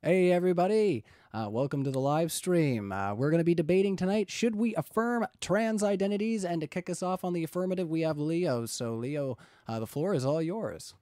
Hey, 0.00 0.30
everybody. 0.30 1.02
Uh, 1.34 1.48
welcome 1.50 1.82
to 1.82 1.90
the 1.90 1.98
live 1.98 2.30
stream. 2.30 2.92
Uh, 2.92 3.14
we're 3.14 3.30
going 3.30 3.40
to 3.40 3.44
be 3.44 3.56
debating 3.56 3.96
tonight 3.96 4.30
should 4.30 4.54
we 4.54 4.72
affirm 4.76 5.26
trans 5.40 5.82
identities? 5.82 6.44
And 6.44 6.60
to 6.60 6.68
kick 6.68 6.88
us 6.88 7.02
off 7.02 7.24
on 7.24 7.32
the 7.32 7.42
affirmative, 7.42 7.90
we 7.90 8.02
have 8.02 8.16
Leo. 8.16 8.64
So, 8.64 8.94
Leo, 8.94 9.38
uh, 9.66 9.80
the 9.80 9.88
floor 9.88 10.14
is 10.14 10.24
all 10.24 10.40
yours. 10.40 10.94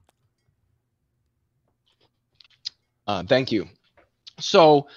Uh, 3.07 3.23
thank 3.25 3.53
you. 3.53 3.69
So, 4.41 4.89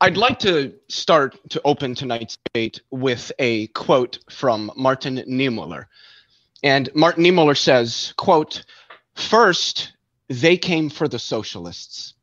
I'd 0.00 0.16
like 0.16 0.40
to 0.40 0.74
start 0.88 1.38
to 1.50 1.62
open 1.64 1.94
tonight's 1.94 2.38
debate 2.46 2.80
with 2.90 3.30
a 3.38 3.68
quote 3.68 4.18
from 4.28 4.72
Martin 4.74 5.18
Niemöller. 5.18 5.84
And 6.64 6.90
Martin 6.96 7.22
Niemöller 7.22 7.56
says, 7.56 8.12
quote, 8.16 8.64
first, 9.14 9.92
they 10.26 10.56
came 10.56 10.90
for 10.90 11.06
the 11.06 11.20
socialists 11.20 12.14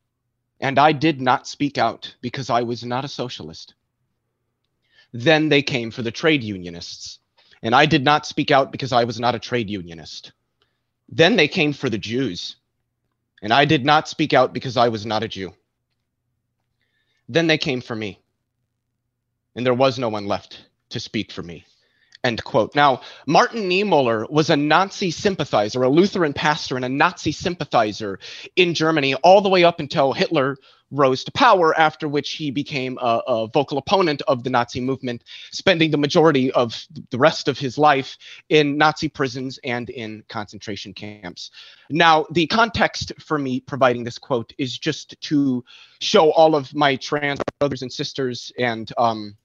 and 0.64 0.80
I 0.80 0.94
did 0.94 1.20
not 1.20 1.46
speak 1.46 1.78
out 1.78 2.16
because 2.22 2.50
I 2.50 2.62
was 2.64 2.86
not 2.86 3.04
a 3.04 3.10
socialist. 3.10 3.74
Then 5.12 5.50
they 5.50 5.62
came 5.62 5.92
for 5.92 6.02
the 6.02 6.10
trade 6.10 6.42
unionists, 6.42 7.20
and 7.62 7.76
I 7.76 7.86
did 7.86 8.06
not 8.06 8.26
speak 8.26 8.50
out 8.50 8.72
because 8.72 8.94
I 8.94 9.04
was 9.04 9.20
not 9.20 9.36
a 9.36 9.40
trade 9.40 9.70
unionist. 9.70 10.32
Then 11.10 11.36
they 11.36 11.50
came 11.50 11.74
for 11.74 11.90
the 11.90 11.98
Jews, 11.98 12.56
and 13.42 13.52
I 13.52 13.66
did 13.66 13.84
not 13.84 14.08
speak 14.08 14.32
out 14.32 14.54
because 14.54 14.78
I 14.78 14.88
was 14.88 15.06
not 15.06 15.22
a 15.22 15.28
Jew. 15.28 15.54
Then 17.28 17.48
they 17.48 17.58
came 17.58 17.82
for 17.82 17.96
me, 17.96 18.22
and 19.56 19.66
there 19.66 19.74
was 19.74 20.00
no 20.00 20.08
one 20.08 20.28
left 20.28 20.66
to 20.92 21.00
speak 21.02 21.34
for 21.34 21.44
me. 21.44 21.66
End 22.24 22.42
quote. 22.46 22.74
Now, 22.74 23.02
Martin 23.28 23.70
Niemöller 23.70 24.30
was 24.30 24.50
a 24.50 24.56
Nazi 24.56 25.12
sympathizer, 25.12 25.84
a 25.84 25.90
Lutheran 25.90 26.32
pastor 26.32 26.78
and 26.78 26.86
a 26.86 26.90
Nazi 26.90 27.34
sympathizer 27.34 28.18
in 28.56 28.74
Germany 28.74 29.16
all 29.16 29.42
the 29.42 29.50
way 29.50 29.66
up 29.66 29.82
until 29.82 30.14
Hitler 30.14 30.56
rose 30.90 31.24
to 31.26 31.32
power, 31.32 31.78
after 31.78 32.08
which 32.08 32.32
he 32.34 32.52
became 32.52 32.98
a, 33.02 33.22
a, 33.28 33.48
vocal 33.48 33.78
opponent 33.78 34.22
of 34.28 34.44
the 34.44 34.50
Nazi 34.50 34.80
movement, 34.80 35.24
spending 35.52 35.92
the 35.92 35.98
majority 35.98 36.52
of 36.52 36.86
the 37.10 37.18
rest 37.18 37.48
of 37.48 37.58
his 37.58 37.78
life 37.78 38.18
in 38.48 38.78
Nazi 38.78 39.10
prisons 39.10 39.60
and 39.64 39.90
in 39.90 40.24
concentration 40.30 40.94
camps. 40.94 41.52
Now, 41.90 42.26
the 42.32 42.48
context 42.48 43.12
for 43.20 43.38
me 43.38 43.60
providing 43.60 44.04
this 44.04 44.20
quote 44.20 44.54
is 44.58 44.78
just 44.78 45.20
to 45.22 45.66
show 46.00 46.32
all 46.32 46.56
of 46.56 46.74
my 46.74 46.96
trans 46.96 47.40
brothers 47.60 47.82
and 47.82 47.92
sisters 47.92 48.54
and 48.58 48.90
um, 48.98 49.36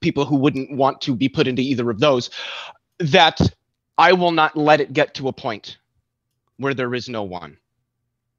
people 0.00 0.24
who 0.24 0.36
wouldn't 0.36 0.70
want 0.70 1.00
to 1.02 1.14
be 1.14 1.28
put 1.28 1.46
into 1.46 1.62
either 1.62 1.88
of 1.90 2.00
those, 2.00 2.30
that 2.98 3.40
I 3.96 4.12
will 4.12 4.32
not 4.32 4.56
let 4.56 4.80
it 4.80 4.92
get 4.92 5.14
to 5.14 5.28
a 5.28 5.32
point 5.32 5.78
where 6.56 6.74
there 6.74 6.94
is 6.94 7.08
no 7.08 7.22
one 7.22 7.58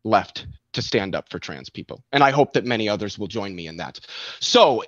left 0.04 0.48
to 0.74 0.82
stand 0.82 1.16
up 1.16 1.30
for 1.30 1.40
trans 1.40 1.70
people. 1.70 2.04
And 2.12 2.24
I 2.24 2.32
hope 2.32 2.54
that 2.54 2.66
many 2.66 2.88
others 2.88 3.18
will 3.18 3.28
join 3.28 3.56
me 3.56 3.68
in 3.68 3.78
that. 3.78 4.00
So, 4.40 4.84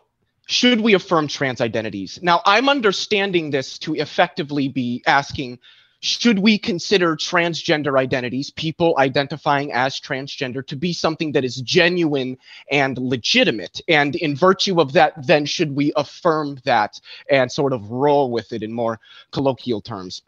should 0.47 0.79
we 0.79 0.93
affirm 0.93 1.27
trans 1.27 1.59
identities? 1.59 2.19
Now, 2.21 2.41
I'm 2.45 2.69
understanding 2.69 3.49
this 3.49 3.77
to 3.79 3.95
effectively 3.95 4.69
be 4.69 5.03
asking 5.05 5.59
should 6.07 6.39
we 6.39 6.57
consider 6.57 7.15
transgender 7.15 7.99
identities, 7.99 8.49
people 8.49 8.95
identifying 8.97 9.73
as 9.73 9.99
transgender, 9.99 10.65
to 10.67 10.75
be 10.75 10.93
something 10.93 11.33
that 11.33 11.43
is 11.43 11.57
genuine 11.57 12.37
and 12.71 12.97
legitimate? 12.97 13.81
And 13.87 14.15
in 14.15 14.35
virtue 14.35 14.79
of 14.79 14.93
that, 14.93 15.27
then 15.27 15.45
should 15.45 15.75
we 15.75 15.91
affirm 15.95 16.59
that 16.63 16.99
and 17.29 17.51
sort 17.51 17.73
of 17.73 17.91
roll 17.91 18.31
with 18.31 18.53
it 18.53 18.63
in 18.63 18.71
more 18.71 18.99
colloquial 19.31 19.81
terms? 19.81 20.23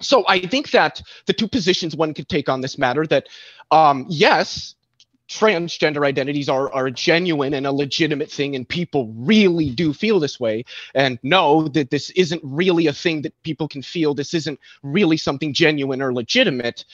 So 0.00 0.24
I 0.28 0.40
think 0.40 0.70
that 0.70 1.02
the 1.26 1.32
two 1.32 1.48
positions 1.48 1.96
one 1.96 2.14
could 2.14 2.28
take 2.28 2.48
on 2.48 2.60
this 2.60 2.78
matter 2.78 3.06
that, 3.06 3.28
um, 3.70 4.06
yes, 4.08 4.74
transgender 5.32 6.06
identities 6.06 6.48
are, 6.48 6.72
are 6.72 6.86
a 6.86 6.90
genuine 6.90 7.54
and 7.54 7.66
a 7.66 7.72
legitimate 7.72 8.30
thing 8.30 8.54
and 8.54 8.68
people 8.68 9.12
really 9.16 9.70
do 9.70 9.92
feel 9.92 10.20
this 10.20 10.38
way 10.38 10.64
and 10.94 11.18
know 11.22 11.68
that 11.68 11.90
this 11.90 12.10
isn't 12.10 12.42
really 12.44 12.86
a 12.86 12.92
thing 12.92 13.22
that 13.22 13.42
people 13.42 13.66
can 13.66 13.82
feel. 13.82 14.14
This 14.14 14.34
isn't 14.34 14.60
really 14.82 15.16
something 15.16 15.54
genuine 15.54 16.02
or 16.02 16.12
legitimate. 16.12 16.84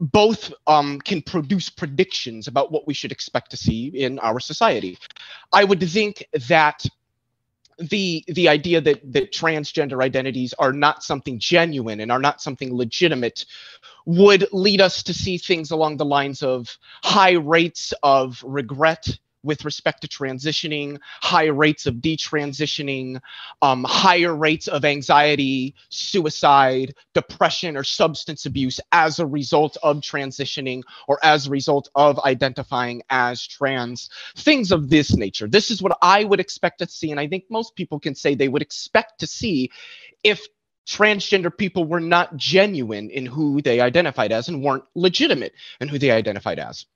Both 0.00 0.52
um, 0.66 1.00
can 1.00 1.22
produce 1.22 1.70
predictions 1.70 2.48
about 2.48 2.72
what 2.72 2.86
we 2.86 2.94
should 2.94 3.12
expect 3.12 3.50
to 3.52 3.56
see 3.56 3.86
in 3.88 4.18
our 4.18 4.40
society. 4.40 4.98
I 5.52 5.64
would 5.64 5.80
think 5.80 6.26
that 6.48 6.84
the 7.78 8.24
the 8.28 8.48
idea 8.48 8.80
that 8.80 9.00
that 9.12 9.32
transgender 9.32 10.02
identities 10.02 10.54
are 10.58 10.72
not 10.72 11.02
something 11.02 11.38
genuine 11.38 12.00
and 12.00 12.10
are 12.10 12.18
not 12.18 12.40
something 12.40 12.74
legitimate 12.74 13.44
would 14.06 14.46
lead 14.52 14.80
us 14.80 15.02
to 15.02 15.12
see 15.12 15.36
things 15.36 15.70
along 15.70 15.96
the 15.96 16.04
lines 16.04 16.42
of 16.42 16.78
high 17.02 17.32
rates 17.32 17.92
of 18.02 18.42
regret 18.46 19.18
with 19.46 19.64
respect 19.64 20.02
to 20.02 20.08
transitioning, 20.08 20.98
high 21.22 21.46
rates 21.46 21.86
of 21.86 21.96
detransitioning, 21.96 23.20
um, 23.62 23.84
higher 23.84 24.34
rates 24.34 24.68
of 24.68 24.84
anxiety, 24.84 25.74
suicide, 25.88 26.94
depression, 27.14 27.76
or 27.76 27.84
substance 27.84 28.44
abuse 28.44 28.80
as 28.92 29.18
a 29.18 29.26
result 29.26 29.76
of 29.82 29.98
transitioning 29.98 30.82
or 31.08 31.18
as 31.22 31.46
a 31.46 31.50
result 31.50 31.88
of 31.94 32.18
identifying 32.20 33.02
as 33.08 33.46
trans, 33.46 34.10
things 34.36 34.72
of 34.72 34.90
this 34.90 35.16
nature. 35.16 35.48
This 35.48 35.70
is 35.70 35.80
what 35.80 35.96
I 36.02 36.24
would 36.24 36.40
expect 36.40 36.80
to 36.80 36.88
see, 36.88 37.10
and 37.10 37.20
I 37.20 37.28
think 37.28 37.44
most 37.48 37.76
people 37.76 38.00
can 38.00 38.14
say 38.14 38.34
they 38.34 38.48
would 38.48 38.62
expect 38.62 39.20
to 39.20 39.26
see 39.26 39.70
if 40.24 40.46
transgender 40.86 41.56
people 41.56 41.84
were 41.84 42.00
not 42.00 42.36
genuine 42.36 43.10
in 43.10 43.26
who 43.26 43.60
they 43.60 43.80
identified 43.80 44.32
as 44.32 44.48
and 44.48 44.62
weren't 44.62 44.84
legitimate 44.94 45.52
in 45.80 45.88
who 45.88 45.98
they 45.98 46.10
identified 46.10 46.58
as. 46.58 46.86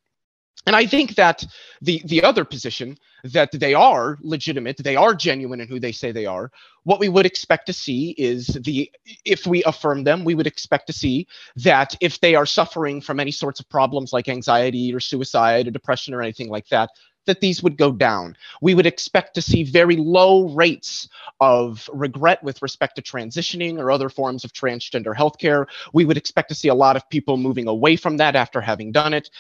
And 0.66 0.76
I 0.76 0.87
think 0.87 1.15
that 1.15 1.44
the 1.81 2.03
the 2.04 2.22
other 2.22 2.44
position 2.44 2.98
that 3.25 3.50
they 3.53 3.75
are 3.75 4.19
legitimate, 4.21 4.76
they 4.78 4.97
are 4.97 5.15
genuine 5.15 5.60
in 5.60 5.69
who 5.69 5.81
they 5.81 5.93
say 5.93 6.12
they 6.12 6.26
are. 6.26 6.50
What 6.84 7.00
we 7.00 7.09
would 7.09 7.26
expect 7.26 7.66
to 7.66 7.72
see 7.72 8.15
is 8.19 8.47
the 8.47 8.91
if 9.25 9.47
we 9.47 9.65
affirm 9.65 10.04
them, 10.04 10.25
we 10.25 10.34
would 10.34 10.47
expect 10.47 10.87
to 10.88 10.93
see 10.93 11.26
that 11.56 11.97
if 12.00 12.21
they 12.21 12.34
are 12.34 12.47
suffering 12.47 13.00
from 13.00 13.21
any 13.21 13.31
sorts 13.32 13.60
of 13.60 13.69
problems 13.69 14.12
like 14.12 14.28
anxiety 14.28 14.94
or 14.94 15.00
suicide 15.00 15.66
or 15.66 15.71
depression 15.71 16.15
or 16.15 16.22
anything 16.22 16.50
like 16.50 16.69
that, 16.69 16.91
that 17.27 17.41
these 17.41 17.62
would 17.62 17.77
go 17.77 17.92
down. 17.92 18.37
We 18.60 18.75
would 18.75 18.87
expect 18.87 19.34
to 19.34 19.42
see 19.42 19.62
very 19.62 19.97
low 19.97 20.48
rates 20.48 21.09
of 21.41 21.88
regret 21.92 22.42
with 22.42 22.60
respect 22.62 22.97
to 22.97 23.03
transitioning 23.03 23.78
or 23.78 23.91
other 23.91 24.09
forms 24.09 24.44
of 24.44 24.53
transgender 24.53 25.15
healthcare. 25.15 25.66
We 25.92 26.04
would 26.04 26.16
expect 26.16 26.48
to 26.50 26.54
see 26.54 26.69
a 26.69 26.75
lot 26.75 26.97
of 26.97 27.09
people 27.09 27.37
moving 27.37 27.69
away 27.69 27.97
from 27.97 28.16
that 28.19 28.37
after 28.37 28.60
having 28.60 28.92
done 28.92 29.15
it. 29.15 29.31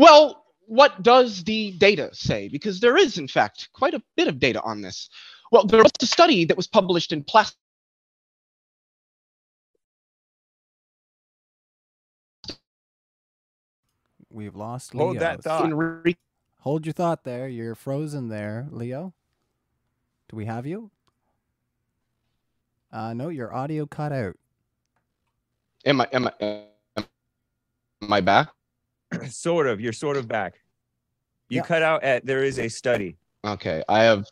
Well, 0.00 0.46
what 0.66 1.02
does 1.02 1.44
the 1.44 1.72
data 1.72 2.08
say? 2.14 2.48
Because 2.48 2.80
there 2.80 2.96
is, 2.96 3.18
in 3.18 3.28
fact, 3.28 3.68
quite 3.74 3.92
a 3.92 4.02
bit 4.16 4.28
of 4.28 4.38
data 4.38 4.62
on 4.62 4.80
this. 4.80 5.10
Well, 5.52 5.66
there 5.66 5.82
was 5.82 5.92
a 6.00 6.06
study 6.06 6.46
that 6.46 6.56
was 6.56 6.66
published 6.66 7.12
in 7.12 7.22
Plastic. 7.22 7.58
We've 14.30 14.56
lost 14.56 14.94
Leo. 14.94 15.08
Hold 15.08 15.18
that 15.18 15.44
thought. 15.44 15.70
Hold 16.60 16.86
your 16.86 16.94
thought 16.94 17.24
there. 17.24 17.46
You're 17.46 17.74
frozen 17.74 18.28
there, 18.28 18.68
Leo. 18.70 19.12
Do 20.30 20.36
we 20.36 20.46
have 20.46 20.66
you? 20.66 20.90
Uh, 22.90 23.12
no, 23.12 23.28
your 23.28 23.52
audio 23.52 23.84
cut 23.84 24.12
out. 24.12 24.36
Am 25.84 26.00
I 26.00 26.08
am 26.10 26.26
I 26.40 26.62
am 26.96 28.12
I 28.12 28.22
back? 28.22 28.48
sort 29.28 29.66
of. 29.66 29.80
You're 29.80 29.92
sort 29.92 30.16
of 30.16 30.28
back. 30.28 30.60
You 31.48 31.56
Yeah. 31.56 31.62
cut 31.62 31.82
out 31.82 32.02
at 32.04 32.24
there 32.26 32.44
is 32.44 32.58
a 32.58 32.68
study. 32.68 33.16
Okay, 33.44 33.82
I 33.88 34.02
have. 34.04 34.26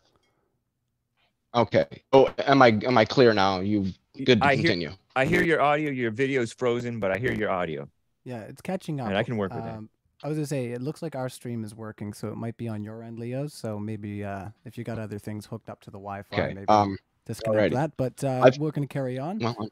Okay. 1.55 1.85
Oh, 2.13 2.31
am 2.45 2.61
I 2.61 2.67
am 2.85 2.97
I 2.97 3.05
clear 3.05 3.33
now? 3.33 3.59
You 3.59 3.91
good 4.23 4.39
to 4.41 4.45
I 4.47 4.55
hear- 4.55 4.63
continue? 4.63 4.91
I 5.15 5.25
hear 5.25 5.41
your 5.43 5.61
audio. 5.61 5.89
Your 5.91 6.11
video's 6.11 6.53
frozen, 6.53 6.99
but 6.99 7.11
I 7.11 7.17
hear 7.17 7.33
your 7.33 7.49
audio. 7.49 7.89
Yeah, 8.23 8.41
it's 8.41 8.61
catching 8.61 9.01
up. 9.01 9.07
And 9.07 9.17
I 9.17 9.23
can 9.23 9.35
work 9.37 9.53
with 9.53 9.63
that. 9.63 9.75
um, 9.75 9.89
I 10.23 10.27
was 10.27 10.37
gonna 10.37 10.45
say 10.47 10.67
it 10.67 10.81
looks 10.81 11.01
like 11.01 11.15
our 11.15 11.27
stream 11.29 11.63
is 11.63 11.73
working, 11.73 12.13
so 12.13 12.27
it 12.27 12.35
might 12.35 12.55
be 12.57 12.67
on 12.67 12.83
your 12.83 13.01
end, 13.03 13.17
Leo. 13.19 13.47
So 13.47 13.79
maybe 13.79 14.23
uh, 14.23 14.49
if 14.65 14.77
you 14.77 14.83
got 14.83 14.99
other 14.99 15.17
things 15.17 15.45
hooked 15.45 15.69
up 15.69 15.81
to 15.81 15.89
the 15.91 15.97
Wi-Fi, 15.97 16.35
Okay. 16.35 16.53
maybe 16.53 16.67
Um. 16.67 16.97
disconnect 17.25 17.73
alrighty. 17.73 17.75
that. 17.75 17.97
But 17.97 18.23
uh, 18.23 18.41
I've- 18.43 18.59
we're 18.59 18.71
gonna 18.71 18.87
carry 18.87 19.17
on. 19.17 19.39
Well, 19.39 19.69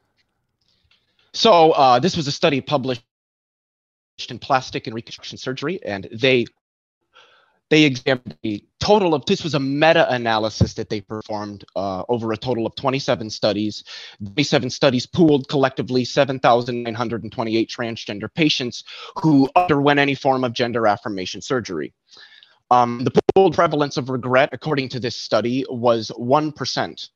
so 1.32 1.72
uh, 1.72 1.98
this 2.00 2.16
was 2.16 2.26
a 2.26 2.32
study 2.32 2.60
published 2.60 3.04
in 4.26 4.38
plastic 4.38 4.86
and 4.86 4.94
reconstruction 4.94 5.38
surgery, 5.38 5.82
and 5.84 6.08
they 6.12 6.46
they 7.70 7.84
examined 7.84 8.36
a 8.46 8.62
total 8.80 9.14
of 9.14 9.26
this 9.26 9.44
was 9.44 9.54
a 9.54 9.60
meta-analysis 9.60 10.74
that 10.74 10.88
they 10.88 11.02
performed 11.02 11.64
uh, 11.76 12.02
over 12.08 12.32
a 12.32 12.36
total 12.36 12.66
of 12.66 12.74
27 12.76 13.28
studies. 13.28 13.84
27 14.24 14.70
studies 14.70 15.04
pooled 15.04 15.48
collectively 15.48 16.04
7928 16.04 17.68
transgender 17.68 18.32
patients 18.34 18.84
who 19.16 19.50
underwent 19.54 20.00
any 20.00 20.14
form 20.14 20.44
of 20.44 20.54
gender 20.54 20.86
affirmation 20.86 21.42
surgery. 21.42 21.92
Um, 22.70 23.04
the 23.04 23.20
pooled 23.34 23.54
prevalence 23.54 23.96
of 23.98 24.08
regret 24.08 24.50
according 24.52 24.88
to 24.90 25.00
this 25.00 25.16
study 25.16 25.64
was 25.68 26.10
1% 26.18 27.08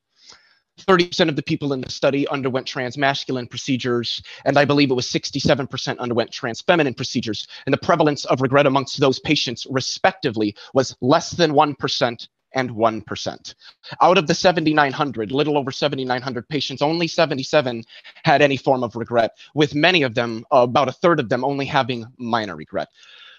30% 0.79 1.29
of 1.29 1.35
the 1.35 1.43
people 1.43 1.73
in 1.73 1.81
the 1.81 1.89
study 1.89 2.27
underwent 2.27 2.67
transmasculine 2.67 3.49
procedures, 3.49 4.21
and 4.45 4.57
I 4.57 4.65
believe 4.65 4.91
it 4.91 4.95
was 4.95 5.07
67% 5.07 5.97
underwent 5.99 6.31
transfeminine 6.31 6.95
procedures. 6.95 7.47
And 7.65 7.73
the 7.73 7.77
prevalence 7.77 8.25
of 8.25 8.41
regret 8.41 8.65
amongst 8.65 8.99
those 8.99 9.19
patients, 9.19 9.67
respectively, 9.69 10.55
was 10.73 10.95
less 11.01 11.31
than 11.31 11.51
1% 11.53 12.27
and 12.55 12.69
1%. 12.69 13.55
Out 14.01 14.17
of 14.17 14.27
the 14.27 14.35
7,900, 14.35 15.31
little 15.31 15.57
over 15.57 15.71
7,900 15.71 16.47
patients, 16.49 16.81
only 16.81 17.07
77 17.07 17.83
had 18.23 18.41
any 18.41 18.57
form 18.57 18.83
of 18.83 18.95
regret, 18.95 19.31
with 19.55 19.73
many 19.73 20.03
of 20.03 20.13
them, 20.13 20.45
about 20.51 20.87
a 20.87 20.91
third 20.91 21.19
of 21.19 21.29
them, 21.29 21.43
only 21.43 21.65
having 21.65 22.05
minor 22.17 22.55
regret. 22.55 22.89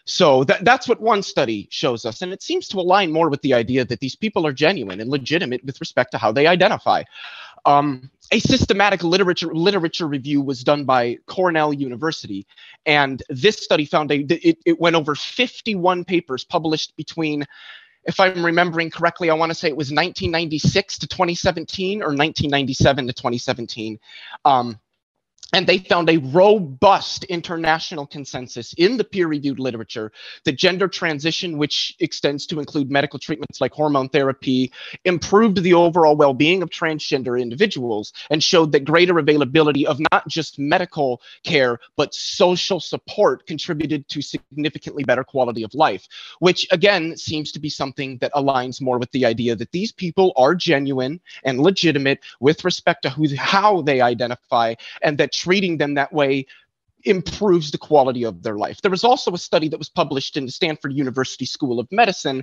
So 0.07 0.45
that, 0.45 0.65
that's 0.65 0.87
what 0.87 1.01
one 1.01 1.23
study 1.23 1.67
shows 1.71 2.05
us. 2.05 2.21
And 2.21 2.33
it 2.33 2.43
seems 2.43 2.69
to 2.69 2.79
align 2.79 3.11
more 3.11 3.31
with 3.31 3.41
the 3.43 3.55
idea 3.55 3.85
that 3.85 4.01
these 4.01 4.15
people 4.15 4.47
are 4.47 4.53
genuine 4.53 5.01
and 5.01 5.11
legitimate 5.11 5.65
with 5.65 5.81
respect 5.81 6.11
to 6.13 6.19
how 6.19 6.31
they 6.31 6.47
identify. 6.47 7.05
Um, 7.67 8.11
a 8.31 8.39
systematic 8.41 9.03
literature 9.03 9.55
literature 9.55 10.07
review 10.07 10.43
was 10.43 10.63
done 10.63 10.85
by 10.85 11.17
Cornell 11.27 11.73
University, 11.73 12.47
and 12.85 13.23
this 13.31 13.57
study 13.57 13.87
found 13.87 14.11
a 14.11 14.17
it, 14.17 14.59
it 14.67 14.79
went 14.79 14.97
over 14.97 15.15
51 15.15 16.05
papers 16.05 16.45
published 16.45 16.95
between 16.97 17.47
if 18.05 18.21
I'm 18.21 18.45
remembering 18.45 18.91
correctly, 18.91 19.31
I 19.31 19.35
want 19.35 19.51
to 19.51 19.55
say 19.55 19.69
it 19.69 19.77
was 19.77 19.87
1996 19.87 20.99
to 20.99 21.07
2017 21.07 22.03
or 22.03 22.09
1997 22.09 23.07
to 23.07 23.13
2017. 23.15 23.99
Um, 24.45 24.79
and 25.53 25.67
they 25.67 25.79
found 25.79 26.09
a 26.11 26.17
robust 26.19 27.25
international 27.25 28.07
consensus 28.07 28.73
in 28.75 28.97
the 28.97 29.05
peer 29.05 29.29
reviewed 29.29 29.61
literature 29.61 30.11
that 30.45 30.57
gender 30.57 30.89
transition, 30.89 31.59
which 31.59 31.95
extends 32.01 32.47
to 32.47 32.59
include 32.59 32.91
medical 32.91 33.19
treatments 33.19 33.61
like 33.61 33.73
hormone 33.73 34.09
therapy, 34.09 34.73
improved 35.05 35.63
the 35.63 35.75
overall 35.75 36.17
well 36.17 36.35
being 36.35 36.63
of 36.63 36.71
transgender 36.71 37.41
individuals 37.41 38.13
and 38.31 38.43
showed 38.43 38.73
that 38.73 38.85
greater 38.85 39.19
availability 39.19 39.87
of 39.87 40.01
not 40.13 40.27
just 40.29 40.59
medical 40.59 41.21
care, 41.45 41.79
but 41.97 42.15
social 42.15 42.81
support 42.81 43.47
contributed 43.47 44.09
to 44.09 44.23
significantly 44.23 45.05
better 45.05 45.25
quality 45.25 45.63
of 45.63 45.75
life, 45.75 46.07
which 46.39 46.67
again 46.71 47.17
seems 47.17 47.53
to 47.53 47.61
be 47.61 47.69
something 47.69 48.19
that 48.19 48.33
aligns 48.33 48.81
more 48.81 48.99
with 48.99 49.11
the 49.13 49.25
idea 49.25 49.55
that 49.55 49.73
these 49.73 49.93
people 49.93 50.33
are 50.37 50.55
genuine 50.55 51.21
and 51.45 51.61
legitimate 51.61 52.21
with 52.41 52.65
respect 52.65 53.03
to 53.03 53.11
who, 53.11 53.27
how 53.37 53.83
they 53.83 54.01
identify 54.01 54.75
and 55.03 55.19
that 55.19 55.34
treating 55.35 55.79
them 55.79 55.95
that 55.95 56.13
way 56.13 56.47
improves 57.05 57.71
the 57.71 57.79
quality 57.79 58.25
of 58.25 58.43
their 58.43 58.57
life. 58.57 58.81
There 58.83 58.91
was 58.91 59.05
also 59.05 59.33
a 59.33 59.39
study 59.39 59.69
that 59.69 59.79
was 59.79 59.89
published 59.89 60.37
in 60.37 60.47
the 60.47 60.53
Stanford 60.53 60.93
University 60.93 61.45
School 61.45 61.79
of 61.79 61.91
Medicine, 61.93 62.43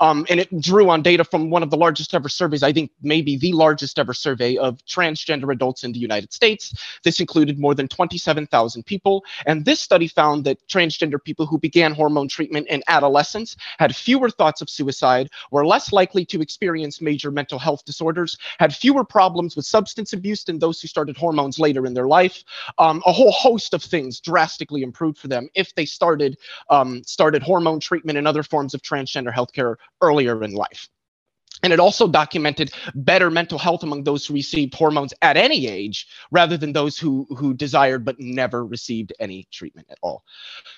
um, 0.00 0.26
and 0.28 0.40
it 0.40 0.60
drew 0.60 0.90
on 0.90 1.02
data 1.02 1.24
from 1.24 1.50
one 1.50 1.62
of 1.62 1.70
the 1.70 1.76
largest 1.76 2.14
ever 2.14 2.28
surveys, 2.28 2.62
I 2.62 2.72
think 2.72 2.90
maybe 3.02 3.36
the 3.36 3.52
largest 3.52 3.98
ever 3.98 4.14
survey 4.14 4.56
of 4.56 4.78
transgender 4.86 5.52
adults 5.52 5.84
in 5.84 5.92
the 5.92 5.98
United 5.98 6.32
States. 6.32 6.74
This 7.04 7.20
included 7.20 7.58
more 7.58 7.74
than 7.74 7.88
27,000 7.88 8.84
people, 8.84 9.24
and 9.46 9.64
this 9.64 9.80
study 9.80 10.08
found 10.08 10.44
that 10.44 10.58
transgender 10.68 11.22
people 11.22 11.46
who 11.46 11.58
began 11.58 11.92
hormone 11.92 12.28
treatment 12.28 12.66
in 12.68 12.82
adolescence 12.88 13.56
had 13.78 13.94
fewer 13.94 14.30
thoughts 14.30 14.60
of 14.60 14.70
suicide, 14.70 15.30
were 15.50 15.66
less 15.66 15.92
likely 15.92 16.24
to 16.26 16.40
experience 16.40 17.00
major 17.00 17.30
mental 17.30 17.58
health 17.58 17.84
disorders, 17.84 18.36
had 18.58 18.74
fewer 18.74 19.04
problems 19.04 19.56
with 19.56 19.66
substance 19.66 20.12
abuse 20.12 20.44
than 20.44 20.58
those 20.58 20.80
who 20.80 20.88
started 20.88 21.16
hormones 21.16 21.58
later 21.58 21.86
in 21.86 21.94
their 21.94 22.06
life, 22.06 22.44
um, 22.78 23.02
a 23.06 23.12
whole 23.12 23.32
host 23.32 23.74
of 23.74 23.82
things 23.82 24.01
things 24.02 24.20
drastically 24.20 24.82
improved 24.82 25.18
for 25.18 25.28
them 25.28 25.48
if 25.54 25.74
they 25.74 25.86
started 25.86 26.36
um, 26.70 27.02
started 27.04 27.42
hormone 27.42 27.80
treatment 27.80 28.18
and 28.18 28.26
other 28.26 28.42
forms 28.42 28.74
of 28.74 28.82
transgender 28.82 29.32
healthcare 29.32 29.76
earlier 30.00 30.42
in 30.42 30.52
life. 30.52 30.88
And 31.62 31.72
it 31.72 31.78
also 31.78 32.08
documented 32.08 32.72
better 32.94 33.30
mental 33.30 33.58
health 33.58 33.84
among 33.84 34.02
those 34.02 34.26
who 34.26 34.34
received 34.34 34.74
hormones 34.74 35.14
at 35.22 35.36
any 35.36 35.68
age 35.68 36.08
rather 36.32 36.56
than 36.56 36.72
those 36.72 36.98
who, 36.98 37.26
who 37.36 37.54
desired 37.54 38.04
but 38.04 38.18
never 38.18 38.66
received 38.66 39.12
any 39.20 39.46
treatment 39.52 39.86
at 39.90 39.98
all. 40.02 40.24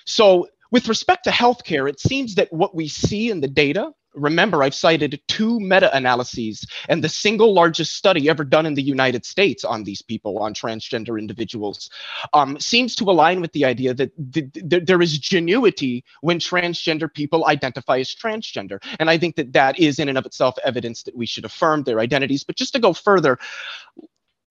So, 0.05 0.47
with 0.71 0.87
respect 0.87 1.23
to 1.23 1.29
healthcare, 1.29 1.89
it 1.89 1.99
seems 1.99 2.35
that 2.35 2.51
what 2.51 2.75
we 2.75 2.87
see 2.87 3.29
in 3.29 3.39
the 3.39 3.47
data 3.47 3.91
remember, 4.15 4.63
I've 4.63 4.75
cited 4.75 5.21
two 5.27 5.59
meta 5.59 5.95
analyses 5.95 6.65
and 6.89 7.03
the 7.03 7.09
single 7.09 7.53
largest 7.53 7.93
study 7.93 8.29
ever 8.29 8.43
done 8.43 8.65
in 8.65 8.73
the 8.73 8.81
United 8.81 9.25
States 9.25 9.63
on 9.63 9.83
these 9.83 10.01
people, 10.01 10.39
on 10.39 10.53
transgender 10.53 11.19
individuals, 11.19 11.89
um, 12.33 12.59
seems 12.59 12.95
to 12.95 13.03
align 13.05 13.41
with 13.41 13.51
the 13.53 13.65
idea 13.65 13.93
that 13.93 14.11
th- 14.33 14.51
th- 14.53 14.85
there 14.85 15.01
is 15.01 15.19
genuity 15.19 16.03
when 16.21 16.39
transgender 16.39 17.13
people 17.13 17.45
identify 17.45 17.99
as 17.99 18.13
transgender. 18.13 18.81
And 18.99 19.09
I 19.09 19.17
think 19.17 19.35
that 19.35 19.53
that 19.53 19.79
is, 19.79 19.99
in 19.99 20.09
and 20.09 20.17
of 20.17 20.25
itself, 20.25 20.55
evidence 20.63 21.03
that 21.03 21.15
we 21.15 21.25
should 21.25 21.45
affirm 21.45 21.83
their 21.83 21.99
identities. 21.99 22.43
But 22.43 22.55
just 22.55 22.73
to 22.73 22.79
go 22.79 22.93
further, 22.93 23.37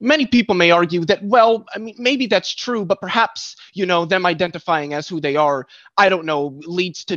many 0.04 0.26
people 0.26 0.54
may 0.54 0.70
argue 0.70 1.04
that 1.04 1.22
well 1.24 1.64
i 1.74 1.78
mean 1.78 1.94
maybe 1.98 2.26
that's 2.26 2.54
true 2.54 2.84
but 2.84 3.00
perhaps 3.00 3.56
you 3.72 3.86
know 3.86 4.04
them 4.04 4.26
identifying 4.26 4.92
as 4.92 5.08
who 5.08 5.20
they 5.20 5.34
are 5.34 5.66
i 5.96 6.08
don't 6.08 6.26
know 6.26 6.60
leads 6.66 7.04
to 7.04 7.16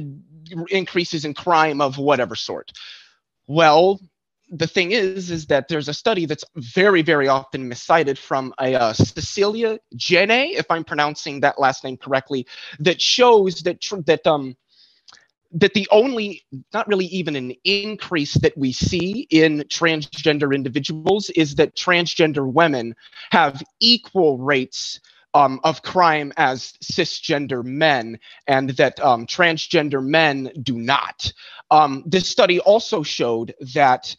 increases 0.69 1.25
in 1.25 1.33
crime 1.33 1.81
of 1.81 1.97
whatever 1.97 2.35
sort. 2.35 2.71
Well 3.47 3.99
the 4.49 4.67
thing 4.67 4.91
is 4.91 5.29
is 5.29 5.45
that 5.47 5.67
there's 5.67 5.89
a 5.89 5.93
study 5.93 6.25
that's 6.25 6.45
very 6.55 7.01
very 7.01 7.27
often 7.27 7.67
miscited 7.67 8.17
from 8.17 8.53
a 8.61 8.75
uh, 8.75 8.93
cecilia 8.93 9.77
dhejne 9.95 10.51
if 10.51 10.65
i'm 10.71 10.85
pronouncing 10.85 11.41
that 11.41 11.59
last 11.59 11.83
name 11.83 11.97
correctly 11.97 12.47
that 12.79 13.01
shows 13.01 13.61
that 13.63 13.81
tr- 13.81 13.97
that 14.05 14.25
um 14.25 14.55
that 15.51 15.73
the 15.73 15.87
only, 15.91 16.43
not 16.73 16.87
really 16.87 17.05
even 17.05 17.35
an 17.35 17.53
increase 17.63 18.33
that 18.35 18.57
we 18.57 18.71
see 18.71 19.27
in 19.29 19.59
transgender 19.69 20.53
individuals 20.53 21.29
is 21.31 21.55
that 21.55 21.75
transgender 21.75 22.51
women 22.51 22.95
have 23.31 23.63
equal 23.79 24.37
rates 24.37 24.99
um, 25.33 25.59
of 25.63 25.83
crime 25.83 26.33
as 26.37 26.73
cisgender 26.83 27.63
men, 27.63 28.19
and 28.47 28.71
that 28.71 28.99
um, 28.99 29.27
transgender 29.27 30.03
men 30.03 30.51
do 30.63 30.77
not. 30.77 31.31
Um, 31.69 32.03
this 32.05 32.27
study 32.27 32.59
also 32.59 33.03
showed 33.03 33.53
that 33.75 34.15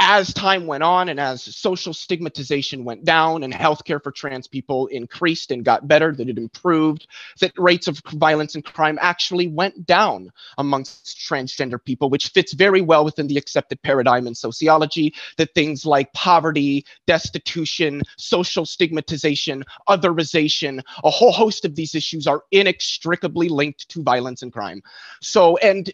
as 0.00 0.32
time 0.32 0.66
went 0.66 0.82
on 0.82 1.10
and 1.10 1.20
as 1.20 1.42
social 1.42 1.92
stigmatization 1.92 2.84
went 2.84 3.04
down 3.04 3.42
and 3.42 3.52
healthcare 3.52 4.02
for 4.02 4.10
trans 4.10 4.48
people 4.48 4.86
increased 4.86 5.50
and 5.50 5.64
got 5.64 5.86
better, 5.86 6.12
that 6.12 6.28
it 6.28 6.38
improved, 6.38 7.06
that 7.40 7.52
rates 7.58 7.86
of 7.86 8.00
violence 8.14 8.54
and 8.54 8.64
crime 8.64 8.98
actually 9.00 9.46
went 9.46 9.86
down 9.86 10.32
amongst 10.58 11.18
transgender 11.18 11.82
people, 11.82 12.08
which 12.08 12.28
fits 12.28 12.54
very 12.54 12.80
well 12.80 13.04
within 13.04 13.26
the 13.26 13.36
accepted 13.36 13.80
paradigm 13.82 14.26
in 14.26 14.34
sociology 14.34 15.14
that 15.36 15.54
things 15.54 15.84
like 15.84 16.12
poverty, 16.14 16.84
destitution, 17.06 18.02
social 18.16 18.64
stigmatization, 18.64 19.62
otherization, 19.88 20.82
a 21.04 21.10
whole 21.10 21.32
host 21.32 21.64
of 21.66 21.74
these 21.74 21.94
issues 21.94 22.26
are 22.26 22.42
inextricably 22.52 23.48
linked 23.48 23.88
to 23.90 24.02
violence 24.02 24.42
and 24.42 24.52
crime. 24.52 24.82
So, 25.20 25.58
and 25.58 25.90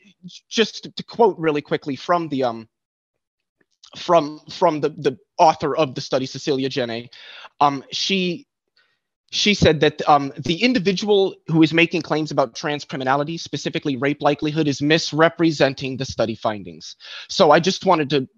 just 0.49 0.88
to 0.97 1.03
quote 1.03 1.37
really 1.38 1.61
quickly 1.61 1.97
from 1.97 2.29
the 2.29 2.44
um 2.44 2.69
from 3.96 4.41
from 4.50 4.81
the 4.81 4.91
the 4.91 5.19
author 5.38 5.76
of 5.76 5.94
the 5.94 6.00
study, 6.00 6.26
Cecilia 6.26 6.69
Dhejne. 6.69 7.08
Um, 7.60 7.84
she 7.91 8.46
she 9.31 9.55
said 9.55 9.81
that 9.81 10.08
um, 10.08 10.32
the 10.38 10.62
individual 10.62 11.34
who 11.48 11.62
is 11.62 11.72
making 11.72 12.03
claims 12.03 12.31
about 12.31 12.55
trans 12.55 12.84
criminality, 12.84 13.36
specifically 13.36 13.96
rape 13.96 14.22
likelihood, 14.22 14.69
is 14.69 14.81
misrepresenting 14.81 15.96
the 15.96 16.05
study 16.05 16.34
findings. 16.36 16.96
So 17.29 17.50
I 17.50 17.58
just 17.58 17.84
wanted 17.84 18.10
to 18.10 18.29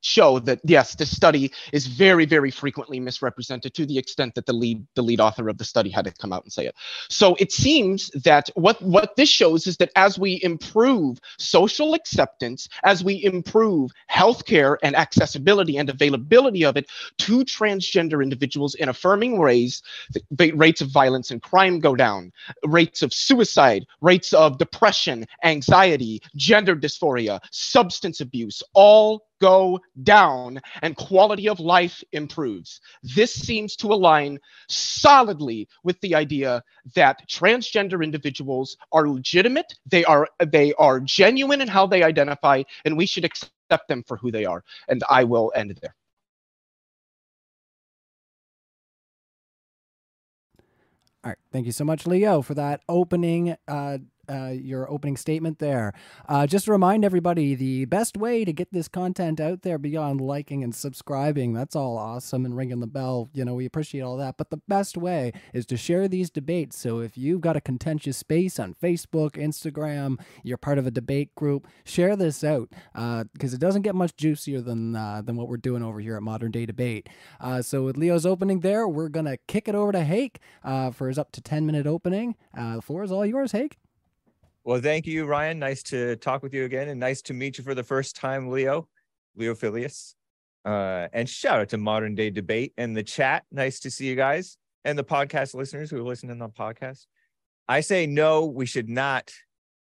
show 0.00 0.38
that 0.40 0.60
yes, 0.64 0.94
this 0.94 1.14
study 1.14 1.50
is 1.72 1.86
very, 1.86 2.26
very 2.26 2.50
frequently 2.50 3.00
misrepresented 3.00 3.74
to 3.74 3.86
the 3.86 3.98
extent 3.98 4.34
that 4.34 4.46
the 4.46 4.52
lead 4.52 4.86
the 4.94 5.02
lead 5.02 5.20
author 5.20 5.48
of 5.48 5.58
the 5.58 5.64
study 5.64 5.90
had 5.90 6.04
to 6.04 6.12
come 6.12 6.32
out 6.32 6.42
and 6.42 6.52
say 6.52 6.66
it. 6.66 6.74
So 7.08 7.36
it 7.38 7.52
seems 7.52 8.08
that 8.24 8.50
what 8.54 8.80
what 8.82 9.16
this 9.16 9.28
shows 9.28 9.66
is 9.66 9.76
that 9.78 9.90
as 9.96 10.18
we 10.18 10.40
improve 10.42 11.18
social 11.38 11.94
acceptance, 11.94 12.68
as 12.84 13.04
we 13.04 13.22
improve 13.24 13.90
healthcare 14.10 14.76
and 14.82 14.96
accessibility 14.96 15.76
and 15.76 15.88
availability 15.88 16.64
of 16.64 16.76
it 16.76 16.86
to 17.18 17.44
transgender 17.44 18.22
individuals 18.22 18.74
in 18.74 18.88
affirming 18.88 19.38
ways, 19.38 19.82
the 20.30 20.52
rates 20.52 20.80
of 20.80 20.88
violence 20.88 21.30
and 21.30 21.42
crime 21.42 21.80
go 21.80 21.94
down, 21.94 22.32
rates 22.64 23.02
of 23.02 23.12
suicide, 23.12 23.84
rates 24.00 24.32
of 24.32 24.58
depression, 24.58 25.26
anxiety, 25.42 26.20
gender 26.36 26.76
dysphoria, 26.76 27.40
substance 27.50 28.20
abuse, 28.20 28.62
all 28.74 29.24
go 29.44 29.78
down 30.02 30.58
and 30.80 30.96
quality 30.96 31.48
of 31.50 31.60
life 31.60 32.02
improves. 32.12 32.80
This 33.02 33.32
seems 33.34 33.76
to 33.76 33.88
align 33.92 34.38
solidly 34.68 35.68
with 35.82 36.00
the 36.00 36.14
idea 36.14 36.62
that 36.94 37.28
transgender 37.28 38.02
individuals 38.02 38.76
are 38.92 39.06
legitimate, 39.08 39.70
they 39.90 40.04
are 40.04 40.26
they 40.46 40.72
are 40.74 40.98
genuine 41.00 41.60
in 41.60 41.68
how 41.68 41.86
they 41.86 42.02
identify 42.02 42.62
and 42.86 42.96
we 42.96 43.06
should 43.06 43.24
accept 43.24 43.88
them 43.88 44.02
for 44.08 44.16
who 44.16 44.30
they 44.30 44.46
are. 44.46 44.64
And 44.88 45.02
I 45.10 45.24
will 45.24 45.52
end 45.54 45.78
there. 45.82 45.94
All 51.22 51.30
right. 51.30 51.38
Thank 51.52 51.66
you 51.66 51.72
so 51.72 51.84
much, 51.84 52.06
Leo, 52.06 52.42
for 52.42 52.54
that 52.54 52.80
opening 52.88 53.56
uh, 53.66 53.98
uh, 54.28 54.50
your 54.50 54.90
opening 54.90 55.16
statement 55.16 55.58
there. 55.58 55.92
Uh, 56.28 56.46
just 56.46 56.66
to 56.66 56.72
remind 56.72 57.04
everybody, 57.04 57.54
the 57.54 57.84
best 57.86 58.16
way 58.16 58.44
to 58.44 58.52
get 58.52 58.72
this 58.72 58.88
content 58.88 59.40
out 59.40 59.62
there 59.62 59.78
beyond 59.78 60.20
liking 60.20 60.62
and 60.62 60.74
subscribing, 60.74 61.52
that's 61.52 61.76
all 61.76 61.96
awesome, 61.96 62.44
and 62.44 62.56
ringing 62.56 62.80
the 62.80 62.86
bell, 62.86 63.28
you 63.32 63.44
know, 63.44 63.54
we 63.54 63.66
appreciate 63.66 64.02
all 64.02 64.16
that. 64.16 64.36
But 64.36 64.50
the 64.50 64.60
best 64.68 64.96
way 64.96 65.32
is 65.52 65.66
to 65.66 65.76
share 65.76 66.08
these 66.08 66.30
debates. 66.30 66.78
So 66.78 67.00
if 67.00 67.16
you've 67.16 67.40
got 67.40 67.56
a 67.56 67.60
contentious 67.60 68.16
space 68.16 68.58
on 68.58 68.74
Facebook, 68.74 69.32
Instagram, 69.32 70.18
you're 70.42 70.56
part 70.56 70.78
of 70.78 70.86
a 70.86 70.90
debate 70.90 71.34
group, 71.34 71.66
share 71.84 72.16
this 72.16 72.42
out 72.42 72.70
because 72.92 73.52
uh, 73.52 73.56
it 73.56 73.60
doesn't 73.60 73.82
get 73.82 73.94
much 73.94 74.16
juicier 74.16 74.60
than 74.60 74.96
uh, 74.96 75.22
than 75.22 75.36
what 75.36 75.48
we're 75.48 75.56
doing 75.56 75.82
over 75.82 76.00
here 76.00 76.16
at 76.16 76.22
Modern 76.22 76.50
Day 76.50 76.66
Debate. 76.66 77.08
Uh, 77.40 77.62
so 77.62 77.84
with 77.84 77.96
Leo's 77.96 78.26
opening 78.26 78.60
there, 78.60 78.88
we're 78.88 79.08
gonna 79.08 79.36
kick 79.46 79.68
it 79.68 79.74
over 79.74 79.92
to 79.92 80.04
Hake 80.04 80.40
uh, 80.62 80.90
for 80.90 81.08
his 81.08 81.18
up 81.18 81.32
to 81.32 81.40
ten 81.40 81.66
minute 81.66 81.86
opening. 81.86 82.36
the 82.54 82.82
floor 82.82 83.04
is 83.04 83.12
all 83.12 83.26
yours, 83.26 83.52
Hake. 83.52 83.78
Well, 84.66 84.80
thank 84.80 85.06
you, 85.06 85.26
Ryan. 85.26 85.58
Nice 85.58 85.82
to 85.84 86.16
talk 86.16 86.42
with 86.42 86.54
you 86.54 86.64
again, 86.64 86.88
and 86.88 86.98
nice 86.98 87.20
to 87.22 87.34
meet 87.34 87.58
you 87.58 87.64
for 87.64 87.74
the 87.74 87.82
first 87.82 88.16
time, 88.16 88.48
Leo, 88.48 88.88
Leophilius. 89.38 90.14
Uh, 90.64 91.06
and 91.12 91.28
shout 91.28 91.60
out 91.60 91.68
to 91.68 91.76
Modern 91.76 92.14
Day 92.14 92.30
Debate 92.30 92.72
and 92.78 92.96
the 92.96 93.02
chat. 93.02 93.44
Nice 93.52 93.78
to 93.80 93.90
see 93.90 94.06
you 94.06 94.16
guys 94.16 94.56
and 94.86 94.98
the 94.98 95.04
podcast 95.04 95.54
listeners 95.54 95.90
who 95.90 95.98
are 95.98 96.02
listening 96.02 96.30
on 96.32 96.38
the 96.38 96.48
podcast. 96.48 97.04
I 97.68 97.80
say 97.80 98.06
no, 98.06 98.46
we 98.46 98.64
should 98.64 98.88
not 98.88 99.30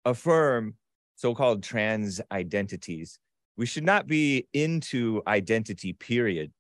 affirm 0.03 0.73
so-called 1.13 1.61
trans 1.61 2.19
identities. 2.31 3.19
We 3.57 3.67
should 3.67 3.83
not 3.83 4.07
be 4.07 4.47
into 4.51 5.21
identity. 5.27 5.93
Period. 5.93 6.51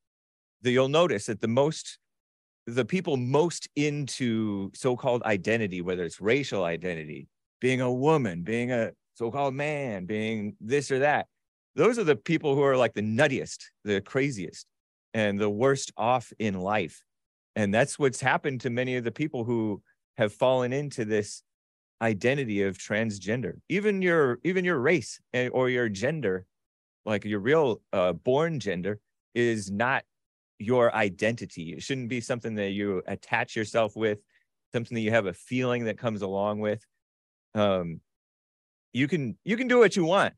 You'll 0.61 0.89
notice 0.89 1.25
that 1.25 1.41
the 1.41 1.47
most 1.47 1.97
the 2.67 2.85
people 2.85 3.17
most 3.17 3.67
into 3.75 4.69
so-called 4.75 5.23
identity, 5.23 5.81
whether 5.81 6.03
it's 6.03 6.21
racial 6.21 6.63
identity, 6.63 7.27
being 7.61 7.79
a 7.79 7.91
woman, 7.91 8.41
being 8.41 8.71
a 8.71 8.91
so-called 9.13 9.53
man, 9.53 10.05
being 10.05 10.55
this 10.59 10.91
or 10.91 10.99
that. 10.99 11.27
Those 11.75 11.97
are 11.97 12.03
the 12.03 12.17
people 12.17 12.55
who 12.55 12.63
are 12.63 12.75
like 12.75 12.93
the 12.93 13.01
nuttiest, 13.01 13.59
the 13.85 14.01
craziest, 14.01 14.65
and 15.13 15.39
the 15.39 15.49
worst 15.49 15.93
off 15.95 16.33
in 16.39 16.59
life. 16.59 17.03
And 17.55 17.73
that's 17.73 17.97
what's 17.97 18.19
happened 18.19 18.61
to 18.61 18.69
many 18.69 18.97
of 18.97 19.03
the 19.03 19.11
people 19.11 19.43
who 19.45 19.81
have 20.17 20.33
fallen 20.33 20.73
into 20.73 21.05
this 21.05 21.43
identity 22.01 22.63
of 22.63 22.77
transgender. 22.77 23.53
Even 23.69 24.01
your 24.01 24.39
even 24.43 24.65
your 24.65 24.79
race 24.79 25.19
eh, 25.33 25.49
or 25.49 25.69
your 25.69 25.87
gender, 25.87 26.45
like 27.05 27.23
your 27.23 27.39
real 27.39 27.81
uh, 27.93 28.13
born 28.13 28.59
gender, 28.59 28.99
is 29.35 29.69
not 29.69 30.03
your 30.59 30.93
identity. 30.95 31.73
It 31.73 31.83
shouldn't 31.83 32.09
be 32.09 32.21
something 32.21 32.55
that 32.55 32.71
you 32.71 33.01
attach 33.05 33.55
yourself 33.55 33.95
with, 33.95 34.19
something 34.73 34.95
that 34.95 35.01
you 35.01 35.11
have 35.11 35.27
a 35.27 35.33
feeling 35.33 35.85
that 35.85 35.97
comes 35.97 36.21
along 36.21 36.59
with 36.59 36.85
um 37.55 37.99
you 38.93 39.07
can 39.07 39.37
you 39.43 39.57
can 39.57 39.67
do 39.67 39.79
what 39.79 39.95
you 39.95 40.05
want 40.05 40.33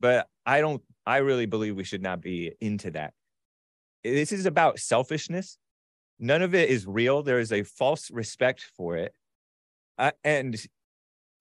but 0.00 0.26
i 0.46 0.60
don't 0.60 0.82
i 1.06 1.18
really 1.18 1.46
believe 1.46 1.76
we 1.76 1.84
should 1.84 2.02
not 2.02 2.20
be 2.20 2.52
into 2.60 2.90
that. 2.92 3.12
This 4.04 4.32
is 4.32 4.46
about 4.46 4.78
selfishness. 4.78 5.58
None 6.18 6.42
of 6.42 6.54
it 6.54 6.70
is 6.70 6.86
real. 6.86 7.22
There 7.22 7.38
is 7.38 7.52
a 7.52 7.62
false 7.62 8.10
respect 8.10 8.62
for 8.76 8.96
it. 8.96 9.12
Uh, 9.98 10.12
and 10.24 10.56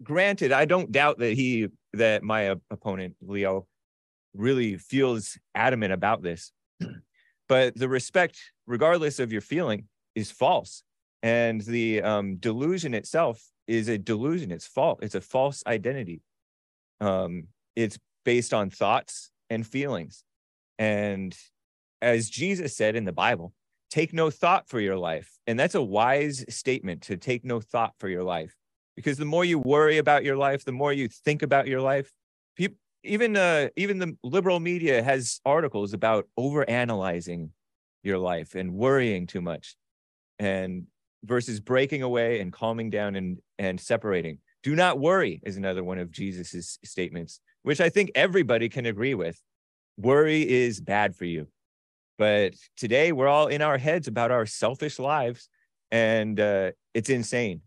granted 0.01 0.53
i 0.53 0.63
don't 0.63 0.93
doubt 0.93 1.17
that 1.19 1.33
he 1.33 1.67
that 1.91 2.23
my 2.23 2.55
opponent 2.71 3.15
leo 3.21 3.67
really 4.33 4.77
feels 4.77 5.37
adamant 5.55 5.93
about 5.93 6.21
this. 6.21 6.51
But 7.47 7.75
the 7.75 7.89
respect 7.89 8.37
regardless 8.67 9.17
of 9.17 9.31
your 9.31 9.41
feeling 9.41 9.85
is 10.13 10.29
false. 10.29 10.83
And 11.23 11.61
the 11.61 12.03
um, 12.03 12.35
delusion 12.35 12.93
itself 12.93 13.43
is 13.69 13.87
a 13.87 13.97
delusion. 13.97 14.51
It's 14.51 14.65
false. 14.65 14.99
It's 15.01 15.15
a 15.15 15.21
false 15.21 15.63
identity. 15.67 16.21
Um, 16.99 17.47
it's 17.75 17.99
based 18.25 18.53
on 18.53 18.71
thoughts 18.71 19.29
and 19.49 19.65
feelings. 19.65 20.23
And 20.79 21.37
as 22.01 22.29
Jesus 22.29 22.75
said 22.75 22.95
in 22.95 23.05
the 23.05 23.13
Bible, 23.13 23.53
take 23.91 24.11
no 24.11 24.31
thought 24.31 24.67
for 24.67 24.79
your 24.79 24.97
life. 24.97 25.37
And 25.45 25.59
that's 25.59 25.75
a 25.75 25.83
wise 25.83 26.43
statement 26.49 27.03
to 27.03 27.17
take 27.17 27.45
no 27.45 27.59
thought 27.61 27.93
for 27.99 28.09
your 28.09 28.23
life. 28.23 28.55
Because 28.95 29.17
the 29.17 29.25
more 29.25 29.45
you 29.45 29.59
worry 29.59 29.99
about 29.99 30.25
your 30.25 30.35
life, 30.35 30.65
the 30.65 30.71
more 30.71 30.91
you 30.91 31.07
think 31.07 31.43
about 31.43 31.67
your 31.67 31.79
life. 31.79 32.11
People, 32.57 32.77
even 33.03 33.37
uh, 33.37 33.69
even 33.77 33.99
the 33.99 34.17
liberal 34.23 34.59
media 34.59 35.01
has 35.01 35.39
articles 35.45 35.93
about 35.93 36.27
overanalyzing 36.37 37.51
your 38.03 38.17
life 38.17 38.55
and 38.55 38.73
worrying 38.73 39.27
too 39.27 39.41
much. 39.41 39.75
And 40.39 40.87
versus 41.23 41.59
breaking 41.59 42.01
away 42.01 42.39
and 42.39 42.53
calming 42.53 42.89
down 42.89 43.15
and, 43.15 43.39
and 43.57 43.79
separating. 43.79 44.39
Do 44.63 44.75
not 44.75 44.99
worry 44.99 45.41
is 45.43 45.57
another 45.57 45.83
one 45.83 45.99
of 45.99 46.11
Jesus's 46.11 46.79
statements, 46.83 47.39
which 47.63 47.81
I 47.81 47.89
think 47.89 48.11
everybody 48.15 48.69
can 48.69 48.85
agree 48.85 49.13
with. 49.13 49.41
Worry 49.97 50.47
is 50.49 50.79
bad 50.81 51.15
for 51.15 51.25
you. 51.25 51.47
But 52.17 52.55
today 52.75 53.11
we're 53.11 53.27
all 53.27 53.47
in 53.47 53.61
our 53.61 53.77
heads 53.77 54.07
about 54.07 54.31
our 54.31 54.45
selfish 54.45 54.99
lives, 54.99 55.47
and 55.91 56.39
uh, 56.39 56.71
it's 56.93 57.09
insane. 57.09 57.61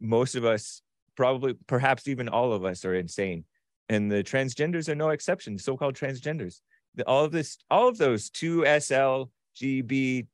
Most 0.00 0.36
of 0.36 0.44
us, 0.44 0.82
probably, 1.16 1.54
perhaps 1.66 2.06
even 2.06 2.28
all 2.28 2.52
of 2.52 2.64
us, 2.64 2.84
are 2.84 2.94
insane. 2.94 3.44
And 3.88 4.10
the 4.10 4.22
transgenders 4.22 4.88
are 4.88 4.94
no 4.94 5.10
exception, 5.10 5.58
so 5.58 5.76
called 5.76 5.96
transgenders. 5.96 6.60
The, 6.94 7.04
all 7.04 7.24
of 7.24 7.32
this, 7.32 7.58
all 7.70 7.88
of 7.88 7.98
those 7.98 8.30
2SL, 8.30 9.30
GBTQIA 9.56 10.28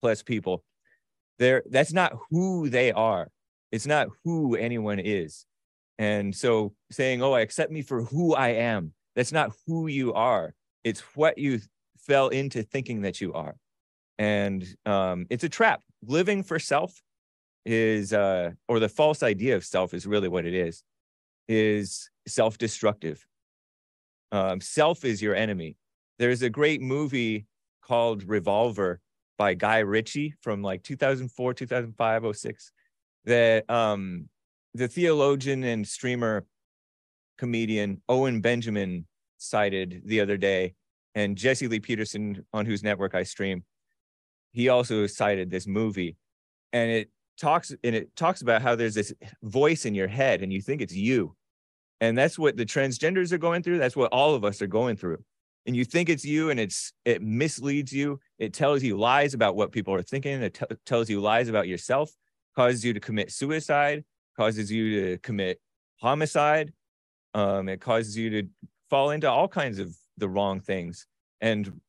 plus 0.00 0.22
people 0.22 0.64
they're 1.38 1.62
that's 1.70 1.92
not 1.92 2.12
who 2.30 2.68
they 2.68 2.92
are. 2.92 3.28
It's 3.72 3.86
not 3.86 4.08
who 4.24 4.54
anyone 4.54 5.00
is. 5.00 5.46
And 5.98 6.34
so 6.34 6.74
saying 6.90 7.22
oh 7.22 7.32
I 7.32 7.40
accept 7.40 7.70
me 7.72 7.82
for 7.82 8.02
who 8.02 8.34
i 8.34 8.48
am 8.48 8.92
that's 9.14 9.32
not 9.32 9.52
who 9.66 9.86
you 9.86 10.12
are. 10.12 10.54
It's 10.82 11.00
what 11.14 11.38
you 11.38 11.60
fell 11.98 12.28
into 12.28 12.62
thinking 12.62 13.02
that 13.02 13.20
you 13.20 13.32
are. 13.32 13.54
And 14.18 14.66
um, 14.84 15.26
it's 15.30 15.44
a 15.44 15.48
trap. 15.48 15.82
Living 16.04 16.42
for 16.42 16.58
self 16.58 17.00
is 17.64 18.12
uh, 18.12 18.50
or 18.68 18.80
the 18.80 18.88
false 18.88 19.22
idea 19.22 19.56
of 19.56 19.64
self 19.64 19.94
is 19.94 20.06
really 20.06 20.28
what 20.28 20.44
it 20.44 20.54
is 20.54 20.82
is 21.48 22.10
self-destructive. 22.26 23.24
Um, 24.32 24.60
self 24.60 25.04
is 25.04 25.22
your 25.22 25.34
enemy. 25.34 25.76
There's 26.18 26.42
a 26.42 26.50
great 26.50 26.80
movie 26.80 27.46
called 27.82 28.24
revolver 28.24 29.00
by 29.36 29.54
Guy 29.54 29.78
Ritchie 29.78 30.34
from 30.40 30.62
like 30.62 30.82
2004, 30.82 31.54
2005, 31.54 32.36
06, 32.36 32.72
that 33.24 33.68
um, 33.70 34.28
the 34.74 34.88
theologian 34.88 35.64
and 35.64 35.86
streamer 35.86 36.44
comedian 37.38 38.00
Owen 38.08 38.40
Benjamin 38.40 39.06
cited 39.38 40.02
the 40.04 40.20
other 40.20 40.36
day, 40.36 40.74
and 41.14 41.36
Jesse 41.36 41.68
Lee 41.68 41.80
Peterson, 41.80 42.44
on 42.52 42.66
whose 42.66 42.82
network 42.82 43.14
I 43.14 43.22
stream, 43.22 43.64
he 44.52 44.68
also 44.68 45.06
cited 45.06 45.50
this 45.50 45.66
movie, 45.66 46.16
and 46.72 46.90
it 46.90 47.10
talks 47.40 47.70
and 47.82 47.94
it 47.94 48.14
talks 48.16 48.42
about 48.42 48.62
how 48.62 48.74
there's 48.74 48.94
this 48.94 49.12
voice 49.42 49.84
in 49.84 49.94
your 49.94 50.08
head, 50.08 50.42
and 50.42 50.52
you 50.52 50.60
think 50.60 50.80
it's 50.80 50.94
you, 50.94 51.34
and 52.00 52.16
that's 52.16 52.38
what 52.38 52.56
the 52.56 52.66
transgenders 52.66 53.32
are 53.32 53.38
going 53.38 53.62
through. 53.62 53.78
That's 53.78 53.96
what 53.96 54.12
all 54.12 54.34
of 54.34 54.44
us 54.44 54.62
are 54.62 54.66
going 54.66 54.96
through. 54.96 55.22
And 55.66 55.74
you 55.74 55.84
think 55.84 56.08
it's 56.08 56.24
you 56.24 56.50
and 56.50 56.60
it's 56.60 56.92
it 57.04 57.22
misleads 57.22 57.92
you 57.92 58.20
it 58.44 58.52
tells 58.52 58.82
you 58.82 58.96
lies 58.96 59.34
about 59.34 59.56
what 59.56 59.72
people 59.72 59.94
are 59.94 60.02
thinking 60.02 60.42
it 60.42 60.54
t- 60.54 60.76
tells 60.86 61.08
you 61.10 61.20
lies 61.20 61.48
about 61.48 61.66
yourself 61.66 62.10
causes 62.54 62.84
you 62.84 62.92
to 62.92 63.00
commit 63.00 63.32
suicide 63.32 64.04
causes 64.36 64.70
you 64.70 65.00
to 65.00 65.18
commit 65.18 65.60
homicide 66.00 66.72
um, 67.34 67.68
it 67.68 67.80
causes 67.80 68.16
you 68.16 68.30
to 68.30 68.48
fall 68.88 69.10
into 69.10 69.28
all 69.28 69.48
kinds 69.48 69.78
of 69.78 69.96
the 70.16 70.28
wrong 70.28 70.60
things. 70.60 71.06
And 71.40 71.80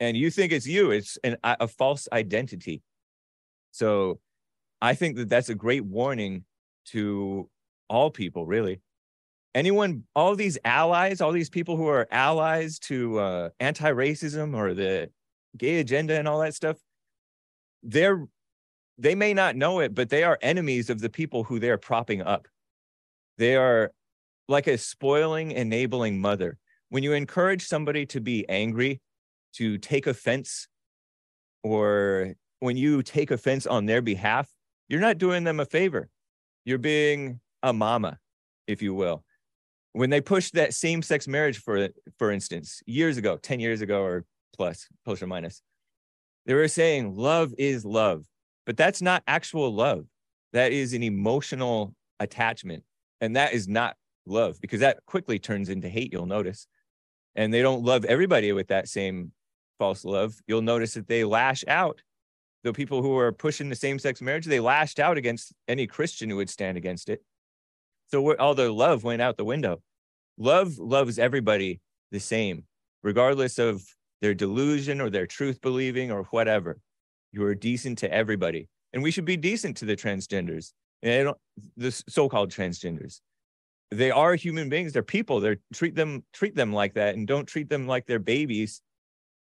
and 0.00 0.16
you 0.16 0.30
think 0.30 0.52
it's 0.52 0.66
you 0.66 0.90
it's 0.90 1.16
an, 1.24 1.36
a 1.44 1.68
false 1.68 2.08
identity. 2.12 2.82
So 3.70 4.20
i 4.80 4.94
think 4.94 5.16
that 5.16 5.28
that's 5.28 5.48
a 5.48 5.54
great 5.54 5.84
warning 5.84 6.44
to 6.86 7.48
all 7.88 8.10
people 8.10 8.46
really. 8.46 8.80
Anyone, 9.54 10.04
all 10.14 10.36
these 10.36 10.58
allies, 10.64 11.20
all 11.20 11.32
these 11.32 11.48
people 11.50 11.76
who 11.76 11.88
are 11.88 12.06
allies 12.10 12.78
to 12.80 13.18
uh, 13.18 13.48
anti-racism 13.58 14.54
or 14.54 14.74
the 14.74 15.10
gay 15.58 15.80
agenda 15.80 16.18
and 16.18 16.28
all 16.28 16.40
that 16.40 16.54
stuff, 16.54 16.76
they're 17.82 18.26
they 19.00 19.14
may 19.14 19.32
not 19.32 19.54
know 19.54 19.78
it, 19.78 19.94
but 19.94 20.08
they 20.08 20.24
are 20.24 20.38
enemies 20.42 20.90
of 20.90 21.00
the 21.00 21.08
people 21.08 21.44
who 21.44 21.60
they're 21.60 21.78
propping 21.78 22.20
up. 22.20 22.48
They 23.36 23.54
are 23.54 23.92
like 24.48 24.66
a 24.66 24.76
spoiling, 24.76 25.52
enabling 25.52 26.20
mother. 26.20 26.58
When 26.88 27.04
you 27.04 27.12
encourage 27.12 27.64
somebody 27.64 28.06
to 28.06 28.20
be 28.20 28.48
angry, 28.48 29.00
to 29.54 29.78
take 29.78 30.08
offense, 30.08 30.66
or 31.62 32.34
when 32.58 32.76
you 32.76 33.02
take 33.04 33.30
offense 33.30 33.66
on 33.66 33.86
their 33.86 34.02
behalf, 34.02 34.48
you're 34.88 35.00
not 35.00 35.18
doing 35.18 35.44
them 35.44 35.60
a 35.60 35.64
favor. 35.64 36.08
You're 36.64 36.78
being 36.78 37.38
a 37.62 37.72
mama, 37.72 38.18
if 38.66 38.82
you 38.82 38.94
will 38.94 39.22
when 39.92 40.10
they 40.10 40.20
pushed 40.20 40.54
that 40.54 40.74
same-sex 40.74 41.26
marriage 41.26 41.58
for 41.58 41.88
for 42.18 42.30
instance 42.30 42.82
years 42.86 43.16
ago 43.16 43.36
10 43.36 43.58
years 43.60 43.80
ago 43.80 44.02
or 44.02 44.24
plus 44.58 44.88
plus 45.04 45.22
or 45.22 45.26
minus 45.26 45.62
they 46.44 46.52
were 46.52 46.68
saying 46.68 47.16
love 47.16 47.54
is 47.56 47.84
love 47.84 48.24
but 48.68 48.76
that's 48.76 49.00
not 49.00 49.22
actual 49.26 49.72
love 49.72 50.04
That 50.52 50.72
is 50.72 50.92
an 50.92 51.02
emotional 51.02 51.94
attachment. 52.20 52.84
And 53.20 53.34
that 53.34 53.54
is 53.54 53.66
not 53.66 53.96
love 54.26 54.60
because 54.60 54.80
that 54.80 54.98
quickly 55.06 55.38
turns 55.38 55.70
into 55.70 55.88
hate, 55.88 56.12
you'll 56.12 56.26
notice. 56.26 56.66
And 57.34 57.52
they 57.52 57.62
don't 57.62 57.82
love 57.82 58.04
everybody 58.04 58.52
with 58.52 58.68
that 58.68 58.88
same 58.88 59.32
false 59.78 60.04
love. 60.04 60.34
You'll 60.46 60.60
notice 60.60 60.94
that 60.94 61.08
they 61.08 61.24
lash 61.24 61.64
out. 61.66 62.02
The 62.64 62.74
people 62.74 63.00
who 63.00 63.16
are 63.16 63.32
pushing 63.32 63.70
the 63.70 63.76
same 63.76 63.98
sex 63.98 64.20
marriage, 64.20 64.44
they 64.44 64.60
lashed 64.60 64.98
out 64.98 65.16
against 65.16 65.54
any 65.66 65.86
Christian 65.86 66.28
who 66.28 66.36
would 66.36 66.50
stand 66.50 66.76
against 66.76 67.08
it. 67.08 67.22
So 68.08 68.36
all 68.36 68.54
their 68.54 68.70
love 68.70 69.04
went 69.04 69.22
out 69.22 69.36
the 69.38 69.44
window. 69.44 69.80
Love 70.36 70.78
loves 70.78 71.18
everybody 71.18 71.80
the 72.10 72.20
same, 72.20 72.64
regardless 73.02 73.58
of 73.58 73.82
their 74.20 74.34
delusion 74.34 75.00
or 75.00 75.10
their 75.10 75.26
truth 75.26 75.60
believing 75.60 76.10
or 76.10 76.24
whatever. 76.24 76.78
You 77.32 77.44
are 77.44 77.54
decent 77.54 77.98
to 77.98 78.12
everybody. 78.12 78.68
And 78.92 79.02
we 79.02 79.10
should 79.10 79.26
be 79.26 79.36
decent 79.36 79.76
to 79.78 79.84
the 79.84 79.96
transgenders, 79.96 80.72
and 81.02 81.32
the 81.76 81.90
so-called 81.90 82.50
transgenders. 82.50 83.20
They 83.90 84.10
are 84.10 84.34
human 84.34 84.68
beings. 84.68 84.92
They're 84.92 85.02
people. 85.02 85.40
They're 85.40 85.58
treat 85.74 85.94
them 85.94 86.24
treat 86.32 86.54
them 86.54 86.72
like 86.72 86.94
that, 86.94 87.14
and 87.14 87.26
don't 87.26 87.46
treat 87.46 87.68
them 87.68 87.86
like 87.86 88.06
they're 88.06 88.18
babies 88.18 88.80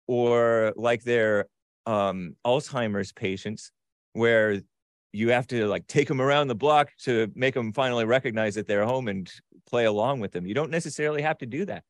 or 0.07 0.73
like 0.75 1.03
they're 1.03 1.47
um, 1.85 2.35
Alzheimer's 2.45 3.13
patients, 3.13 3.71
where 4.13 4.61
you 5.13 5.29
have 5.29 5.47
to 5.47 5.67
like 5.67 5.87
take 5.87 6.07
them 6.07 6.21
around 6.21 6.49
the 6.49 6.55
block 6.55 6.89
to 7.03 7.31
make 7.33 7.53
them 7.53 7.71
finally 7.71 8.05
recognize 8.05 8.55
that 8.55 8.67
they're 8.67 8.85
home 8.85 9.07
and 9.07 9.31
play 9.65 9.85
along 9.85 10.19
with 10.19 10.31
them. 10.31 10.45
You 10.45 10.53
don't 10.53 10.71
necessarily 10.71 11.21
have 11.21 11.37
to 11.39 11.45
do 11.45 11.65
that. 11.65 11.83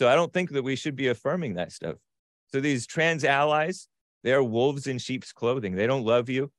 So 0.00 0.08
I 0.08 0.14
don't 0.14 0.32
think 0.32 0.52
that 0.52 0.62
we 0.62 0.76
should 0.76 0.96
be 0.96 1.08
affirming 1.08 1.56
that 1.56 1.72
stuff. 1.72 1.96
So 2.46 2.58
these 2.58 2.86
trans 2.86 3.22
allies, 3.22 3.86
they're 4.24 4.42
wolves 4.42 4.86
in 4.86 4.96
sheep's 4.96 5.30
clothing. 5.30 5.74
They 5.74 5.86
don't 5.86 6.06
love 6.06 6.30
you. 6.30 6.50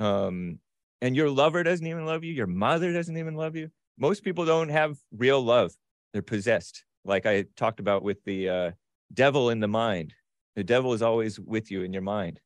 Um, 0.00 0.58
and 1.00 1.14
your 1.14 1.30
lover 1.30 1.62
doesn't 1.62 1.86
even 1.86 2.04
love 2.04 2.24
you. 2.24 2.32
Your 2.32 2.48
mother 2.48 2.92
doesn't 2.92 3.16
even 3.16 3.36
love 3.36 3.54
you. 3.54 3.70
Most 3.96 4.24
people 4.24 4.44
don't 4.44 4.70
have 4.70 4.98
real 5.16 5.40
love. 5.40 5.70
They're 6.12 6.20
possessed, 6.20 6.82
like 7.04 7.26
I 7.26 7.44
talked 7.56 7.78
about 7.78 8.02
with 8.02 8.24
the 8.24 8.48
uh, 8.48 8.70
devil 9.14 9.50
in 9.50 9.60
the 9.60 9.68
mind. 9.68 10.12
The 10.56 10.64
devil 10.64 10.92
is 10.92 11.00
always 11.00 11.38
with 11.38 11.70
you 11.70 11.84
in 11.84 11.92
your 11.92 12.02
mind. 12.02 12.40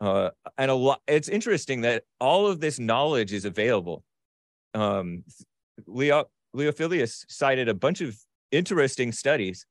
Uh, 0.00 0.30
and 0.58 0.72
a 0.72 0.74
lot, 0.74 1.00
it's 1.06 1.28
interesting 1.28 1.82
that 1.82 2.02
all 2.18 2.48
of 2.48 2.58
this 2.58 2.80
knowledge 2.80 3.32
is 3.32 3.44
available. 3.44 4.02
Um, 4.74 5.22
Leo, 5.86 6.24
Leophilius 6.56 7.24
cited 7.28 7.68
a 7.68 7.74
bunch 7.74 8.00
of 8.00 8.18
interesting 8.52 9.12
studies, 9.12 9.66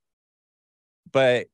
but 1.12 1.46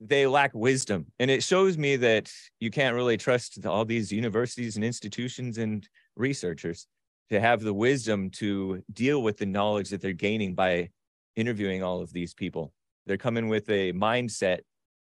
they 0.00 0.26
lack 0.26 0.54
wisdom. 0.54 1.06
And 1.18 1.30
it 1.30 1.42
shows 1.42 1.76
me 1.76 1.96
that 1.96 2.32
you 2.58 2.70
can't 2.70 2.96
really 2.96 3.16
trust 3.16 3.64
all 3.66 3.84
these 3.84 4.10
universities 4.10 4.76
and 4.76 4.84
institutions 4.84 5.58
and 5.58 5.86
researchers 6.16 6.86
to 7.28 7.40
have 7.40 7.60
the 7.60 7.74
wisdom 7.74 8.30
to 8.30 8.82
deal 8.92 9.22
with 9.22 9.36
the 9.36 9.46
knowledge 9.46 9.90
that 9.90 10.00
they're 10.00 10.12
gaining 10.12 10.54
by 10.54 10.88
interviewing 11.36 11.82
all 11.82 12.00
of 12.00 12.12
these 12.12 12.34
people. 12.34 12.72
They're 13.06 13.16
coming 13.16 13.48
with 13.48 13.68
a 13.68 13.92
mindset 13.92 14.60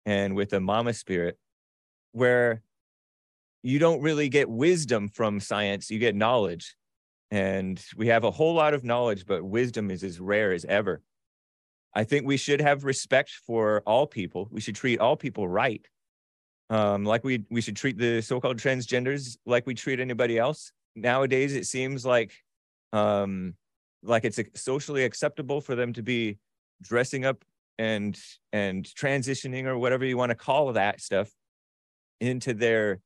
and 0.05 0.35
with 0.35 0.53
a 0.53 0.59
mama 0.59 0.93
spirit 0.93 1.37
where 2.11 2.61
you 3.63 3.79
don't 3.79 4.01
really 4.01 4.29
get 4.29 4.49
wisdom 4.49 5.07
from 5.07 5.39
science, 5.39 5.91
you 5.91 5.99
get 5.99 6.15
knowledge. 6.15 6.75
And 7.29 7.81
we 7.95 8.07
have 8.07 8.25
a 8.25 8.31
whole 8.31 8.55
lot 8.55 8.73
of 8.73 8.83
knowledge, 8.83 9.25
but 9.25 9.43
wisdom 9.43 9.89
is 9.89 10.03
as 10.03 10.19
rare 10.19 10.51
as 10.51 10.65
ever. 10.65 11.01
I 11.93 12.03
think 12.03 12.25
we 12.25 12.37
should 12.37 12.61
have 12.61 12.83
respect 12.83 13.31
for 13.45 13.81
all 13.85 14.07
people. 14.07 14.47
We 14.51 14.61
should 14.61 14.75
treat 14.75 14.99
all 14.99 15.17
people 15.17 15.47
right. 15.47 15.85
Um, 16.69 17.03
like 17.03 17.23
we 17.23 17.43
we 17.49 17.59
should 17.59 17.75
treat 17.75 17.97
the 17.97 18.21
so-called 18.21 18.57
transgenders 18.57 19.37
like 19.45 19.67
we 19.67 19.73
treat 19.73 19.99
anybody 19.99 20.37
else. 20.37 20.71
Nowadays, 20.95 21.53
it 21.53 21.65
seems 21.65 22.05
like 22.05 22.31
um, 22.93 23.55
like 24.03 24.23
it's 24.23 24.39
socially 24.55 25.03
acceptable 25.03 25.59
for 25.59 25.75
them 25.75 25.91
to 25.93 26.01
be 26.01 26.37
dressing 26.81 27.25
up 27.25 27.43
and 27.77 28.17
and 28.53 28.85
transitioning 28.85 29.65
or 29.65 29.77
whatever 29.77 30.05
you 30.05 30.15
want 30.15 30.29
to 30.29 30.35
call 30.35 30.71
that 30.73 31.01
stuff 31.01 31.29
into 32.21 32.53
their 32.53 33.01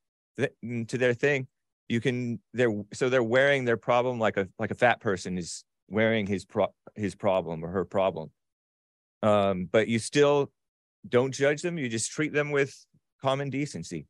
into 0.61 0.99
their 0.99 1.15
thing. 1.15 1.47
You 1.89 1.99
can 2.01 2.39
they're 2.53 2.83
so 2.93 3.09
they're 3.09 3.23
wearing 3.23 3.65
their 3.65 3.77
problem 3.77 4.19
like 4.19 4.37
a 4.37 4.47
like 4.59 4.69
a 4.69 4.75
fat 4.75 4.99
person 4.99 5.39
is 5.39 5.63
wearing 5.87 6.27
his 6.27 6.45
pro 6.45 6.67
his 6.95 7.15
problem 7.15 7.63
or 7.63 7.69
her 7.69 7.85
problem 7.85 8.29
um, 9.21 9.67
but 9.71 9.87
you 9.87 9.99
still 9.99 10.51
don't 11.07 11.33
judge 11.33 11.61
them. 11.61 11.77
You 11.77 11.89
just 11.89 12.11
treat 12.11 12.33
them 12.33 12.51
with 12.51 12.75
common 13.21 13.49
decency. 13.49 14.07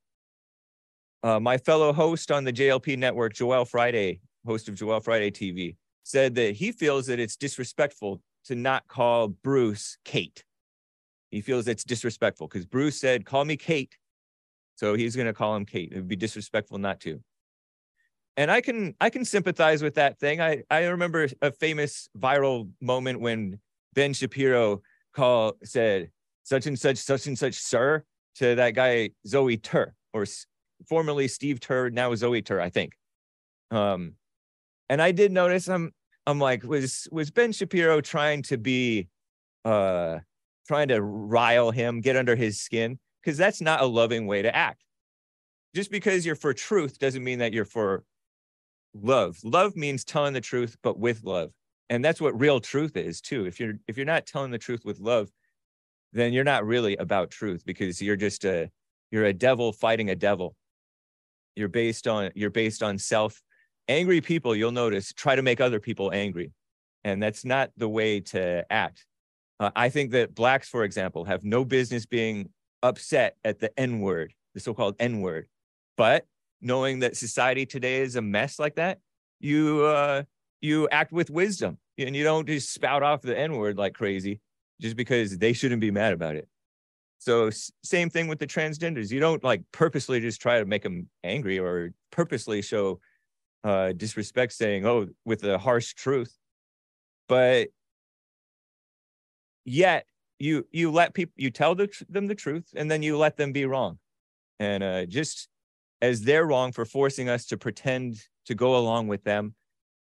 Uh, 1.24 1.40
my 1.40 1.58
fellow 1.58 1.92
host 1.92 2.32
on 2.32 2.44
the 2.44 2.54
JLP 2.54 2.98
network, 2.98 3.34
Joel 3.34 3.66
Friday, 3.66 4.20
host 4.46 4.70
of 4.70 4.76
Joel 4.76 5.00
Friday 5.00 5.32
TV, 5.32 5.76
said 6.04 6.36
that 6.36 6.56
he 6.56 6.72
feels 6.72 7.08
that 7.08 7.20
it's 7.20 7.36
disrespectful 7.36 8.22
to 8.46 8.56
not 8.56 8.88
call 8.88 9.30
Bruce 9.30 9.98
Kate. 10.06 10.44
He 11.32 11.42
feels 11.42 11.68
it's 11.68 11.84
disrespectful 11.84 12.48
because 12.48 12.66
Bruce 12.66 13.00
said, 13.00 13.26
Call 13.26 13.44
me 13.44 13.58
Kate. 13.58 13.98
So 14.76 14.94
he's 14.94 15.16
going 15.16 15.28
to 15.28 15.34
call 15.34 15.56
him 15.56 15.66
Kate. 15.66 15.92
It 15.92 15.96
would 15.96 16.08
be 16.08 16.16
disrespectful 16.16 16.78
not 16.78 17.00
to. 17.02 17.20
And 18.38 18.52
I 18.52 18.62
can 18.62 18.96
I 19.00 19.10
can 19.10 19.26
sympathize 19.26 19.82
with 19.82 19.96
that 19.96 20.20
thing. 20.20 20.42
I, 20.42 20.64
I 20.70 20.86
remember 20.86 21.28
a 21.42 21.52
famous 21.52 22.10
viral 22.18 22.70
moment 22.82 23.22
when 23.22 23.60
Ben 23.94 24.14
Shapiro 24.14 24.82
call 25.16 25.54
said 25.64 26.12
such 26.44 26.68
and 26.68 26.78
such, 26.78 26.98
such 26.98 27.28
and 27.28 27.38
such, 27.38 27.56
sir, 27.56 28.04
to 28.36 28.56
that 28.56 28.76
guy 28.76 29.10
Zoe 29.26 29.58
Tur, 29.58 29.94
or 30.14 30.26
formerly 30.88 31.28
Steve 31.28 31.60
Tur, 31.60 31.90
now 31.90 32.14
Zoe 32.16 32.42
Tur, 32.42 32.62
I 32.62 32.70
think. 32.70 32.94
Um, 33.72 34.14
and 34.90 35.02
I 35.02 35.12
did 35.12 35.32
notice 35.32 35.68
I'm 35.68 35.92
I'm 36.28 36.40
like, 36.40 36.64
was 36.64 37.08
was 37.12 37.32
Ben 37.32 37.52
Shapiro 37.52 38.02
trying 38.02 38.44
to 38.44 38.58
be 38.58 39.08
uh 39.64 40.20
trying 40.68 40.90
to 40.90 41.02
rile 41.02 41.72
him, 41.72 42.02
get 42.02 42.16
under 42.16 42.36
his 42.36 42.60
skin? 42.60 43.00
Because 43.24 43.38
that's 43.38 43.62
not 43.62 43.82
a 43.82 43.86
loving 43.86 44.28
way 44.28 44.42
to 44.44 44.56
act. 44.56 44.84
Just 45.74 45.92
because 45.92 46.26
you're 46.26 46.36
for 46.36 46.54
truth 46.54 47.00
doesn't 47.00 47.24
mean 47.24 47.40
that 47.40 47.54
you're 47.54 47.66
for 47.66 48.04
love. 48.94 49.38
Love 49.44 49.76
means 49.76 50.06
telling 50.06 50.34
the 50.34 50.42
truth, 50.42 50.78
but 50.84 51.00
with 51.00 51.24
love 51.24 51.52
and 51.90 52.04
that's 52.04 52.22
what 52.22 52.40
real 52.40 52.60
truth 52.60 52.98
is 52.98 53.22
too. 53.22 53.46
If 53.46 53.60
you're 53.60 53.74
if 53.88 53.98
you're 53.98 54.06
not 54.06 54.26
telling 54.26 54.52
the 54.52 54.58
truth 54.58 54.86
with 54.86 55.00
love 55.00 55.30
then 56.14 56.32
you're 56.32 56.46
not 56.46 56.66
really 56.66 56.96
about 56.96 57.30
truth 57.30 57.64
because 57.66 58.02
you're 58.02 58.16
just 58.16 58.46
a 58.46 58.70
you're 59.12 59.26
a 59.26 59.34
devil 59.34 59.74
fighting 59.74 60.10
a 60.10 60.16
devil. 60.16 60.56
You're 61.56 61.68
based 61.68 62.08
on 62.08 62.32
you're 62.36 62.50
based 62.50 62.82
on 62.82 62.98
self. 62.98 63.42
Angry 63.88 64.22
people 64.22 64.56
you'll 64.56 64.72
notice 64.72 65.14
try 65.14 65.36
to 65.36 65.44
make 65.44 65.62
other 65.62 65.80
people 65.80 66.12
angry 66.12 66.52
and 67.04 67.22
that's 67.22 67.46
not 67.46 67.70
the 67.78 67.90
way 67.90 68.20
to 68.20 68.66
act. 68.72 69.06
Uh, 69.58 69.72
i 69.76 69.88
think 69.88 70.12
that 70.12 70.36
blacks 70.36 70.68
for 70.68 70.84
example 70.84 71.24
have 71.24 71.44
no 71.46 71.64
business 71.64 72.06
being 72.06 72.50
upset 72.84 73.38
at 73.46 73.58
the 73.60 73.72
n 73.80 74.02
word 74.02 74.34
the 74.54 74.60
so-called 74.60 74.96
n 75.00 75.22
word. 75.22 75.48
But 75.98 76.26
knowing 76.62 77.00
that 77.00 77.16
society 77.16 77.66
today 77.66 78.02
is 78.02 78.16
a 78.16 78.22
mess 78.22 78.58
like 78.58 78.76
that 78.76 79.00
you 79.40 79.84
uh 79.84 80.24
you 80.66 80.90
act 80.90 81.12
with 81.12 81.30
wisdom 81.30 81.78
and 81.98 82.16
you 82.16 82.24
don't 82.24 82.48
just 82.48 82.74
spout 82.74 83.04
off 83.04 83.22
the 83.22 83.38
N 83.38 83.56
word 83.56 83.78
like 83.78 83.94
crazy 83.94 84.42
just 84.82 84.96
because 84.96 85.38
they 85.38 85.54
shouldn't 85.54 85.82
be 85.82 85.92
mad 85.92 86.14
about 86.14 86.36
it. 86.36 86.48
So 87.20 87.50
same 87.84 88.10
thing 88.10 88.28
with 88.28 88.40
the 88.40 88.48
transgenders. 88.48 89.12
You 89.12 89.20
don't 89.20 89.44
like 89.44 89.64
purposely 89.72 90.20
just 90.20 90.42
try 90.42 90.60
to 90.60 90.66
make 90.66 90.84
them 90.84 91.10
angry 91.24 91.60
or 91.60 91.92
purposely 92.12 92.62
show 92.62 93.00
uh, 93.64 93.94
disrespect, 93.94 94.54
saying 94.54 94.86
"oh" 94.86 95.08
with 95.24 95.44
a 95.44 95.58
harsh 95.58 95.94
truth, 95.94 96.38
but 97.28 97.70
yet 99.64 100.06
you 100.38 100.68
you 100.72 100.92
let 100.92 101.14
people 101.14 101.34
you 101.36 101.50
tell 101.50 101.74
the, 101.74 101.90
them 102.08 102.28
the 102.28 102.36
truth 102.36 102.68
and 102.76 102.92
then 102.92 103.02
you 103.02 103.18
let 103.18 103.38
them 103.38 103.52
be 103.52 103.66
wrong, 103.66 103.98
and 104.60 104.84
uh, 104.84 105.06
just 105.06 105.48
as 106.02 106.22
they're 106.22 106.46
wrong 106.46 106.72
for 106.72 106.86
forcing 106.86 107.28
us 107.28 107.46
to 107.48 107.58
pretend 107.58 108.22
to 108.46 108.54
go 108.54 108.78
along 108.78 109.08
with 109.08 109.24
them 109.24 109.56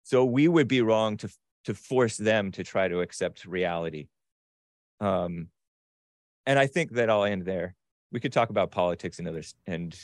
so 0.10 0.26
we 0.26 0.48
would 0.48 0.68
be 0.68 0.82
wrong 0.82 1.18
to 1.18 1.30
to 1.66 1.76
force 1.76 2.18
them 2.18 2.52
to 2.54 2.64
try 2.64 2.88
to 2.88 3.02
accept 3.02 3.46
reality. 3.46 4.08
Um, 5.00 5.50
and 6.48 6.58
I 6.58 6.66
think 6.66 6.94
that 6.94 7.12
I'll 7.12 7.26
end 7.26 7.46
there. 7.46 7.76
We 8.12 8.20
could 8.20 8.34
talk 8.34 8.50
about 8.50 8.72
politics 8.72 9.20
and 9.20 9.28
others 9.28 9.54
and 9.68 9.96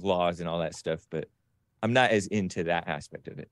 laws 0.00 0.38
and 0.38 0.48
all 0.48 0.60
that 0.60 0.76
stuff, 0.76 1.04
but 1.10 1.28
I'm 1.82 1.92
not 1.92 2.12
as 2.12 2.28
into 2.28 2.62
that 2.64 2.86
aspect 2.86 3.26
of 3.26 3.40
it. 3.40 3.50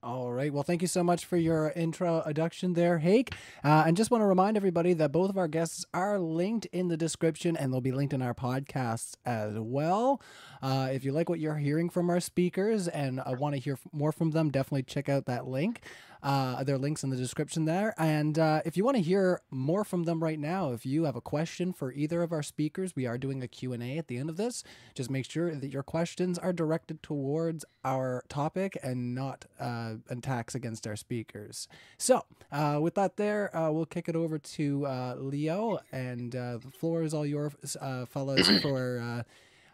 All 0.00 0.32
right. 0.32 0.52
Well, 0.52 0.62
thank 0.62 0.80
you 0.80 0.86
so 0.86 1.02
much 1.02 1.24
for 1.24 1.36
your 1.36 1.70
introduction 1.70 2.74
there, 2.74 2.98
Hake. 2.98 3.34
Uh, 3.64 3.82
and 3.84 3.96
just 3.96 4.12
want 4.12 4.22
to 4.22 4.26
remind 4.26 4.56
everybody 4.56 4.92
that 4.92 5.10
both 5.10 5.28
of 5.28 5.36
our 5.36 5.48
guests 5.48 5.84
are 5.92 6.20
linked 6.20 6.66
in 6.66 6.86
the 6.86 6.96
description 6.96 7.56
and 7.56 7.72
they'll 7.72 7.80
be 7.80 7.90
linked 7.90 8.14
in 8.14 8.22
our 8.22 8.32
podcasts 8.32 9.16
as 9.26 9.54
well. 9.58 10.22
Uh, 10.62 10.88
if 10.92 11.04
you 11.04 11.10
like 11.10 11.28
what 11.28 11.40
you're 11.40 11.56
hearing 11.56 11.90
from 11.90 12.10
our 12.10 12.20
speakers 12.20 12.86
and 12.86 13.18
uh, 13.18 13.34
want 13.36 13.56
to 13.56 13.60
hear 13.60 13.76
more 13.90 14.12
from 14.12 14.30
them, 14.30 14.50
definitely 14.50 14.84
check 14.84 15.08
out 15.08 15.26
that 15.26 15.48
link. 15.48 15.82
Uh, 16.22 16.64
there 16.64 16.74
are 16.74 16.78
links 16.78 17.04
in 17.04 17.10
the 17.10 17.16
description 17.16 17.64
there. 17.64 17.94
And 17.98 18.38
uh, 18.38 18.62
if 18.64 18.76
you 18.76 18.84
want 18.84 18.96
to 18.96 19.02
hear 19.02 19.40
more 19.50 19.84
from 19.84 20.04
them 20.04 20.22
right 20.22 20.38
now, 20.38 20.72
if 20.72 20.84
you 20.84 21.04
have 21.04 21.16
a 21.16 21.20
question 21.20 21.72
for 21.72 21.92
either 21.92 22.22
of 22.22 22.32
our 22.32 22.42
speakers, 22.42 22.94
we 22.96 23.06
are 23.06 23.18
doing 23.18 23.42
a 23.42 23.48
Q&A 23.48 23.98
at 23.98 24.08
the 24.08 24.18
end 24.18 24.30
of 24.30 24.36
this. 24.36 24.64
Just 24.94 25.10
make 25.10 25.30
sure 25.30 25.54
that 25.54 25.72
your 25.72 25.82
questions 25.82 26.38
are 26.38 26.52
directed 26.52 27.02
towards 27.02 27.64
our 27.84 28.24
topic 28.28 28.76
and 28.82 29.14
not 29.14 29.46
uh, 29.60 29.94
attacks 30.08 30.54
against 30.54 30.86
our 30.86 30.96
speakers. 30.96 31.68
So 31.96 32.24
uh, 32.50 32.78
with 32.80 32.94
that 32.94 33.16
there, 33.16 33.54
uh, 33.56 33.70
we'll 33.70 33.86
kick 33.86 34.08
it 34.08 34.16
over 34.16 34.38
to 34.38 34.86
uh, 34.86 35.14
Leo. 35.18 35.78
And 35.92 36.34
uh, 36.34 36.58
the 36.58 36.70
floor 36.70 37.02
is 37.02 37.14
all 37.14 37.26
yours, 37.26 37.76
uh, 37.80 38.06
fellas, 38.06 38.48
for... 38.62 39.24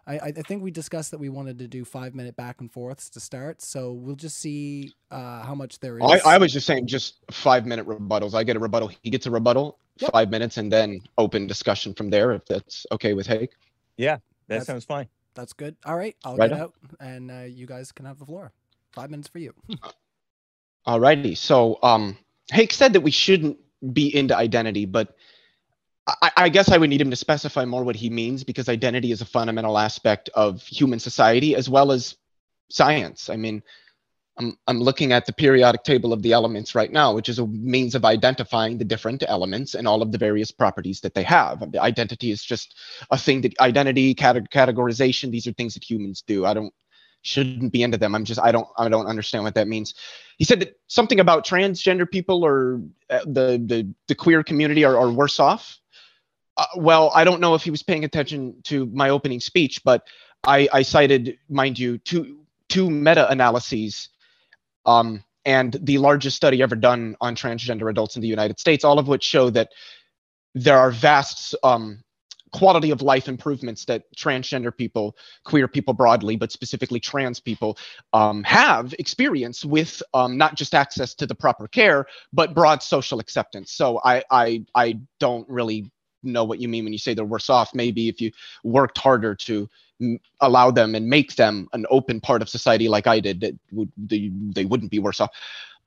I, 0.06 0.16
I 0.18 0.32
think 0.32 0.62
we 0.62 0.70
discussed 0.70 1.10
that 1.12 1.18
we 1.18 1.28
wanted 1.30 1.58
to 1.60 1.68
do 1.68 1.84
five 1.84 2.14
minute 2.14 2.36
back 2.36 2.60
and 2.60 2.70
forths 2.70 3.08
to 3.10 3.20
start. 3.20 3.62
So 3.62 3.92
we'll 3.92 4.16
just 4.16 4.36
see 4.38 4.92
uh, 5.10 5.42
how 5.42 5.54
much 5.54 5.80
there 5.80 5.98
is. 5.98 6.04
I, 6.04 6.34
I 6.34 6.38
was 6.38 6.52
just 6.52 6.66
saying 6.66 6.86
just 6.86 7.16
five 7.30 7.64
minute 7.66 7.86
rebuttals. 7.86 8.34
I 8.34 8.44
get 8.44 8.56
a 8.56 8.58
rebuttal. 8.58 8.90
He 9.02 9.10
gets 9.10 9.26
a 9.26 9.30
rebuttal, 9.30 9.78
Yep. 9.98 10.12
five 10.12 10.30
minutes, 10.30 10.56
and 10.58 10.72
then 10.72 11.00
open 11.18 11.46
discussion 11.46 11.94
from 11.94 12.10
there 12.10 12.32
if 12.32 12.44
that's 12.46 12.84
okay 12.92 13.14
with 13.14 13.26
Hake. 13.26 13.50
Yeah, 13.96 14.16
that 14.16 14.22
That's- 14.48 14.66
sounds 14.66 14.84
fine. 14.84 15.08
That's 15.34 15.52
good. 15.52 15.74
All 15.84 15.96
right, 15.96 16.14
I'll 16.24 16.36
Right 16.36 16.50
get 16.50 16.56
on. 16.56 16.60
out, 16.62 16.74
and 17.00 17.30
uh, 17.30 17.40
you 17.42 17.66
guys 17.66 17.90
can 17.92 18.04
have 18.06 18.18
the 18.18 18.26
floor. 18.26 18.52
Five 18.92 19.10
minutes 19.10 19.28
for 19.28 19.38
you. 19.38 19.52
Alrighty. 20.86 21.36
So 21.36 21.78
um 21.82 22.16
Hake 22.52 22.72
said 22.72 22.92
that 22.92 23.00
we 23.00 23.10
shouldn't 23.10 23.58
be 23.92 24.14
into 24.14 24.36
identity, 24.36 24.84
but 24.84 25.16
I, 26.06 26.30
I 26.36 26.48
guess 26.48 26.70
I 26.70 26.76
would 26.76 26.90
need 26.90 27.00
him 27.00 27.10
to 27.10 27.16
specify 27.16 27.64
more 27.64 27.82
what 27.82 27.96
he 27.96 28.10
means 28.10 28.44
because 28.44 28.68
identity 28.68 29.10
is 29.10 29.20
a 29.20 29.26
fundamental 29.26 29.78
aspect 29.78 30.28
of 30.34 30.62
human 30.62 30.98
society 30.98 31.54
as 31.54 31.68
well 31.68 31.92
as 31.92 32.16
science. 32.70 33.30
I 33.30 33.36
mean, 33.36 33.62
I'm 34.36 34.58
I'm 34.66 34.80
looking 34.80 35.12
at 35.12 35.26
the 35.26 35.32
periodic 35.32 35.84
table 35.84 36.12
of 36.12 36.22
the 36.22 36.32
elements 36.32 36.74
right 36.74 36.90
now, 36.90 37.14
which 37.14 37.28
is 37.28 37.38
a 37.38 37.46
means 37.46 37.94
of 37.94 38.04
identifying 38.04 38.78
the 38.78 38.84
different 38.84 39.22
elements 39.26 39.74
and 39.74 39.86
all 39.86 40.02
of 40.02 40.12
the 40.12 40.18
various 40.18 40.50
properties 40.50 41.00
that 41.02 41.14
they 41.14 41.22
have. 41.22 41.70
The 41.72 41.80
identity 41.80 42.30
is 42.30 42.44
just 42.44 42.74
a 43.10 43.16
thing 43.16 43.42
that 43.42 43.58
identity, 43.60 44.12
cate- 44.14 44.50
categorization, 44.50 45.30
these 45.30 45.46
are 45.46 45.52
things 45.52 45.74
that 45.74 45.88
humans 45.88 46.22
do. 46.26 46.44
I 46.44 46.54
don't 46.54 46.74
shouldn't 47.22 47.72
be 47.72 47.82
into 47.82 47.96
them. 47.96 48.14
I'm 48.14 48.24
just 48.24 48.40
I 48.40 48.52
don't 48.52 48.68
I 48.76 48.88
don't 48.88 49.06
understand 49.06 49.44
what 49.44 49.54
that 49.54 49.68
means. 49.68 49.94
He 50.36 50.44
said 50.44 50.60
that 50.60 50.78
something 50.88 51.20
about 51.20 51.46
transgender 51.46 52.10
people 52.10 52.44
or 52.44 52.82
uh, 53.08 53.20
the 53.20 53.62
the 53.64 53.94
the 54.08 54.14
queer 54.14 54.42
community 54.42 54.84
are, 54.84 54.96
are 54.98 55.10
worse 55.10 55.40
off. 55.40 55.78
Uh, 56.56 56.66
well, 56.76 57.10
I 57.14 57.24
don't 57.24 57.40
know 57.40 57.54
if 57.54 57.62
he 57.64 57.70
was 57.70 57.82
paying 57.82 58.04
attention 58.04 58.60
to 58.64 58.86
my 58.86 59.10
opening 59.10 59.40
speech, 59.40 59.82
but 59.84 60.06
I, 60.46 60.68
I 60.72 60.82
cited, 60.82 61.38
mind 61.48 61.78
you, 61.78 61.98
two 61.98 62.40
two 62.68 62.90
meta 62.90 63.28
analyses, 63.30 64.08
um, 64.86 65.22
and 65.44 65.76
the 65.82 65.98
largest 65.98 66.36
study 66.36 66.62
ever 66.62 66.76
done 66.76 67.16
on 67.20 67.34
transgender 67.36 67.90
adults 67.90 68.16
in 68.16 68.22
the 68.22 68.28
United 68.28 68.58
States, 68.58 68.84
all 68.84 68.98
of 68.98 69.08
which 69.08 69.22
show 69.22 69.50
that 69.50 69.70
there 70.54 70.78
are 70.78 70.90
vast 70.90 71.54
um, 71.62 72.02
quality 72.52 72.90
of 72.90 73.02
life 73.02 73.28
improvements 73.28 73.84
that 73.84 74.04
transgender 74.16 74.74
people, 74.74 75.16
queer 75.44 75.66
people 75.66 75.92
broadly, 75.92 76.36
but 76.36 76.52
specifically 76.52 77.00
trans 77.00 77.40
people, 77.40 77.76
um, 78.12 78.44
have 78.44 78.94
experience 78.98 79.64
with 79.64 80.00
um, 80.14 80.38
not 80.38 80.54
just 80.54 80.74
access 80.74 81.14
to 81.14 81.26
the 81.26 81.34
proper 81.34 81.66
care, 81.66 82.06
but 82.32 82.54
broad 82.54 82.82
social 82.82 83.18
acceptance. 83.18 83.72
So 83.72 84.00
I 84.04 84.22
I 84.30 84.64
I 84.74 85.00
don't 85.18 85.48
really 85.48 85.90
know 86.24 86.44
what 86.44 86.60
you 86.60 86.68
mean 86.68 86.84
when 86.84 86.92
you 86.92 86.98
say 86.98 87.14
they're 87.14 87.24
worse 87.24 87.50
off. 87.50 87.74
Maybe 87.74 88.08
if 88.08 88.20
you 88.20 88.32
worked 88.62 88.98
harder 88.98 89.34
to 89.34 89.68
allow 90.40 90.70
them 90.70 90.94
and 90.94 91.08
make 91.08 91.36
them 91.36 91.68
an 91.72 91.86
open 91.90 92.20
part 92.20 92.42
of 92.42 92.48
society 92.48 92.88
like 92.88 93.06
I 93.06 93.20
did, 93.20 93.40
that 93.40 93.58
would 93.72 93.92
they, 93.96 94.30
they 94.32 94.64
wouldn't 94.64 94.90
be 94.90 94.98
worse 94.98 95.20
off. 95.20 95.30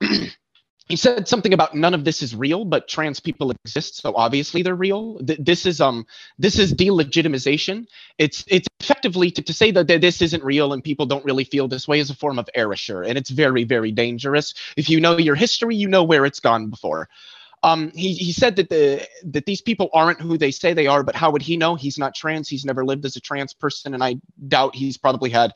he 0.88 0.96
said 0.96 1.28
something 1.28 1.52
about 1.52 1.74
none 1.74 1.92
of 1.92 2.04
this 2.04 2.22
is 2.22 2.34
real, 2.34 2.64
but 2.64 2.88
trans 2.88 3.20
people 3.20 3.52
exist, 3.64 3.96
so 4.00 4.14
obviously 4.16 4.62
they're 4.62 4.74
real. 4.74 5.18
Th- 5.18 5.38
this 5.38 5.66
is 5.66 5.80
um 5.80 6.06
this 6.38 6.58
is 6.58 6.72
delegitimization. 6.72 7.86
It's 8.16 8.44
it's 8.48 8.68
effectively 8.80 9.30
to, 9.32 9.42
to 9.42 9.52
say 9.52 9.70
that 9.72 9.86
th- 9.86 10.00
this 10.00 10.22
isn't 10.22 10.42
real 10.42 10.72
and 10.72 10.82
people 10.82 11.04
don't 11.04 11.24
really 11.24 11.44
feel 11.44 11.68
this 11.68 11.86
way 11.86 12.00
is 12.00 12.10
a 12.10 12.14
form 12.14 12.38
of 12.38 12.48
erasure, 12.54 13.02
and 13.02 13.18
it's 13.18 13.30
very 13.30 13.64
very 13.64 13.92
dangerous. 13.92 14.54
If 14.76 14.88
you 14.88 14.98
know 15.00 15.18
your 15.18 15.34
history, 15.34 15.76
you 15.76 15.88
know 15.88 16.04
where 16.04 16.24
it's 16.24 16.40
gone 16.40 16.70
before. 16.70 17.08
Um, 17.62 17.90
he, 17.94 18.14
he 18.14 18.32
said 18.32 18.56
that 18.56 18.68
the 18.68 19.06
that 19.24 19.46
these 19.46 19.60
people 19.60 19.90
aren't 19.92 20.20
who 20.20 20.38
they 20.38 20.50
say 20.50 20.74
they 20.74 20.86
are, 20.86 21.02
but 21.02 21.16
how 21.16 21.30
would 21.30 21.42
he 21.42 21.56
know? 21.56 21.74
He's 21.74 21.98
not 21.98 22.14
trans. 22.14 22.48
He's 22.48 22.64
never 22.64 22.84
lived 22.84 23.04
as 23.04 23.16
a 23.16 23.20
trans 23.20 23.52
person, 23.52 23.94
and 23.94 24.02
I 24.02 24.16
doubt 24.46 24.74
he's 24.74 24.96
probably 24.96 25.30
had 25.30 25.52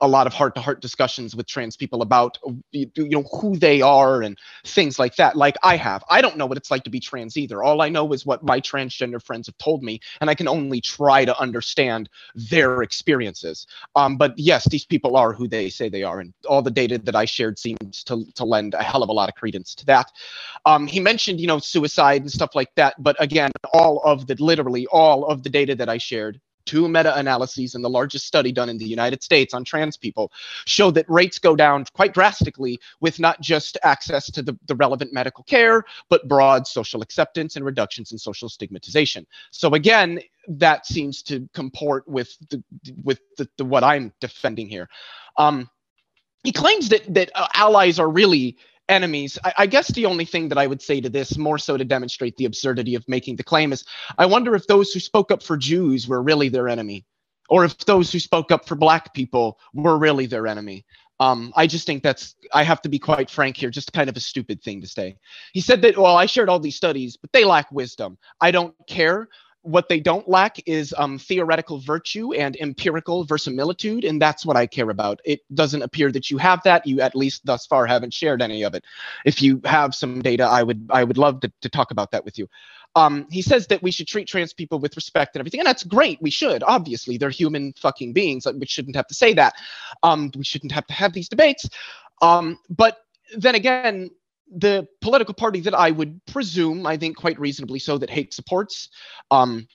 a 0.00 0.08
lot 0.08 0.26
of 0.26 0.34
heart-to-heart 0.34 0.80
discussions 0.80 1.34
with 1.34 1.46
trans 1.46 1.76
people 1.76 2.02
about 2.02 2.38
you 2.72 2.90
you 2.96 3.08
know 3.08 3.24
who 3.40 3.56
they 3.56 3.80
are 3.80 4.22
and 4.22 4.38
things 4.64 4.98
like 4.98 5.16
that. 5.16 5.36
Like 5.36 5.56
I 5.62 5.76
have, 5.76 6.04
I 6.10 6.20
don't 6.20 6.36
know 6.36 6.46
what 6.46 6.58
it's 6.58 6.70
like 6.70 6.84
to 6.84 6.90
be 6.90 7.00
trans 7.00 7.36
either. 7.36 7.62
All 7.62 7.80
I 7.80 7.88
know 7.88 8.12
is 8.12 8.26
what 8.26 8.42
my 8.42 8.60
transgender 8.60 9.22
friends 9.22 9.46
have 9.46 9.56
told 9.58 9.82
me, 9.82 10.00
and 10.20 10.28
I 10.28 10.34
can 10.34 10.48
only 10.48 10.80
try 10.80 11.24
to 11.24 11.38
understand 11.40 12.08
their 12.34 12.82
experiences. 12.82 13.66
Um, 13.94 14.16
but 14.16 14.38
yes, 14.38 14.68
these 14.68 14.84
people 14.84 15.16
are 15.16 15.32
who 15.32 15.48
they 15.48 15.68
say 15.68 15.88
they 15.88 16.02
are, 16.02 16.20
and 16.20 16.34
all 16.48 16.62
the 16.62 16.70
data 16.70 16.98
that 16.98 17.16
I 17.16 17.24
shared 17.24 17.58
seems 17.58 18.04
to 18.04 18.24
to 18.34 18.44
lend 18.44 18.74
a 18.74 18.82
hell 18.82 19.02
of 19.02 19.08
a 19.08 19.12
lot 19.12 19.28
of 19.28 19.34
credence 19.34 19.74
to 19.76 19.86
that. 19.86 20.12
Um, 20.66 20.86
he 20.86 21.00
mentioned, 21.00 21.40
you 21.40 21.46
know, 21.46 21.58
suicide 21.58 22.22
and 22.22 22.30
stuff 22.30 22.54
like 22.54 22.74
that. 22.76 23.02
But 23.02 23.16
again, 23.18 23.50
all 23.72 24.00
of 24.04 24.26
the 24.26 24.36
literally 24.38 24.86
all 24.88 25.26
of 25.26 25.42
the 25.42 25.50
data 25.50 25.74
that 25.76 25.88
I 25.88 25.98
shared, 25.98 26.40
two 26.66 26.88
meta-analyses 26.88 27.74
and 27.74 27.84
the 27.84 27.88
largest 27.88 28.26
study 28.26 28.52
done 28.52 28.68
in 28.68 28.76
the 28.76 28.84
United 28.84 29.22
States 29.22 29.54
on 29.54 29.64
trans 29.64 29.96
people, 29.96 30.30
show 30.66 30.90
that 30.90 31.08
rates 31.08 31.38
go 31.38 31.56
down 31.56 31.84
quite 31.94 32.12
drastically 32.12 32.78
with 33.00 33.18
not 33.18 33.40
just 33.40 33.78
access 33.82 34.30
to 34.30 34.42
the, 34.42 34.58
the 34.66 34.74
relevant 34.74 35.12
medical 35.12 35.44
care, 35.44 35.84
but 36.10 36.28
broad 36.28 36.66
social 36.66 37.00
acceptance 37.02 37.56
and 37.56 37.64
reductions 37.64 38.12
in 38.12 38.18
social 38.18 38.48
stigmatization. 38.48 39.26
So 39.50 39.74
again, 39.74 40.20
that 40.48 40.86
seems 40.86 41.22
to 41.24 41.48
comport 41.54 42.06
with 42.06 42.36
the 42.50 42.62
with 43.02 43.20
the, 43.36 43.48
the 43.56 43.64
what 43.64 43.82
I'm 43.82 44.12
defending 44.20 44.68
here. 44.68 44.88
Um, 45.36 45.68
he 46.44 46.52
claims 46.52 46.88
that 46.90 47.02
that 47.14 47.30
uh, 47.34 47.48
allies 47.54 47.98
are 47.98 48.08
really 48.08 48.56
enemies. 48.88 49.38
I, 49.44 49.52
I 49.58 49.66
guess 49.66 49.88
the 49.88 50.06
only 50.06 50.24
thing 50.24 50.48
that 50.48 50.58
I 50.58 50.66
would 50.66 50.82
say 50.82 51.00
to 51.00 51.08
this, 51.08 51.36
more 51.36 51.58
so 51.58 51.76
to 51.76 51.84
demonstrate 51.84 52.36
the 52.36 52.44
absurdity 52.44 52.94
of 52.94 53.08
making 53.08 53.36
the 53.36 53.44
claim, 53.44 53.72
is 53.72 53.84
I 54.18 54.26
wonder 54.26 54.54
if 54.54 54.66
those 54.66 54.92
who 54.92 55.00
spoke 55.00 55.30
up 55.30 55.42
for 55.42 55.56
Jews 55.56 56.06
were 56.06 56.22
really 56.22 56.48
their 56.48 56.68
enemy, 56.68 57.04
or 57.48 57.64
if 57.64 57.78
those 57.78 58.12
who 58.12 58.18
spoke 58.18 58.50
up 58.52 58.66
for 58.66 58.74
Black 58.74 59.14
people 59.14 59.58
were 59.74 59.98
really 59.98 60.26
their 60.26 60.46
enemy. 60.46 60.84
Um, 61.18 61.52
I 61.56 61.66
just 61.66 61.86
think 61.86 62.02
that's, 62.02 62.34
I 62.52 62.62
have 62.62 62.82
to 62.82 62.90
be 62.90 62.98
quite 62.98 63.30
frank 63.30 63.56
here, 63.56 63.70
just 63.70 63.92
kind 63.92 64.10
of 64.10 64.16
a 64.16 64.20
stupid 64.20 64.62
thing 64.62 64.82
to 64.82 64.86
say. 64.86 65.16
He 65.54 65.62
said 65.62 65.80
that, 65.82 65.96
well, 65.96 66.16
I 66.16 66.26
shared 66.26 66.50
all 66.50 66.60
these 66.60 66.76
studies, 66.76 67.16
but 67.16 67.32
they 67.32 67.44
lack 67.44 67.72
wisdom. 67.72 68.18
I 68.40 68.50
don't 68.50 68.74
care. 68.86 69.28
What 69.66 69.88
they 69.88 69.98
don't 69.98 70.28
lack 70.28 70.56
is 70.64 70.94
um, 70.96 71.18
theoretical 71.18 71.78
virtue 71.80 72.32
and 72.34 72.56
empirical 72.60 73.24
verisimilitude, 73.24 74.04
and 74.04 74.22
that's 74.22 74.46
what 74.46 74.56
I 74.56 74.68
care 74.68 74.90
about. 74.90 75.20
It 75.24 75.40
doesn't 75.52 75.82
appear 75.82 76.12
that 76.12 76.30
you 76.30 76.38
have 76.38 76.62
that. 76.62 76.86
You, 76.86 77.00
at 77.00 77.16
least 77.16 77.44
thus 77.44 77.66
far, 77.66 77.84
haven't 77.84 78.14
shared 78.14 78.42
any 78.42 78.62
of 78.62 78.74
it. 78.74 78.84
If 79.24 79.42
you 79.42 79.60
have 79.64 79.92
some 79.92 80.22
data, 80.22 80.44
I 80.44 80.62
would 80.62 80.86
I 80.90 81.02
would 81.02 81.18
love 81.18 81.40
to, 81.40 81.52
to 81.62 81.68
talk 81.68 81.90
about 81.90 82.12
that 82.12 82.24
with 82.24 82.38
you. 82.38 82.48
Um, 82.94 83.26
he 83.28 83.42
says 83.42 83.66
that 83.66 83.82
we 83.82 83.90
should 83.90 84.06
treat 84.06 84.28
trans 84.28 84.52
people 84.52 84.78
with 84.78 84.94
respect 84.94 85.34
and 85.34 85.40
everything, 85.40 85.60
and 85.60 85.66
that's 85.66 85.82
great. 85.82 86.22
We 86.22 86.30
should. 86.30 86.62
Obviously, 86.62 87.18
they're 87.18 87.28
human 87.28 87.72
fucking 87.72 88.12
beings. 88.12 88.46
We 88.46 88.66
shouldn't 88.66 88.94
have 88.96 89.08
to 89.08 89.14
say 89.14 89.34
that. 89.34 89.54
Um, 90.04 90.30
we 90.36 90.44
shouldn't 90.44 90.72
have 90.72 90.86
to 90.86 90.94
have 90.94 91.12
these 91.12 91.28
debates. 91.28 91.68
Um, 92.22 92.58
but 92.70 92.98
then 93.36 93.56
again, 93.56 94.10
the 94.54 94.86
political 95.00 95.34
party 95.34 95.60
that 95.60 95.74
I 95.74 95.90
would 95.90 96.20
presume, 96.26 96.86
I 96.86 96.96
think 96.96 97.16
quite 97.16 97.38
reasonably 97.38 97.78
so, 97.78 97.98
that 97.98 98.10
Hake 98.10 98.32
supports, 98.32 98.88
um, 99.30 99.66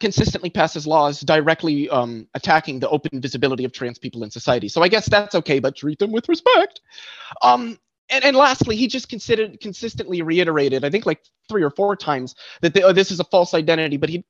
consistently 0.00 0.50
passes 0.50 0.86
laws 0.86 1.20
directly 1.20 1.88
um, 1.88 2.26
attacking 2.34 2.80
the 2.80 2.88
open 2.88 3.20
visibility 3.20 3.64
of 3.64 3.72
trans 3.72 3.98
people 3.98 4.24
in 4.24 4.30
society. 4.30 4.68
So 4.68 4.82
I 4.82 4.88
guess 4.88 5.08
that's 5.08 5.34
okay, 5.34 5.60
but 5.60 5.76
treat 5.76 5.98
them 5.98 6.12
with 6.12 6.28
respect. 6.28 6.80
Um, 7.42 7.78
and, 8.10 8.24
and 8.24 8.36
lastly, 8.36 8.76
he 8.76 8.86
just 8.86 9.08
considered 9.08 9.60
consistently 9.60 10.20
reiterated, 10.22 10.84
I 10.84 10.90
think 10.90 11.06
like 11.06 11.22
three 11.48 11.62
or 11.62 11.70
four 11.70 11.96
times, 11.96 12.34
that 12.60 12.74
the, 12.74 12.82
oh, 12.82 12.92
this 12.92 13.10
is 13.10 13.20
a 13.20 13.24
false 13.24 13.54
identity, 13.54 13.96
but 13.96 14.08
he 14.08 14.24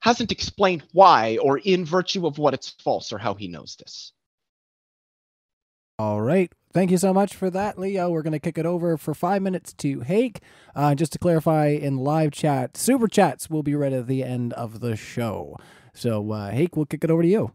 hasn't 0.00 0.32
explained 0.32 0.84
why 0.92 1.38
or 1.42 1.58
in 1.58 1.84
virtue 1.84 2.26
of 2.26 2.38
what 2.38 2.54
it's 2.54 2.70
false 2.82 3.12
or 3.12 3.18
how 3.18 3.34
he 3.34 3.48
knows 3.48 3.76
this. 3.76 4.12
All 5.98 6.20
right. 6.20 6.52
Thank 6.70 6.90
you 6.90 6.98
so 6.98 7.14
much 7.14 7.34
for 7.34 7.48
that, 7.50 7.78
Leo. 7.78 8.10
We're 8.10 8.22
going 8.22 8.32
to 8.34 8.38
kick 8.38 8.58
it 8.58 8.66
over 8.66 8.98
for 8.98 9.14
five 9.14 9.40
minutes 9.40 9.72
to 9.74 10.00
Hake. 10.00 10.40
Uh, 10.76 10.94
just 10.94 11.12
to 11.12 11.18
clarify, 11.18 11.68
in 11.68 11.96
live 11.96 12.30
chat, 12.30 12.76
super 12.76 13.08
chats 13.08 13.48
will 13.48 13.62
be 13.62 13.74
read 13.74 13.94
at 13.94 14.06
the 14.06 14.22
end 14.22 14.52
of 14.52 14.80
the 14.80 14.94
show. 14.94 15.56
So, 15.94 16.30
uh, 16.30 16.50
Hake, 16.50 16.76
we'll 16.76 16.86
kick 16.86 17.04
it 17.04 17.10
over 17.10 17.22
to 17.22 17.28
you. 17.28 17.52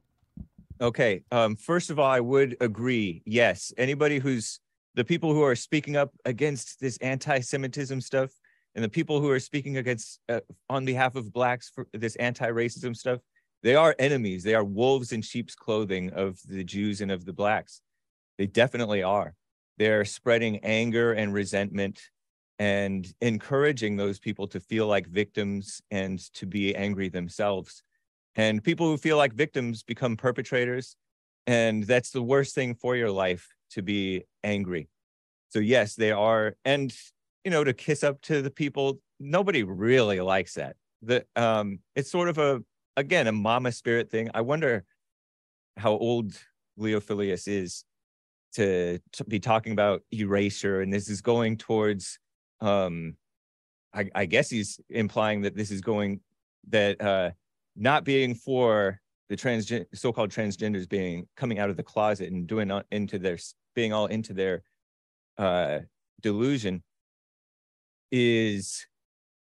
Okay. 0.81 1.23
Um, 1.31 1.55
first 1.55 1.91
of 1.91 1.99
all, 1.99 2.09
I 2.09 2.19
would 2.19 2.57
agree. 2.59 3.21
Yes, 3.25 3.71
anybody 3.77 4.17
who's 4.17 4.59
the 4.95 5.05
people 5.05 5.31
who 5.33 5.43
are 5.43 5.55
speaking 5.55 5.95
up 5.95 6.11
against 6.25 6.79
this 6.79 6.97
anti-Semitism 6.97 8.01
stuff, 8.01 8.31
and 8.75 8.83
the 8.83 8.89
people 8.89 9.21
who 9.21 9.29
are 9.29 9.39
speaking 9.39 9.77
against 9.77 10.19
uh, 10.27 10.39
on 10.69 10.85
behalf 10.85 11.15
of 11.15 11.31
blacks 11.31 11.69
for 11.69 11.87
this 11.93 12.15
anti-racism 12.15 12.95
stuff, 12.95 13.19
they 13.61 13.75
are 13.75 13.95
enemies. 13.99 14.43
They 14.43 14.55
are 14.55 14.63
wolves 14.63 15.11
in 15.11 15.21
sheep's 15.21 15.53
clothing 15.53 16.11
of 16.13 16.39
the 16.47 16.63
Jews 16.63 17.01
and 17.01 17.11
of 17.11 17.23
the 17.23 17.33
blacks. 17.33 17.81
They 18.37 18.47
definitely 18.47 19.03
are. 19.03 19.35
they're 19.77 20.05
spreading 20.05 20.57
anger 20.63 21.13
and 21.13 21.33
resentment 21.33 21.99
and 22.59 23.11
encouraging 23.21 23.97
those 23.97 24.19
people 24.19 24.47
to 24.47 24.59
feel 24.59 24.87
like 24.87 25.07
victims 25.07 25.81
and 25.89 26.19
to 26.33 26.45
be 26.45 26.75
angry 26.75 27.09
themselves. 27.09 27.83
And 28.35 28.63
people 28.63 28.87
who 28.87 28.97
feel 28.97 29.17
like 29.17 29.33
victims 29.33 29.83
become 29.83 30.15
perpetrators. 30.15 30.95
And 31.45 31.83
that's 31.83 32.11
the 32.11 32.23
worst 32.23 32.55
thing 32.55 32.75
for 32.75 32.95
your 32.95 33.11
life 33.11 33.49
to 33.71 33.81
be 33.81 34.23
angry. 34.43 34.87
So, 35.49 35.59
yes, 35.59 35.95
they 35.95 36.11
are. 36.11 36.55
And, 36.63 36.95
you 37.43 37.51
know, 37.51 37.63
to 37.63 37.73
kiss 37.73 38.03
up 38.03 38.21
to 38.21 38.41
the 38.41 38.51
people, 38.51 38.99
nobody 39.19 39.63
really 39.63 40.21
likes 40.21 40.53
that. 40.53 40.75
The, 41.01 41.25
um, 41.35 41.79
it's 41.95 42.09
sort 42.09 42.29
of 42.29 42.37
a, 42.37 42.61
again, 42.95 43.27
a 43.27 43.31
mama 43.31 43.71
spirit 43.71 44.09
thing. 44.09 44.29
I 44.33 44.41
wonder 44.41 44.85
how 45.77 45.91
old 45.91 46.33
Leophilius 46.79 47.47
is 47.47 47.83
to, 48.53 48.99
be 49.27 49.39
talking 49.39 49.73
about 49.73 50.01
erasure. 50.11 50.81
And 50.81 50.91
this 50.91 51.09
is 51.09 51.21
going 51.21 51.57
towards 51.57 52.19
um 52.61 53.15
I, 53.93 54.09
I 54.15 54.25
guess 54.25 54.49
he's 54.49 54.79
implying 54.89 55.41
that 55.41 55.55
this 55.55 55.71
is 55.71 55.81
going 55.81 56.21
that 56.69 57.01
uh 57.01 57.31
not 57.75 58.03
being 58.03 58.35
for 58.35 58.99
the 59.29 59.35
trans 59.35 59.71
so-called 59.93 60.29
transgenders 60.29 60.87
being 60.87 61.27
coming 61.35 61.59
out 61.59 61.69
of 61.69 61.77
the 61.77 61.83
closet 61.83 62.31
and 62.31 62.47
doing 62.47 62.71
into 62.91 63.19
their 63.19 63.37
being 63.75 63.93
all 63.93 64.05
into 64.07 64.33
their 64.33 64.63
uh 65.37 65.79
delusion 66.21 66.83
is 68.11 68.85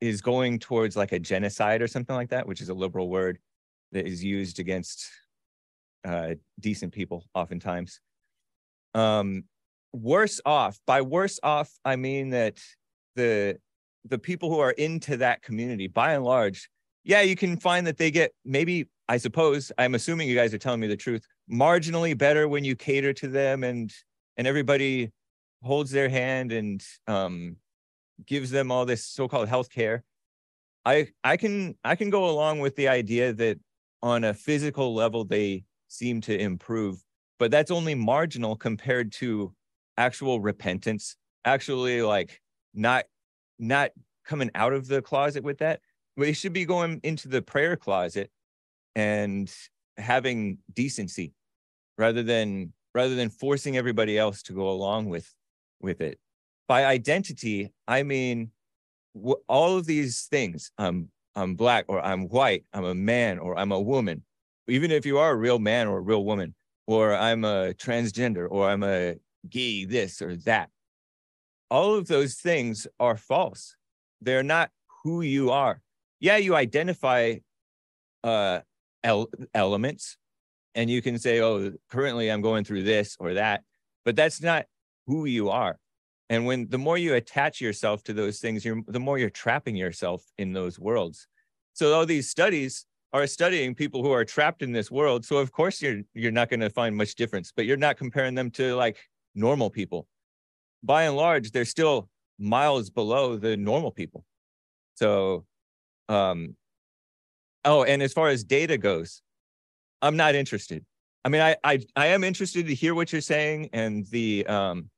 is 0.00 0.20
going 0.20 0.58
towards 0.58 0.96
like 0.96 1.12
a 1.12 1.18
genocide 1.18 1.82
or 1.82 1.86
something 1.86 2.16
like 2.16 2.30
that 2.30 2.46
which 2.46 2.60
is 2.60 2.70
a 2.70 2.74
liberal 2.74 3.08
word 3.08 3.38
that 3.92 4.06
is 4.06 4.24
used 4.24 4.58
against 4.58 5.10
uh 6.04 6.34
decent 6.58 6.92
people 6.92 7.24
oftentimes 7.34 8.00
um 8.94 9.44
worse 9.92 10.40
off 10.46 10.78
by 10.86 11.00
worse 11.00 11.38
off 11.42 11.70
i 11.84 11.96
mean 11.96 12.30
that 12.30 12.58
the 13.16 13.56
the 14.06 14.18
people 14.18 14.50
who 14.50 14.58
are 14.58 14.72
into 14.72 15.16
that 15.16 15.42
community 15.42 15.86
by 15.86 16.14
and 16.14 16.24
large 16.24 16.68
yeah 17.04 17.20
you 17.20 17.36
can 17.36 17.56
find 17.56 17.86
that 17.86 17.98
they 17.98 18.10
get 18.10 18.32
maybe 18.44 18.88
i 19.08 19.16
suppose 19.16 19.70
i'm 19.78 19.94
assuming 19.94 20.28
you 20.28 20.34
guys 20.34 20.54
are 20.54 20.58
telling 20.58 20.80
me 20.80 20.86
the 20.86 20.96
truth 20.96 21.26
marginally 21.50 22.16
better 22.16 22.48
when 22.48 22.64
you 22.64 22.74
cater 22.74 23.12
to 23.12 23.28
them 23.28 23.64
and 23.64 23.92
and 24.36 24.46
everybody 24.46 25.10
holds 25.62 25.90
their 25.90 26.08
hand 26.08 26.52
and 26.52 26.82
um 27.06 27.56
gives 28.26 28.50
them 28.50 28.70
all 28.70 28.86
this 28.86 29.04
so-called 29.04 29.48
health 29.48 29.70
care 29.70 30.02
i 30.84 31.06
i 31.22 31.36
can 31.36 31.74
i 31.84 31.94
can 31.94 32.08
go 32.08 32.30
along 32.30 32.60
with 32.60 32.74
the 32.76 32.88
idea 32.88 33.32
that 33.32 33.58
on 34.02 34.24
a 34.24 34.34
physical 34.34 34.94
level 34.94 35.24
they 35.24 35.64
seem 35.88 36.20
to 36.20 36.36
improve 36.36 37.02
but 37.42 37.50
that's 37.50 37.72
only 37.72 37.96
marginal 37.96 38.54
compared 38.54 39.10
to 39.10 39.52
actual 39.96 40.40
repentance 40.40 41.16
actually 41.44 42.00
like 42.00 42.40
not 42.72 43.06
not 43.58 43.90
coming 44.24 44.48
out 44.54 44.72
of 44.72 44.86
the 44.86 45.02
closet 45.02 45.42
with 45.42 45.58
that. 45.58 45.80
They 46.16 46.34
should 46.34 46.52
be 46.52 46.64
going 46.64 47.00
into 47.02 47.26
the 47.26 47.42
prayer 47.42 47.74
closet 47.74 48.30
and 48.94 49.52
having 49.96 50.58
decency 50.72 51.32
rather 51.98 52.22
than 52.22 52.74
rather 52.94 53.16
than 53.16 53.28
forcing 53.28 53.76
everybody 53.76 54.16
else 54.16 54.44
to 54.44 54.52
go 54.52 54.68
along 54.68 55.08
with 55.08 55.28
with 55.80 56.00
it. 56.00 56.20
By 56.68 56.84
identity 56.84 57.72
i 57.88 58.04
mean 58.04 58.52
all 59.48 59.76
of 59.76 59.86
these 59.86 60.28
things 60.30 60.70
i'm 60.78 61.10
i'm 61.34 61.56
black 61.56 61.86
or 61.88 62.00
i'm 62.06 62.28
white 62.28 62.64
i'm 62.72 62.84
a 62.84 62.94
man 62.94 63.40
or 63.40 63.58
i'm 63.58 63.72
a 63.72 63.80
woman. 63.80 64.22
Even 64.68 64.92
if 64.92 65.04
you 65.04 65.18
are 65.18 65.32
a 65.32 65.36
real 65.36 65.58
man 65.58 65.88
or 65.88 65.98
a 65.98 66.02
real 66.02 66.24
woman 66.24 66.54
or 66.86 67.14
i'm 67.14 67.44
a 67.44 67.72
transgender 67.74 68.46
or 68.50 68.68
i'm 68.68 68.82
a 68.82 69.14
gay 69.48 69.84
this 69.84 70.22
or 70.22 70.36
that 70.36 70.70
all 71.72 71.94
of 71.94 72.06
those 72.06 72.34
things 72.34 72.86
are 73.00 73.16
false. 73.16 73.76
They're 74.20 74.42
not 74.42 74.70
who 75.02 75.22
you 75.22 75.50
are. 75.50 75.80
Yeah, 76.20 76.36
you 76.36 76.54
identify 76.54 77.36
uh, 78.22 78.60
el- 79.02 79.30
elements 79.54 80.18
and 80.74 80.90
you 80.90 81.00
can 81.00 81.18
say, 81.18 81.40
oh, 81.40 81.72
currently 81.88 82.30
I'm 82.30 82.42
going 82.42 82.64
through 82.64 82.82
this 82.82 83.16
or 83.18 83.34
that, 83.34 83.62
but 84.04 84.16
that's 84.16 84.42
not 84.42 84.66
who 85.06 85.24
you 85.24 85.48
are. 85.48 85.78
And 86.28 86.44
when 86.44 86.68
the 86.68 86.76
more 86.76 86.98
you 86.98 87.14
attach 87.14 87.58
yourself 87.58 88.02
to 88.04 88.12
those 88.12 88.38
things, 88.38 88.66
you're, 88.66 88.82
the 88.86 89.00
more 89.00 89.16
you're 89.16 89.30
trapping 89.30 89.74
yourself 89.74 90.22
in 90.36 90.52
those 90.52 90.78
worlds. 90.78 91.26
So 91.72 91.94
all 91.94 92.04
these 92.04 92.28
studies 92.28 92.84
are 93.12 93.26
studying 93.26 93.74
people 93.74 94.02
who 94.02 94.10
are 94.10 94.24
trapped 94.24 94.62
in 94.62 94.72
this 94.72 94.90
world. 94.90 95.24
So 95.24 95.36
of 95.36 95.52
course 95.52 95.82
you're 95.82 96.02
you're 96.14 96.32
not 96.32 96.48
going 96.48 96.60
to 96.60 96.70
find 96.70 96.96
much 96.96 97.14
difference, 97.14 97.52
but 97.54 97.66
you're 97.66 97.76
not 97.76 97.96
comparing 97.96 98.34
them 98.34 98.50
to 98.52 98.74
like 98.74 98.98
normal 99.34 99.70
people 99.70 100.06
by 100.82 101.04
and 101.04 101.16
large, 101.16 101.52
they're 101.52 101.64
still 101.64 102.08
miles 102.38 102.90
below 102.90 103.36
the 103.36 103.56
normal 103.56 103.90
people. 103.90 104.24
So, 104.94 105.44
um, 106.08 106.56
oh, 107.64 107.84
and 107.84 108.02
as 108.02 108.12
far 108.12 108.28
as 108.28 108.44
data 108.44 108.76
goes, 108.76 109.22
I'm 110.00 110.16
not 110.16 110.34
interested. 110.34 110.84
I 111.24 111.28
mean, 111.28 111.40
I, 111.40 111.56
I, 111.62 111.80
I 111.94 112.06
am 112.08 112.24
interested 112.24 112.66
to 112.66 112.74
hear 112.74 112.94
what 112.94 113.12
you're 113.12 113.20
saying 113.20 113.70
and 113.72 114.04
the, 114.06 114.46
um, 114.46 114.90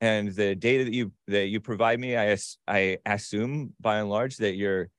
and 0.00 0.34
the 0.34 0.56
data 0.56 0.84
that 0.84 0.92
you 0.92 1.12
that 1.28 1.46
you 1.46 1.60
provide 1.60 2.00
me. 2.00 2.16
I 2.16 2.36
I 2.66 2.98
assume 3.06 3.72
by 3.80 3.98
and 3.98 4.10
large 4.10 4.36
that 4.38 4.56
you're 4.56 4.90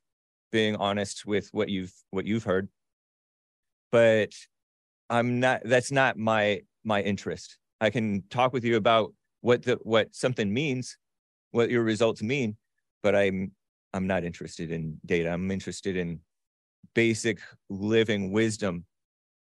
being 0.53 0.75
honest 0.77 1.25
with 1.25 1.49
what 1.51 1.67
you've 1.67 1.91
what 2.11 2.25
you've 2.25 2.45
heard, 2.45 2.69
but 3.91 4.29
I'm 5.09 5.41
not. 5.41 5.61
That's 5.65 5.91
not 5.91 6.17
my 6.17 6.61
my 6.85 7.01
interest. 7.01 7.57
I 7.81 7.89
can 7.89 8.23
talk 8.29 8.53
with 8.53 8.63
you 8.63 8.77
about 8.77 9.13
what 9.41 9.63
the 9.63 9.79
what 9.81 10.15
something 10.15 10.53
means, 10.53 10.97
what 11.51 11.69
your 11.69 11.83
results 11.83 12.21
mean, 12.21 12.55
but 13.01 13.15
I'm 13.15 13.51
I'm 13.93 14.07
not 14.07 14.23
interested 14.23 14.71
in 14.71 14.99
data. 15.05 15.29
I'm 15.29 15.51
interested 15.51 15.97
in 15.97 16.19
basic 16.93 17.39
living 17.69 18.31
wisdom 18.31 18.85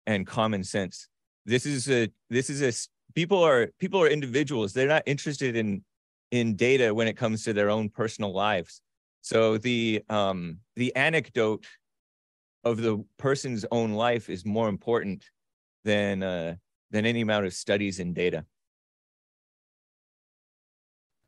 and 0.05 0.25
common 0.25 0.63
sense. 0.63 1.07
This 1.45 1.65
is 1.65 1.89
a 1.89 2.09
this 2.29 2.49
is 2.49 2.61
a 2.61 2.71
people 3.15 3.43
are 3.43 3.71
people 3.79 3.99
are 3.99 4.07
individuals. 4.07 4.73
They're 4.73 4.87
not 4.87 5.03
interested 5.07 5.55
in 5.55 5.83
in 6.31 6.55
data 6.55 6.93
when 6.93 7.07
it 7.07 7.17
comes 7.17 7.43
to 7.43 7.53
their 7.53 7.71
own 7.71 7.89
personal 7.89 8.31
lives. 8.31 8.81
So 9.21 9.57
the 9.57 10.03
um 10.09 10.59
the 10.75 10.95
anecdote 10.95 11.65
of 12.63 12.81
the 12.81 13.03
person's 13.17 13.65
own 13.71 13.93
life 13.93 14.29
is 14.29 14.45
more 14.45 14.69
important 14.69 15.23
than 15.83 16.23
uh 16.23 16.55
than 16.91 17.05
any 17.05 17.21
amount 17.21 17.45
of 17.45 17.53
studies 17.53 17.99
and 17.99 18.15
data. 18.15 18.45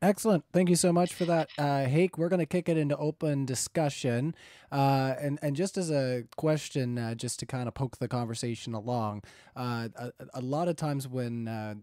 Excellent. 0.02 0.44
Thank 0.52 0.68
you 0.68 0.74
so 0.74 0.92
much 0.92 1.14
for 1.14 1.24
that, 1.26 1.48
uh, 1.56 1.84
Hake. 1.84 2.18
We're 2.18 2.28
going 2.28 2.40
to 2.40 2.46
kick 2.46 2.68
it 2.68 2.76
into 2.76 2.96
open 2.96 3.46
discussion, 3.46 4.34
uh, 4.72 5.14
and 5.20 5.38
and 5.42 5.54
just 5.54 5.78
as 5.78 5.92
a 5.92 6.24
question, 6.36 6.98
uh, 6.98 7.14
just 7.14 7.38
to 7.38 7.46
kind 7.46 7.68
of 7.68 7.74
poke 7.74 7.98
the 7.98 8.08
conversation 8.08 8.74
along. 8.74 9.22
Uh, 9.54 9.90
a, 9.94 10.12
a, 10.34 10.40
lot 10.40 10.66
of 10.66 10.74
times 10.74 11.06
when, 11.06 11.46
uh, 11.46 11.76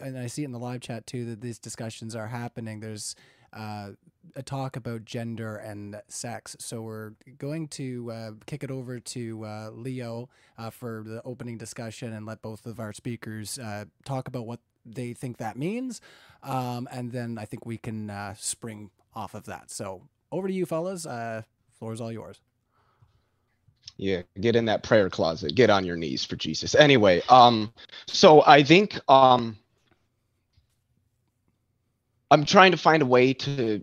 and 0.00 0.18
I 0.18 0.26
see 0.26 0.40
it 0.40 0.46
in 0.46 0.52
the 0.52 0.58
live 0.58 0.80
chat 0.80 1.06
too, 1.06 1.26
that 1.26 1.42
these 1.42 1.58
discussions 1.58 2.16
are 2.16 2.28
happening. 2.28 2.80
There's 2.80 3.14
uh, 3.52 3.90
a 4.34 4.42
talk 4.42 4.76
about 4.76 5.04
gender 5.04 5.56
and 5.56 6.00
sex. 6.08 6.56
So 6.58 6.82
we're 6.82 7.12
going 7.38 7.68
to 7.68 8.10
uh, 8.10 8.30
kick 8.46 8.62
it 8.64 8.70
over 8.70 9.00
to 9.00 9.44
uh, 9.44 9.70
Leo 9.70 10.28
uh, 10.58 10.70
for 10.70 11.02
the 11.06 11.22
opening 11.24 11.56
discussion 11.56 12.12
and 12.12 12.26
let 12.26 12.42
both 12.42 12.66
of 12.66 12.78
our 12.80 12.92
speakers 12.92 13.58
talk 14.04 14.28
about 14.28 14.46
what 14.46 14.60
they 14.84 15.12
think 15.12 15.38
that 15.38 15.56
means. 15.56 16.00
Um, 16.42 16.88
and 16.92 17.12
then 17.12 17.38
I 17.38 17.44
think 17.44 17.66
we 17.66 17.78
can 17.78 18.10
uh, 18.10 18.34
spring 18.38 18.90
off 19.14 19.34
of 19.34 19.44
that. 19.44 19.70
So 19.70 20.02
over 20.30 20.48
to 20.48 20.54
you, 20.54 20.66
fellas. 20.66 21.06
Uh, 21.06 21.42
floor 21.78 21.92
is 21.92 22.00
all 22.00 22.12
yours. 22.12 22.40
Yeah, 23.98 24.22
get 24.40 24.56
in 24.56 24.66
that 24.66 24.82
prayer 24.82 25.08
closet. 25.08 25.54
Get 25.54 25.70
on 25.70 25.84
your 25.84 25.96
knees 25.96 26.24
for 26.24 26.36
Jesus. 26.36 26.74
Anyway, 26.74 27.22
um, 27.28 27.72
so 28.06 28.42
I 28.46 28.62
think 28.62 29.00
um, 29.08 29.56
I'm 32.30 32.44
trying 32.44 32.72
to 32.72 32.78
find 32.78 33.02
a 33.02 33.06
way 33.06 33.32
to, 33.34 33.82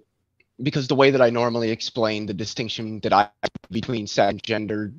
because 0.62 0.88
the 0.88 0.96
way 0.96 1.12
that 1.12 1.22
I 1.22 1.30
normally 1.30 1.72
explain 1.72 2.26
the 2.26 2.34
distinction 2.34 3.00
that 3.02 3.14
I 3.14 3.30
between 3.72 4.08
sex 4.08 4.32
and 4.32 4.44
gender 4.44 4.94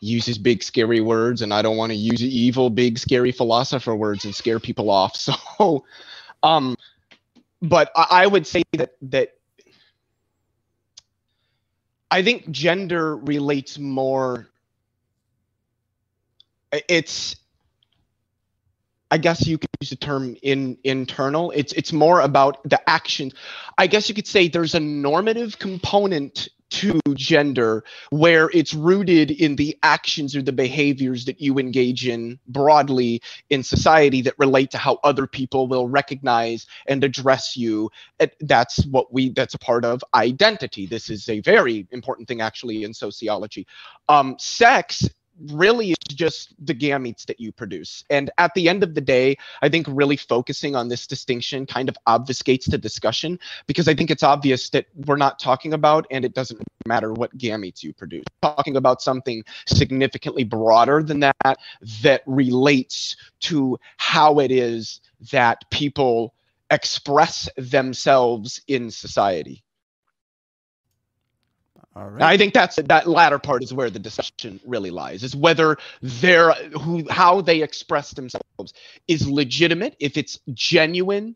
uses 0.00 0.38
big 0.38 0.62
scary 0.62 1.00
words 1.00 1.42
and 1.42 1.52
i 1.52 1.60
don't 1.60 1.76
want 1.76 1.92
to 1.92 1.96
use 1.96 2.22
evil 2.22 2.70
big 2.70 2.98
scary 2.98 3.30
philosopher 3.30 3.94
words 3.94 4.24
and 4.24 4.34
scare 4.34 4.58
people 4.58 4.90
off 4.90 5.14
so 5.60 5.84
um 6.42 6.74
but 7.62 7.92
I, 7.94 8.06
I 8.10 8.26
would 8.26 8.46
say 8.46 8.62
that 8.72 8.92
that 9.02 9.36
i 12.10 12.22
think 12.22 12.50
gender 12.50 13.16
relates 13.16 13.78
more 13.78 14.48
it's 16.72 17.36
I 19.10 19.18
guess 19.18 19.46
you 19.46 19.58
could 19.58 19.70
use 19.80 19.90
the 19.90 19.96
term 19.96 20.36
in 20.42 20.78
internal. 20.84 21.50
It's 21.52 21.72
it's 21.72 21.92
more 21.92 22.20
about 22.20 22.62
the 22.68 22.80
actions. 22.88 23.34
I 23.76 23.86
guess 23.86 24.08
you 24.08 24.14
could 24.14 24.26
say 24.26 24.48
there's 24.48 24.74
a 24.74 24.80
normative 24.80 25.58
component 25.58 26.48
to 26.70 27.00
gender 27.14 27.84
where 28.10 28.48
it's 28.54 28.74
rooted 28.74 29.30
in 29.30 29.56
the 29.56 29.76
actions 29.82 30.36
or 30.36 30.42
the 30.42 30.52
behaviors 30.52 31.24
that 31.24 31.40
you 31.40 31.58
engage 31.58 32.06
in 32.06 32.38
broadly 32.46 33.20
in 33.50 33.62
society 33.62 34.22
that 34.22 34.34
relate 34.38 34.70
to 34.70 34.78
how 34.78 34.98
other 35.02 35.26
people 35.26 35.66
will 35.66 35.88
recognize 35.88 36.66
and 36.86 37.02
address 37.02 37.56
you 37.56 37.90
that's 38.40 38.86
what 38.86 39.12
we 39.12 39.30
that's 39.30 39.54
a 39.54 39.58
part 39.58 39.84
of 39.84 40.02
identity 40.14 40.86
this 40.86 41.10
is 41.10 41.28
a 41.28 41.40
very 41.40 41.86
important 41.90 42.28
thing 42.28 42.40
actually 42.40 42.84
in 42.84 42.94
sociology 42.94 43.66
um, 44.08 44.36
sex 44.38 45.08
really 45.52 45.90
is 45.90 45.96
just 46.08 46.54
the 46.64 46.74
gametes 46.74 47.26
that 47.26 47.40
you 47.40 47.52
produce. 47.52 48.04
And 48.10 48.30
at 48.38 48.54
the 48.54 48.68
end 48.68 48.82
of 48.82 48.94
the 48.94 49.00
day, 49.00 49.36
I 49.62 49.68
think 49.68 49.86
really 49.88 50.16
focusing 50.16 50.76
on 50.76 50.88
this 50.88 51.06
distinction 51.06 51.66
kind 51.66 51.88
of 51.88 51.96
obfuscates 52.06 52.70
the 52.70 52.78
discussion 52.78 53.38
because 53.66 53.88
I 53.88 53.94
think 53.94 54.10
it's 54.10 54.22
obvious 54.22 54.70
that 54.70 54.86
we're 55.06 55.16
not 55.16 55.38
talking 55.38 55.72
about, 55.72 56.06
and 56.10 56.24
it 56.24 56.34
doesn't 56.34 56.62
matter 56.86 57.12
what 57.12 57.36
gametes 57.38 57.82
you 57.82 57.92
produce, 57.92 58.24
talking 58.42 58.76
about 58.76 59.02
something 59.02 59.44
significantly 59.66 60.44
broader 60.44 61.02
than 61.02 61.20
that 61.20 61.58
that 62.02 62.22
relates 62.26 63.16
to 63.40 63.78
how 63.96 64.40
it 64.40 64.50
is 64.50 65.00
that 65.32 65.70
people 65.70 66.34
express 66.70 67.48
themselves 67.56 68.60
in 68.68 68.90
society. 68.90 69.62
All 71.96 72.08
And 72.18 72.22
right. 72.22 72.34
I 72.34 72.36
think 72.36 72.54
that's 72.54 72.76
that 72.76 73.08
latter 73.08 73.38
part 73.38 73.62
is 73.62 73.74
where 73.74 73.90
the 73.90 73.98
discussion 73.98 74.60
really 74.64 74.90
lies, 74.90 75.22
is 75.24 75.34
whether 75.34 75.76
they're 76.00 76.52
who 76.52 77.08
how 77.10 77.40
they 77.40 77.62
express 77.62 78.12
themselves 78.12 78.74
is 79.08 79.28
legitimate, 79.28 79.96
if 79.98 80.16
it's 80.16 80.38
genuine, 80.54 81.34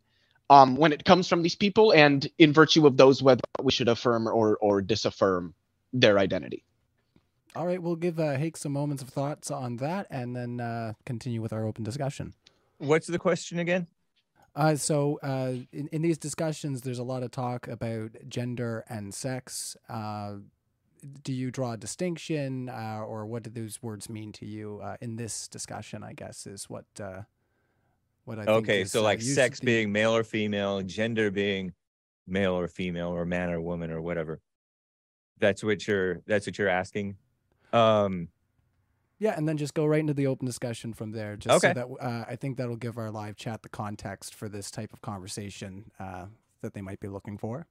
um, 0.51 0.77
when 0.77 0.93
it 0.93 1.05
comes 1.05 1.29
from 1.29 1.43
these 1.43 1.57
people, 1.57 1.93
and 1.93 2.29
in 2.39 2.53
virtue 2.53 2.87
of 2.87 2.97
those, 2.97 3.23
whether 3.23 3.41
we 3.63 3.73
should 3.73 3.89
affirm 3.89 4.29
or 4.29 4.57
or 4.59 4.81
disaffirm 4.81 5.55
their 5.93 6.19
identity. 6.19 6.65
All 7.57 7.67
right. 7.67 7.83
We'll 7.83 7.97
give 7.97 8.19
uh, 8.21 8.37
Hake 8.37 8.57
some 8.57 8.73
moments 8.73 9.03
of 9.03 9.09
thoughts 9.09 9.51
on 9.51 9.77
that, 9.79 10.07
and 10.11 10.35
then 10.37 10.61
uh, 10.61 10.95
continue 11.05 11.43
with 11.43 11.53
our 11.53 11.67
open 11.67 11.85
discussion. 11.85 12.35
What's 12.79 13.07
the 13.07 13.19
question 13.19 13.59
again? 13.59 13.87
Uh, 14.57 14.77
so 14.77 15.19
uh, 15.23 15.55
in, 15.73 15.89
in 15.89 16.03
these 16.03 16.19
discussions, 16.19 16.83
there's 16.83 17.01
a 17.01 17.05
lot 17.05 17.23
of 17.23 17.31
talk 17.31 17.67
about 17.67 18.13
gender 18.29 18.85
and 18.89 19.13
sex. 19.13 19.77
Uh, 19.89 20.37
do 21.23 21.33
you 21.33 21.51
draw 21.51 21.73
a 21.73 21.77
distinction, 21.77 22.69
uh, 22.69 23.03
or 23.07 23.27
what 23.27 23.43
do 23.43 23.51
those 23.51 23.83
words 23.83 24.09
mean 24.09 24.33
to 24.33 24.47
you 24.47 24.81
uh, 24.83 24.97
in 25.01 25.17
this 25.17 25.49
discussion? 25.49 26.03
I 26.03 26.13
guess 26.15 26.47
is 26.47 26.71
what 26.71 26.87
uh, 27.01 27.23
what 28.25 28.39
I 28.39 28.47
think 28.47 28.55
Okay, 28.65 28.83
is, 28.83 28.93
so 28.93 29.03
like 29.03 29.21
sex 29.21 29.61
being 29.61 29.93
male 29.93 30.15
or 30.15 30.25
female, 30.25 30.83
gender 30.83 31.31
being 31.31 31.75
male 32.27 32.55
or 32.59 32.69
female, 32.69 33.09
or 33.09 33.25
man 33.27 33.51
or 33.51 33.61
woman 33.61 33.91
or 33.91 34.01
whatever. 34.01 34.41
That's 35.39 35.65
what 35.65 35.87
you're. 35.87 36.21
That's 36.27 36.47
what 36.47 36.59
you're 36.59 36.69
asking. 36.69 37.17
Um. 37.73 38.29
Yeah, 39.19 39.35
and 39.37 39.49
then 39.49 39.57
just 39.57 39.75
go 39.75 39.87
right 39.87 40.01
into 40.01 40.15
the 40.15 40.27
open 40.27 40.45
discussion 40.47 40.93
from 40.93 41.13
there. 41.13 41.37
Just 41.37 41.61
so 41.61 41.73
that 41.73 41.87
uh, 42.01 42.25
I 42.29 42.37
think 42.37 42.57
that'll 42.57 42.77
give 42.77 42.99
our 42.99 43.11
live 43.11 43.37
chat 43.37 43.63
the 43.63 43.69
context 43.69 44.35
for 44.35 44.49
this 44.49 44.71
type 44.71 44.93
of 44.93 45.01
conversation 45.03 45.91
uh, 46.01 46.27
that 46.63 46.75
they 46.75 46.81
might 46.81 47.01
be 47.01 47.09
looking 47.09 47.39
for. 47.39 47.67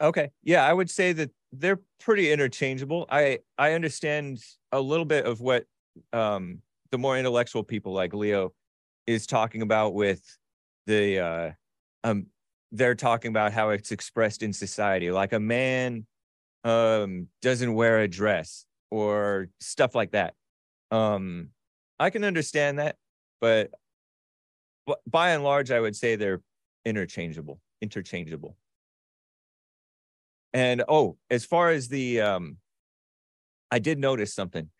Okay. 0.00 0.30
Yeah, 0.42 0.64
I 0.64 0.72
would 0.72 0.90
say 0.90 1.12
that 1.14 1.30
they're 1.52 1.80
pretty 1.98 2.30
interchangeable. 2.30 3.06
I 3.10 3.40
I 3.58 3.72
understand 3.72 4.42
a 4.72 4.80
little 4.80 5.04
bit 5.04 5.24
of 5.26 5.40
what 5.40 5.64
um 6.12 6.60
the 6.90 6.98
more 6.98 7.18
intellectual 7.18 7.64
people 7.64 7.92
like 7.92 8.14
Leo 8.14 8.52
is 9.06 9.26
talking 9.26 9.62
about 9.62 9.94
with 9.94 10.38
the 10.86 11.18
uh 11.18 11.50
um 12.04 12.26
they're 12.72 12.94
talking 12.94 13.30
about 13.30 13.52
how 13.52 13.70
it's 13.70 13.92
expressed 13.92 14.42
in 14.42 14.52
society 14.52 15.10
like 15.10 15.32
a 15.32 15.40
man 15.40 16.06
um 16.64 17.28
doesn't 17.40 17.72
wear 17.72 18.00
a 18.00 18.08
dress 18.08 18.66
or 18.90 19.48
stuff 19.60 19.94
like 19.94 20.12
that. 20.12 20.34
Um 20.90 21.50
I 21.98 22.10
can 22.10 22.24
understand 22.24 22.78
that, 22.78 22.96
but 23.40 23.70
by 25.06 25.30
and 25.30 25.42
large 25.42 25.70
I 25.70 25.80
would 25.80 25.96
say 25.96 26.16
they're 26.16 26.42
interchangeable, 26.84 27.60
interchangeable. 27.80 28.56
And 30.52 30.84
oh, 30.88 31.16
as 31.30 31.44
far 31.44 31.70
as 31.70 31.88
the 31.88 32.20
um 32.20 32.58
I 33.70 33.78
did 33.78 33.98
notice 33.98 34.34
something. 34.34 34.70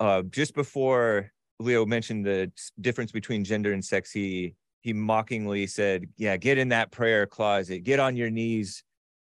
Uh 0.00 0.22
just 0.22 0.54
before 0.54 1.30
Leo 1.60 1.86
mentioned 1.86 2.26
the 2.26 2.50
difference 2.80 3.12
between 3.12 3.44
gender 3.44 3.72
and 3.72 3.84
sex, 3.84 4.10
he 4.10 4.54
he 4.84 4.92
mockingly 4.92 5.66
said, 5.66 6.06
Yeah, 6.16 6.36
get 6.36 6.58
in 6.58 6.68
that 6.68 6.92
prayer 6.92 7.26
closet, 7.26 7.84
get 7.84 8.00
on 8.00 8.16
your 8.16 8.30
knees 8.30 8.84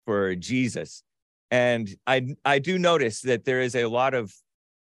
for 0.05 0.35
Jesus. 0.35 1.03
And 1.51 1.89
I 2.05 2.35
I 2.45 2.59
do 2.59 2.77
notice 2.77 3.21
that 3.21 3.45
there 3.45 3.61
is 3.61 3.75
a 3.75 3.85
lot 3.85 4.13
of 4.13 4.33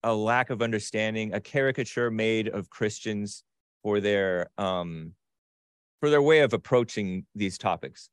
a 0.03 0.13
lack 0.13 0.49
of 0.49 0.61
understanding, 0.61 1.33
a 1.33 1.39
caricature 1.39 2.09
made 2.11 2.47
of 2.49 2.69
Christians 2.69 3.43
for 3.83 3.99
their 3.99 4.49
um 4.57 5.13
for 5.99 6.09
their 6.09 6.21
way 6.21 6.39
of 6.39 6.53
approaching 6.53 7.25
these 7.35 7.57
topics 7.57 8.09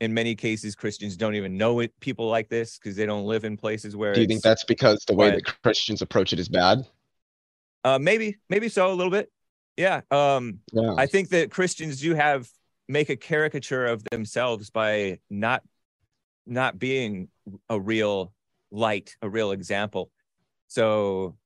in 0.00 0.12
many 0.12 0.34
cases 0.34 0.74
christians 0.74 1.16
don't 1.16 1.34
even 1.34 1.56
know 1.56 1.80
it 1.80 1.92
people 2.00 2.28
like 2.28 2.48
this 2.48 2.78
because 2.78 2.96
they 2.96 3.06
don't 3.06 3.24
live 3.24 3.44
in 3.44 3.56
places 3.56 3.96
where 3.96 4.14
Do 4.14 4.20
you 4.20 4.26
think 4.26 4.42
that's 4.42 4.64
because 4.64 5.04
the 5.06 5.14
way 5.14 5.30
that 5.30 5.44
Christians 5.62 6.02
approach 6.02 6.32
it 6.32 6.38
is 6.38 6.48
bad? 6.48 6.86
uh 7.84 7.98
maybe 7.98 8.38
maybe 8.48 8.68
so 8.68 8.90
a 8.90 8.94
little 8.94 9.10
bit 9.10 9.30
yeah 9.76 10.02
um 10.10 10.60
Yeah. 10.72 10.94
i 10.96 11.06
think 11.06 11.30
that 11.30 11.50
christians 11.50 12.00
do 12.00 12.14
have 12.14 12.48
make 12.88 13.10
a 13.10 13.16
caricature 13.16 13.86
of 13.86 14.04
themselves 14.10 14.70
by 14.70 15.18
not 15.30 15.62
not 16.46 16.78
being 16.78 17.28
a 17.68 17.78
real 17.78 18.32
light 18.70 19.16
a 19.22 19.28
real 19.28 19.52
example. 19.52 20.10
So 20.68 21.36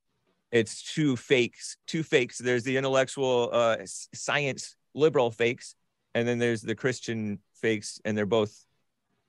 it's 0.53 0.95
two 0.95 1.17
fakes 1.17 1.77
two 1.87 2.03
fakes. 2.03 2.39
There's 2.39 2.65
the 2.65 2.77
intellectual 2.77 3.51
uh 3.53 3.79
science 4.15 4.77
liberal 4.95 5.31
fakes 5.31 5.75
and 6.15 6.27
then 6.27 6.39
there's 6.39 6.63
the 6.63 6.75
christian 6.75 7.39
fakes 7.61 8.01
and 8.07 8.17
they're 8.17 8.25
both 8.25 8.65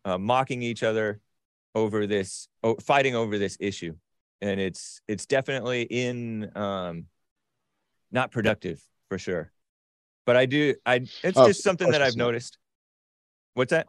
uh, 0.05 0.17
mocking 0.17 0.61
each 0.61 0.83
other 0.83 1.19
over 1.75 2.07
this 2.07 2.47
oh, 2.63 2.75
fighting 2.75 3.15
over 3.15 3.37
this 3.37 3.57
issue. 3.59 3.93
And 4.41 4.59
it's 4.59 5.01
it's 5.07 5.25
definitely 5.25 5.83
in 5.83 6.51
um 6.55 7.05
not 8.11 8.31
productive 8.31 8.81
for 9.09 9.17
sure. 9.17 9.51
But 10.25 10.37
i 10.37 10.45
do 10.45 10.75
i 10.85 10.95
it's 10.95 11.37
Oh, 11.37 11.47
just 11.47 11.63
something 11.63 11.89
that 11.91 12.01
i've 12.01 12.15
noticed. 12.15 12.57
What's 13.53 13.71
that 13.71 13.87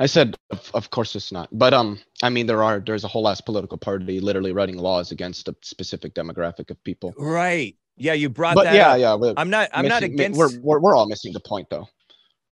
I 0.00 0.06
said, 0.06 0.36
of, 0.50 0.70
of 0.74 0.90
course 0.90 1.14
it's 1.16 1.32
not. 1.32 1.48
But 1.52 1.72
um, 1.74 1.98
I 2.22 2.30
mean, 2.30 2.46
there 2.46 2.62
are 2.62 2.80
there's 2.80 3.04
a 3.04 3.08
whole 3.08 3.28
ass 3.28 3.40
political 3.40 3.78
party 3.78 4.20
literally 4.20 4.52
writing 4.52 4.76
laws 4.78 5.12
against 5.12 5.48
a 5.48 5.56
specific 5.62 6.14
demographic 6.14 6.70
of 6.70 6.82
people. 6.84 7.14
right 7.18 7.76
yeah 8.00 8.12
you 8.12 8.28
brought 8.28 8.54
But 8.54 8.64
that 8.64 8.74
yeah, 8.74 8.90
up. 9.12 9.20
yeah, 9.20 9.32
i'm 9.36 9.50
not 9.50 9.70
i'm 9.72 9.88
not 9.88 10.02
missing- 10.02 10.16
mi- 10.16 10.24
against 10.24 10.38
We're, 10.38 10.60
we're 10.60 10.80
we're 10.80 10.96
all 10.96 11.06
missing 11.08 11.32
the 11.32 11.40
point 11.40 11.68
though. 11.68 11.88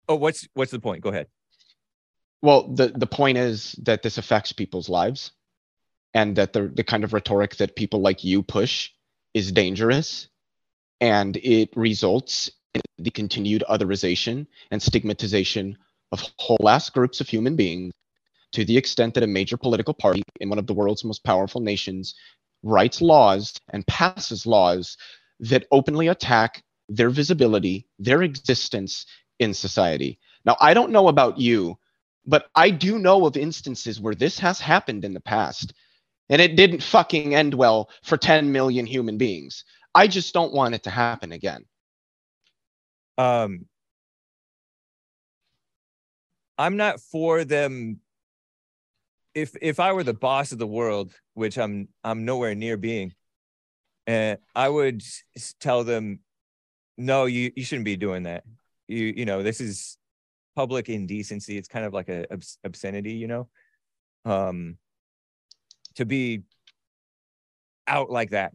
oh 0.07 0.15
what's 0.15 0.47
what's 0.53 0.71
the 0.71 0.79
point 0.79 1.01
go 1.01 1.09
ahead 1.09 1.27
Well, 2.41 2.67
the 2.73 2.87
the 2.95 3.07
point 3.07 3.37
is 3.37 3.73
that 3.83 4.03
this 4.03 4.17
affects 4.17 4.51
people's 4.53 4.89
lives, 4.89 5.31
and 6.13 6.35
that 6.37 6.53
the 6.53 6.67
the 6.73 6.83
kind 6.83 7.03
of 7.03 7.13
rhetoric 7.13 7.55
that 7.57 7.75
people 7.75 7.99
like 8.01 8.23
you 8.23 8.43
push 8.43 8.91
is 9.33 9.51
dangerous, 9.51 10.27
and 11.01 11.35
it 11.37 11.69
results 11.75 12.51
in 12.73 12.81
the 12.99 13.11
continued 13.11 13.63
otherization 13.69 14.47
and 14.71 14.81
stigmatization 14.81 15.77
of 16.13 16.23
whole 16.39 16.69
ass 16.69 16.89
groups 16.91 17.21
of 17.21 17.29
human 17.29 17.57
beings, 17.57 17.93
to 18.53 18.65
the 18.65 18.77
extent 18.77 19.15
that 19.15 19.23
a 19.23 19.27
major 19.27 19.57
political 19.57 19.95
party 19.95 20.23
in 20.41 20.49
one 20.49 20.59
of 20.59 20.67
the 20.67 20.73
world's 20.75 21.03
most 21.03 21.23
powerful 21.25 21.61
nations 21.61 22.15
writes 22.63 23.01
laws 23.01 23.53
and 23.73 23.87
passes 23.87 24.45
laws 24.45 24.97
that 25.41 25.67
openly 25.71 26.09
attack 26.09 26.63
their 26.89 27.09
visibility, 27.09 27.87
their 27.99 28.23
existence 28.23 29.05
in 29.39 29.53
society. 29.53 30.19
Now, 30.45 30.57
I 30.61 30.73
don't 30.73 30.91
know 30.91 31.09
about 31.09 31.39
you, 31.39 31.77
but 32.25 32.47
I 32.55 32.71
do 32.71 32.99
know 32.99 33.25
of 33.25 33.37
instances 33.37 33.99
where 34.01 34.15
this 34.15 34.39
has 34.39 34.59
happened 34.59 35.05
in 35.05 35.13
the 35.13 35.21
past 35.21 35.73
and 36.29 36.41
it 36.41 36.55
didn't 36.55 36.83
fucking 36.83 37.35
end 37.35 37.53
well 37.55 37.89
for 38.03 38.17
10 38.17 38.51
million 38.51 38.85
human 38.85 39.17
beings. 39.17 39.65
I 39.95 40.07
just 40.07 40.33
don't 40.33 40.53
want 40.53 40.75
it 40.75 40.83
to 40.83 40.91
happen 40.91 41.33
again. 41.33 41.65
um 43.17 43.65
i'm 46.57 46.77
not 46.77 46.99
for 46.99 47.43
them 47.43 47.99
if 49.33 49.55
if 49.61 49.79
i 49.79 49.91
were 49.93 50.03
the 50.03 50.13
boss 50.13 50.51
of 50.51 50.59
the 50.59 50.67
world 50.67 51.13
which 51.33 51.57
i'm 51.57 51.87
i'm 52.03 52.25
nowhere 52.25 52.55
near 52.55 52.77
being 52.77 53.13
and 54.07 54.37
i 54.55 54.67
would 54.67 55.01
tell 55.59 55.83
them 55.83 56.19
no 56.97 57.25
you 57.25 57.51
you 57.55 57.63
shouldn't 57.63 57.85
be 57.85 57.95
doing 57.95 58.23
that 58.23 58.43
you 58.87 59.13
you 59.17 59.25
know 59.25 59.41
this 59.41 59.59
is 59.59 59.97
public 60.55 60.89
indecency 60.89 61.57
it's 61.57 61.67
kind 61.67 61.85
of 61.85 61.93
like 61.93 62.09
a 62.09 62.31
obs- 62.31 62.59
obscenity 62.63 63.13
you 63.13 63.27
know 63.27 63.47
um 64.25 64.77
to 65.95 66.05
be 66.05 66.43
out 67.87 68.11
like 68.11 68.29
that 68.29 68.53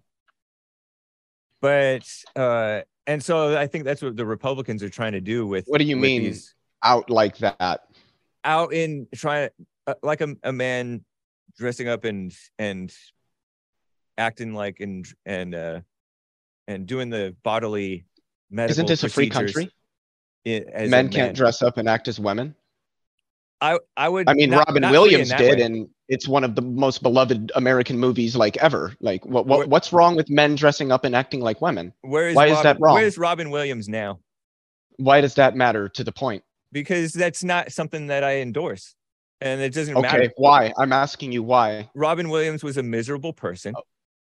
but 1.60 2.08
uh 2.36 2.80
and 3.06 3.22
so 3.22 3.56
i 3.58 3.66
think 3.66 3.84
that's 3.84 4.00
what 4.00 4.16
the 4.16 4.24
republicans 4.24 4.82
are 4.82 4.88
trying 4.88 5.12
to 5.12 5.20
do 5.20 5.46
with 5.46 5.64
What 5.66 5.78
do 5.78 5.84
you 5.84 5.96
with 5.96 6.02
mean? 6.02 6.22
these 6.22 6.54
Out 6.84 7.10
like 7.10 7.38
that. 7.38 7.80
Out 8.44 8.72
in 8.72 9.06
trying 9.14 9.50
uh, 9.86 9.94
like 10.02 10.20
a, 10.20 10.34
a 10.42 10.52
man 10.52 11.04
dressing 11.56 11.88
up 11.88 12.04
and 12.04 12.32
and 12.58 12.94
acting 14.16 14.54
like 14.54 14.80
and 14.80 15.06
and 15.26 15.54
uh 15.54 15.80
and 16.66 16.86
doing 16.86 17.10
the 17.10 17.34
bodily 17.42 18.04
medical 18.50 18.72
Isn't 18.72 18.86
this 18.86 19.04
a 19.04 19.08
free 19.08 19.30
country? 19.30 19.70
Men 20.44 21.08
can't 21.08 21.36
dress 21.36 21.62
up 21.62 21.78
and 21.78 21.88
act 21.88 22.08
as 22.08 22.18
women. 22.18 22.54
I 23.60 23.78
I 23.96 24.08
would. 24.08 24.28
I 24.28 24.34
mean, 24.34 24.50
not- 24.50 24.68
Robin 24.68 24.82
not 24.82 24.92
Williams 24.92 25.30
did, 25.30 25.58
way. 25.58 25.64
and 25.64 25.88
it's 26.08 26.28
one 26.28 26.44
of 26.44 26.54
the 26.54 26.62
most 26.62 27.02
beloved 27.02 27.50
American 27.56 27.98
movies 27.98 28.36
like 28.36 28.56
ever. 28.58 28.94
Like, 29.00 29.26
what, 29.26 29.46
Where- 29.46 29.58
what 29.58 29.68
what's 29.68 29.92
wrong 29.92 30.14
with 30.14 30.30
men 30.30 30.54
dressing 30.54 30.92
up 30.92 31.04
and 31.04 31.14
acting 31.16 31.40
like 31.40 31.60
women? 31.60 31.92
Where 32.02 32.28
is 32.28 32.36
why 32.36 32.46
is 32.46 32.62
that 32.62 32.78
wrong? 32.80 32.94
Where's 32.94 33.18
Robin 33.18 33.50
Williams 33.50 33.88
now? 33.88 34.20
Why 34.96 35.20
does 35.20 35.34
that 35.34 35.56
matter 35.56 35.88
to 35.90 36.04
the 36.04 36.12
point? 36.12 36.44
Because 36.72 37.12
that's 37.12 37.42
not 37.42 37.72
something 37.72 38.08
that 38.08 38.22
I 38.24 38.38
endorse, 38.40 38.94
and 39.40 39.60
it 39.60 39.72
doesn't 39.72 39.96
Okay, 39.96 40.02
matter. 40.02 40.30
why? 40.36 40.72
I'm 40.78 40.92
asking 40.92 41.32
you 41.32 41.42
why. 41.42 41.88
Robin 41.94 42.28
Williams 42.28 42.62
was 42.62 42.76
a 42.76 42.82
miserable 42.82 43.32
person. 43.32 43.74
Oh, 43.76 43.82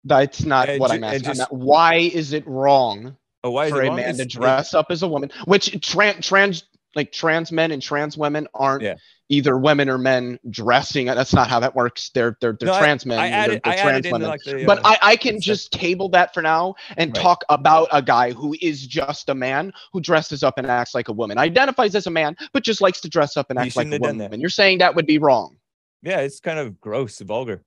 that's 0.05 0.43
not 0.45 0.69
And 0.69 0.81
what 0.81 0.91
ju- 0.91 0.97
I'm 0.97 1.05
asking. 1.05 1.31
I'm 1.31 1.37
not- 1.37 1.53
why 1.53 1.95
is 1.97 2.33
it 2.33 2.47
wrong 2.47 3.17
Oh, 3.45 3.51
why 3.51 3.67
is 3.67 3.71
for 3.73 3.83
it 3.83 3.89
a 3.89 3.91
man 3.93 3.99
It's- 4.01 4.17
to 4.17 4.25
dress 4.25 4.75
up 4.75 4.87
as 4.91 5.03
a 5.03 5.09
woman? 5.09 5.31
Which 5.45 5.71
tran 5.81 6.21
trans 6.23 6.65
like 6.95 7.13
trans 7.13 7.51
men 7.53 7.71
and 7.73 7.81
trans 7.83 8.17
women 8.17 8.47
aren't 8.55 8.83
Yeah. 8.83 8.95
either 9.29 9.57
women 9.59 9.89
or 9.89 9.99
men 9.99 10.39
dressing. 10.51 11.07
That's 11.07 11.33
not 11.35 11.49
how 11.49 11.61
that 11.61 11.75
works. 11.75 12.11
They're 12.15 12.37
they're, 12.41 12.57
they're 12.59 12.67
No, 12.69 12.75
I- 12.75 12.79
trans 12.81 13.05
men. 13.07 13.19
I 13.19 13.29
they're- 13.31 13.39
added, 13.39 13.61
they're 13.65 13.73
I 13.73 13.77
trans 13.77 13.99
added 13.99 14.13
women. 14.13 14.29
like 14.29 14.41
the. 14.45 14.65
but 14.67 14.79
uh, 14.79 14.83
I, 14.85 14.99
I 15.03 15.17
can 15.17 15.41
just 15.41 15.73
table 15.73 16.09
that 16.11 16.33
for 16.35 16.43
now 16.43 16.75
and 16.97 17.11
Right. 17.17 17.23
talk 17.23 17.45
about 17.49 17.89
a 17.93 18.03
guy 18.03 18.33
who 18.33 18.55
is 18.61 18.87
just 18.87 19.29
a 19.29 19.35
man 19.35 19.73
who 19.93 20.01
dresses 20.01 20.43
up 20.43 20.59
and 20.59 20.67
acts 20.67 20.95
like 20.95 21.09
a 21.09 21.13
woman, 21.13 21.39
identifies 21.39 21.95
as 21.95 22.07
a 22.07 22.11
man, 22.11 22.37
but 22.53 22.63
just 22.63 22.81
likes 22.81 23.01
to 23.03 23.09
dress 23.09 23.37
up 23.37 23.51
and 23.51 23.59
act 23.59 23.77
like 23.77 23.87
a 23.87 23.91
shouldn't 23.91 23.93
have 23.95 24.03
done 24.03 24.19
woman. 24.19 24.33
And 24.35 24.41
you're 24.41 24.51
saying 24.51 24.79
that 24.79 24.95
would 24.95 25.07
be 25.07 25.19
wrong. 25.19 25.57
yeah, 26.03 26.21
it's 26.21 26.39
kind 26.41 26.59
of 26.59 26.81
gross, 26.81 27.19
vulgar 27.21 27.63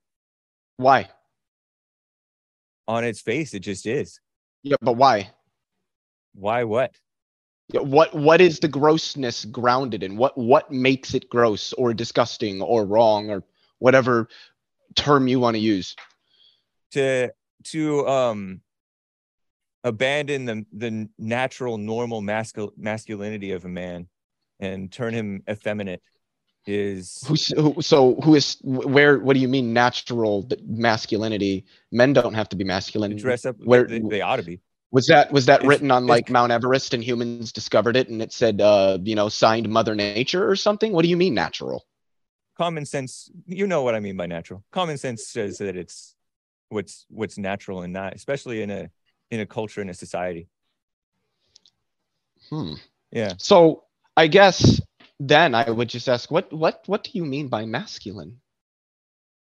Why? 0.76 1.08
on 2.86 3.04
its 3.04 3.20
face. 3.20 3.52
It 3.52 3.60
just 3.60 3.84
is. 3.86 4.20
Yeah, 4.62 4.76
but 4.80 4.94
why? 4.94 5.30
Why? 6.34 6.64
What? 6.64 6.92
What 7.72 8.14
what 8.14 8.40
is 8.40 8.60
the 8.60 8.68
grossness 8.68 9.44
grounded 9.44 10.02
in? 10.02 10.16
What 10.16 10.36
what 10.38 10.70
makes 10.70 11.14
it 11.14 11.28
gross 11.28 11.72
or 11.74 11.92
disgusting 11.92 12.62
or 12.62 12.86
wrong 12.86 13.30
or 13.30 13.44
whatever 13.78 14.28
term 14.94 15.28
you 15.28 15.40
want 15.40 15.54
to 15.56 15.60
use? 15.60 15.94
to 16.92 17.28
to 17.64 18.08
um 18.08 18.62
abandon 19.84 20.46
the 20.46 20.64
the 20.72 21.08
natural 21.18 21.76
normal 21.76 22.22
mascul- 22.22 22.72
masculinity 22.78 23.52
of 23.52 23.66
a 23.66 23.68
man 23.68 24.08
and 24.60 24.90
turn 24.90 25.12
him 25.12 25.42
effeminate 25.48 26.02
is 26.66 27.22
Who's 27.26 27.48
who, 27.48 27.80
so 27.80 28.20
who 28.22 28.34
is 28.34 28.58
where? 28.62 29.18
What 29.18 29.34
do 29.34 29.40
you 29.40 29.48
mean 29.48 29.72
natural 29.72 30.48
masculinity? 30.66 31.64
Men 31.92 32.12
don't 32.12 32.34
have 32.34 32.48
to 32.50 32.56
be 32.56 32.64
masculine. 32.64 33.16
dress 33.16 33.44
up 33.46 33.56
Where- 33.62 33.86
they, 33.86 34.00
they 34.00 34.20
ought 34.22 34.36
to 34.36 34.42
be 34.42 34.60
Was 34.90 35.06
that 35.08 35.30
was 35.32 35.46
that 35.46 35.64
written 35.64 35.90
on 35.90 36.06
like 36.06 36.30
Mount 36.30 36.50
Everest 36.50 36.94
and 36.94 37.04
humans 37.04 37.52
discovered 37.52 37.94
it 37.96 38.08
and 38.08 38.22
it 38.22 38.32
said 38.32 38.60
uh 38.60 38.98
you 39.02 39.14
know 39.14 39.28
signed 39.28 39.68
Mother 39.68 39.94
Nature 39.94 40.48
or 40.48 40.56
something? 40.56 40.92
What 40.92 41.02
do 41.02 41.08
you 41.08 41.16
mean 41.16 41.34
natural? 41.34 41.84
common 42.56 42.84
sense 42.84 43.30
you 43.46 43.68
know 43.68 43.84
what 43.84 43.94
i 43.94 44.00
mean 44.00 44.16
by 44.16 44.26
natural 44.26 44.64
common 44.72 44.98
sense 44.98 45.28
says 45.28 45.58
that 45.58 45.76
it's 45.76 46.16
what's 46.70 47.06
what's 47.08 47.38
natural 47.38 47.82
and 47.82 47.92
not 47.92 48.14
especially 48.14 48.62
in 48.62 48.70
a 48.70 48.90
in 49.30 49.38
a 49.38 49.46
culture 49.46 49.80
in 49.80 49.88
a 49.88 49.94
society 49.94 50.48
Hmm. 52.50 52.74
yeah 53.12 53.34
So 53.38 53.84
I 54.16 54.26
guess 54.26 54.80
then 55.20 55.54
I 55.54 55.70
would 55.70 55.88
just 55.88 56.08
ask 56.08 56.30
what 56.32 56.52
what 56.52 56.82
what 56.86 57.04
do 57.04 57.10
you 57.14 57.24
mean 57.24 57.46
by 57.46 57.64
masculine? 57.64 58.40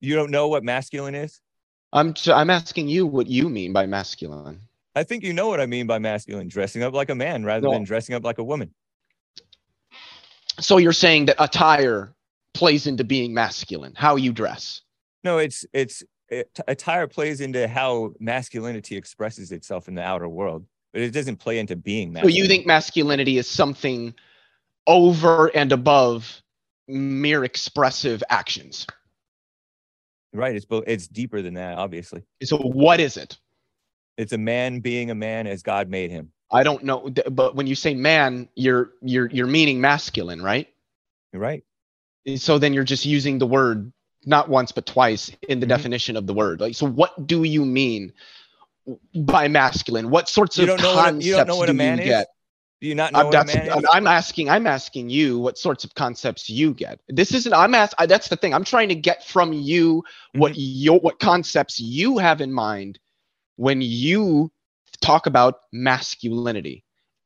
you 0.00 0.14
don't 0.14 0.30
know 0.30 0.48
what 0.48 0.62
masculine 0.62 1.14
is 1.14 1.40
I'm 1.92 2.12
I'm 2.26 2.50
asking 2.50 2.88
you 2.88 3.06
what 3.06 3.26
you 3.26 3.48
mean 3.48 3.72
by 3.72 3.86
masculine. 3.86 4.67
I 4.98 5.04
think 5.04 5.22
you 5.24 5.32
know 5.32 5.48
what 5.48 5.60
i 5.60 5.66
mean 5.66 5.86
by 5.86 5.98
masculine 5.98 6.48
dressing 6.48 6.82
up 6.82 6.92
like 6.94 7.10
a 7.10 7.14
man 7.14 7.44
rather 7.44 7.66
No. 7.66 7.72
than 7.72 7.84
dressing 7.84 8.14
up 8.14 8.24
like 8.24 8.38
a 8.38 8.44
woman 8.44 8.74
So 10.60 10.78
you're 10.78 10.92
saying 10.92 11.26
that 11.26 11.36
attire 11.38 12.12
plays 12.52 12.86
into 12.88 13.04
being 13.04 13.32
masculine, 13.32 13.92
how 13.96 14.16
you 14.16 14.32
dress. 14.32 14.82
No, 15.22 15.38
it's 15.38 15.64
it's 15.72 16.02
it, 16.28 16.50
attire 16.66 17.06
plays 17.06 17.40
into 17.40 17.68
how 17.68 18.12
masculinity 18.18 18.96
expresses 18.96 19.52
itself 19.52 19.86
in 19.86 19.94
the 19.94 20.02
outer 20.02 20.28
world, 20.28 20.66
but 20.92 21.02
it 21.02 21.12
doesn't 21.12 21.36
play 21.36 21.60
into 21.60 21.76
being 21.76 22.12
So 22.16 22.26
you 22.26 22.46
think 22.48 22.66
masculinity 22.66 23.38
is 23.38 23.46
something 23.48 24.12
over 24.88 25.46
and 25.54 25.70
above 25.70 26.42
mere 26.88 27.44
expressive 27.44 28.22
actions. 28.28 28.84
right? 30.32 30.56
It's 30.56 30.66
it's 30.86 31.06
deeper 31.06 31.40
than 31.40 31.54
that. 31.54 31.78
Obviously, 31.78 32.24
So 32.42 32.56
what 32.58 32.98
is 32.98 33.16
it? 33.16 33.38
It's 34.18 34.32
a 34.34 34.38
man 34.38 34.80
being 34.80 35.10
a 35.10 35.14
man 35.14 35.46
as 35.46 35.62
God 35.62 35.88
made 35.88 36.10
him. 36.10 36.32
I 36.50 36.62
don't 36.62 36.82
know, 36.84 37.08
but 37.30 37.54
when 37.54 37.66
you 37.66 37.74
say 37.74 37.94
man, 37.94 38.48
you're 38.54 38.90
you're 39.00 39.30
you're 39.30 39.46
meaning 39.46 39.80
masculine, 39.80 40.42
right? 40.42 40.68
You're 41.32 41.42
right. 41.42 41.62
So 42.36 42.58
then 42.58 42.74
you're 42.74 42.84
just 42.84 43.06
using 43.06 43.38
the 43.38 43.46
word 43.46 43.92
not 44.26 44.48
once 44.48 44.72
but 44.72 44.84
twice 44.84 45.30
in 45.48 45.60
the 45.60 45.66
Mhm. 45.66 45.70
definition 45.70 46.16
of 46.16 46.26
the 46.26 46.34
word. 46.34 46.60
Like, 46.60 46.74
so 46.74 46.86
what 46.86 47.26
do 47.26 47.44
you 47.44 47.64
mean 47.64 48.12
by 49.14 49.48
masculine? 49.48 50.10
What 50.10 50.28
sorts 50.28 50.56
You 50.58 50.64
of 50.64 50.68
don't 50.68 50.82
know 50.82 50.94
what 50.94 51.00
a- 51.00 51.10
concepts 51.10 51.26
you 51.26 51.36
don't 51.36 51.46
know 51.46 51.56
what 51.56 51.68
a 51.68 51.72
do 51.72 51.78
man 51.78 51.98
you 51.98 52.04
is? 52.04 52.08
get? 52.08 52.26
Do 52.80 52.86
you 52.88 52.94
not 52.94 53.12
know 53.12 53.18
I'm, 53.20 53.26
what 53.26 53.34
a 53.34 53.44
man 53.44 53.66
is? 53.66 53.84
I'm- 53.92 54.06
asking. 54.06 54.48
I'm 54.48 54.66
asking 54.66 55.10
you 55.10 55.38
what 55.38 55.58
sorts 55.58 55.84
of 55.84 55.94
concepts 55.94 56.48
you 56.48 56.72
get. 56.74 57.00
This 57.08 57.34
isn't. 57.34 57.52
I'm 57.52 57.74
asking. 57.74 58.08
That's 58.08 58.28
the 58.28 58.36
thing. 58.36 58.54
I'm 58.54 58.64
trying 58.64 58.88
to 58.88 58.94
get 58.94 59.24
from 59.26 59.52
you 59.52 60.02
what 60.34 60.52
Mm-hmm. 60.52 60.60
your 60.60 60.98
what 61.00 61.18
concepts 61.18 61.78
you 61.80 62.18
have 62.18 62.40
in 62.40 62.52
mind 62.52 62.98
when 63.58 63.82
you 63.82 64.50
talk 65.00 65.26
about 65.26 65.56
masculinity. 65.72 66.84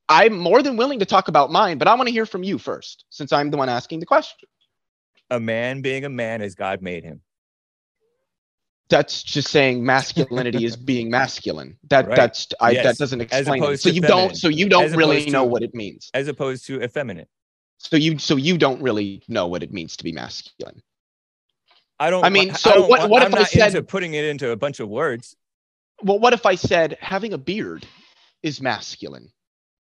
I'm 0.09 0.37
more 0.37 0.63
than 0.63 0.77
willing 0.77 0.99
to 0.99 1.07
talk 1.07 1.29
about 1.29 1.53
mine, 1.53 1.79
but 1.79 1.89
I 1.89 1.95
want 1.95 2.09
to 2.09 2.13
hear 2.13 2.27
from 2.27 2.43
you 2.43 2.59
first, 2.59 3.05
since 3.11 3.33
I'm 3.33 3.51
the 3.51 3.57
one 3.57 3.69
asking 3.69 4.01
the 4.01 4.07
question. 4.07 4.49
A 5.31 5.39
man 5.39 5.83
being 5.83 6.05
a 6.05 6.09
man 6.09 6.43
as 6.43 6.55
God 6.55 6.83
made 6.83 7.05
him. 7.05 7.21
That's 8.89 9.23
just 9.23 9.49
saying 9.49 9.85
masculinity 9.85 10.65
is 10.65 10.77
being 10.93 11.11
masculine. 11.11 11.79
That 11.89 12.09
Right. 12.09 12.17
that's 12.17 12.49
I, 12.61 12.75
that 12.75 12.99
doesn't 12.99 13.21
explain 13.21 13.63
it. 13.63 13.81
So 13.81 13.89
you 13.91 14.03
feminine. 14.03 14.27
don't. 14.29 14.37
So 14.37 14.49
you 14.49 14.69
don't 14.69 14.93
really 14.95 15.19
opposed 15.19 15.33
know 15.33 15.45
what 15.45 15.63
it 15.63 15.75
means. 15.75 16.11
as 16.15 16.29
opposed 16.29 16.67
to 16.67 16.83
effeminate. 16.83 17.29
So 17.79 17.97
you 17.97 18.19
so 18.19 18.37
you 18.37 18.59
don't 18.59 18.83
really 18.83 19.23
know 19.29 19.47
what 19.47 19.63
it 19.63 19.73
means 19.73 19.97
to 19.99 20.05
be 20.05 20.13
masculine. 20.13 20.83
I 21.99 22.11
don't. 22.11 22.25
I 22.25 22.29
mean, 22.31 22.55
so 22.55 22.73
don't 22.75 22.91
what- 22.91 23.09
what 23.09 23.23
I'm 23.23 23.33
if 23.33 23.39
I 23.39 23.45
said- 23.45 23.89
putting 23.89 24.15
it 24.15 24.25
into 24.25 24.51
a 24.51 24.57
bunch 24.57 24.81
of 24.81 24.89
words? 24.89 25.37
Well 26.03 26.19
what 26.19 26.33
if 26.33 26.47
i 26.47 26.55
said 26.55 26.97
having 27.01 27.33
a 27.33 27.39
beard 27.39 27.87
is 28.43 28.61
masculine 28.61 29.31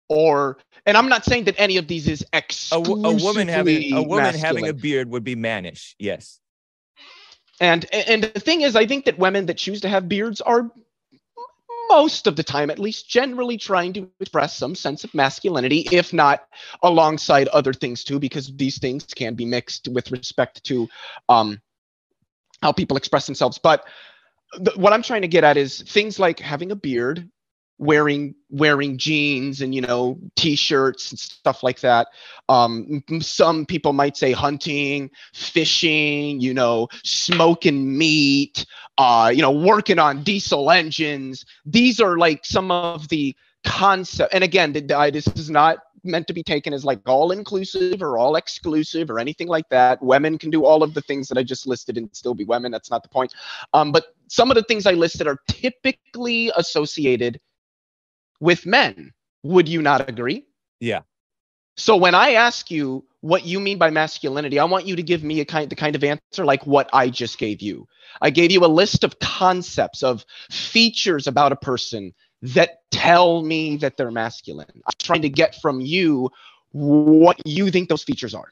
or 0.09 0.57
and 0.85 0.97
i'm 0.97 1.09
not 1.09 1.25
saying 1.25 1.45
that 1.45 1.55
any 1.57 1.77
of 1.77 1.87
these 1.87 2.07
is 2.07 2.25
A, 2.33 2.37
exclusively 2.37 3.03
wo- 3.03 3.09
a 3.11 3.23
woman 3.23 3.47
having 3.47 3.93
a 3.93 4.03
woman 4.03 4.35
having 4.35 4.67
a 4.67 4.73
beard 4.73 5.09
would 5.09 5.23
be 5.23 5.35
mannish. 5.35 5.95
Yes. 5.99 6.39
and 7.59 7.85
and 7.93 8.23
the 8.23 8.39
thing 8.39 8.61
is 8.61 8.75
i 8.75 8.85
think 8.85 9.05
that 9.05 9.17
women 9.19 9.45
that 9.47 9.57
choose 9.57 9.81
to 9.81 9.89
have 9.89 10.07
beards 10.07 10.41
are 10.41 10.71
most 11.89 12.27
of 12.27 12.35
the 12.35 12.43
time 12.43 12.69
at 12.69 12.79
least 12.79 13.09
generally 13.09 13.57
trying 13.57 13.93
to 13.93 14.09
express 14.19 14.53
some 14.55 14.75
sense 14.75 15.03
of 15.05 15.13
masculinity 15.13 15.87
if 15.91 16.11
not 16.11 16.45
alongside 16.83 17.47
other 17.49 17.73
things 17.73 18.03
too 18.03 18.19
because 18.19 18.53
these 18.57 18.77
things 18.77 19.05
can 19.05 19.35
be 19.35 19.45
mixed 19.45 19.87
with 19.87 20.11
respect 20.11 20.63
to 20.65 20.87
um 21.29 21.61
how 22.61 22.71
people 22.71 22.97
express 22.97 23.25
themselves 23.25 23.57
but 23.57 23.85
the, 24.59 24.71
what 24.75 24.93
i'm 24.93 25.01
trying 25.01 25.21
to 25.21 25.27
get 25.27 25.43
at 25.43 25.57
is 25.57 25.81
things 25.81 26.19
like 26.19 26.39
having 26.39 26.71
a 26.71 26.75
beard 26.75 27.29
wearing 27.79 28.33
wearing 28.49 28.97
jeans 28.97 29.61
and 29.61 29.73
you 29.75 29.81
know 29.81 30.19
t-shirts 30.35 31.11
and 31.11 31.19
stuff 31.19 31.61
like 31.63 31.79
that. 31.81 32.07
Um 32.49 33.03
some 33.21 33.65
people 33.65 33.93
might 33.93 34.17
say 34.17 34.31
hunting 34.31 35.11
fishing 35.33 36.39
you 36.39 36.53
know 36.53 36.87
smoking 37.03 37.95
meat 37.97 38.65
uh 38.97 39.31
you 39.33 39.41
know 39.41 39.51
working 39.51 39.99
on 39.99 40.23
diesel 40.23 40.71
engines. 40.71 41.45
These 41.65 41.99
are 41.99 42.17
like 42.17 42.45
some 42.45 42.71
of 42.71 43.07
the 43.09 43.35
concept 43.63 44.33
and 44.33 44.43
again 44.43 44.73
th- 44.73 44.89
I- 44.91 45.11
this 45.11 45.27
is 45.27 45.49
not 45.49 45.79
meant 46.07 46.27
to 46.27 46.33
be 46.33 46.43
taken 46.43 46.73
as 46.73 46.85
like 46.85 46.99
all 47.07 47.31
inclusive 47.31 48.01
or 48.01 48.17
all 48.17 48.35
exclusive 48.35 49.09
or 49.11 49.19
anything 49.19 49.47
like 49.47 49.69
that. 49.69 50.01
Women 50.01 50.37
can 50.37 50.49
do 50.49 50.65
all 50.65 50.83
of 50.83 50.93
the 50.93 51.01
things 51.01 51.27
that 51.27 51.37
i 51.37 51.43
just 51.43 51.67
listed 51.67 51.97
and 51.97 52.09
still 52.15 52.33
be 52.35 52.45
women. 52.45 52.71
That's 52.71 52.89
not 52.91 53.03
the 53.03 53.09
point. 53.09 53.33
Um 53.73 53.91
but 53.91 54.15
some 54.29 54.51
of 54.51 54.55
the 54.55 54.63
things 54.63 54.85
i 54.85 54.93
listed 54.93 55.27
are 55.27 55.39
typically 55.47 56.51
associated 56.55 57.39
with 58.39 58.65
men. 58.65 59.13
Would 59.43 59.67
you 59.69 59.81
not 59.81 60.09
agree? 60.09 60.45
Yeah. 60.79 61.01
so 61.77 61.95
when 61.97 62.15
I 62.15 62.33
ask 62.33 62.71
you 62.71 63.05
what 63.21 63.45
you 63.45 63.59
mean 63.59 63.77
by 63.77 63.89
masculinity, 63.89 64.59
I 64.59 64.65
want 64.65 64.85
you 64.87 64.95
to 64.95 65.03
give 65.03 65.23
me 65.23 65.41
a 65.41 65.45
kind 65.45 65.69
the 65.69 65.75
kind 65.75 65.95
of 65.95 66.03
answer 66.03 66.45
like 66.45 66.65
what 66.67 66.89
I 66.93 67.09
just 67.09 67.37
gave 67.37 67.61
you. 67.61 67.87
I 68.21 68.29
gave 68.31 68.51
you 68.51 68.65
a 68.65 68.67
list 68.67 69.03
of 69.03 69.19
concepts 69.19 70.03
of 70.03 70.25
features 70.51 71.27
about 71.27 71.51
a 71.51 71.55
person 71.57 72.13
that 72.41 72.81
tell 72.91 73.41
me 73.43 73.77
that 73.77 73.97
they're 73.97 74.11
masculine. 74.11 74.67
I'm 74.85 74.93
trying 74.99 75.21
to 75.23 75.29
get 75.29 75.55
from 75.61 75.81
you 75.81 76.29
what 76.71 77.37
you 77.45 77.71
think 77.71 77.89
those 77.89 78.03
features 78.03 78.33
are. 78.33 78.51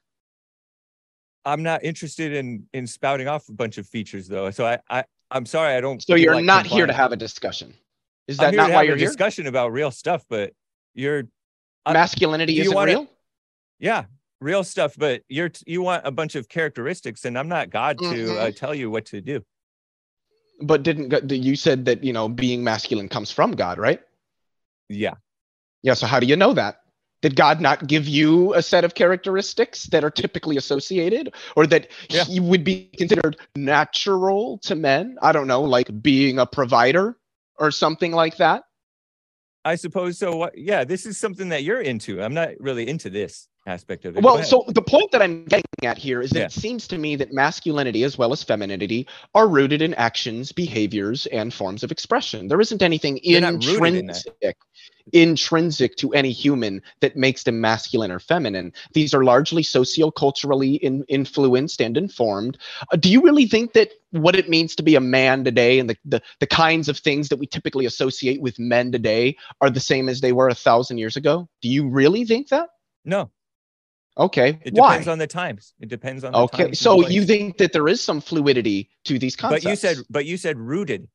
I'm 1.45 1.61
not 1.61 1.83
interested 1.83 2.33
in 2.33 2.65
in 2.73 2.87
spouting 2.87 3.27
off 3.27 3.49
a 3.49 3.53
bunch 3.53 3.77
of 3.77 3.87
features 3.87 4.27
though. 4.27 4.49
So 4.51 4.65
I 4.65 4.79
I 4.89 5.03
I'm 5.31 5.45
sorry 5.45 5.75
I 5.75 5.81
don't. 5.81 6.01
So 6.01 6.15
you're 6.15 6.35
like 6.35 6.45
not 6.45 6.65
here 6.65 6.87
to 6.87 6.93
have 6.93 7.11
a 7.11 7.15
discussion. 7.15 7.73
Is 8.27 8.37
that 8.37 8.55
not 8.55 8.71
why 8.71 8.83
you're 8.83 8.95
a 8.95 8.97
here? 8.97 9.07
discussion 9.07 9.45
about 9.45 9.71
real 9.71 9.91
stuff, 9.91 10.25
but 10.29 10.53
you're 10.95 11.23
Masculinity 11.87 12.53
do 12.53 12.57
you 12.57 12.61
isn't 12.63 12.75
wanna- 12.75 12.91
real. 12.91 13.07
yeah 13.79 14.05
real 14.41 14.63
stuff. 14.63 14.95
But 14.97 15.21
you're 15.29 15.51
you 15.67 15.83
want 15.83 16.01
a 16.07 16.11
bunch 16.11 16.33
of 16.35 16.49
characteristics, 16.49 17.25
and 17.25 17.37
I'm 17.37 17.47
not 17.47 17.69
God 17.69 17.99
to 17.99 18.05
uh, 18.39 18.47
Mhm. 18.47 18.55
tell 18.55 18.73
you 18.73 18.89
what 18.89 19.05
to 19.07 19.21
do. 19.21 19.43
But 20.61 20.83
didn't 20.83 21.31
you 21.31 21.55
said 21.55 21.85
that 21.85 22.03
you 22.03 22.13
know 22.13 22.29
being 22.29 22.63
masculine 22.63 23.09
comes 23.09 23.31
from 23.31 23.51
God, 23.51 23.77
right? 23.77 24.01
Yeah. 24.89 25.15
Yeah. 25.83 25.93
So 25.95 26.07
how 26.07 26.19
do 26.19 26.27
you 26.27 26.35
know 26.35 26.53
that? 26.53 26.81
Did 27.21 27.35
God 27.35 27.59
not 27.59 27.87
give 27.87 28.07
you 28.07 28.53
a 28.53 28.61
set 28.61 28.83
of 28.83 28.93
characteristics 28.93 29.85
that 29.85 30.03
are 30.03 30.11
typically 30.11 30.57
associated, 30.57 31.33
or 31.55 31.65
that 31.67 31.87
Yeah. 32.09 32.23
he 32.23 32.39
would 32.39 32.63
be 32.63 32.89
considered 32.97 33.37
natural 33.55 34.59
to 34.59 34.75
men? 34.75 35.17
I 35.21 35.31
don't 35.31 35.47
know, 35.47 35.61
like 35.63 35.89
being 36.03 36.37
a 36.39 36.45
provider 36.45 37.17
or 37.57 37.71
something 37.71 38.11
like 38.11 38.37
that. 38.37 38.63
I 39.63 39.75
suppose 39.75 40.19
so. 40.19 40.35
What? 40.35 40.57
Yeah, 40.57 40.83
this 40.83 41.05
is 41.07 41.17
something 41.17 41.49
that 41.49 41.63
you're 41.63 41.81
into. 41.81 42.21
I'm 42.21 42.35
not 42.35 42.49
really 42.59 42.87
into 42.87 43.09
this 43.09 43.47
aspect 43.65 44.05
of 44.05 44.15
it. 44.15 44.23
Well, 44.23 44.43
so 44.43 44.63
the 44.67 44.81
point 44.81 45.11
that 45.11 45.21
I'm 45.21 45.45
getting 45.45 45.63
at 45.83 45.97
here 45.97 46.21
is 46.21 46.31
that 46.31 46.39
Yeah. 46.39 46.45
it 46.45 46.51
seems 46.51 46.87
to 46.89 46.97
me 46.97 47.15
that 47.15 47.33
masculinity 47.33 48.03
as 48.03 48.17
well 48.17 48.31
as 48.31 48.43
femininity 48.43 49.07
are 49.33 49.47
rooted 49.47 49.81
in 49.81 49.93
actions, 49.95 50.51
behaviors, 50.51 51.25
and 51.27 51.53
forms 51.53 51.83
of 51.83 51.91
expression. 51.91 52.47
There 52.47 52.61
isn't 52.61 52.81
anything 52.81 53.19
They're 53.23 53.41
rooted 53.51 53.95
in 53.95 54.09
intrinsic 54.09 54.57
intrinsic 55.13 55.95
to 55.97 56.13
any 56.13 56.31
human 56.31 56.81
that 57.01 57.15
makes 57.15 57.43
them 57.43 57.61
masculine 57.61 58.11
or 58.11 58.19
feminine. 58.19 58.73
These 58.93 59.13
are 59.13 59.23
largely 59.23 59.61
socioculturally 59.61 60.79
in, 60.79 61.03
influenced 61.07 61.79
and 61.79 61.95
informed. 61.95 62.57
Uh, 62.91 62.95
do 62.97 63.09
you 63.09 63.21
really 63.21 63.45
think 63.45 63.73
that 63.73 63.91
what 64.11 64.35
it 64.35 64.49
means 64.49 64.75
to 64.75 64.83
be 64.83 64.95
a 64.95 64.99
man 64.99 65.43
today 65.43 65.77
and 65.79 65.89
the, 65.89 65.97
the, 66.05 66.21
the 66.39 66.47
kinds 66.47 66.89
of 66.89 66.97
things 66.97 67.29
that 67.29 67.37
we 67.37 67.45
typically 67.45 67.85
associate 67.85 68.41
with 68.41 68.57
men 68.57 68.91
today 68.91 69.37
are 69.61 69.69
the 69.69 69.79
same 69.79 70.09
as 70.09 70.21
they 70.21 70.31
were 70.31 70.49
a 70.49 70.55
thousand 70.55 70.97
years 70.97 71.15
ago? 71.15 71.47
Do 71.61 71.69
you 71.69 71.87
really 71.87 72.25
think 72.25 72.49
that? 72.49 72.69
no, 73.05 73.29
Okay. 74.17 74.59
it 74.63 74.73
Why? 74.73 74.91
depends 74.93 75.07
on 75.07 75.17
the 75.17 75.27
times. 75.27 75.73
It 75.79 75.89
depends 75.89 76.23
on 76.23 76.31
the 76.31 76.39
Okay, 76.39 76.71
so 76.73 77.07
you 77.07 77.25
think 77.25 77.57
that 77.57 77.73
there 77.73 77.87
is 77.87 78.01
some 78.01 78.21
fluidity 78.21 78.89
to 79.05 79.19
these 79.19 79.35
concepts? 79.35 79.63
but 79.63 79.69
you 79.69 79.75
said 79.75 79.97
but 80.09 80.25
you 80.25 80.37
said 80.37 80.57
rooted. 80.57 81.07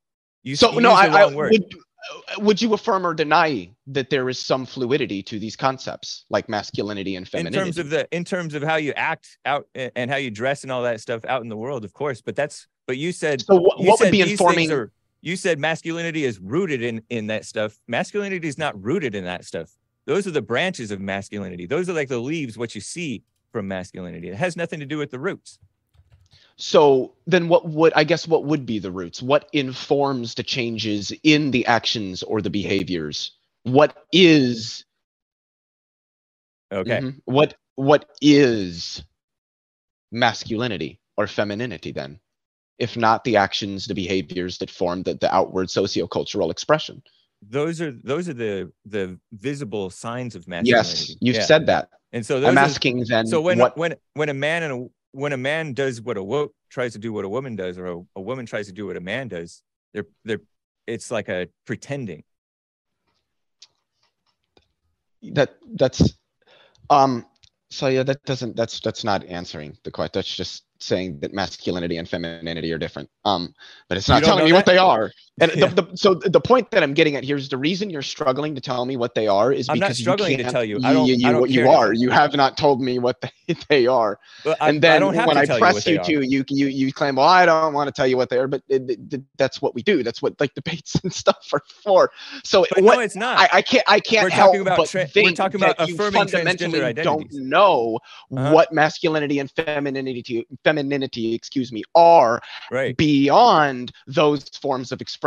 You 0.42 0.56
so. 0.56 0.72
you 0.72 0.80
No, 0.80 0.92
I, 0.92 1.06
I 1.06 1.26
would. 1.26 1.64
uh, 1.64 2.40
Would 2.40 2.60
you 2.62 2.72
affirm 2.74 3.06
or 3.06 3.14
deny 3.14 3.70
that 3.88 4.10
there 4.10 4.28
is 4.28 4.38
some 4.38 4.64
fluidity 4.66 5.22
to 5.24 5.38
these 5.38 5.56
concepts, 5.56 6.24
like 6.30 6.48
masculinity 6.48 7.16
and 7.16 7.28
femininity? 7.28 7.58
in 7.58 7.64
terms 7.64 7.78
of 7.78 7.90
the 7.90 8.08
in 8.14 8.24
terms 8.24 8.54
of 8.54 8.62
how 8.62 8.76
you 8.76 8.92
act 8.96 9.38
out 9.44 9.66
and 9.74 10.10
how 10.10 10.16
you 10.16 10.30
dress 10.30 10.62
and 10.62 10.72
all 10.72 10.82
that 10.82 11.00
stuff 11.00 11.24
out 11.26 11.42
in 11.42 11.48
the 11.48 11.56
world, 11.56 11.84
of 11.84 11.92
course. 11.92 12.20
But 12.20 12.36
that's 12.36 12.66
but 12.86 12.96
you 12.96 13.12
said 13.12 13.42
so, 13.42 13.56
what, 13.56 13.82
what 13.82 14.00
would 14.00 14.10
be 14.10 14.20
informing? 14.22 14.70
Are, 14.72 14.92
you 15.22 15.36
said 15.36 15.58
masculinity 15.58 16.24
is 16.24 16.38
rooted 16.38 16.82
in 16.82 17.02
in 17.10 17.26
that 17.28 17.44
stuff. 17.44 17.78
Masculinity 17.86 18.48
is 18.48 18.58
not 18.58 18.82
rooted 18.82 19.14
in 19.14 19.24
that 19.24 19.44
stuff. 19.44 19.70
Those 20.06 20.26
are 20.26 20.32
the 20.32 20.42
branches 20.42 20.90
of 20.90 21.00
masculinity. 21.00 21.66
Those 21.66 21.88
are 21.88 21.92
like 21.92 22.08
the 22.08 22.18
leaves, 22.18 22.58
what 22.58 22.74
you 22.74 22.80
see 22.80 23.24
from 23.52 23.68
masculinity. 23.68 24.28
It 24.28 24.36
has 24.36 24.56
nothing 24.56 24.80
to 24.80 24.86
do 24.86 24.98
with 24.98 25.10
the 25.10 25.18
roots. 25.18 25.58
So 26.56 27.14
then, 27.26 27.48
what 27.48 27.68
would 27.68 27.92
I 27.94 28.04
guess? 28.04 28.28
What 28.28 28.44
would 28.44 28.66
be 28.66 28.78
the 28.78 28.92
roots? 28.92 29.22
What 29.22 29.48
informs 29.52 30.34
the 30.34 30.42
changes 30.42 31.12
in 31.22 31.50
the 31.52 31.66
actions 31.66 32.22
or 32.22 32.42
the 32.42 32.50
behaviors? 32.50 33.32
What 33.64 34.06
is 34.12 34.84
Okay. 36.72 37.00
Mhm. 37.00 37.20
What 37.24 37.56
what 37.76 38.10
is 38.20 39.02
masculinity 40.12 41.00
or 41.16 41.26
femininity 41.26 41.92
then? 41.92 42.20
If 42.78 42.96
not 42.96 43.24
the 43.24 43.36
actions, 43.36 43.86
the 43.86 43.94
behaviors 43.94 44.58
that 44.58 44.70
form 44.70 45.02
the, 45.02 45.14
the 45.14 45.34
outward 45.34 45.68
sociocultural 45.68 46.50
expression. 46.50 47.02
Those 47.42 47.80
are 47.80 47.90
those 47.92 48.28
are 48.28 48.34
the 48.34 48.70
the 48.84 49.18
visible 49.32 49.88
signs 49.90 50.34
of 50.34 50.46
masculinity. 50.46 50.88
Yes, 50.90 51.16
you've 51.20 51.36
Yeah. 51.36 51.42
said 51.42 51.66
that. 51.66 51.88
And 52.12 52.24
so 52.24 52.38
those 52.40 52.48
I'm 52.50 52.58
are- 52.58 52.64
asking 52.64 53.04
then 53.04 53.26
so 53.26 53.40
when 53.40 53.58
what 53.58 53.76
when 53.76 53.94
when 54.14 54.28
a 54.28 54.34
man 54.34 54.62
and 54.64 54.72
a 54.72 54.86
when 55.12 55.32
a 55.32 55.36
man 55.36 55.72
does 55.72 56.00
what 56.02 56.16
a 56.16 56.22
wo- 56.22 56.52
tries 56.68 56.92
to 56.92 56.98
do 56.98 57.12
what 57.12 57.24
a 57.24 57.28
woman 57.28 57.56
does 57.56 57.78
or 57.78 57.86
a, 57.86 58.00
a 58.16 58.20
woman 58.20 58.46
tries 58.46 58.66
to 58.66 58.72
do 58.72 58.86
what 58.86 58.96
a 58.96 59.00
man 59.00 59.26
does 59.28 59.62
they're 59.94 60.06
they're 60.24 60.40
it's 60.86 61.10
like 61.10 61.28
a 61.28 61.48
pretending 61.66 62.22
that 65.22 65.56
that's 65.74 66.14
um 66.90 67.26
so 67.70 67.88
yeah 67.88 68.02
that 68.02 68.22
doesn't 68.24 68.54
that's 68.56 68.80
that's 68.80 69.02
not 69.04 69.24
answering 69.24 69.76
the 69.84 69.90
question 69.90 70.12
that's 70.14 70.34
just 70.34 70.64
saying 70.78 71.18
that 71.20 71.32
masculinity 71.32 71.96
and 71.98 72.08
femininity 72.08 72.72
are 72.72 72.78
different 72.78 73.08
um 73.24 73.52
but 73.88 73.98
it's 73.98 74.08
not 74.08 74.22
telling 74.22 74.44
me 74.44 74.52
what 74.52 74.66
they 74.66 74.78
are 74.78 75.10
and 75.40 75.52
Yeah. 75.56 75.66
the, 75.68 75.82
the, 75.82 75.96
so 75.96 76.14
the 76.14 76.40
point 76.40 76.70
that 76.70 76.82
i'm 76.82 76.94
getting 76.94 77.16
at 77.16 77.24
here 77.24 77.36
is 77.36 77.48
the 77.48 77.56
reason 77.56 77.90
you're 77.90 78.02
struggling 78.02 78.54
to 78.54 78.60
tell 78.60 78.84
me 78.86 78.96
what 78.96 79.14
they 79.14 79.26
are 79.26 79.52
is 79.52 79.68
I'm 79.68 79.78
not 79.78 79.86
because 79.88 79.98
struggling 79.98 80.32
you 80.32 80.44
to 80.44 80.50
tell 80.50 80.64
you. 80.64 80.78
I 80.84 80.92
don't- 80.92 81.06
you, 81.06 81.26
I 81.28 81.32
don't 81.32 81.50
you 81.50 81.68
are 81.68 81.92
you 81.92 82.10
have 82.10 82.34
not 82.34 82.56
told 82.56 82.80
me 82.80 82.98
what 82.98 83.20
they, 83.20 83.30
they 83.68 83.86
are 83.86 84.18
but 84.44 84.56
I, 84.60 84.68
and 84.68 84.82
then 84.82 84.96
I 84.96 84.98
don't 84.98 85.14
have 85.14 85.26
when 85.26 85.36
to 85.36 85.42
I 85.42 85.46
tell 85.46 85.58
press 85.58 85.86
you, 85.86 85.98
to, 86.02 86.12
you, 86.26 86.44
you 86.48 86.66
you 86.66 86.92
claim, 86.92 87.16
well, 87.16 87.26
I 87.26 87.44
don't 87.46 87.72
want 87.74 87.88
to 87.88 87.92
tell 87.92 88.06
you 88.06 88.16
what 88.16 88.28
they 88.30 88.38
are, 88.38 88.48
but 88.48 88.62
it, 88.68 88.82
it- 88.90 89.22
that's 89.36 89.60
what 89.62 89.74
we 89.74 89.82
do. 89.82 90.02
That's 90.02 90.20
what 90.22 90.38
like 90.40 90.54
debates 90.60 90.94
and 91.02 91.12
stuff 91.12 91.46
are 91.52 91.62
for. 91.84 92.10
So 92.44 92.66
but 92.74 92.84
what 92.84 92.94
no 92.96 93.00
it's 93.00 93.16
not 93.16 93.38
I, 93.38 93.48
I 93.58 93.62
can't 93.62 93.84
I 93.86 94.00
can't 94.00 94.24
We're 94.24 94.30
help 94.30 94.56
but 94.64 94.88
tra- 94.88 95.00
we're 95.02 95.06
think 95.06 95.36
talking 95.36 95.60
that 95.60 95.78
you 95.88 95.94
affirming 95.94 96.20
fundamentally 96.28 96.80
transgender 96.80 97.02
don't 97.02 97.32
know 97.32 97.98
Uh-huh. 98.30 98.52
what 98.54 98.72
masculinity 98.72 99.38
and 99.38 99.50
femininity 99.50 100.46
femininity 100.64 101.34
excuse 101.34 101.72
me 101.72 101.82
are 101.94 102.40
right 102.70 102.96
beyond 102.96 103.92
those 104.06 104.48
forms 104.62 104.92
of 104.92 105.00
expression, 105.00 105.20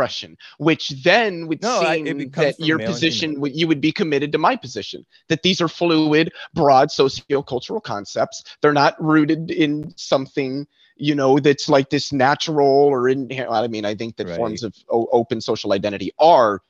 which 0.58 0.90
then 1.02 1.46
would 1.46 1.62
No, 1.62 1.80
seem 1.82 2.04
becomes 2.18 2.56
that 2.56 2.60
your 2.66 2.78
position 2.78 3.40
would 3.40 3.54
you 3.54 3.66
would 3.68 3.80
be 3.80 3.92
committed 3.92 4.32
to 4.32 4.38
my 4.38 4.56
position 4.56 5.04
that 5.28 5.42
these 5.42 5.60
are 5.60 5.68
fluid, 5.68 6.32
broad 6.54 6.88
sociocultural 6.88 7.82
concepts. 7.82 8.44
They're 8.60 8.72
not 8.72 8.94
rooted 9.02 9.50
in 9.50 9.92
something 9.96 10.66
you 10.96 11.14
know 11.14 11.40
that's 11.40 11.68
like 11.68 11.90
this 11.90 12.12
natural 12.12 12.66
or 12.68 13.08
in. 13.08 13.28
I 13.48 13.66
mean, 13.66 13.84
I 13.84 13.94
think 13.94 14.16
that 14.16 14.28
Right. 14.28 14.36
forms 14.36 14.62
of 14.62 14.74
o- 14.88 15.08
open 15.10 15.40
social 15.40 15.72
identity 15.72 16.12
are, 16.18 16.62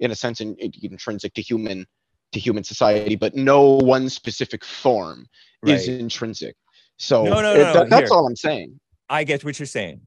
in 0.00 0.10
a 0.10 0.16
sense, 0.16 0.40
in, 0.40 0.56
in- 0.56 0.72
intrinsic 0.82 1.32
to 1.34 1.42
human 1.42 1.86
to 2.32 2.40
human 2.40 2.64
society, 2.64 3.14
but 3.14 3.36
no 3.36 3.62
one 3.76 4.08
specific 4.08 4.64
form 4.64 5.28
is 5.64 5.86
intrinsic. 5.88 6.56
So 6.98 7.22
No, 7.24 7.40
no, 7.40 7.54
no, 7.54 7.72
that- 7.72 7.90
that's 7.90 8.10
all 8.10 8.26
I'm 8.26 8.34
saying. 8.36 8.80
I 9.08 9.22
get 9.24 9.44
what 9.44 9.58
you're 9.60 9.66
saying. 9.66 10.00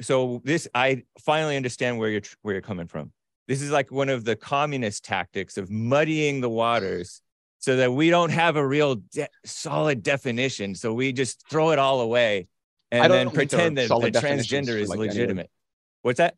So 0.00 0.40
this, 0.44 0.68
I 0.74 1.02
finally 1.20 1.56
understand 1.56 1.98
where 1.98 2.10
you're 2.10 2.22
where 2.42 2.54
you're 2.54 2.62
coming 2.62 2.86
from. 2.86 3.12
This 3.48 3.60
is 3.60 3.70
like 3.70 3.90
one 3.90 4.08
of 4.08 4.24
the 4.24 4.36
communist 4.36 5.04
tactics 5.04 5.56
of 5.58 5.70
muddying 5.70 6.40
the 6.40 6.48
waters, 6.48 7.20
so 7.58 7.76
that 7.76 7.92
we 7.92 8.08
don't 8.10 8.30
have 8.30 8.56
a 8.56 8.66
real 8.66 8.96
de- 8.96 9.28
solid 9.44 10.02
definition. 10.02 10.74
So 10.74 10.94
we 10.94 11.12
just 11.12 11.48
throw 11.50 11.70
it 11.70 11.78
all 11.78 12.00
away, 12.00 12.46
and 12.90 13.12
then 13.12 13.30
think 13.30 13.50
there 13.50 13.58
are 13.58 13.70
pretend 13.70 13.78
that, 13.78 14.12
definitions 14.12 14.68
transgender 14.68 14.80
is 14.80 14.88
like, 14.88 14.98
legitimate. 14.98 15.50
What's 16.02 16.18
that? 16.18 16.36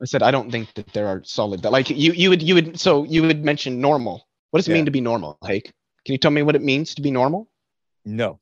I 0.00 0.04
said 0.04 0.22
I 0.22 0.30
don't 0.30 0.50
think 0.50 0.72
that 0.74 0.92
there 0.92 1.06
are 1.06 1.22
solid 1.24 1.62
like 1.64 1.90
you 1.90 2.12
you 2.12 2.30
would 2.30 2.42
you 2.42 2.54
would 2.54 2.80
so 2.80 3.04
you 3.04 3.22
would 3.22 3.44
mention 3.44 3.80
normal. 3.80 4.26
What 4.50 4.58
does 4.58 4.66
it 4.68 4.72
Yeah. 4.72 4.78
mean 4.78 4.84
to 4.86 4.90
be 4.90 5.00
normal, 5.00 5.38
Hake? 5.46 5.72
Can 6.04 6.12
you 6.12 6.18
tell 6.18 6.30
me 6.32 6.42
what 6.42 6.56
it 6.56 6.62
means 6.62 6.94
to 6.96 7.02
be 7.02 7.10
normal? 7.10 7.48
No, 8.04 8.40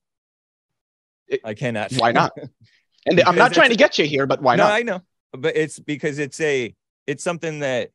It- 1.29 1.41
I 1.45 1.53
cannot. 1.55 1.93
Why 1.93 2.13
not? 2.13 2.33
And 3.07 3.21
I'm 3.23 3.37
not 3.37 3.53
trying 3.53 3.71
to 3.71 3.77
get 3.77 3.99
you 3.99 4.05
here, 4.05 4.27
but 4.27 4.43
why 4.43 4.57
no, 4.57 4.65
not? 4.65 4.73
I 4.73 4.83
know, 4.83 5.03
but 5.33 5.57
it's 5.57 5.79
because 5.79 6.19
it's 6.19 6.41
a 6.41 6.75
it's 7.07 7.25
something 7.25 7.61
that 7.61 7.91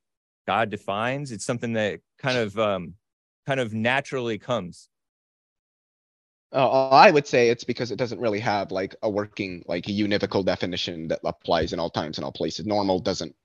God 0.47 0.69
defines. 0.69 1.31
It's 1.31 1.45
something 1.45 1.73
that 1.73 1.99
kind 2.19 2.37
of 2.37 2.57
um 2.57 2.95
kind 3.45 3.59
of 3.59 3.73
naturally 3.73 4.37
comes. 4.37 4.89
Uh, 6.51 6.89
I 6.89 7.11
would 7.11 7.27
say 7.27 7.49
it's 7.49 7.65
because 7.65 7.91
it 7.91 7.97
doesn't 7.97 8.19
really 8.19 8.39
have 8.39 8.71
like 8.71 8.95
a 9.01 9.09
working 9.09 9.63
like 9.67 9.87
a 9.87 9.91
univocal 9.91 10.45
definition 10.45 11.09
that 11.09 11.19
applies 11.23 11.73
in 11.73 11.79
all 11.79 11.89
times 11.89 12.17
and 12.17 12.25
all 12.25 12.31
places. 12.31 12.65
Normal 12.65 12.99
doesn't. 12.99 13.35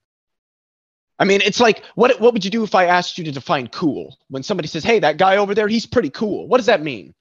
I 1.18 1.24
mean, 1.24 1.40
it's 1.42 1.60
like 1.60 1.84
what 1.96 2.20
what 2.20 2.32
would 2.32 2.44
you 2.44 2.50
do 2.50 2.62
if 2.62 2.74
I 2.74 2.86
asked 2.86 3.18
you 3.18 3.24
to 3.24 3.32
define 3.32 3.66
cool? 3.68 4.16
When 4.28 4.42
somebody 4.42 4.68
says, 4.68 4.84
"Hey, 4.84 5.00
that 5.00 5.16
guy 5.16 5.36
over 5.36 5.54
there, 5.54 5.68
he's 5.68 5.86
pretty 5.86 6.10
cool." 6.10 6.46
What 6.48 6.58
does 6.58 6.66
that 6.66 6.82
mean? 6.82 7.14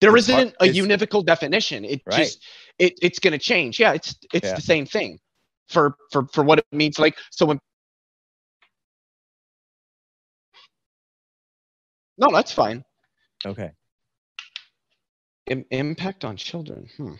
There 0.00 0.14
It's 0.16 0.26
hard- 0.28 0.48
isn't 0.48 0.56
a 0.60 0.66
univocal 0.66 1.24
definition. 1.24 1.84
It 1.84 2.02
Right. 2.06 2.18
just 2.18 2.44
it 2.78 2.98
it's 3.00 3.18
going 3.18 3.32
to 3.32 3.38
change. 3.38 3.80
Yeah, 3.80 3.92
it's 3.94 4.14
it's 4.32 4.46
Yeah. 4.46 4.54
the 4.54 4.60
same 4.62 4.84
thing 4.86 5.18
for 5.68 5.96
for 6.12 6.26
for 6.28 6.44
what 6.44 6.58
it 6.58 6.66
means. 6.72 6.98
Like 6.98 7.16
so 7.30 7.46
when. 7.46 7.58
No, 12.18 12.28
that's 12.32 12.52
fine. 12.52 12.84
Okay. 13.44 13.72
Im- 15.46 15.66
impact 15.70 16.24
on 16.24 16.36
children. 16.36 16.88
Hmm. 16.96 17.14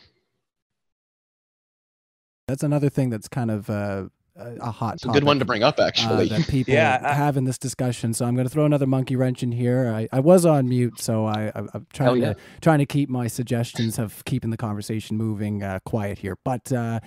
That's 2.49 2.62
another 2.62 2.89
thing 2.89 3.11
that's 3.11 3.29
kind 3.29 3.51
of 3.51 3.68
uh, 3.68 4.09
a, 4.39 4.57
a 4.61 4.70
hot 4.70 4.95
It's 4.95 5.05
a 5.05 5.09
good 5.09 5.24
one 5.24 5.39
to 5.39 5.45
bring 5.45 5.62
up, 5.62 5.78
uh, 5.78 5.82
actually. 5.84 6.28
that 6.28 6.47
people 6.49 6.74
Yeah, 6.74 7.01
I- 7.03 7.12
have 7.12 7.37
in 7.37 7.45
this 7.45 7.59
discussion. 7.59 8.12
So 8.14 8.24
I'm 8.24 8.34
going 8.34 8.47
to 8.47 8.53
throw 8.53 8.64
another 8.64 8.87
monkey 8.87 9.16
wrench 9.16 9.43
in 9.43 9.53
here. 9.53 9.89
I, 9.95 10.09
I 10.12 10.20
was 10.20 10.45
on 10.45 10.68
mute, 10.68 11.01
so 11.01 11.26
I, 11.26 11.53
I, 11.55 11.62
I'm 11.74 11.87
trying 11.93 12.22
yeah. 12.22 12.32
to 12.34 12.39
trying 12.61 12.78
to 12.78 12.87
keep 12.87 13.09
my 13.09 13.26
suggestions 13.26 13.99
of 13.99 14.24
keeping 14.24 14.51
the 14.51 14.57
conversation 14.57 15.16
moving 15.16 15.62
uh, 15.62 15.78
quiet 15.84 16.18
here. 16.18 16.37
But 16.45 16.70
uh, 16.72 17.01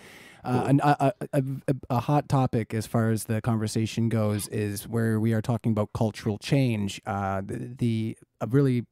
uh, 0.44 0.64
an, 0.68 0.80
a, 0.84 1.14
a, 1.34 1.44
a, 1.68 1.76
a 1.90 2.00
hot 2.00 2.30
topic 2.30 2.74
as 2.74 2.88
far 2.88 3.12
as 3.12 3.26
the 3.26 3.42
conversation 3.42 4.08
goes 4.10 4.48
is 4.48 4.88
where 4.88 5.20
we 5.20 5.34
are 5.34 5.42
talking 5.42 5.72
about 5.72 5.90
cultural 5.94 6.38
change. 6.38 7.02
Uh, 7.06 7.42
the, 7.46 7.74
the 7.78 8.18
a 8.42 8.48
really 8.48 8.86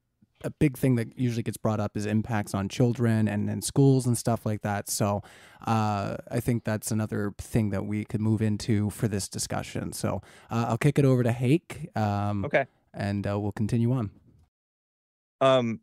a 0.44 0.50
big 0.50 0.76
thing 0.76 0.94
that 0.96 1.18
usually 1.18 1.42
gets 1.42 1.56
brought 1.56 1.80
up 1.80 1.96
is 1.96 2.06
impacts 2.06 2.54
on 2.54 2.68
children 2.68 3.26
and, 3.28 3.50
and 3.50 3.64
schools 3.64 4.06
and 4.06 4.16
stuff 4.16 4.46
like 4.46 4.62
that. 4.62 4.88
So 4.88 5.22
uh, 5.66 6.16
I 6.30 6.40
think 6.40 6.64
that's 6.64 6.90
another 6.90 7.32
thing 7.38 7.70
that 7.70 7.86
we 7.86 8.04
could 8.04 8.20
move 8.20 8.40
into 8.42 8.90
for 8.90 9.08
this 9.08 9.28
discussion. 9.28 9.92
So 9.92 10.22
uh, 10.50 10.66
I'll 10.68 10.78
kick 10.78 10.98
it 10.98 11.04
over 11.04 11.22
to 11.22 11.32
Hake. 11.32 11.88
Um, 11.96 12.44
Okay. 12.44 12.66
And 12.94 13.26
uh, 13.26 13.38
we'll 13.38 13.52
continue 13.52 13.92
on. 13.92 14.10
um 15.40 15.80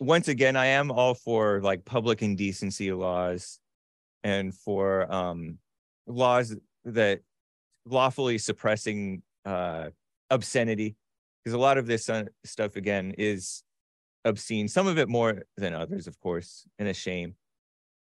once 0.00 0.26
again 0.28 0.56
i 0.56 0.66
am 0.66 0.90
all 0.90 1.14
for 1.14 1.60
like 1.62 1.84
public 1.84 2.22
indecency 2.22 2.92
laws 2.92 3.60
and 4.24 4.54
for 4.54 5.12
um 5.12 5.58
laws 6.06 6.56
that 6.84 7.20
lawfully 7.86 8.38
suppressing 8.38 9.22
uh 9.44 9.90
obscenity 10.30 10.96
because 11.44 11.52
a 11.54 11.58
lot 11.58 11.76
of 11.78 11.86
this 11.86 12.08
uh, 12.08 12.24
stuff 12.44 12.76
again 12.76 13.12
is 13.18 13.62
obscene 14.24 14.68
some 14.68 14.86
of 14.86 14.98
it 14.98 15.08
more 15.08 15.42
than 15.56 15.74
others 15.74 16.06
of 16.06 16.18
course 16.20 16.66
and 16.78 16.88
a 16.88 16.94
shame 16.94 17.34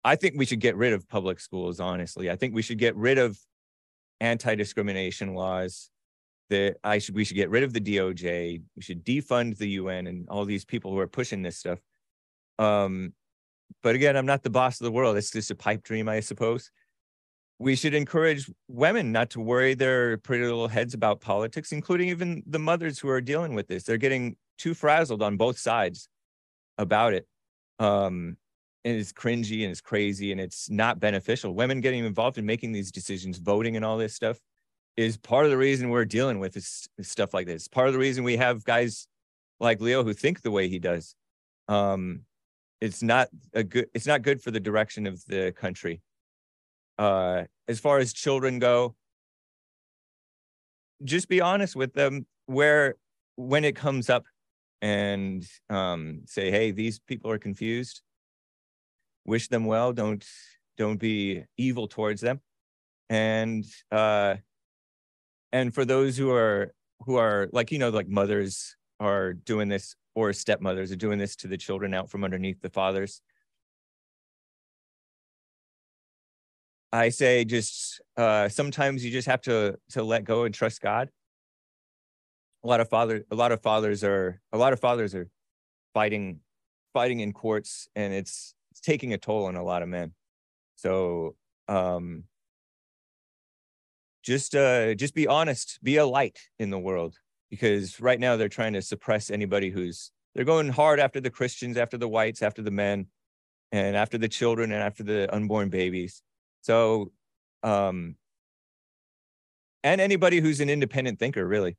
i 0.04 0.16
think 0.16 0.34
we 0.36 0.46
should 0.46 0.60
get 0.60 0.76
rid 0.76 0.92
of 0.92 1.08
public 1.08 1.38
schools 1.40 1.80
honestly 1.80 2.30
i 2.30 2.36
think 2.36 2.54
we 2.54 2.62
should 2.62 2.78
get 2.78 2.96
rid 2.96 3.18
of 3.18 3.38
anti-discrimination 4.20 5.34
laws 5.34 5.90
that 6.50 6.76
I 6.84 6.98
should 6.98 7.14
we 7.14 7.24
should 7.24 7.36
get 7.36 7.48
rid 7.48 7.62
of 7.62 7.72
the 7.72 7.80
DOJ. 7.80 8.62
We 8.76 8.82
should 8.82 9.04
defund 9.04 9.56
the 9.56 9.68
UN 9.70 10.06
and 10.06 10.28
all 10.28 10.44
these 10.44 10.64
people 10.64 10.90
who 10.90 10.98
are 10.98 11.06
pushing 11.06 11.42
this 11.42 11.56
stuff. 11.56 11.78
Um, 12.58 13.14
but 13.82 13.94
again, 13.94 14.16
I'm 14.16 14.26
not 14.26 14.42
the 14.42 14.50
boss 14.50 14.80
of 14.80 14.84
the 14.84 14.90
world. 14.90 15.16
It's 15.16 15.30
just 15.30 15.50
a 15.50 15.54
pipe 15.54 15.82
dream, 15.82 16.08
I 16.08 16.20
suppose. 16.20 16.70
We 17.58 17.76
should 17.76 17.94
encourage 17.94 18.50
women 18.68 19.12
not 19.12 19.30
to 19.30 19.40
worry 19.40 19.74
their 19.74 20.18
pretty 20.18 20.44
little 20.44 20.68
heads 20.68 20.92
about 20.92 21.20
politics, 21.20 21.72
including 21.72 22.08
even 22.08 22.42
the 22.46 22.58
mothers 22.58 22.98
who 22.98 23.08
are 23.08 23.20
dealing 23.20 23.54
with 23.54 23.68
this. 23.68 23.84
They're 23.84 23.96
getting 23.96 24.36
too 24.60 24.74
frazzled 24.74 25.22
on 25.22 25.36
both 25.36 25.58
sides 25.58 26.08
about 26.78 27.14
it. 27.14 27.26
Um, 27.78 28.36
and 28.84 28.96
it's 28.96 29.12
cringy 29.12 29.62
and 29.62 29.70
it's 29.70 29.80
crazy 29.80 30.32
and 30.32 30.40
it's 30.40 30.70
not 30.70 31.00
beneficial. 31.00 31.54
Women 31.54 31.80
getting 31.80 32.04
involved 32.04 32.38
in 32.38 32.46
making 32.46 32.72
these 32.72 32.90
decisions, 32.90 33.38
voting 33.38 33.76
and 33.76 33.84
all 33.84 33.98
this 33.98 34.14
stuff 34.14 34.38
is 34.96 35.16
part 35.16 35.44
of 35.44 35.50
the 35.50 35.56
reason 35.56 35.90
we're 35.90 36.04
dealing 36.04 36.38
with 36.38 36.54
this 36.54 36.88
stuff 37.00 37.34
like 37.34 37.46
this. 37.46 37.68
Part 37.68 37.88
of 37.88 37.92
the 37.92 37.98
reason 37.98 38.24
we 38.24 38.36
have 38.36 38.64
guys 38.64 39.06
like 39.58 39.80
Leo 39.80 40.02
who 40.02 40.12
think 40.14 40.42
the 40.42 40.50
way 40.50 40.68
he 40.68 40.78
does. 40.78 41.14
Um, 41.68 42.22
it's 42.80 43.02
not 43.02 43.28
a 43.52 43.62
good. 43.62 43.86
It's 43.94 44.06
not 44.06 44.22
good 44.22 44.40
for 44.40 44.50
the 44.50 44.60
direction 44.60 45.06
of 45.06 45.22
the 45.26 45.52
country. 45.52 46.00
Uh, 46.98 47.44
as 47.68 47.78
far 47.78 47.98
as 47.98 48.12
children 48.12 48.58
go, 48.58 48.94
just 51.04 51.28
be 51.28 51.40
honest 51.40 51.76
with 51.76 51.92
them 51.92 52.26
where 52.46 52.96
when 53.36 53.64
it 53.64 53.76
comes 53.76 54.10
up, 54.10 54.24
and 54.82 55.46
um, 55.68 56.22
say, 56.26 56.50
"Hey, 56.50 56.70
these 56.70 56.98
people 56.98 57.30
are 57.30 57.38
confused." 57.38 58.02
Wish 59.26 59.48
them 59.48 59.64
well. 59.64 59.92
Don't 59.92 60.24
don't 60.76 60.98
be 60.98 61.44
evil 61.56 61.88
towards 61.88 62.20
them, 62.20 62.40
and 63.08 63.64
uh, 63.92 64.36
and 65.52 65.74
for 65.74 65.84
those 65.84 66.16
who 66.16 66.30
are 66.30 66.72
who 67.06 67.16
are 67.16 67.48
like 67.52 67.72
you 67.72 67.78
know 67.78 67.90
like 67.90 68.08
mothers 68.08 68.76
are 68.98 69.32
doing 69.32 69.68
this 69.68 69.94
or 70.14 70.32
stepmothers 70.32 70.92
are 70.92 70.96
doing 70.96 71.18
this 71.18 71.36
to 71.36 71.48
the 71.48 71.56
children 71.56 71.94
out 71.94 72.10
from 72.10 72.24
underneath 72.24 72.60
the 72.60 72.70
fathers 72.70 73.22
i 76.92 77.08
say 77.08 77.44
just 77.44 78.00
uh 78.16 78.48
sometimes 78.48 79.04
you 79.04 79.10
just 79.10 79.26
have 79.26 79.40
to 79.40 79.76
to 79.90 80.02
let 80.02 80.24
go 80.24 80.44
and 80.44 80.54
trust 80.54 80.80
god 80.80 81.08
a 82.62 82.66
lot 82.66 82.80
of 82.80 82.88
father 82.88 83.24
a 83.30 83.34
lot 83.34 83.52
of 83.52 83.62
fathers 83.62 84.04
are 84.04 84.40
a 84.52 84.58
lot 84.58 84.72
of 84.72 84.80
fathers 84.80 85.14
are 85.14 85.28
fighting 85.94 86.40
fighting 86.92 87.20
in 87.20 87.32
courts 87.32 87.88
and 87.94 88.12
it's 88.12 88.54
it's 88.70 88.80
taking 88.80 89.12
a 89.12 89.18
toll 89.18 89.46
on 89.46 89.56
a 89.56 89.64
lot 89.64 89.82
of 89.82 89.88
men. 89.88 90.12
So 90.76 91.36
um 91.68 92.24
just 94.22 94.54
uh 94.54 94.94
just 94.94 95.14
be 95.14 95.26
honest 95.26 95.78
be 95.82 95.96
a 95.96 96.06
light 96.06 96.38
in 96.58 96.70
the 96.70 96.78
world 96.78 97.16
because 97.48 98.00
right 98.00 98.20
now 98.20 98.36
they're 98.36 98.48
trying 98.48 98.74
to 98.74 98.82
suppress 98.82 99.30
anybody 99.30 99.70
who's 99.70 100.10
they're 100.34 100.44
going 100.44 100.68
hard 100.68 101.00
after 101.00 101.20
the 101.20 101.30
christians 101.30 101.76
after 101.76 101.96
the 101.96 102.08
whites 102.08 102.42
after 102.42 102.62
the 102.62 102.70
men 102.70 103.06
and 103.72 103.96
after 103.96 104.18
the 104.18 104.28
children 104.28 104.72
and 104.72 104.82
after 104.82 105.02
the 105.02 105.32
unborn 105.34 105.70
babies. 105.70 106.22
So 106.60 107.12
um 107.62 108.16
and 109.82 110.00
anybody 110.00 110.40
who's 110.40 110.60
an 110.60 110.68
independent 110.68 111.18
thinker 111.18 111.46
really 111.46 111.76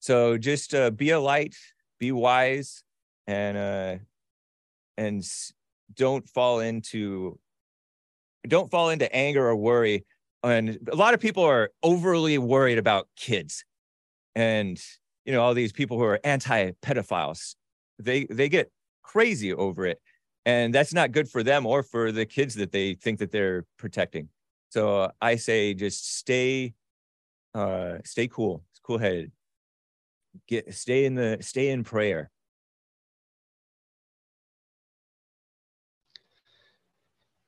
so 0.00 0.36
just 0.36 0.74
uh, 0.74 0.90
be 0.90 1.10
a 1.10 1.20
light 1.20 1.54
be 2.00 2.10
wise 2.10 2.82
and 3.26 3.56
uh 3.56 3.96
and 4.96 5.24
don't 5.94 6.28
fall 6.28 6.60
into 6.60 7.38
don't 8.48 8.70
fall 8.70 8.88
into 8.88 9.14
anger 9.14 9.46
or 9.46 9.54
worry. 9.54 10.04
And 10.42 10.78
a 10.90 10.96
lot 10.96 11.12
of 11.12 11.20
people 11.20 11.44
are 11.44 11.70
overly 11.82 12.38
worried 12.38 12.78
about 12.78 13.06
kids. 13.14 13.64
And 14.34 14.80
you 15.26 15.32
know 15.32 15.42
all 15.42 15.54
these 15.54 15.72
people 15.72 15.98
who 15.98 16.04
are 16.04 16.18
anti-pedophiles 16.24 17.54
they 17.98 18.24
they 18.30 18.48
get 18.48 18.70
crazy 19.02 19.52
over 19.52 19.86
it. 19.86 20.00
And 20.46 20.74
that's 20.74 20.94
not 20.94 21.12
good 21.12 21.28
for 21.28 21.42
them 21.42 21.66
or 21.66 21.82
for 21.82 22.10
the 22.10 22.24
kids 22.24 22.54
that 22.54 22.72
they 22.72 22.94
think 22.94 23.18
that 23.18 23.30
they're 23.30 23.66
protecting. 23.76 24.28
So 24.70 25.02
uh, 25.02 25.10
i 25.20 25.36
say 25.36 25.74
just 25.74 26.16
stay 26.16 26.74
uh 27.54 27.98
stay 28.04 28.28
cool 28.28 28.62
cool 28.82 28.98
headed 28.98 29.32
get 30.48 30.72
stay 30.74 31.04
in 31.04 31.14
the 31.14 31.38
stay 31.40 31.70
in 31.70 31.84
prayer 31.84 32.30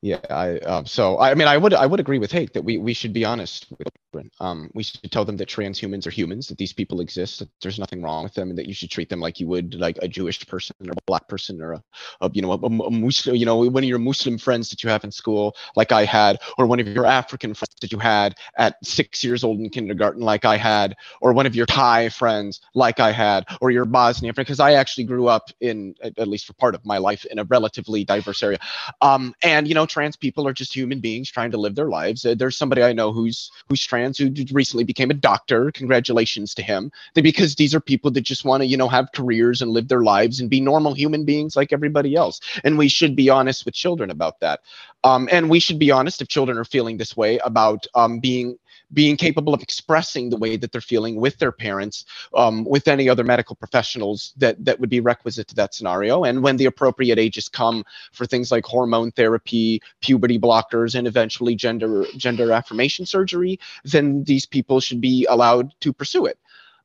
Yeah, 0.03 0.19
I 0.31 0.59
um, 0.61 0.85
so 0.85 1.19
I 1.21 1.35
mean 1.35 1.47
I 1.47 1.57
would 1.57 1.73
I 1.75 1.87
would 1.87 2.01
agree 2.01 2.19
with 2.19 2.33
Hake 2.33 2.53
that 2.55 2.65
we 2.65 2.77
we 2.77 2.93
should 2.93 3.13
be 3.13 3.25
honest 3.25 3.67
with. 3.71 4.02
Um, 4.41 4.71
we 4.75 4.83
should 4.83 5.11
tell 5.11 5.25
them 5.25 5.37
that 5.39 5.49
transhumans 5.49 6.07
are 6.07 6.11
humans, 6.11 6.49
that 6.49 6.59
these 6.59 6.73
people 6.73 7.01
exist, 7.01 7.39
that 7.39 7.49
there's 7.61 7.79
nothing 7.79 8.03
wrong 8.03 8.25
with 8.25 8.35
them, 8.35 8.51
and 8.51 8.59
that 8.59 8.67
you 8.67 8.75
should 8.75 8.91
treat 8.91 9.09
them 9.09 9.21
like 9.21 9.41
you 9.41 9.47
would 9.49 9.75
like 9.75 9.99
a 10.03 10.09
Jewish 10.09 10.47
person 10.47 10.77
or 10.81 10.93
a 10.93 11.03
black 11.07 11.29
person 11.29 11.61
or 11.61 11.73
a, 11.73 11.83
a 12.21 12.31
you 12.33 12.43
know 12.43 12.53
a, 12.53 12.57
a 12.57 12.91
Muslim 12.91 13.37
you 13.37 13.47
know 13.47 13.57
one 13.57 13.83
of 13.83 13.89
your 13.89 13.99
Muslim 13.99 14.39
friends 14.39 14.71
that 14.71 14.83
you 14.83 14.91
have 14.91 15.05
in 15.05 15.11
school 15.11 15.57
like 15.77 15.93
I 15.93 16.05
had, 16.05 16.39
or 16.59 16.67
one 16.67 16.81
of 16.81 16.89
your 16.89 17.07
African 17.07 17.55
friends 17.55 17.75
that 17.81 17.93
you 17.93 17.99
had 17.99 18.35
at 18.57 18.77
six 18.85 19.25
years 19.25 19.45
old 19.45 19.59
in 19.59 19.71
kindergarten 19.71 20.23
like 20.23 20.45
I 20.45 20.57
had, 20.57 20.97
or 21.21 21.33
one 21.33 21.47
of 21.47 21.55
your 21.55 21.67
Thai 21.67 22.09
friends 22.09 22.61
like 22.75 23.01
I 23.01 23.13
had, 23.13 23.47
or 23.61 23.71
your 23.71 23.85
Bosnian 23.85 24.35
friend 24.35 24.47
because 24.47 24.61
I 24.61 24.73
actually 24.73 25.05
grew 25.05 25.29
up 25.29 25.51
in 25.61 25.95
at 26.03 26.29
least 26.29 26.47
for 26.47 26.53
part 26.55 26.75
of 26.75 26.85
my 26.85 26.99
life 26.99 27.25
in 27.27 27.39
a 27.39 27.45
relatively 27.45 28.05
diverse 28.05 28.43
area. 28.43 28.59
Um, 29.01 29.35
and 29.43 29.67
you 29.67 29.75
know 29.75 29.87
trans 29.87 30.17
people 30.17 30.47
are 30.47 30.53
just 30.53 30.75
human 30.75 31.01
beings 31.01 31.31
trying 31.31 31.51
to 31.53 31.59
live 31.59 31.75
their 31.75 31.89
lives. 31.89 32.25
Uh, 32.25 32.35
there's 32.35 32.57
somebody 32.57 32.83
i 32.83 32.93
know 32.93 33.13
who's 33.13 33.51
who's 33.69 33.85
trans 33.85 34.02
who 34.19 34.33
recently 34.53 34.85
became 34.85 35.11
a 35.11 35.15
doctor 35.15 35.71
congratulations 35.73 36.55
to 36.55 36.63
him. 36.63 36.91
Because 37.15 37.55
these 37.55 37.75
are 37.75 37.81
people 37.81 38.11
that 38.13 38.23
just 38.23 38.45
want 38.45 38.63
to 38.63 38.67
you 38.67 38.77
know 38.77 38.89
have 38.89 39.13
careers 39.13 39.63
and 39.63 39.71
live 39.71 39.89
their 39.89 40.03
lives 40.03 40.41
and 40.41 40.51
be 40.51 40.61
normal 40.61 40.95
human 40.95 41.25
beings 41.25 41.57
like 41.57 41.73
everybody 41.73 42.15
else. 42.15 42.41
And 42.65 42.79
we 42.79 42.89
should 42.89 43.17
be 43.17 43.31
honest 43.31 43.65
with 43.65 43.75
children 43.75 44.11
about 44.11 44.41
that. 44.41 44.61
Um, 45.05 45.29
and 45.33 45.51
we 45.51 45.59
should 45.61 45.79
be 45.79 45.91
honest 45.91 46.23
if 46.23 46.29
children 46.29 46.59
are 46.59 46.65
feeling 46.65 46.97
this 46.97 47.17
way 47.17 47.39
about 47.39 47.87
um, 47.95 48.21
being 48.21 48.57
being 48.93 49.17
capable 49.17 49.55
of 49.55 49.63
expressing 49.63 50.31
the 50.31 50.37
way 50.37 50.57
that 50.57 50.73
they're 50.73 50.81
feeling 50.81 51.17
with 51.17 51.39
their 51.39 51.53
parents 51.53 52.05
um, 52.35 52.65
with 52.65 52.89
any 52.89 53.09
other 53.09 53.25
medical 53.25 53.57
professionals 53.57 54.33
that 54.37 54.63
that 54.65 54.79
would 54.81 54.91
be 54.91 55.01
requisite 55.01 55.49
to 55.49 55.55
that 55.55 55.75
scenario 55.75 56.25
and 56.25 56.43
when 56.43 56.57
the 56.57 56.67
appropriate 56.67 57.19
ages 57.19 57.49
come 57.49 57.85
for 58.13 58.27
things 58.27 58.51
like 58.51 58.65
hormone 58.65 59.11
therapy, 59.13 59.81
puberty 60.01 60.39
blockers, 60.39 60.95
and 60.95 61.07
eventually 61.07 61.55
gender 61.55 62.05
gender 62.17 62.53
affirmation 62.53 63.07
surgery, 63.07 63.59
then 63.85 64.25
these 64.25 64.47
people 64.47 64.81
should 64.81 65.01
be 65.01 65.27
allowed 65.29 65.73
to 65.81 65.93
pursue 65.93 66.27
it. 66.27 66.39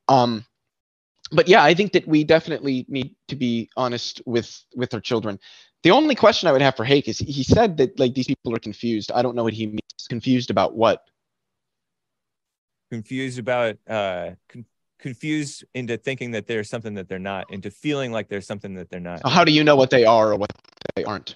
Um, 0.08 0.46
but 1.32 1.48
yeah, 1.48 1.64
I 1.64 1.74
think 1.74 1.92
that 1.94 2.08
we 2.08 2.24
definitely 2.24 2.86
need 2.88 3.16
to 3.28 3.36
be 3.36 3.70
honest 3.76 4.22
with 4.26 4.64
with 4.76 4.94
our 4.94 5.02
children. 5.02 5.40
The 5.84 5.92
only 5.92 6.16
question 6.16 6.48
I 6.48 6.52
would 6.52 6.62
have 6.62 6.76
for 6.76 6.86
Hake 6.86 7.08
is 7.08 7.20
he 7.20 7.44
said 7.44 7.78
that 7.78 8.00
like 8.00 8.14
these 8.14 8.28
people 8.28 8.56
are 8.56 8.60
confused. 8.60 9.12
I 9.14 9.22
don't 9.22 9.36
know 9.36 9.44
what 9.44 9.54
he 9.54 9.68
means. 9.68 9.82
Confused 10.10 10.50
about 10.50 10.76
what? 10.76 11.04
Confused 12.90 13.40
about 13.40 13.78
uh 13.88 14.32
con- 14.50 14.66
confused 15.00 15.64
into 15.74 15.98
thinking 15.98 16.32
that 16.32 16.48
there's 16.48 16.70
something 16.70 16.96
that 16.96 17.08
they're 17.08 17.20
not 17.20 17.52
into 17.52 17.70
feeling 17.70 18.12
like 18.12 18.28
there's 18.30 18.48
something 18.48 18.74
that 18.76 18.90
they're 18.90 19.00
not 19.00 19.22
How 19.28 19.44
do 19.44 19.52
you 19.52 19.64
know 19.64 19.76
what 19.76 19.90
they 19.90 20.06
are 20.06 20.32
or 20.32 20.36
what 20.38 20.52
they 20.96 21.04
aren't? 21.04 21.36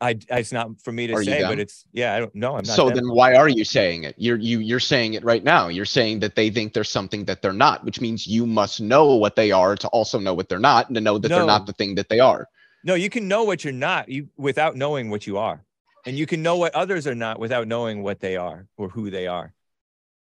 I 0.00 0.18
it's 0.28 0.52
not 0.52 0.80
for 0.82 0.92
me 0.92 1.06
to 1.06 1.14
Are 1.14 1.24
say, 1.24 1.42
but 1.42 1.58
it's 1.58 1.86
yeah. 1.92 2.14
I 2.14 2.18
don't 2.20 2.34
know. 2.34 2.50
I'm 2.50 2.64
not. 2.64 2.66
so 2.66 2.86
them. 2.86 2.96
then 2.96 3.08
why 3.08 3.34
are 3.34 3.48
you 3.48 3.64
saying 3.64 4.04
it? 4.04 4.14
You're 4.18 4.36
you 4.36 4.58
you're 4.58 4.80
saying 4.80 5.14
it 5.14 5.24
right 5.24 5.42
now. 5.42 5.68
You're 5.68 5.86
saying 5.86 6.20
that 6.20 6.34
they 6.34 6.50
think 6.50 6.74
there's 6.74 6.90
something 6.90 7.24
that 7.24 7.40
they're 7.40 7.54
not, 7.54 7.82
which 7.84 8.00
means 8.00 8.26
you 8.26 8.46
must 8.46 8.80
know 8.80 9.14
what 9.14 9.36
they 9.36 9.52
are 9.52 9.74
to 9.76 9.88
also 9.88 10.18
know 10.18 10.34
what 10.34 10.48
they're 10.50 10.58
not 10.58 10.88
and 10.88 10.94
to 10.96 11.00
know 11.00 11.18
that 11.18 11.28
they're 11.28 11.46
not 11.46 11.66
the 11.66 11.72
thing 11.72 11.94
that 11.94 12.10
they 12.10 12.20
are. 12.20 12.46
no, 12.84 12.94
you 12.94 13.08
can 13.08 13.26
know 13.26 13.44
what 13.44 13.64
you're 13.64 13.72
not 13.72 14.08
you 14.08 14.28
without 14.36 14.76
knowing 14.76 15.08
what 15.08 15.26
you 15.26 15.38
are, 15.38 15.64
and 16.04 16.18
you 16.18 16.26
can 16.26 16.42
know 16.42 16.56
what 16.56 16.74
others 16.74 17.06
are 17.06 17.14
not 17.14 17.38
without 17.38 17.66
knowing 17.66 18.02
what 18.02 18.20
they 18.20 18.36
are 18.36 18.66
or 18.76 18.90
who 18.90 19.10
they 19.10 19.26
are. 19.26 19.54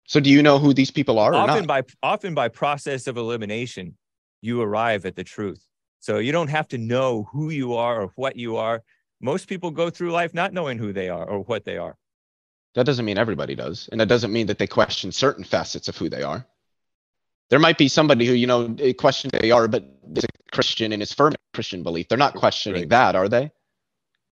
So 0.08 0.20
do 0.20 0.30
you 0.30 0.42
know 0.42 0.58
who 0.58 0.72
these 0.72 0.90
people 0.90 1.18
are 1.18 1.32
or 1.34 1.36
often 1.36 1.66
by 1.66 1.82
often 2.02 2.34
by 2.34 2.48
process 2.48 3.06
of 3.06 3.16
elimination 3.18 3.96
you 4.40 4.60
arrive 4.62 5.04
at 5.06 5.14
the 5.16 5.24
truth 5.24 5.62
so 6.00 6.18
you 6.18 6.32
don't 6.32 6.48
have 6.48 6.66
to 6.68 6.78
know 6.78 7.28
who 7.32 7.50
you 7.50 7.74
are 7.74 8.00
or 8.02 8.08
what 8.16 8.34
you 8.36 8.56
are 8.56 8.82
most 9.20 9.48
people 9.48 9.70
go 9.70 9.90
through 9.90 10.10
life 10.12 10.32
not 10.32 10.52
knowing 10.54 10.78
who 10.78 10.92
they 10.92 11.08
are 11.10 11.28
or 11.28 11.40
what 11.40 11.64
they 11.64 11.76
are 11.76 11.96
That 12.74 12.86
doesn't 12.86 13.04
mean 13.04 13.18
everybody 13.18 13.54
does. 13.54 13.88
And 13.90 14.00
that 14.00 14.08
doesn't 14.08 14.32
mean 14.32 14.46
that 14.46 14.58
they 14.58 14.66
question 14.66 15.10
certain 15.12 15.44
facets 15.44 15.88
of 15.88 15.96
who 15.96 16.08
they 16.08 16.22
are. 16.22 16.46
There 17.50 17.58
might 17.58 17.78
be 17.78 17.88
somebody 17.88 18.24
who, 18.26 18.34
you 18.34 18.46
know, 18.46 18.76
questions 18.98 19.32
they 19.32 19.50
are, 19.50 19.66
but 19.68 19.82
is 20.14 20.24
a 20.24 20.52
Christian 20.52 20.92
and 20.92 21.02
is 21.02 21.12
firm 21.12 21.32
in 21.32 21.38
Christian 21.54 21.82
belief. 21.82 22.06
They're 22.08 22.18
not 22.26 22.34
questioning 22.34 22.82
Right. 22.82 22.88
that, 22.90 23.14
are 23.16 23.28
they? 23.28 23.50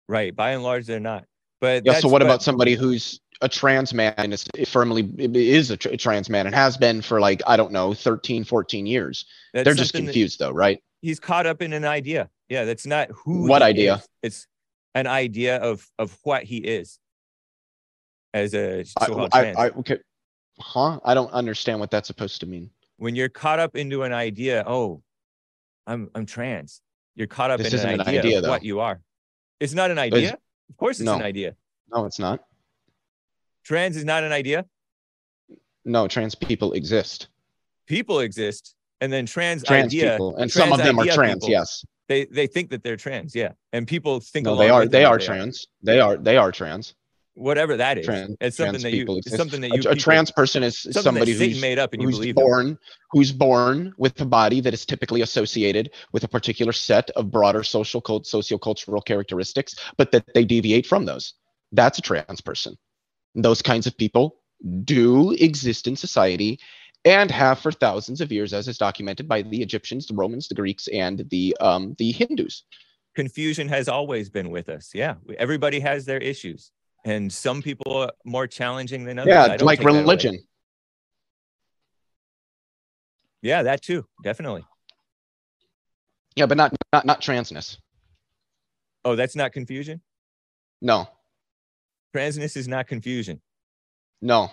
right 0.08 0.36
by 0.36 0.50
and 0.52 0.62
large 0.62 0.86
they're 0.86 1.00
not 1.00 1.24
but 1.60 1.82
Yeah. 1.84 1.98
So 1.98 2.06
what 2.08 2.20
but- 2.20 2.26
about 2.26 2.42
somebody 2.42 2.74
who's 2.76 3.20
a 3.42 3.48
trans 3.48 3.92
man 3.92 4.32
is 4.32 4.44
firmly 4.66 5.08
is 5.18 5.70
a, 5.70 5.76
tr- 5.76 5.94
trans 5.96 6.30
man 6.30 6.46
and 6.46 6.54
has 6.54 6.76
been 6.76 7.02
for 7.02 7.20
like, 7.20 7.42
I 7.46 7.56
don't 7.56 7.72
know, 7.72 7.92
13, 7.94 8.44
14 8.44 8.86
years. 8.86 9.26
that's 9.52 9.64
They're 9.64 9.74
just 9.74 9.92
confused 9.94 10.38
though, 10.38 10.52
right? 10.52 10.82
he's 11.02 11.20
caught 11.20 11.44
up 11.46 11.60
in 11.62 11.72
an 11.74 11.84
idea 11.84 12.28
yeah 12.48 12.64
that's 12.64 12.86
not 12.86 13.08
who 13.10 13.46
What 13.46 13.60
idea? 13.62 13.96
is. 13.96 14.08
it's 14.22 14.46
an 14.94 15.06
idea 15.06 15.58
of 15.58 15.86
of 15.98 16.16
what 16.22 16.42
he 16.44 16.56
is 16.56 16.98
as 18.32 18.54
a 18.54 18.84
I, 18.98 19.04
I, 19.04 19.28
trans. 19.28 19.56
I, 19.58 19.68
okay. 19.80 19.98
Huh? 20.58 20.98
I 21.04 21.12
don't 21.14 21.30
understand 21.32 21.80
what 21.80 21.90
that's 21.90 22.06
supposed 22.06 22.40
to 22.40 22.46
mean. 22.46 22.70
when 22.96 23.14
you're 23.14 23.28
caught 23.28 23.58
up 23.58 23.76
into 23.76 24.02
an 24.04 24.12
idea, 24.14 24.64
oh, 24.66 25.02
I'm 25.86 26.08
I'm 26.14 26.24
trans. 26.26 26.80
You're 27.14 27.26
caught 27.28 27.50
up 27.50 27.58
This 27.60 27.72
in 27.74 27.80
an 27.80 28.00
an 28.00 28.00
idea, 28.00 28.20
idea, 28.20 28.36
of 28.38 28.44
though. 28.44 28.50
what 28.50 28.62
you 28.64 28.80
are. 28.80 29.00
It's 29.60 29.74
not 29.74 29.90
an 29.90 29.98
It's- 29.98 30.12
idea. 30.16 30.38
Of 30.70 30.76
course, 30.78 30.98
it's 30.98 31.04
no. 31.06 31.14
an 31.14 31.22
idea. 31.22 31.54
No, 31.94 32.06
it's 32.06 32.18
not. 32.18 32.44
Trans 33.66 33.96
is 33.96 34.04
not 34.04 34.22
an 34.22 34.30
idea. 34.30 34.64
No, 35.84 36.06
trans 36.06 36.36
people 36.36 36.72
exist. 36.72 37.26
People 37.88 38.20
exist, 38.20 38.76
and 39.00 39.12
then 39.12 39.26
trans, 39.26 39.64
Trans 39.64 39.86
idea. 39.86 40.12
people, 40.12 40.36
and 40.36 40.50
some 40.50 40.72
of 40.72 40.78
them 40.78 40.98
are 41.00 41.06
trans. 41.06 41.34
people. 41.34 41.50
Yes. 41.50 41.84
They 42.08 42.26
they 42.26 42.46
think 42.46 42.70
that 42.70 42.84
they're 42.84 42.96
trans. 42.96 43.34
Yeah, 43.34 43.52
and 43.72 43.86
people 43.88 44.20
think 44.20 44.44
No, 44.44 44.54
they 44.56 44.70
are. 44.70 44.86
They 44.86 45.04
are 45.04 45.18
trans. 45.18 45.66
They 45.82 45.98
are. 45.98 46.16
They 46.16 46.36
are 46.36 46.52
trans. 46.52 46.94
Whatever 47.34 47.76
that 47.76 47.98
is, 47.98 48.06
Trans. 48.06 48.34
it's 48.40 48.56
something 48.56 48.80
that 48.82 48.92
you. 48.92 49.04
exist. 49.16 49.36
something 49.36 49.60
that 49.60 49.72
A- 49.72 49.74
you. 49.74 49.80
a, 49.80 49.82
people- 49.82 49.96
trans 49.96 50.30
person 50.30 50.62
is 50.62 50.86
somebody 50.92 51.32
who's 51.32 51.60
made 51.60 51.78
up, 51.78 51.92
and 51.92 52.00
you 52.00 52.08
believe 52.10 52.34
them. 52.36 52.44
born 52.44 52.78
who's 53.10 53.30
born 53.32 53.92
with 53.98 54.18
a 54.20 54.24
body 54.24 54.60
that 54.60 54.72
is 54.72 54.86
typically 54.86 55.20
associated 55.22 55.90
with 56.12 56.22
a 56.24 56.28
particular 56.28 56.72
set 56.72 57.10
of 57.10 57.30
broader 57.32 57.62
social 57.64 58.00
cult 58.00 58.24
sociocultural 58.24 59.04
characteristics 59.04 59.74
but 59.98 60.12
that 60.12 60.24
they 60.34 60.44
deviate 60.46 60.86
from 60.86 61.04
those 61.04 61.34
that's 61.72 61.98
a 61.98 62.02
trans 62.02 62.40
person 62.40 62.74
those 63.42 63.62
kinds 63.62 63.86
of 63.86 63.96
people 63.96 64.36
do 64.84 65.32
exist 65.32 65.86
in 65.86 65.94
society 65.96 66.58
and 67.04 67.30
have 67.30 67.58
for 67.60 67.70
thousands 67.70 68.20
of 68.20 68.32
years 68.32 68.52
as 68.52 68.66
is 68.66 68.78
documented 68.78 69.28
by 69.28 69.42
the 69.42 69.62
egyptians 69.62 70.06
the 70.06 70.14
romans 70.14 70.48
the 70.48 70.54
greeks 70.54 70.88
and 70.88 71.24
the 71.30 71.54
um 71.60 71.94
the 71.98 72.10
hindus 72.12 72.64
confusion 73.16 73.66
has 73.68 73.88
always 73.88 74.28
been 74.28 74.50
with 74.50 74.68
us. 74.68 74.90
Yeah, 74.94 75.14
everybody 75.38 75.80
has 75.80 76.04
their 76.04 76.18
issues, 76.18 76.70
and 77.06 77.32
some 77.32 77.62
people 77.62 77.96
are 77.96 78.12
more 78.26 78.46
challenging 78.46 79.04
than 79.04 79.18
others. 79.18 79.32
I 79.32 79.56
yeah 79.56 79.64
like 79.64 79.78
take 79.78 79.88
that 79.88 79.94
religion 80.02 80.38
Yeah, 83.42 83.62
that 83.62 83.82
too, 83.82 84.04
definitely. 84.22 84.64
yeah 86.36 86.46
but 86.46 86.56
not 86.58 86.74
not 86.92 87.04
not 87.06 87.20
transness 87.22 87.78
Oh, 89.04 89.14
that's 89.16 89.36
not 89.36 89.52
confusion. 89.52 90.00
no 90.82 91.08
Transness 92.16 92.56
is 92.56 92.66
not 92.66 92.86
confusion. 92.86 93.40
no 94.22 94.48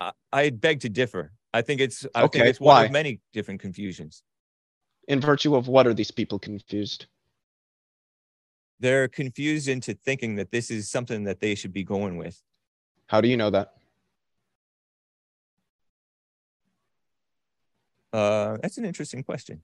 I, 0.00 0.12
I 0.32 0.50
beg 0.50 0.80
to 0.80 0.88
differ. 0.88 1.32
I 1.52 1.60
think 1.62 1.80
it's. 1.80 2.06
I 2.14 2.22
Okay, 2.24 2.38
think 2.38 2.48
it's 2.50 2.60
one 2.60 2.76
why? 2.76 2.84
of 2.86 2.92
many 2.92 3.20
different 3.32 3.60
confusions. 3.60 4.22
in 5.08 5.20
virtue 5.20 5.54
of 5.56 5.68
what 5.68 5.86
are 5.86 5.94
these 5.94 6.10
people 6.10 6.38
confused 6.38 7.06
They're 8.80 9.08
confused 9.08 9.68
into 9.68 9.92
thinking 9.94 10.36
that 10.36 10.50
this 10.50 10.70
is 10.70 10.88
something 10.90 11.24
that 11.24 11.40
they 11.40 11.54
should 11.54 11.72
be 11.72 11.84
going 11.84 12.16
with. 12.16 12.36
how 13.08 13.20
do 13.20 13.28
you 13.28 13.36
know 13.36 13.50
that 13.50 13.74
Uh, 18.12 18.56
that's 18.62 18.78
an 18.78 18.86
interesting 18.86 19.22
question. 19.22 19.62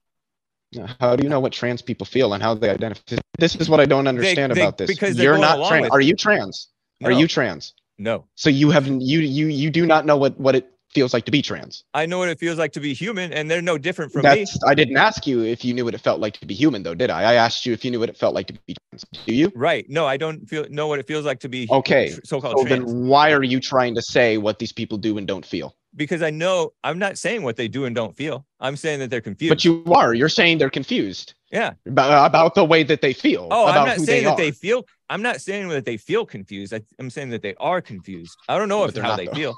How 1.00 1.16
do 1.16 1.22
you 1.24 1.28
know 1.28 1.40
what 1.40 1.52
trans 1.52 1.82
people 1.82 2.04
feel 2.06 2.32
and 2.34 2.42
how 2.42 2.54
they 2.54 2.70
identify? 2.70 3.16
This 3.38 3.56
is 3.56 3.68
what 3.68 3.80
I 3.80 3.84
don't 3.86 4.06
understand 4.06 4.52
they- 4.54 4.60
about 4.60 4.78
this. 4.78 4.88
because 4.88 5.18
You're 5.18 5.38
not 5.38 5.68
trans. 5.68 5.90
Are 5.90 6.00
you 6.00 6.14
trans? 6.16 6.68
Are 7.04 7.12
you 7.12 7.28
trans? 7.28 7.74
No, 7.98 8.24
So 8.34 8.50
you 8.50 8.70
have 8.70 8.86
you 8.88 9.20
you 9.20 9.46
you 9.46 9.70
do 9.70 9.86
not 9.86 10.04
know 10.04 10.16
what 10.16 10.38
what 10.40 10.56
it 10.56 10.68
feels 10.92 11.12
like 11.14 11.24
to 11.26 11.30
be 11.30 11.42
trans. 11.42 11.84
I 11.94 12.06
know 12.06 12.18
what 12.18 12.28
it 12.28 12.38
feels 12.40 12.58
like 12.58 12.72
to 12.72 12.80
be 12.80 12.92
human, 12.94 13.32
and 13.32 13.48
they're 13.50 13.62
no 13.62 13.78
different 13.78 14.12
from 14.12 14.22
me. 14.22 14.44
I 14.66 14.74
didn't 14.74 14.96
ask 14.96 15.26
you 15.28 15.42
if 15.44 15.64
you 15.64 15.74
knew 15.74 15.84
what 15.84 15.94
it 15.94 16.00
felt 16.00 16.18
like 16.20 16.34
to 16.40 16.46
be 16.46 16.54
human 16.54 16.82
though, 16.82 16.94
did 16.94 17.10
I? 17.10 17.22
I 17.22 17.34
asked 17.34 17.66
you 17.66 17.72
if 17.72 17.84
you 17.84 17.90
knew 17.92 18.00
what 18.00 18.08
it 18.08 18.16
felt 18.16 18.34
like 18.34 18.48
to 18.48 18.52
be 18.66 18.74
trans. 18.90 19.04
Do 19.26 19.34
you? 19.34 19.52
Right? 19.54 19.88
No, 19.88 20.06
I 20.06 20.16
don't 20.16 20.48
feel 20.48 20.66
know 20.70 20.88
what 20.88 20.98
it 20.98 21.06
feels 21.06 21.24
like 21.24 21.38
to 21.40 21.48
be 21.48 21.68
Okay. 21.70 22.14
so-called 22.24 22.58
So 22.58 22.64
trans. 22.66 22.84
then 22.84 23.06
why 23.06 23.32
are 23.32 23.42
you 23.44 23.60
trying 23.60 23.94
to 23.94 24.02
say 24.02 24.38
what 24.38 24.58
these 24.58 24.72
people 24.72 24.98
do 24.98 25.18
and 25.18 25.26
don't 25.26 25.46
feel? 25.46 25.76
Because 25.96 26.22
I 26.22 26.30
know 26.30 26.72
I'm 26.82 26.98
not 26.98 27.18
saying 27.18 27.42
what 27.42 27.56
they 27.56 27.68
do 27.68 27.84
and 27.84 27.94
don't 27.94 28.14
feel. 28.16 28.46
I'm 28.60 28.76
saying 28.76 29.00
that 29.00 29.10
they're 29.10 29.20
confused. 29.20 29.50
But 29.50 29.64
you 29.64 29.84
are. 29.86 30.14
You're 30.14 30.28
saying 30.28 30.58
they're 30.58 30.70
confused 30.70 31.34
yeah. 31.52 31.74
about, 31.86 32.26
about 32.26 32.54
the 32.54 32.64
way 32.64 32.82
that 32.82 33.00
they 33.00 33.12
feel. 33.12 33.48
Oh, 33.50 33.66
I'm 33.66 33.86
not 33.86 33.96
saying 33.96 34.06
they 34.06 34.24
that 34.24 34.30
are. 34.30 34.36
they 34.36 34.50
feel. 34.50 34.86
I'm 35.08 35.22
not 35.22 35.40
saying 35.40 35.68
that 35.68 35.84
they 35.84 35.96
feel 35.96 36.26
confused. 36.26 36.72
I, 36.74 36.80
I'm 36.98 37.10
saying 37.10 37.30
that 37.30 37.42
they 37.42 37.54
are 37.56 37.80
confused. 37.80 38.36
I 38.48 38.58
don't 38.58 38.68
know 38.68 38.80
But 38.80 38.88
if 38.88 38.94
they're 38.94 39.02
how 39.04 39.10
not, 39.10 39.16
they 39.18 39.26
though. 39.26 39.32
feel. 39.32 39.56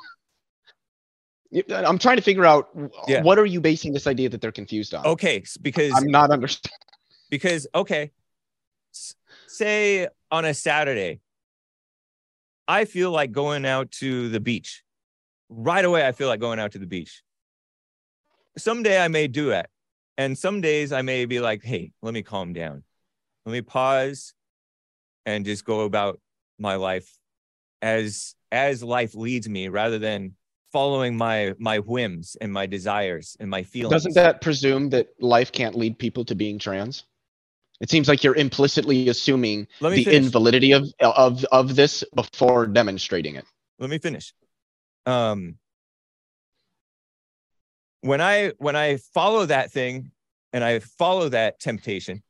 I'm 1.74 1.98
trying 1.98 2.16
to 2.16 2.22
figure 2.22 2.44
out 2.44 2.68
Yeah. 3.06 3.22
what 3.22 3.38
are 3.38 3.46
you 3.46 3.60
basing 3.60 3.92
this 3.92 4.06
idea 4.06 4.28
that 4.28 4.40
they're 4.40 4.52
confused 4.52 4.92
on? 4.94 5.06
Okay, 5.06 5.44
because 5.62 5.92
I'm 5.96 6.08
not 6.10 6.30
understanding. 6.30 6.76
because 7.30 7.66
okay, 7.74 8.10
say 9.46 10.08
on 10.30 10.44
a 10.44 10.52
Saturday, 10.52 11.20
I 12.68 12.84
feel 12.84 13.12
like 13.12 13.30
going 13.30 13.64
out 13.64 13.90
to 13.92 14.28
the 14.28 14.40
beach. 14.40 14.82
Right 15.48 15.84
away, 15.84 16.06
I 16.06 16.12
feel 16.12 16.28
like 16.28 16.40
going 16.40 16.58
out 16.58 16.72
to 16.72 16.78
the 16.78 16.86
beach. 16.86 17.22
Someday 18.58 19.02
I 19.02 19.08
may 19.08 19.28
do 19.28 19.50
it, 19.50 19.66
and 20.16 20.36
some 20.36 20.60
days 20.60 20.92
I 20.92 21.02
may 21.02 21.24
be 21.24 21.40
like, 21.40 21.62
"Hey, 21.62 21.92
let 22.02 22.14
me 22.14 22.22
calm 22.22 22.52
down, 22.52 22.82
let 23.44 23.52
me 23.52 23.60
pause, 23.60 24.34
and 25.24 25.44
just 25.44 25.64
go 25.64 25.82
about 25.82 26.20
my 26.58 26.76
life 26.76 27.18
as 27.82 28.34
as 28.50 28.82
life 28.82 29.14
leads 29.14 29.48
me, 29.48 29.68
rather 29.68 29.98
than 29.98 30.34
following 30.72 31.16
my 31.16 31.54
my 31.58 31.78
whims 31.78 32.36
and 32.40 32.52
my 32.52 32.66
desires 32.66 33.36
and 33.38 33.48
my 33.50 33.62
feelings." 33.62 33.92
Doesn't 33.92 34.14
that 34.14 34.40
presume 34.40 34.90
that 34.90 35.08
life 35.20 35.52
can't 35.52 35.76
lead 35.76 35.98
people 35.98 36.24
to 36.24 36.34
being 36.34 36.58
trans? 36.58 37.04
It 37.80 37.90
seems 37.90 38.08
like 38.08 38.24
you're 38.24 38.34
implicitly 38.34 39.08
assuming 39.08 39.68
the 39.80 40.02
finish. 40.02 40.06
invalidity 40.08 40.72
of 40.72 40.92
of 41.00 41.44
of 41.52 41.76
this 41.76 42.02
before 42.14 42.66
demonstrating 42.66 43.36
it. 43.36 43.44
let 43.78 43.90
me 43.90 43.98
finish 43.98 44.32
um 45.06 45.56
when 48.00 48.20
i 48.20 48.52
when 48.58 48.76
i 48.76 48.96
follow 49.14 49.46
that 49.46 49.70
thing 49.70 50.10
and 50.52 50.62
i 50.62 50.78
follow 50.78 51.28
that 51.28 51.58
temptation 51.60 52.22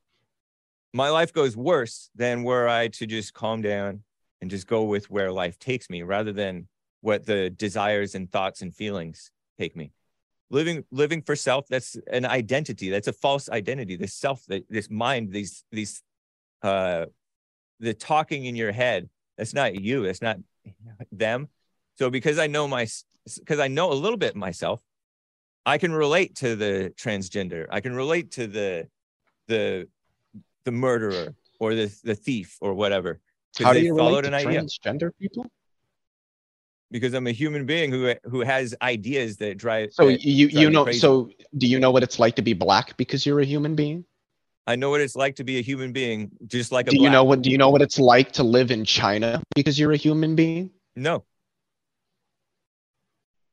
my 0.92 1.10
life 1.10 1.32
goes 1.32 1.56
worse 1.56 2.10
than 2.14 2.42
were 2.42 2.68
i 2.68 2.88
to 2.88 3.06
just 3.06 3.34
calm 3.34 3.62
down 3.62 4.02
and 4.40 4.50
just 4.50 4.66
go 4.66 4.84
with 4.84 5.10
where 5.10 5.32
life 5.32 5.58
takes 5.58 5.90
me 5.90 6.02
rather 6.02 6.32
than 6.32 6.68
what 7.00 7.24
the 7.24 7.50
desires 7.50 8.14
and 8.14 8.30
thoughts 8.30 8.62
and 8.62 8.74
feelings 8.74 9.30
take 9.58 9.76
me. 9.76 9.92
Living 10.50 10.84
living 10.90 11.22
for 11.22 11.34
self 11.34 11.66
that's 11.66 11.96
an 12.12 12.24
identity. 12.24 12.90
That's 12.90 13.08
a 13.08 13.12
false 13.12 13.48
identity. 13.48 13.96
This 13.96 14.14
self 14.14 14.44
this 14.46 14.88
mind 14.90 15.32
these 15.32 15.64
these 15.72 16.02
uh 16.62 17.06
the 17.80 17.94
talking 17.94 18.44
in 18.44 18.54
your 18.54 18.72
head 18.72 19.08
that's 19.36 19.54
not 19.54 19.74
you. 19.74 20.04
That's 20.04 20.22
not 20.22 20.38
them 21.12 21.48
so 21.98 22.10
because 22.10 22.38
I 22.38 22.46
know 22.46 22.68
my 22.68 22.86
because 23.38 23.58
I 23.58 23.68
know 23.68 23.92
a 23.92 23.94
little 23.94 24.18
bit 24.18 24.36
myself, 24.36 24.80
I 25.64 25.78
can 25.78 25.92
relate 25.92 26.36
to 26.36 26.56
the 26.56 26.92
transgender. 26.96 27.66
I 27.70 27.80
can 27.80 27.94
relate 27.94 28.32
to 28.32 28.46
the 28.46 28.88
the 29.48 29.88
the 30.64 30.72
murderer 30.72 31.34
or 31.58 31.74
the 31.74 31.94
the 32.04 32.14
thief 32.14 32.56
or 32.60 32.74
whatever. 32.74 33.20
How 33.58 33.72
do 33.72 33.80
you 33.80 33.94
relate 33.94 34.22
to 34.22 34.34
idea 34.34 34.62
transgender 34.62 35.10
people? 35.20 35.46
because 36.90 37.14
I'm 37.14 37.26
a 37.26 37.32
human 37.32 37.66
being 37.66 37.90
who 37.90 38.14
who 38.24 38.40
has 38.40 38.74
ideas 38.82 39.36
that 39.38 39.58
drive. 39.58 39.92
So 39.92 40.06
that 40.06 40.24
you 40.24 40.48
drive 40.48 40.62
you 40.62 40.70
know 40.70 40.84
crazy. 40.84 41.00
so 41.00 41.30
do 41.56 41.66
you 41.66 41.78
know 41.78 41.90
what 41.90 42.02
it's 42.02 42.18
like 42.18 42.36
to 42.36 42.42
be 42.42 42.52
black 42.52 42.96
because 42.96 43.26
you're 43.26 43.40
a 43.40 43.44
human 43.44 43.74
being? 43.74 44.04
I 44.68 44.76
know 44.76 44.90
what 44.90 45.00
it's 45.00 45.14
like 45.14 45.36
to 45.36 45.44
be 45.44 45.58
a 45.58 45.62
human 45.62 45.92
being, 45.92 46.30
just 46.46 46.72
like 46.72 46.88
a 46.88 46.90
Do 46.90 47.00
you 47.00 47.10
know 47.10 47.24
what 47.24 47.42
do 47.42 47.50
you 47.50 47.58
know 47.58 47.70
what 47.70 47.82
it's 47.82 47.98
like 47.98 48.32
to 48.32 48.42
live 48.42 48.70
in 48.70 48.84
China 48.84 49.42
because 49.54 49.78
you're 49.78 49.92
a 49.92 49.96
human 49.96 50.34
being? 50.34 50.70
No. 50.94 51.24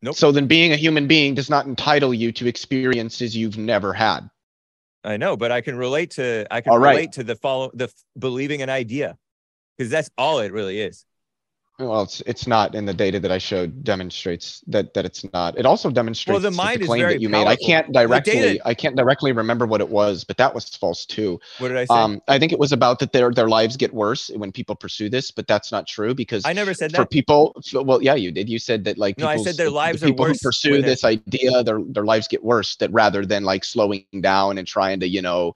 Nope. 0.04 0.16
So 0.16 0.34
then 0.34 0.48
being 0.48 0.74
a 0.74 0.76
human 0.76 1.08
being 1.08 1.34
does 1.34 1.50
not 1.50 1.66
entitle 1.66 2.14
you 2.14 2.34
to 2.34 2.46
experiences 2.46 3.38
you've 3.38 3.58
never 3.58 3.94
had. 3.94 4.30
I 5.02 5.16
know, 5.16 5.38
but 5.38 5.50
I 5.50 5.62
can 5.62 5.78
relate 5.78 6.12
to 6.12 6.46
I 6.52 6.60
can 6.60 6.74
right. 6.74 6.90
relate 6.90 7.14
to 7.14 7.24
the 7.24 7.38
follow 7.38 7.72
the 7.74 7.86
f- 7.86 7.94
believing 8.20 8.62
an 8.62 8.70
idea. 8.70 9.18
Because 9.78 9.90
that's 9.90 10.12
all 10.18 10.40
it 10.40 10.52
really 10.52 10.82
is. 10.82 11.06
Well, 11.88 12.04
it's 12.04 12.22
it's 12.22 12.48
not 12.48 12.76
in 12.76 12.86
the 12.86 12.94
data 12.94 13.20
that 13.20 13.32
I 13.32 13.38
showed 13.38 13.84
demonstrates 13.84 14.64
that 14.68 14.94
that 14.94 15.06
it's 15.06 15.26
not. 15.34 15.58
It 15.58 15.66
also 15.66 15.90
demonstrates 15.90 16.42
the 16.42 16.52
mind 16.52 16.82
is 16.82 16.88
claim 16.88 17.04
that 17.04 17.22
you 17.22 17.30
made. 17.30 17.48
I 17.48 17.56
can't 17.56 17.92
directly 17.92 18.34
data- 18.34 18.68
I 18.68 18.74
can't 18.74 18.96
directly 18.96 19.32
remember 19.32 19.66
what 19.66 19.82
it 19.82 19.90
was, 19.90 20.24
but 20.24 20.38
that 20.38 20.54
was 20.54 20.70
false 20.76 21.06
too. 21.06 21.40
What 21.60 21.70
did 21.70 21.78
I 21.78 21.86
say? 21.86 21.94
Um, 21.94 22.22
I 22.28 22.40
think 22.40 22.52
it 22.52 22.60
was 22.60 22.72
about 22.72 23.00
that 23.00 23.12
their 23.12 23.32
their 23.32 23.50
lives 23.50 23.78
get 23.78 23.94
worse 23.94 24.30
when 24.36 24.52
people 24.52 24.76
pursue 24.76 25.10
this, 25.10 25.32
but 25.32 25.48
that's 25.48 25.72
not 25.72 25.88
true 25.88 26.14
because 26.14 26.46
I 26.46 26.54
never 26.54 26.74
said 26.74 26.92
that 26.92 26.98
for 26.98 27.06
people, 27.06 27.56
well, 27.74 28.02
yeah, 28.02 28.16
you 28.16 28.32
did. 28.32 28.50
You 28.50 28.60
said 28.60 28.84
that 28.86 28.98
like 28.98 29.18
No, 29.18 29.28
I 29.28 29.38
said 29.38 29.56
their 29.58 29.68
the 29.68 29.72
lives 29.72 30.04
are 30.04 30.08
people 30.08 30.26
worse 30.26 30.42
who 30.42 30.48
pursue 30.48 30.82
this 30.82 31.04
idea, 31.04 31.64
their 31.64 31.80
their 31.88 32.06
lives 32.06 32.28
get 32.28 32.44
worse. 32.44 32.76
That 32.78 32.92
rather 32.92 33.26
than 33.26 33.44
like 33.44 33.64
slowing 33.64 34.06
down 34.22 34.58
and 34.58 34.68
trying 34.68 35.00
to 35.02 35.08
you 35.08 35.22
know 35.22 35.56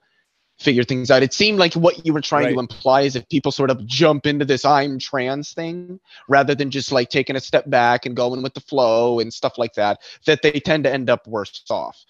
figure 0.58 0.82
things 0.82 1.10
out, 1.10 1.22
it 1.22 1.32
seemed 1.32 1.58
like 1.58 1.74
what 1.74 2.04
you 2.04 2.12
were 2.12 2.20
trying 2.20 2.52
to 2.52 2.58
imply 2.58 3.02
is 3.02 3.16
if 3.16 3.28
people 3.28 3.52
sort 3.52 3.70
of 3.70 3.86
jump 3.86 4.26
into 4.26 4.44
this 4.44 4.64
"I'm 4.64 4.98
trans" 4.98 5.52
thing 5.52 6.00
rather 6.28 6.54
than 6.54 6.70
just 6.70 6.92
like 6.92 7.10
taking 7.10 7.36
a 7.36 7.40
step 7.40 7.68
back 7.70 8.06
and 8.06 8.16
going 8.16 8.42
with 8.42 8.54
the 8.54 8.60
flow 8.60 9.20
and 9.20 9.32
stuff 9.32 9.58
like 9.58 9.74
that, 9.74 10.00
that 10.26 10.42
they 10.42 10.52
tend 10.52 10.84
to 10.84 10.92
end 10.92 11.10
up 11.10 11.26
worse 11.26 11.62
off. 11.70 12.04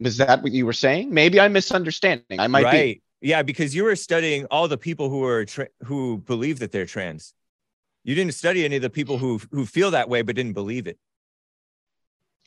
Was 0.00 0.16
that 0.16 0.42
what 0.42 0.52
you 0.52 0.64
were 0.64 0.72
saying? 0.72 1.12
Maybe 1.12 1.38
I'm 1.38 1.52
misunderstanding. 1.52 2.40
I 2.40 2.46
might 2.46 2.70
be. 2.70 3.02
Yeah, 3.20 3.42
because 3.42 3.74
you 3.74 3.84
were 3.84 3.96
studying 3.96 4.46
all 4.46 4.66
the 4.66 4.78
people 4.78 5.10
who 5.10 5.24
are 5.24 5.44
tra- 5.44 5.68
who 5.84 6.18
believe 6.18 6.60
that 6.60 6.72
they're 6.72 6.86
trans. 6.86 7.34
You 8.02 8.14
didn't 8.14 8.32
study 8.32 8.64
any 8.64 8.76
of 8.76 8.82
the 8.82 8.88
people 8.88 9.18
who 9.18 9.40
who 9.50 9.66
feel 9.66 9.90
that 9.90 10.08
way 10.08 10.22
but 10.22 10.36
didn't 10.36 10.54
believe 10.54 10.86
it. 10.86 10.98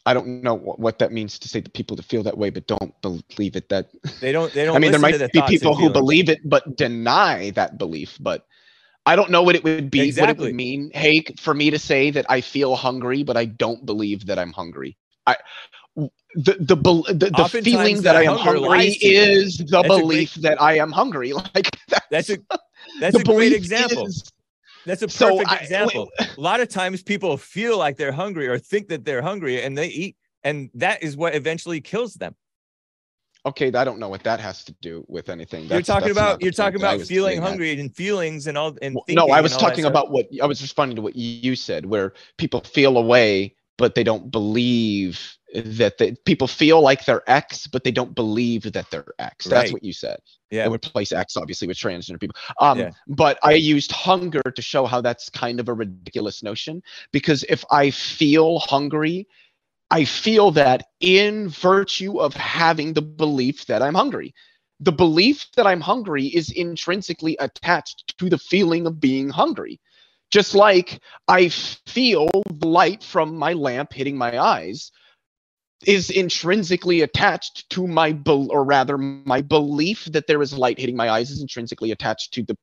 I 0.06 0.14
don't 0.14 0.44
know 0.44 0.56
what, 0.56 1.00
that 1.00 1.14
means 1.14 1.40
to 1.40 1.48
say 1.48 1.62
the 1.62 1.70
people 1.70 1.96
to 1.96 2.04
feel 2.04 2.24
that 2.24 2.38
way 2.38 2.50
but 2.50 2.68
don't 2.68 3.02
believe 3.02 3.56
it. 3.56 3.70
That 3.70 3.88
They 4.20 4.32
don't. 4.32 4.52
They 4.54 4.66
don't. 4.66 4.76
I 4.76 4.80
mean, 4.80 4.92
there 4.92 5.00
might 5.00 5.18
the 5.18 5.30
be 5.32 5.42
people 5.44 5.76
who 5.76 5.90
believe 5.90 6.30
it 6.30 6.40
but 6.44 6.76
deny 6.76 7.52
that 7.52 7.78
belief. 7.78 8.18
But 8.20 8.46
I 9.06 9.16
don't 9.16 9.32
know 9.32 9.44
what 9.44 9.56
it 9.56 9.64
would 9.64 9.90
be. 9.90 10.12
What 10.14 10.30
it 10.30 10.38
would 10.38 10.56
mean, 10.56 10.92
hey, 10.94 11.24
for 11.40 11.54
me 11.54 11.70
to 11.70 11.80
say 11.80 12.12
that 12.12 12.26
I 12.30 12.42
feel 12.42 12.76
hungry 12.76 13.24
but 13.24 13.38
I 13.38 13.46
don't 13.46 13.86
believe 13.86 14.26
that 14.26 14.38
I'm 14.38 14.52
hungry. 14.52 14.98
I 15.26 15.38
the 15.96 16.56
the 16.60 16.76
the, 16.76 17.32
the 17.38 17.62
feeling 17.62 17.98
that, 17.98 18.04
that 18.04 18.16
I 18.16 18.24
am 18.24 18.38
hungry 18.38 18.98
is 19.02 19.58
the 19.58 19.64
That's 19.66 19.86
a 19.86 19.88
great- 19.88 20.00
belief 20.02 20.34
that 20.36 20.62
I 20.62 20.78
am 20.78 20.92
hungry. 20.92 21.34
Like 21.56 21.78
That's 22.10 22.30
a 22.30 22.38
that's 23.00 23.16
a 23.16 23.24
great 23.24 23.54
example. 23.54 24.08
is- 24.08 24.24
That's 24.86 25.02
a 25.02 25.10
so 25.10 25.32
perfect 25.38 25.52
I- 25.52 25.58
example. 25.58 26.10
A 26.20 26.42
lot 26.42 26.60
of 26.60 26.70
times 26.70 27.04
people 27.04 27.38
feel 27.38 27.78
like 27.78 27.98
they're 27.98 28.12
hungry 28.12 28.48
or 28.48 28.58
think 28.60 28.90
that 28.90 29.06
they're 29.06 29.22
hungry 29.22 29.62
and 29.62 29.78
they 29.78 29.88
eat, 29.88 30.16
and 30.44 30.70
that 30.76 31.04
is 31.04 31.16
what 31.16 31.36
eventually 31.36 31.82
kills 31.82 32.16
them. 32.16 32.36
okay, 33.46 33.68
I 33.74 33.84
don't 33.84 34.00
know 34.00 34.10
what 34.10 34.24
that 34.24 34.40
has 34.40 34.64
to 34.66 34.74
do 34.82 35.04
with 35.08 35.30
anything. 35.30 35.66
you're 35.66 35.82
talking 35.82 36.14
that's 36.14 36.18
about 36.18 36.42
you're 36.42 36.52
talking 36.52 36.80
about 36.80 37.02
feeling 37.02 37.42
hungry 37.42 37.78
and 37.80 37.94
feelings 37.96 38.48
and 38.48 38.58
all 38.58 38.78
and 38.82 38.96
Well, 38.96 39.04
no, 39.10 39.30
I 39.30 39.42
was 39.42 39.58
talking 39.58 39.86
about 39.86 40.12
what 40.12 40.28
I 40.42 40.46
was 40.46 40.62
responding 40.62 40.96
to 40.96 41.02
what 41.02 41.16
you 41.16 41.56
said, 41.56 41.86
where 41.86 42.14
people 42.38 42.62
feel 42.62 42.98
away 42.98 43.56
but 43.78 43.96
they 43.96 44.04
don't 44.04 44.32
believe 44.32 45.38
that 45.54 45.98
they, 45.98 46.14
people 46.26 46.48
feel 46.48 46.82
like 46.82 47.06
they're 47.06 47.28
X, 47.30 47.68
but 47.68 47.84
they 47.84 47.92
don't 47.92 48.16
believe 48.16 48.72
that 48.72 48.90
they're 48.90 49.14
X. 49.20 49.46
That's 49.46 49.66
Right. 49.68 49.74
what 49.74 49.84
you 49.84 49.94
said. 49.94 50.20
yeah. 50.50 50.66
And 50.66 50.74
replace 50.74 51.12
X 51.12 51.36
obviously 51.38 51.68
with 51.68 51.78
transgender 51.78 52.20
people. 52.20 52.36
Um, 52.60 52.80
Yeah. 52.80 52.92
but 53.08 53.40
I 53.44 53.54
used 53.54 53.92
hunger 53.92 54.42
to 54.42 54.62
show 54.62 54.86
how 54.86 55.02
that's 55.02 55.30
kind 55.30 55.60
of 55.60 55.68
a 55.70 55.74
ridiculous 55.74 56.44
notion 56.44 56.82
because 57.12 57.44
if 57.50 57.64
I 57.72 57.90
feel 57.92 58.60
hungry, 58.60 59.28
I 59.92 60.06
feel 60.06 60.52
that 60.52 60.88
in 61.00 61.50
virtue 61.50 62.20
of 62.20 62.34
having 62.34 62.94
the 62.94 63.02
belief 63.02 63.66
that 63.68 63.82
I'm 63.82 63.94
hungry. 63.96 64.34
The 64.80 64.92
belief 64.92 65.48
that 65.56 65.68
I'm 65.68 65.82
hungry 65.82 66.26
is 66.28 66.52
intrinsically 66.52 67.38
attached 67.40 68.18
to 68.18 68.30
the 68.30 68.38
feeling 68.40 68.88
of 68.88 69.00
being 69.00 69.30
hungry. 69.30 69.80
Just 70.32 70.56
like 70.56 71.00
I 71.28 71.50
feel 71.50 72.28
the 72.50 72.68
light 72.68 73.04
from 73.04 73.36
my 73.38 73.54
lamp 73.54 73.94
hitting 73.94 74.18
my 74.18 74.40
eyes 74.40 74.92
is 75.88 76.10
intrinsically 76.10 77.02
attached 77.02 77.70
to 77.72 77.88
my 77.88 78.12
bel 78.12 78.52
or 78.52 78.64
rather 78.64 78.98
my 78.98 79.42
belief 79.42 80.06
that 80.06 80.28
there 80.28 80.42
is 80.42 80.54
light 80.58 80.80
hitting 80.80 80.96
my 80.96 81.10
eyes 81.10 81.30
is 81.30 81.42
intrinsically 81.42 81.92
attached 81.92 82.34
to 82.34 82.44
the 82.44 82.58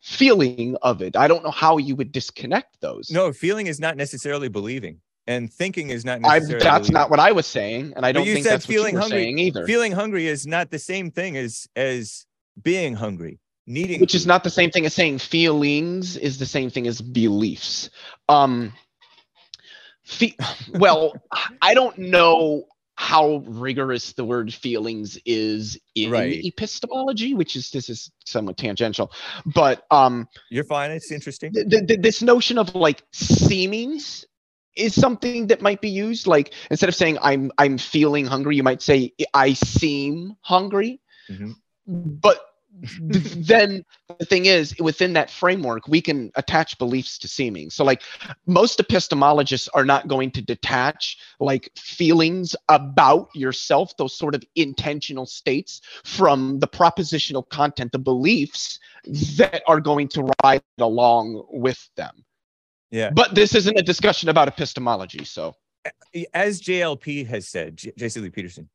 feeling 0.00 0.76
of 0.82 1.00
it. 1.02 1.16
I 1.16 1.28
don't 1.28 1.44
know 1.44 1.50
how 1.50 1.78
you 1.78 1.94
would 1.96 2.12
disconnect 2.12 2.80
those. 2.80 3.10
No, 3.10 3.32
feeling 3.32 3.66
is 3.66 3.78
not 3.80 3.96
necessarily 3.96 4.48
believing, 4.48 5.00
and 5.26 5.52
thinking 5.52 5.90
is 5.90 6.04
not 6.04 6.20
I, 6.24 6.38
that's 6.40 6.48
believing. 6.48 6.92
not 6.92 7.10
what 7.10 7.20
I 7.20 7.32
was 7.32 7.46
saying, 7.46 7.92
and 7.96 8.04
I 8.04 8.12
don't 8.12 8.26
you 8.26 8.34
think 8.34 8.44
said 8.44 8.54
that's 8.54 8.68
what 8.68 8.74
feeling 8.74 8.94
you 8.94 8.96
were 8.96 9.00
hungry- 9.02 9.22
saying 9.22 9.38
either. 9.38 9.66
Feeling 9.66 9.92
hungry 9.92 10.26
is 10.26 10.46
not 10.46 10.70
the 10.70 10.78
same 10.78 11.10
thing 11.10 11.36
as 11.36 11.66
as 11.76 12.26
being 12.62 12.94
hungry. 12.94 13.38
Needing, 13.64 14.00
which 14.00 14.16
is 14.16 14.26
not 14.26 14.42
the 14.42 14.50
same 14.50 14.72
thing 14.72 14.86
as 14.86 14.92
saying 14.92 15.18
feelings 15.18 16.16
is 16.16 16.38
the 16.38 16.46
same 16.46 16.68
thing 16.68 16.88
as 16.88 17.00
beliefs 17.00 17.90
um 18.28 18.72
fe- 20.04 20.36
well 20.74 21.12
i 21.60 21.74
don't 21.74 21.98
know 21.98 22.64
how 22.94 23.42
rigorous 23.46 24.12
the 24.12 24.24
word 24.24 24.52
feelings 24.52 25.18
is 25.24 25.78
in 25.94 26.10
Right. 26.10 26.44
epistemology 26.44 27.34
which 27.34 27.56
is 27.56 27.70
this 27.70 27.88
is 27.88 28.10
somewhat 28.24 28.56
tangential 28.56 29.10
but 29.46 29.84
um 29.90 30.28
You're 30.50 30.64
fine. 30.64 30.90
It's 30.90 31.10
interesting. 31.10 31.52
th- 31.52 31.68
th- 31.68 31.86
th- 31.86 32.00
this 32.00 32.22
notion 32.22 32.58
of 32.58 32.74
like 32.74 33.02
seemings 33.12 34.24
is 34.76 34.94
something 34.94 35.48
that 35.48 35.60
might 35.62 35.80
be 35.80 35.88
used 35.90 36.26
like 36.26 36.52
instead 36.70 36.88
of 36.88 36.94
saying 36.94 37.18
i'm 37.22 37.50
i'm 37.58 37.76
feeling 37.78 38.24
hungry 38.26 38.56
you 38.56 38.62
might 38.62 38.82
say 38.82 39.12
i 39.34 39.52
seem 39.54 40.34
hungry 40.42 41.00
Mhm. 41.30 41.54
but 41.86 42.38
then 42.80 43.84
the 44.18 44.24
thing 44.24 44.46
is 44.46 44.74
within 44.78 45.12
that 45.12 45.30
framework 45.30 45.86
we 45.88 46.00
can 46.00 46.30
attach 46.36 46.78
beliefs 46.78 47.18
to 47.18 47.28
seeming 47.28 47.68
so 47.70 47.84
like 47.84 48.02
most 48.46 48.78
epistemologists 48.78 49.68
are 49.74 49.84
not 49.84 50.08
going 50.08 50.30
to 50.30 50.40
detach 50.40 51.18
like 51.38 51.70
feelings 51.76 52.56
about 52.68 53.28
yourself 53.34 53.94
those 53.98 54.16
sort 54.16 54.34
of 54.34 54.42
intentional 54.56 55.26
states 55.26 55.80
from 56.04 56.58
the 56.60 56.68
propositional 56.68 57.46
content 57.50 57.92
the 57.92 57.98
beliefs 57.98 58.78
that 59.36 59.62
are 59.66 59.80
going 59.80 60.08
to 60.08 60.30
ride 60.42 60.62
along 60.78 61.44
with 61.50 61.90
them 61.96 62.24
Yeah. 62.90 63.10
but 63.10 63.34
this 63.34 63.54
isn't 63.54 63.78
a 63.78 63.82
discussion 63.82 64.28
about 64.28 64.48
epistemology 64.48 65.24
so 65.24 65.54
as 66.34 66.60
JLP 66.60 67.26
has 67.26 67.48
said, 67.48 67.76
J- 67.76 67.92
Jesse 67.96 68.20
Lee 68.20 68.30
Peterson, 68.30 68.68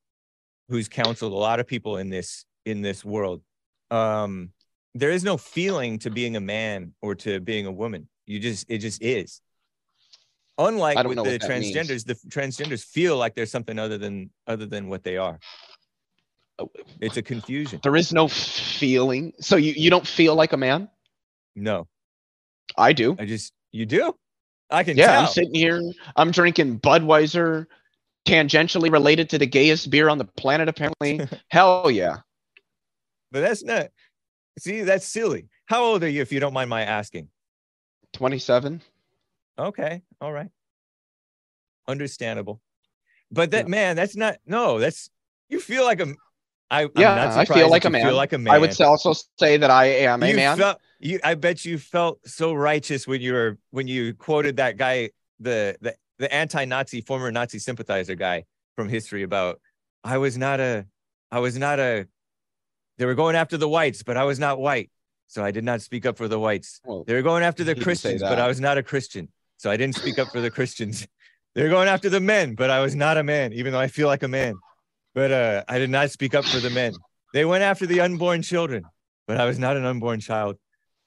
who's 0.69 0.89
counseled 0.89 1.31
a 1.31 1.35
lot 1.35 1.59
of 1.59 1.67
people 1.67 1.97
in 1.97 2.09
this 2.09 2.45
in 2.65 2.81
this 2.81 3.05
world, 3.05 3.41
um, 3.91 4.51
there 4.95 5.11
is 5.11 5.23
no 5.23 5.37
feeling 5.37 5.99
to 5.99 6.09
being 6.09 6.35
a 6.35 6.39
man 6.41 6.93
or 7.01 7.15
to 7.15 7.39
being 7.39 7.65
a 7.65 7.71
woman. 7.71 8.07
You 8.25 8.39
just 8.39 8.65
it 8.69 8.79
just 8.79 9.01
is. 9.01 9.41
Unlike 10.57 11.07
with 11.07 11.17
the 11.17 11.23
that 11.23 11.49
means. 11.49 11.75
transgenders, 11.75 12.05
the 12.05 12.15
transgenders 12.29 12.83
feel 12.83 13.15
like 13.15 13.35
there's 13.35 13.51
something 13.51 13.77
other 13.77 13.97
than 13.97 14.31
other 14.47 14.65
than 14.65 14.89
what 14.89 15.03
they 15.03 15.17
are. 15.17 15.39
Oh. 16.59 16.71
It's 16.99 17.17
a 17.17 17.21
confusion. 17.21 17.79
there 17.83 17.95
is 17.95 18.11
no 18.11 18.27
feeling 18.27 19.33
so 19.39 19.57
you, 19.57 19.73
you 19.73 19.91
don't 19.91 20.07
feel 20.07 20.33
like 20.33 20.53
a 20.53 20.57
man 20.57 20.89
No, 21.55 21.87
i 22.75 22.93
do 22.93 23.15
I 23.19 23.25
just 23.25 23.53
you 23.71 23.85
do. 23.85 24.15
I 24.71 24.83
can 24.83 24.97
Yeah, 24.97 25.05
tell. 25.07 25.21
I'm 25.21 25.27
sitting 25.27 25.53
here. 25.53 25.79
I'm 26.15 26.31
drinking 26.31 26.79
Budweiser, 26.79 27.67
tangentially 28.25 28.91
related 28.91 29.29
to 29.29 29.37
the 29.37 29.45
gayest 29.45 29.89
beer 29.91 30.09
on 30.09 30.17
the 30.17 30.25
planet, 30.25 30.67
apparently. 30.67 31.21
Hell 31.49 31.91
yeah. 31.91 32.17
But 33.37 33.47
that's 33.47 33.63
not. 33.63 33.87
See, 34.57 34.81
that's 34.81 35.05
silly. 35.05 35.47
How 35.67 35.83
old 35.83 36.03
are 36.03 36.09
you, 36.09 36.23
if 36.23 36.31
you 36.31 36.39
don't 36.39 36.53
mind 36.53 36.71
my 36.71 36.81
asking? 36.81 37.29
27. 38.13 38.81
Okay, 39.59 40.01
all 40.19 40.31
right. 40.31 40.49
Understandable. 41.87 42.59
But 43.31 43.51
that 43.51 43.65
Yeah. 43.65 43.69
man, 43.69 43.95
that's 43.95 44.15
not 44.15 44.37
no, 44.47 44.79
that's 44.79 45.11
you 45.49 45.59
feel 45.59 45.83
like 45.83 45.99
a 45.99 46.15
I, 46.71 46.83
I'm 46.83 46.91
Yeah, 46.95 47.31
I 47.35 47.45
feel 47.45 47.69
like 47.69 47.85
a 47.85 47.89
man. 47.91 48.01
Feel 48.01 48.15
like 48.15 48.33
a 48.33 48.37
man. 48.39 48.55
I 48.55 48.57
would 48.57 48.81
also 48.81 49.13
say 49.39 49.57
that 49.57 49.69
I 49.69 49.85
am 49.85 50.23
a 50.23 50.29
you 50.29 50.35
man. 50.35 50.57
Felt, 50.57 50.81
you, 50.99 51.19
I 51.23 51.35
bet 51.35 51.63
you 51.63 51.77
felt 51.77 52.19
so 52.27 52.53
righteous 52.53 53.07
when 53.07 53.21
you 53.21 53.33
were 53.33 53.57
when 53.69 53.87
you 53.87 54.15
quoted 54.15 54.57
that 54.57 54.77
guy, 54.77 55.11
the 55.39 55.77
the 55.81 55.95
the 56.17 56.33
anti-Nazi 56.33 57.01
former 57.01 57.31
Nazi 57.31 57.59
sympathizer 57.59 58.15
guy 58.15 58.45
from 58.75 58.89
history 58.89 59.21
about 59.21 59.61
I 60.03 60.17
was 60.17 60.37
not 60.37 60.59
a 60.59 60.87
I 61.31 61.39
was 61.39 61.57
not 61.57 61.79
a 61.79 62.07
they 62.97 63.05
were 63.05 63.15
going 63.15 63.35
after 63.35 63.57
the 63.57 63.69
whites, 63.69 64.03
but 64.03 64.17
I 64.17 64.23
was 64.23 64.39
not 64.39 64.59
white. 64.59 64.89
So 65.27 65.43
I 65.43 65.51
did 65.51 65.63
not 65.63 65.81
speak 65.81 66.05
up 66.05 66.17
for 66.17 66.27
the 66.27 66.39
whites. 66.39 66.79
Well, 66.85 67.03
They 67.05 67.13
were 67.13 67.21
going 67.21 67.43
after 67.43 67.63
the 67.63 67.71
He 67.71 67.75
didn't 67.75 67.97
say 67.97 68.09
Christians, 68.09 68.21
but. 68.21 68.39
I 68.39 68.47
was 68.47 68.61
not 68.61 68.77
a 68.77 68.83
Christian. 68.83 69.29
So 69.57 69.69
I 69.69 69.77
didn't 69.77 69.95
speak 69.95 70.19
up 70.19 70.31
for 70.31 70.41
the 70.41 70.51
Christians. 70.51 71.07
They 71.55 71.63
were 71.63 71.69
going 71.69 71.87
after 71.87 72.07
the 72.07 72.19
men, 72.19 72.53
but 72.53 72.69
I 72.69 72.81
was 72.81 72.93
not 72.93 73.17
a 73.17 73.23
man, 73.23 73.51
even 73.51 73.73
though 73.73 73.79
I 73.79 73.87
feel 73.87 74.07
like 74.07 74.21
a 74.21 74.27
man. 74.27 74.59
But 75.15 75.31
uh, 75.31 75.63
I 75.67 75.79
did 75.79 75.89
not 75.89 76.11
speak 76.11 76.35
up 76.35 76.45
for 76.45 76.59
the 76.59 76.69
men. 76.69 76.93
They 77.33 77.45
went 77.45 77.63
after 77.63 77.87
the 77.87 77.99
unborn 78.01 78.43
children, 78.43 78.85
but 79.27 79.37
I 79.37 79.45
was 79.45 79.57
not 79.57 79.75
an 79.75 79.83
unborn 79.83 80.19
child. 80.19 80.57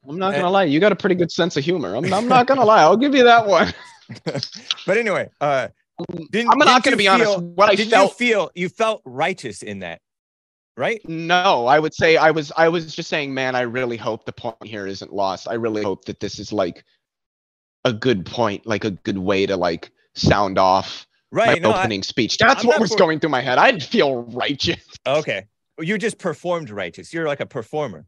I'm 0.09 0.19
not 0.19 0.35
gonna 0.35 0.51
lie, 0.51 0.65
you 0.65 0.81
got 0.81 0.91
a 0.91 0.97
pretty 0.97 1.15
good 1.15 1.31
sense 1.31 1.57
of 1.57 1.63
humor. 1.63 1.95
I'm, 1.95 2.13
I'm 2.13 2.27
not 2.27 2.49
gonna 2.49 2.65
lie, 2.65 2.81
I'll 2.81 2.97
give 2.97 3.15
you 3.15 3.23
that 3.23 3.47
one. 3.47 3.73
but 4.87 4.97
anyway, 4.97 5.31
uh, 5.41 5.69
didn't, 6.31 6.51
I'm 6.51 6.59
not 6.59 6.83
gonna 6.83 6.95
you 6.95 6.99
be 6.99 7.09
honest. 7.09 7.39
What 7.39 7.71
I 7.71 7.77
did 7.77 7.89
felt 7.89 8.11
you 8.11 8.17
feel 8.17 8.51
you 8.57 8.69
felt 8.69 9.03
righteous 9.05 9.63
in 9.63 9.81
that, 9.81 10.01
right? 10.81 11.01
No, 11.09 11.67
I 11.67 11.79
would 11.79 11.93
say 11.95 12.17
I 12.17 12.31
was 12.31 12.51
I 12.57 12.69
was 12.69 12.95
just 12.97 13.09
saying, 13.11 13.33
man, 13.35 13.55
I 13.55 13.61
really 13.61 13.99
hope 13.99 14.25
the 14.25 14.33
point 14.33 14.57
here 14.65 14.87
isn't 14.87 15.13
lost. 15.13 15.47
I 15.47 15.55
really 15.55 15.83
hope 15.83 16.07
that 16.07 16.19
this 16.21 16.39
is 16.39 16.53
like 16.53 16.85
a 17.85 17.93
good 17.93 18.25
point, 18.27 18.67
like 18.67 18.85
a 18.85 18.91
good 18.93 19.19
way 19.19 19.45
to 19.47 19.57
like 19.57 19.91
sound 20.15 20.59
off 20.59 21.07
Right. 21.31 21.63
my 21.63 21.69
No, 21.69 21.75
I- 21.75 21.81
opening 21.81 22.03
speech. 22.03 22.39
That's 22.39 22.63
I'm 22.63 22.67
what 22.69 22.81
was 22.81 22.91
for- 22.93 22.97
going 22.99 23.21
through 23.21 23.31
my 23.31 23.43
head. 23.43 23.59
I 23.59 23.71
didn't 23.71 23.85
feel 23.85 24.25
righteous. 24.25 24.83
okay. 25.07 25.47
You 25.79 25.97
just 25.99 26.19
performed 26.19 26.71
righteous. 26.71 27.13
You're 27.15 27.27
like 27.27 27.41
a 27.41 27.47
performer. 27.47 28.05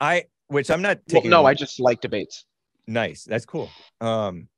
I, 0.00 0.24
which 0.46 0.70
I'm 0.70 0.80
not 0.82 0.98
Well, 0.98 1.20
taking. 1.22 1.30
no, 1.30 1.40
away- 1.40 1.50
I 1.50 1.54
just 1.54 1.80
like 1.80 2.00
debates. 2.00 2.44
nice. 2.86 3.24
That's 3.24 3.44
cool. 3.46 3.68
Um, 4.00 4.48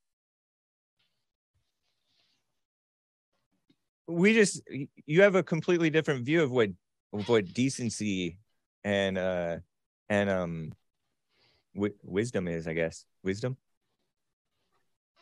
we 4.09 4.35
just 4.35 4.63
you 5.07 5.23
have 5.23 5.35
a 5.37 5.43
completely 5.43 5.89
different 5.91 6.25
view 6.25 6.43
of 6.43 6.51
what 6.51 6.69
of 7.13 7.29
what 7.29 7.53
decency 7.53 8.39
and 8.85 9.19
uh 9.19 9.59
and 10.09 10.31
um 10.31 10.73
wi- 11.75 11.95
wisdom 12.03 12.49
is, 12.49 12.67
I 12.67 12.73
guess. 12.73 13.05
Wisdom. 13.23 13.57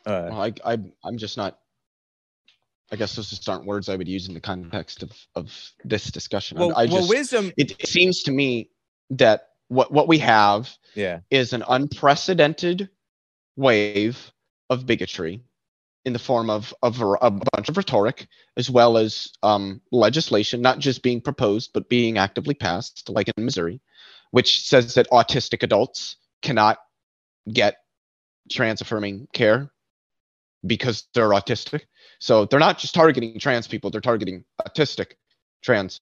Uh, 0.05 0.27
Well, 0.31 0.41
I, 0.41 0.53
I 0.65 0.77
I'm 1.03 1.17
just 1.17 1.37
not. 1.37 1.59
I 2.91 2.97
guess 2.97 3.15
those 3.15 3.29
just 3.29 3.47
aren't 3.47 3.65
words 3.65 3.87
I 3.87 3.95
would 3.95 4.07
use 4.07 4.27
in 4.27 4.33
the 4.33 4.41
context 4.41 5.03
of 5.03 5.11
of 5.35 5.71
this 5.85 6.11
discussion. 6.11 6.57
Well, 6.57 6.73
I 6.75 6.85
well, 6.85 6.97
just 6.97 7.09
wisdom. 7.09 7.51
it, 7.57 7.71
it 7.79 7.87
seems 7.87 8.23
to 8.23 8.31
me 8.31 8.69
that 9.11 9.49
what 9.67 9.91
what 9.91 10.07
we 10.07 10.17
have 10.19 10.69
Yeah. 10.95 11.19
is 11.29 11.53
an 11.53 11.63
unprecedented 11.67 12.89
wave 13.55 14.31
of 14.69 14.85
bigotry 14.85 15.43
in 16.05 16.13
the 16.13 16.19
form 16.19 16.49
of, 16.49 16.73
of 16.81 16.99
a, 17.21 17.29
bunch 17.31 17.69
of 17.69 17.77
rhetoric 17.77 18.27
as 18.57 18.69
well 18.69 18.97
as 18.97 19.29
um, 19.43 19.81
legislation 19.91 20.61
not 20.61 20.79
just 20.79 21.03
being 21.03 21.21
proposed 21.21 21.71
but 21.73 21.89
being 21.89 22.17
actively 22.17 22.53
passed 22.53 23.09
like 23.09 23.29
in 23.37 23.45
missouri 23.45 23.79
which 24.31 24.67
says 24.67 24.93
that 24.95 25.09
autistic 25.11 25.61
adults 25.63 26.15
cannot 26.41 26.79
get 27.51 27.77
trans 28.49 28.81
affirming 28.81 29.27
care 29.33 29.71
because 30.65 31.07
they're 31.13 31.29
autistic 31.29 31.81
so 32.19 32.45
they're 32.45 32.59
not 32.59 32.77
just 32.77 32.93
targeting 32.95 33.39
trans 33.39 33.67
people 33.67 33.89
they're 33.89 34.01
targeting 34.01 34.43
autistic 34.67 35.13
trans 35.61 35.99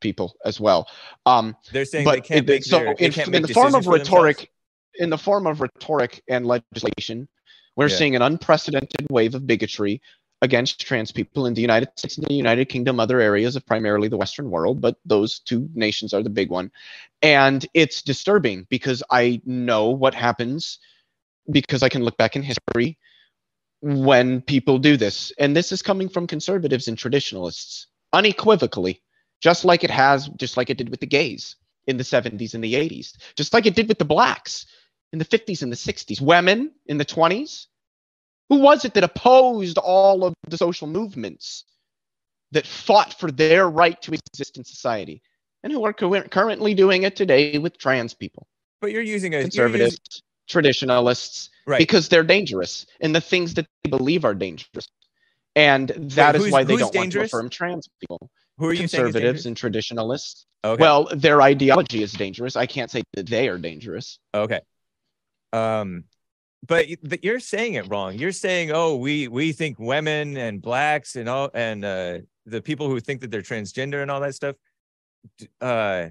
people 0.00 0.34
as 0.44 0.58
well 0.60 0.88
um, 1.26 1.56
They're 1.72 1.84
saying 1.84 2.06
they 2.08 2.20
can't 2.20 2.40
it- 2.40 2.52
make 2.52 2.64
so 2.64 2.78
their, 2.78 2.94
they 2.98 3.06
in, 3.06 3.12
can't 3.12 3.28
in 3.28 3.32
make 3.32 3.46
the 3.46 3.54
form 3.54 3.74
of 3.74 3.84
for 3.84 3.98
themselves? 3.98 4.10
rhetoric 4.10 4.50
in 4.94 5.10
the 5.10 5.18
form 5.18 5.46
of 5.46 5.60
rhetoric 5.60 6.22
and 6.28 6.46
legislation 6.46 7.28
we're 7.76 7.88
Yeah. 7.88 7.96
seeing 7.96 8.16
an 8.16 8.22
unprecedented 8.22 9.06
wave 9.10 9.34
of 9.34 9.46
bigotry 9.46 10.00
against 10.42 10.80
trans 10.80 11.12
people 11.12 11.46
in 11.46 11.54
the 11.54 11.60
united 11.60 11.88
states 11.96 12.16
and 12.16 12.26
the 12.26 12.34
united 12.34 12.66
kingdom 12.68 12.98
other 12.98 13.20
areas 13.20 13.56
of 13.56 13.66
primarily 13.66 14.08
the 14.08 14.16
western 14.16 14.50
world 14.50 14.80
but 14.80 14.96
those 15.04 15.38
two 15.40 15.68
nations 15.74 16.14
are 16.14 16.22
the 16.22 16.30
big 16.30 16.50
one. 16.50 16.70
And 17.22 17.66
it's 17.74 18.00
disturbing 18.02 18.66
because 18.70 19.02
i 19.10 19.40
know 19.44 19.90
what 19.90 20.14
happens 20.14 20.78
because 21.50 21.82
i 21.82 21.88
can 21.88 22.04
look 22.04 22.16
back 22.16 22.36
in 22.36 22.42
history 22.42 22.96
when 23.82 24.42
people 24.42 24.78
do 24.78 24.96
this. 24.96 25.32
And 25.38 25.56
this 25.56 25.72
is 25.72 25.80
coming 25.82 26.08
from 26.08 26.26
conservatives 26.26 26.86
and 26.88 26.98
traditionalists 26.98 27.86
unequivocally 28.12 29.02
just 29.40 29.64
like 29.64 29.84
it 29.84 29.90
has 29.90 30.28
just 30.36 30.56
like 30.56 30.68
it 30.70 30.76
did 30.76 30.90
with 30.90 31.00
the 31.00 31.06
gays 31.06 31.56
in 31.86 31.96
the 31.96 32.04
70s 32.04 32.54
and 32.54 32.62
the 32.62 32.74
80s 32.74 33.16
just 33.36 33.54
like 33.54 33.66
it 33.66 33.74
did 33.74 33.88
with 33.88 33.98
the 33.98 34.04
blacks 34.04 34.66
in 35.12 35.18
the 35.18 35.24
50s 35.24 35.62
and 35.62 35.72
the 35.72 35.76
60s 35.76 36.20
women 36.20 36.72
in 36.86 36.98
the 36.98 37.04
20s 37.04 37.66
who 38.50 38.58
was 38.58 38.84
it 38.84 38.94
that 38.94 39.04
opposed 39.04 39.78
all 39.78 40.24
of 40.24 40.34
the 40.48 40.58
social 40.58 40.88
movements 40.88 41.64
that 42.50 42.66
fought 42.66 43.14
for 43.14 43.30
their 43.30 43.70
right 43.70 44.02
to 44.02 44.12
exist 44.12 44.58
in 44.58 44.64
society 44.64 45.22
and 45.62 45.72
who 45.72 45.84
are 45.84 45.92
cur- 45.92 46.24
currently 46.24 46.74
doing 46.74 47.04
it 47.04 47.14
today 47.14 47.58
with 47.58 47.78
trans 47.78 48.12
people? 48.12 48.46
But 48.80 48.90
you're 48.90 49.02
using 49.02 49.34
a 49.34 49.42
using- 49.42 49.92
traditionalists 50.48 51.50
right? 51.64 51.78
because 51.78 52.08
they're 52.08 52.24
dangerous 52.24 52.86
and 53.00 53.14
the 53.14 53.20
things 53.20 53.54
that 53.54 53.66
they 53.84 53.90
believe 53.90 54.24
are 54.24 54.34
dangerous. 54.34 54.88
And 55.54 55.88
that 55.88 56.34
is 56.34 56.50
why 56.50 56.64
they 56.64 56.76
don't 56.76 56.92
dangerous? 56.92 56.94
want 56.94 57.12
to 57.12 57.36
affirm 57.36 57.50
trans 57.50 57.88
people. 58.00 58.30
Who 58.58 58.66
are 58.66 58.72
you 58.72 58.80
conservatives 58.80 59.46
and 59.46 59.56
traditionalists. 59.56 60.44
Okay. 60.62 60.80
well 60.80 61.08
their 61.14 61.40
ideology 61.40 62.02
is 62.02 62.12
dangerous. 62.12 62.56
I 62.56 62.66
can't 62.66 62.90
say 62.90 63.02
that 63.14 63.26
they 63.26 63.48
are 63.48 63.58
dangerous. 63.58 64.18
Okay. 64.34 64.60
Um, 65.52 66.04
but 66.66 66.86
you're 67.24 67.40
saying 67.40 67.74
it 67.74 67.88
wrong. 67.88 68.18
You're 68.18 68.32
saying, 68.32 68.70
oh, 68.72 68.96
we 68.96 69.28
we 69.28 69.52
think 69.52 69.78
women 69.78 70.36
and 70.36 70.60
blacks 70.60 71.16
and 71.16 71.28
all 71.28 71.50
and 71.54 71.84
uh, 71.84 72.18
the 72.46 72.60
people 72.60 72.88
who 72.88 73.00
think 73.00 73.22
that 73.22 73.30
they're 73.30 73.42
transgender 73.42 74.02
and 74.02 74.10
all 74.10 74.20
that 74.20 74.34
stuff 74.34 74.56
uh, 75.60 76.08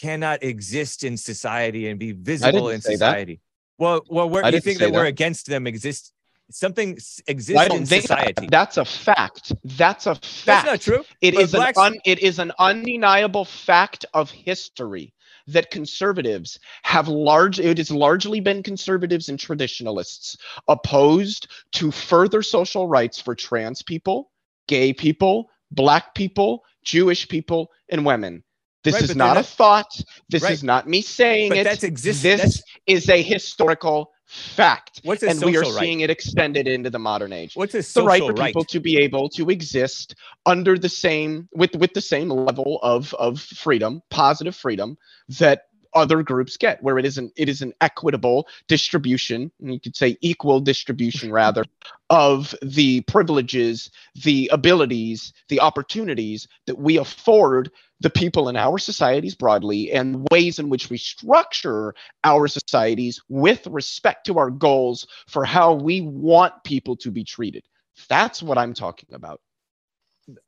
cannot 0.00 0.42
exist 0.42 1.04
in 1.04 1.16
society 1.16 1.88
and 1.88 1.98
be 1.98 2.12
visible 2.12 2.70
in 2.70 2.80
say 2.80 2.96
that. 2.96 2.98
society. 2.98 3.40
Well, 3.78 4.02
well, 4.08 4.44
I 4.44 4.50
you 4.50 4.60
think 4.60 4.78
say 4.78 4.86
that, 4.86 4.92
we're 4.92 5.06
against 5.06 5.46
them 5.46 5.66
exist. 5.66 6.12
Something 6.50 6.98
exists 7.26 7.74
in 7.74 7.86
society. 7.86 8.46
that's 8.50 8.76
a 8.76 8.84
fact. 8.84 9.52
That's 9.64 10.06
a 10.06 10.14
fact. 10.16 10.44
That's 10.44 10.66
not 10.66 10.80
true. 10.80 11.04
It 11.20 11.34
is 11.34 11.52
blacks- 11.52 11.78
an 11.78 11.84
un, 11.84 11.98
it 12.04 12.18
is 12.18 12.38
an 12.38 12.52
undeniable 12.58 13.44
fact 13.44 14.04
of 14.12 14.30
history 14.30 15.14
that 15.48 15.70
conservatives 15.70 16.58
have 16.82 17.08
large 17.08 17.58
it 17.60 17.78
has 17.78 17.90
largely 17.90 18.40
been 18.40 18.62
conservatives 18.62 19.28
and 19.28 19.38
traditionalists 19.38 20.36
opposed 20.68 21.48
to 21.72 21.90
further 21.90 22.42
social 22.42 22.88
rights 22.88 23.20
for 23.20 23.34
trans 23.34 23.82
people, 23.82 24.30
gay 24.68 24.92
people, 24.92 25.50
black 25.70 26.14
people, 26.14 26.62
Jewish 26.84 27.28
people, 27.28 27.70
and 27.88 28.04
women. 28.04 28.42
This 28.84 28.94
Right, 28.94 29.02
is 29.04 29.16
not 29.16 29.36
a 29.36 29.42
thought. 29.42 30.00
This 30.28 30.42
Right. 30.42 30.52
is 30.52 30.64
not 30.64 30.88
me 30.88 31.02
saying 31.02 31.50
But 31.50 31.58
it. 31.58 31.64
that's 31.64 31.84
exist- 31.84 32.22
This 32.22 32.40
that's- 32.40 32.62
is 32.86 33.08
a 33.08 33.22
historical 33.22 34.11
fact. 34.32 35.00
What's 35.04 35.22
and 35.22 35.42
we 35.42 35.56
are 35.56 35.60
right? 35.60 35.72
seeing 35.72 36.00
it 36.00 36.10
extended 36.10 36.66
into 36.66 36.88
the 36.90 36.98
modern 36.98 37.32
age 37.32 37.54
What's 37.54 37.74
a 37.74 37.82
the 37.82 38.02
right 38.02 38.20
for 38.20 38.32
right? 38.32 38.46
people 38.46 38.64
to 38.66 38.80
be 38.80 38.96
able 38.98 39.28
to 39.30 39.50
exist 39.50 40.14
under 40.46 40.78
the 40.78 40.88
same 40.88 41.48
with 41.52 41.74
with 41.76 41.92
the 41.92 42.00
same 42.00 42.30
level 42.30 42.78
of 42.82 43.12
of 43.14 43.40
freedom 43.40 44.02
positive 44.10 44.56
freedom 44.56 44.96
that 45.38 45.64
other 45.94 46.22
groups 46.22 46.56
get 46.56 46.82
where 46.82 46.98
it 46.98 47.04
isn't 47.04 47.32
it 47.36 47.48
is 47.48 47.62
an 47.62 47.72
equitable 47.80 48.46
distribution 48.68 49.50
and 49.60 49.72
you 49.72 49.80
could 49.80 49.96
say 49.96 50.16
equal 50.20 50.60
distribution 50.60 51.32
rather 51.42 51.64
of 52.10 52.54
the 52.62 53.00
privileges 53.02 53.90
the 54.22 54.48
abilities 54.52 55.32
the 55.48 55.60
opportunities 55.60 56.48
that 56.66 56.78
we 56.78 56.96
afford 56.96 57.70
the 58.00 58.10
people 58.10 58.48
in 58.48 58.56
our 58.56 58.78
societies 58.78 59.34
broadly 59.34 59.92
and 59.92 60.26
ways 60.30 60.58
in 60.58 60.68
which 60.68 60.90
we 60.90 60.98
structure 60.98 61.94
our 62.24 62.48
societies 62.48 63.20
with 63.28 63.66
respect 63.68 64.26
to 64.26 64.38
our 64.38 64.50
goals 64.50 65.06
for 65.28 65.44
how 65.44 65.72
we 65.72 66.00
want 66.00 66.52
people 66.64 66.96
to 66.96 67.10
be 67.10 67.24
treated 67.24 67.62
that's 68.08 68.42
what 68.42 68.58
I'm 68.58 68.74
talking 68.74 69.14
about. 69.14 69.40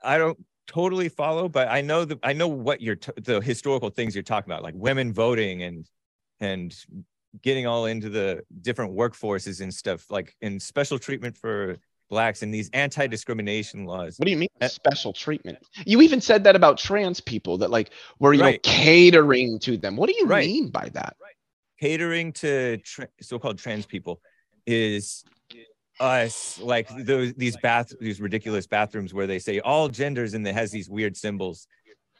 I 0.02 0.18
don't 0.18 0.38
totally 0.66 1.08
follow, 1.08 1.48
but 1.48 1.68
I 1.68 1.80
know 1.80 2.04
the 2.04 2.18
I 2.22 2.32
know 2.32 2.48
what 2.48 2.80
you're 2.80 2.96
t- 2.96 3.12
the 3.16 3.40
historical 3.40 3.90
things 3.90 4.14
you're 4.14 4.22
talking 4.22 4.50
about, 4.52 4.62
like 4.62 4.74
women 4.76 5.12
voting 5.12 5.62
and 5.62 5.88
and 6.40 6.74
getting 7.42 7.66
all 7.66 7.86
into 7.86 8.08
the 8.08 8.42
different 8.62 8.94
workforces 8.94 9.60
and 9.60 9.72
stuff, 9.72 10.10
like 10.10 10.34
in 10.40 10.60
special 10.60 10.98
treatment 10.98 11.36
for 11.36 11.76
blacks 12.10 12.42
and 12.42 12.52
these 12.52 12.70
anti-discrimination 12.74 13.84
laws. 13.86 14.18
What 14.18 14.26
do 14.26 14.30
you 14.30 14.36
mean 14.36 14.48
Uh, 14.60 14.68
special 14.68 15.12
treatment? 15.12 15.58
You 15.86 16.00
even 16.02 16.20
said 16.20 16.44
that 16.44 16.54
about 16.54 16.78
trans 16.78 17.20
people 17.20 17.58
that 17.58 17.70
like 17.70 17.90
we're 18.18 18.34
you 18.34 18.42
know 18.42 18.56
catering 18.62 19.58
to 19.60 19.76
them. 19.76 19.96
What 19.96 20.08
do 20.08 20.16
you 20.16 20.26
Right. 20.26 20.46
mean 20.46 20.68
by 20.70 20.88
that? 20.90 21.16
Right. 21.20 21.34
Catering 21.80 22.32
to 22.34 22.78
tra- 22.78 23.08
so-called 23.20 23.58
trans 23.58 23.84
people 23.86 24.20
is 24.66 25.24
us 26.00 26.58
like 26.60 26.88
those 27.04 27.32
these 27.34 27.56
bath 27.58 27.92
these 28.00 28.20
ridiculous 28.20 28.66
bathrooms 28.66 29.14
where 29.14 29.26
they 29.26 29.38
say 29.38 29.60
all 29.60 29.88
genders 29.88 30.34
and 30.34 30.46
it 30.46 30.54
has 30.54 30.70
these 30.70 30.88
weird 30.88 31.16
symbols 31.16 31.66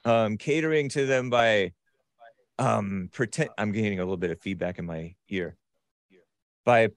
um 0.04 0.36
catering 0.36 0.88
to 0.88 1.06
them 1.06 1.28
by 1.28 1.72
um 2.58 3.08
pretend 3.12 3.50
i'm 3.58 3.72
getting 3.72 3.98
a 3.98 4.02
little 4.02 4.16
bit 4.16 4.30
of 4.30 4.40
feedback 4.40 4.78
in 4.78 4.86
my 4.86 5.14
ear 5.28 5.56
by 6.64 6.88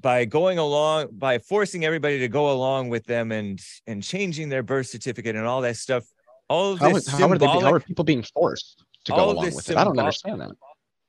by 0.00 0.24
going 0.24 0.58
along 0.58 1.08
by 1.12 1.38
forcing 1.38 1.84
everybody 1.84 2.18
to 2.18 2.28
go 2.28 2.50
along 2.52 2.88
with 2.88 3.04
them 3.04 3.30
and 3.30 3.60
and 3.86 4.02
changing 4.02 4.48
their 4.48 4.62
birth 4.62 4.86
certificate 4.88 5.36
and 5.36 5.46
all 5.46 5.60
that 5.60 5.76
stuff 5.76 6.04
all 6.48 6.72
of 6.72 6.78
How, 6.78 6.92
this 6.92 7.06
is, 7.06 7.12
how 7.12 7.28
are 7.28 7.38
they? 7.38 7.46
How 7.46 7.72
are 7.72 7.80
people 7.80 8.04
being 8.04 8.22
forced 8.22 8.84
to 9.04 9.12
go 9.12 9.30
along 9.30 9.54
with 9.54 9.70
it? 9.70 9.76
I 9.76 9.84
don't 9.84 9.98
understand 9.98 10.40
that. 10.40 10.52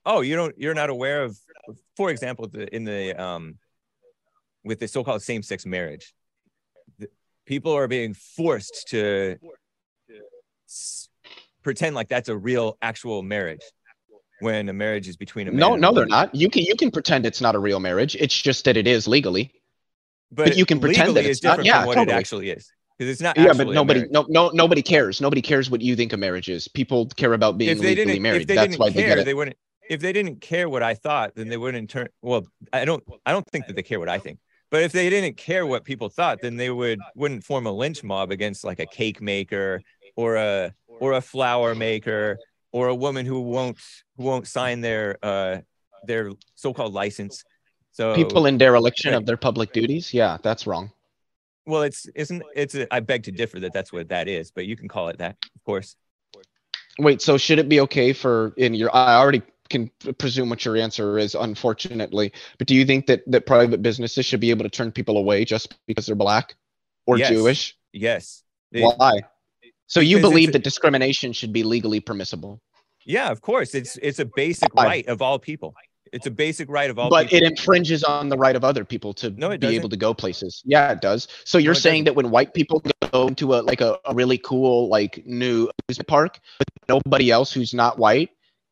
oh 0.05 0.21
you 0.21 0.35
don't 0.35 0.57
you're 0.57 0.73
not 0.73 0.89
aware 0.89 1.23
of 1.23 1.37
for 1.95 2.09
example 2.11 2.47
the 2.47 2.73
in 2.75 2.83
the 2.83 3.19
um 3.21 3.57
with 4.69 4.79
the 4.79 4.87
so-called 4.87 5.21
same-sex 5.23 5.65
marriage 5.65 6.13
people 7.45 7.71
are 7.75 7.87
being 7.87 8.13
forced 8.13 8.87
to 8.89 9.35
s- 10.67 11.09
pretend 11.63 11.95
like 11.95 12.07
that's 12.07 12.29
a 12.29 12.37
real 12.37 12.77
actual 12.83 13.23
marriage 13.23 13.61
when 14.41 14.69
a 14.69 14.73
marriage 14.73 15.07
is 15.07 15.17
between 15.17 15.47
a 15.47 15.51
man 15.51 15.59
No, 15.59 15.75
no, 15.75 15.91
they're 15.91 16.05
not. 16.05 16.33
You 16.35 16.49
can 16.49 16.61
you 16.63 16.75
can 16.75 16.91
pretend 16.91 17.25
it's 17.25 17.41
not 17.41 17.55
a 17.55 17.59
real 17.59 17.79
marriage. 17.79 18.15
It's 18.19 18.39
just 18.39 18.63
that 18.65 18.77
it 18.77 18.85
is 18.87 19.07
legally. 19.07 19.51
But, 20.31 20.55
you 20.55 20.65
can 20.65 20.79
pretend 20.79 21.15
that 21.17 21.25
it's 21.25 21.41
not- 21.43 21.57
different 21.57 21.67
yeah, 21.67 21.79
from 21.79 21.87
what 21.87 21.95
totally. 21.95 22.15
it 22.15 22.19
actually 22.19 22.49
is 22.51 22.71
because 22.97 23.11
it's 23.11 23.21
not. 23.21 23.35
yeah, 23.37 23.51
but 23.59 23.67
nobody 23.79 24.05
no 24.11 24.25
no 24.29 24.49
nobody 24.53 24.83
cares. 24.83 25.19
Nobody 25.19 25.41
cares 25.41 25.71
what 25.71 25.81
you 25.81 25.95
think 25.95 26.13
a 26.13 26.17
marriage 26.17 26.49
is. 26.49 26.67
People 26.67 27.07
care 27.21 27.33
about 27.33 27.57
being 27.57 27.71
if 27.71 27.79
they 27.79 27.95
legally 27.95 28.05
didn't, 28.13 28.21
married. 28.21 28.41
if 28.43 28.47
they 28.47 28.55
That's 28.55 28.67
didn't 28.69 28.79
why 28.79 28.89
they 28.91 29.01
care, 29.03 29.17
it. 29.17 29.25
they 29.25 29.33
wouldn't. 29.33 29.57
If 29.89 29.99
they 30.01 30.13
didn't 30.13 30.39
care 30.39 30.69
what 30.69 30.83
I 30.83 30.93
thought, 30.93 31.33
then 31.35 31.47
they 31.49 31.57
wouldn't 31.57 31.89
turn. 31.89 32.09
Well, 32.21 32.45
I 32.71 32.85
don't. 32.85 33.03
I 33.25 33.31
don't 33.31 33.47
think 33.49 33.65
that 33.65 33.75
they 33.75 33.81
care 33.81 33.99
what 33.99 34.07
I 34.17 34.19
think. 34.19 34.37
But 34.71 34.83
if 34.83 34.91
they 34.91 35.09
didn't 35.09 35.37
care 35.37 35.65
what 35.65 35.83
people 35.83 36.09
thought, 36.09 36.41
then 36.41 36.55
they 36.55 36.69
would 36.69 36.99
wouldn't 37.15 37.43
form 37.43 37.65
a 37.65 37.71
lynch 37.71 38.03
mob 38.03 38.31
against 38.31 38.63
like 38.63 38.79
a 38.79 38.85
cake 38.85 39.21
maker 39.21 39.81
or 40.15 40.35
a 40.35 40.73
or 40.87 41.13
a 41.13 41.21
flower 41.21 41.73
maker 41.73 42.37
or 42.71 42.87
a 42.87 42.95
woman 42.95 43.25
who 43.25 43.41
won't 43.41 43.79
who 44.17 44.23
won't 44.23 44.47
sign 44.47 44.81
their 44.81 45.17
uh 45.23 45.57
their 46.05 46.31
so-called 46.55 46.93
license. 46.93 47.43
So 47.91 48.13
People 48.15 48.45
in 48.45 48.57
dereliction 48.57 49.13
of 49.13 49.25
their 49.25 49.37
public 49.37 49.73
duties. 49.73 50.13
Yeah, 50.13 50.37
that's 50.43 50.67
wrong. 50.67 50.91
well, 51.65 51.81
it's 51.81 52.05
isn't 52.15 52.43
it's 52.55 52.75
a, 52.75 52.93
I 52.93 52.99
beg 52.99 53.23
to 53.23 53.31
differ 53.31 53.59
that 53.61 53.73
that's 53.73 53.91
what 53.91 54.09
that 54.09 54.27
is, 54.27 54.51
but 54.51 54.65
you 54.65 54.75
can 54.75 54.87
call 54.87 55.09
it 55.09 55.17
that, 55.17 55.35
of 55.55 55.63
course. 55.63 55.95
Wait, 56.99 57.21
so 57.21 57.37
should 57.37 57.59
it 57.59 57.69
be 57.69 57.79
okay 57.81 58.13
for 58.13 58.53
in 58.57 58.73
your 58.73 58.93
I 58.95 59.15
already 59.15 59.41
can 59.69 59.89
presume 60.17 60.49
what 60.49 60.65
your 60.65 60.77
answer 60.77 61.17
is 61.17 61.35
unfortunately, 61.35 62.31
but 62.57 62.67
do 62.67 62.75
you 62.75 62.85
think 62.85 63.07
that 63.07 63.21
that 63.27 63.45
private 63.45 63.81
businesses 63.81 64.25
should 64.25 64.39
be 64.39 64.49
able 64.49 64.63
to 64.63 64.69
turn 64.69 64.91
people 64.91 65.17
away 65.17 65.45
just 65.45 65.75
because 65.87 66.05
they're 66.07 66.15
black 66.15 66.55
or 67.05 67.17
Yes. 67.17 67.29
Jewish? 67.29 67.77
Yes. 67.93 68.43
Why? 68.71 69.21
So 69.87 69.99
you 69.99 70.19
believe 70.19 70.51
that 70.53 70.63
discrimination 70.63 71.33
should 71.33 71.51
be 71.53 71.63
legally 71.63 71.99
permissible, 71.99 72.61
Yeah, 73.05 73.31
of 73.31 73.41
course. 73.41 73.73
It's 73.73 73.97
it's 73.97 74.19
a 74.19 74.25
basic 74.25 74.73
Why? 74.75 74.85
right 74.85 75.07
of 75.07 75.21
all 75.21 75.39
people. 75.39 75.73
It's 76.11 76.25
a 76.25 76.31
basic 76.31 76.69
right 76.69 76.89
of 76.89 76.97
all 76.97 77.09
but 77.09 77.29
people. 77.29 77.45
it 77.47 77.51
infringes 77.51 78.03
on 78.03 78.29
the 78.29 78.37
right 78.37 78.55
of 78.55 78.63
other 78.63 78.83
people 78.83 79.13
to 79.13 79.29
No, 79.31 79.49
be 79.49 79.67
able 79.67 79.89
doesn't. 79.89 79.89
to 79.91 79.97
go 79.97 80.13
places. 80.13 80.61
Yeah, 80.65 80.91
it 80.91 81.01
does. 81.01 81.27
So 81.45 81.57
you're 81.59 81.73
it 81.73 81.75
saying 81.77 82.05
doesn't. 82.05 82.15
that 82.15 82.23
when 82.23 82.31
white 82.31 82.53
people 82.55 82.83
go 83.11 83.27
into 83.27 83.53
a 83.53 83.61
like 83.61 83.81
a, 83.81 83.97
a 84.05 84.13
really 84.15 84.39
cool 84.39 84.89
like 84.89 85.23
new 85.25 85.69
amusement 85.87 86.07
park, 86.07 86.39
but 86.57 86.67
nobody 86.87 87.29
else 87.31 87.51
who's 87.51 87.73
not 87.73 87.99
white 87.99 88.29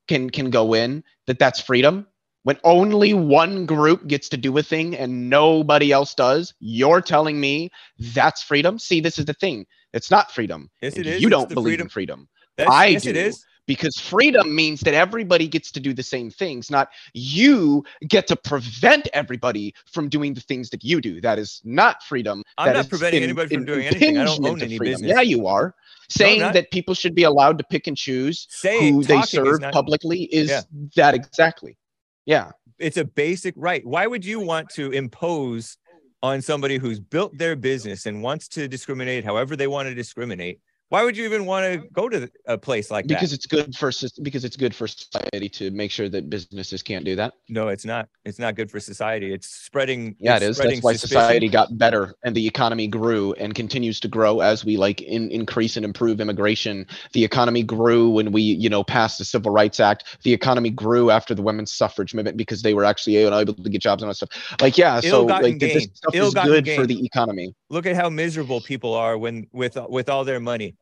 can 0.08 0.30
can 0.30 0.50
go 0.50 0.74
in, 0.74 1.04
that 1.28 1.40
that's 1.40 1.60
freedom? 1.60 2.08
When 2.44 2.58
only 2.64 3.14
one 3.14 3.66
group 3.66 4.08
gets 4.08 4.30
to 4.30 4.38
do 4.38 4.58
a 4.58 4.64
thing 4.64 4.96
and 4.96 5.30
nobody 5.30 5.92
else 5.92 6.14
does, 6.14 6.54
you're 6.60 7.02
telling 7.02 7.40
me 7.40 7.70
that's 8.14 8.42
freedom? 8.42 8.80
See, 8.80 9.02
this 9.02 9.20
is 9.20 9.26
the 9.26 9.34
thing. 9.34 9.66
It's 9.94 10.10
not 10.12 10.32
freedom. 10.32 10.70
yes, 10.82 10.98
it 10.98 11.08
is. 11.08 11.22
You 11.22 11.28
It's 11.28 11.32
don't 11.32 11.54
believe 11.54 11.74
freedom. 11.74 11.86
in 11.88 11.90
freedom 11.90 12.30
That's, 12.58 12.72
I 12.72 12.94
yes, 12.94 13.06
it 13.06 13.16
do. 13.16 13.20
is. 13.20 13.46
Because 13.68 13.96
freedom 13.98 14.56
means 14.56 14.80
that 14.82 14.94
everybody 14.94 15.48
gets 15.48 15.72
to 15.74 15.80
do 15.80 15.94
the 15.94 16.02
same 16.04 16.32
things, 16.32 16.72
not 16.72 16.90
you 17.14 17.84
get 18.08 18.26
to 18.28 18.36
prevent 18.36 19.08
everybody 19.14 19.74
from 19.92 20.10
doing 20.10 20.34
the 20.34 20.42
things 20.42 20.70
that 20.72 20.84
you 20.84 21.00
do. 21.02 21.22
That 21.22 21.38
is 21.38 21.62
not 21.64 22.02
freedom. 22.04 22.44
I'm 22.58 22.68
That 22.68 22.74
not 22.74 22.80
is 22.86 22.88
preventing 22.88 23.24
in- 23.24 23.30
anybody 23.30 23.50
from 23.50 23.60
in- 23.60 23.66
doing 23.66 23.86
anything. 23.86 24.18
I 24.18 24.24
don't 24.26 24.46
own 24.46 24.62
any 24.62 24.78
freedom. 24.78 24.94
business. 25.02 25.10
Yeah, 25.16 25.22
you 25.22 25.46
are 25.48 25.76
saying 26.10 26.40
not. 26.40 26.54
that 26.54 26.72
people 26.72 26.94
should 26.96 27.14
be 27.14 27.24
allowed 27.24 27.58
to 27.58 27.64
pick 27.66 27.86
and 27.88 27.98
choose 27.98 28.48
Saying 28.50 28.94
who 28.94 29.04
they 29.04 29.16
talking 29.16 29.22
is 29.22 29.30
serve 29.50 29.62
not, 29.62 29.74
publicly 29.74 30.24
is 30.24 30.50
Yeah. 30.50 30.62
that 30.96 31.14
exactly. 31.14 31.78
Yeah. 32.26 32.52
it's 32.80 32.98
a 32.98 33.04
basic 33.06 33.54
right. 33.58 33.86
Why 33.86 34.08
would 34.08 34.24
you 34.24 34.40
want 34.40 34.70
to 34.76 34.92
impose 34.92 35.78
on 36.24 36.42
somebody 36.42 36.78
who's 36.78 37.00
built 37.00 37.38
their 37.38 37.56
business 37.56 38.06
and 38.06 38.22
wants 38.24 38.48
to 38.50 38.68
discriminate 38.68 39.26
however 39.26 39.56
they 39.56 39.68
want 39.68 39.88
to 39.90 39.96
discriminate? 39.96 40.60
Why 40.90 41.04
would 41.04 41.18
you 41.18 41.26
even 41.26 41.46
want 41.46 41.66
to 41.66 41.88
go 41.90 42.08
to 42.08 42.30
a 42.46 42.58
place 42.58 42.90
like 42.90 43.08
Because 43.08 43.32
that? 43.32 43.36
it's 43.36 43.46
good 43.46 43.76
for 43.76 43.92
because 44.22 44.46
it's 44.46 44.56
good 44.56 44.74
for 44.74 44.88
society 44.88 45.50
to 45.50 45.70
make 45.72 45.92
sure 45.92 46.08
that 46.08 46.30
businesses 46.30 46.82
can't 46.82 47.04
do 47.04 47.16
that. 47.18 47.34
No, 47.50 47.68
it's 47.68 47.84
not. 47.84 48.08
It's 48.24 48.40
not 48.40 48.56
good 48.56 48.72
for 48.72 48.80
society. 48.80 49.34
It's 49.34 49.50
spreading. 49.50 50.16
Yeah, 50.18 50.36
it's 50.36 50.46
it 50.46 50.50
is. 50.50 50.58
spreading 50.58 50.76
That's 50.78 50.84
why 50.86 50.94
suspicion. 50.94 51.22
society 51.22 51.50
got 51.50 51.78
better 51.78 52.16
and 52.24 52.34
the 52.34 52.48
economy 52.48 52.88
grew 52.88 53.34
and 53.34 53.54
continues 53.54 54.00
to 54.00 54.08
grow 54.08 54.40
as 54.40 54.64
we 54.64 54.78
like 54.78 55.02
in, 55.02 55.30
increase 55.30 55.76
and 55.76 55.84
improve 55.84 56.22
immigration. 56.22 56.86
The 57.12 57.24
economy 57.26 57.64
grew 57.64 58.10
when 58.10 58.32
we, 58.32 58.42
you 58.42 58.70
know, 58.70 58.84
passed 58.84 59.18
the 59.18 59.26
Civil 59.26 59.52
Rights 59.52 59.82
Act. 59.82 60.06
The 60.24 60.32
economy 60.32 60.70
grew 60.70 61.12
after 61.12 61.36
the 61.36 61.42
women's 61.42 61.74
suffrage 61.74 62.14
movement 62.14 62.38
because 62.38 62.62
they 62.62 62.74
were 62.74 62.86
actually 62.86 63.18
able 63.18 63.46
to 63.46 63.70
get 63.70 63.82
jobs 63.82 64.04
and 64.04 64.08
all 64.08 64.12
that 64.12 64.16
stuff. 64.16 64.58
Like, 64.62 64.78
yeah, 64.78 65.02
so 65.02 65.26
like 65.26 65.60
th- 65.60 65.74
this 65.74 65.84
stuff 65.96 66.16
is 66.16 66.20
Ill-gotten 66.22 66.64
good 66.64 66.76
for 66.76 66.88
the 66.88 67.06
economy. 67.06 67.54
Look 67.70 67.86
at 67.86 67.96
how 67.96 68.10
miserable 68.10 68.62
people 68.62 68.94
are 68.94 69.18
when 69.18 69.48
with 69.52 69.78
with 69.90 70.10
all 70.10 70.24
their 70.24 70.40
money. 70.40 70.76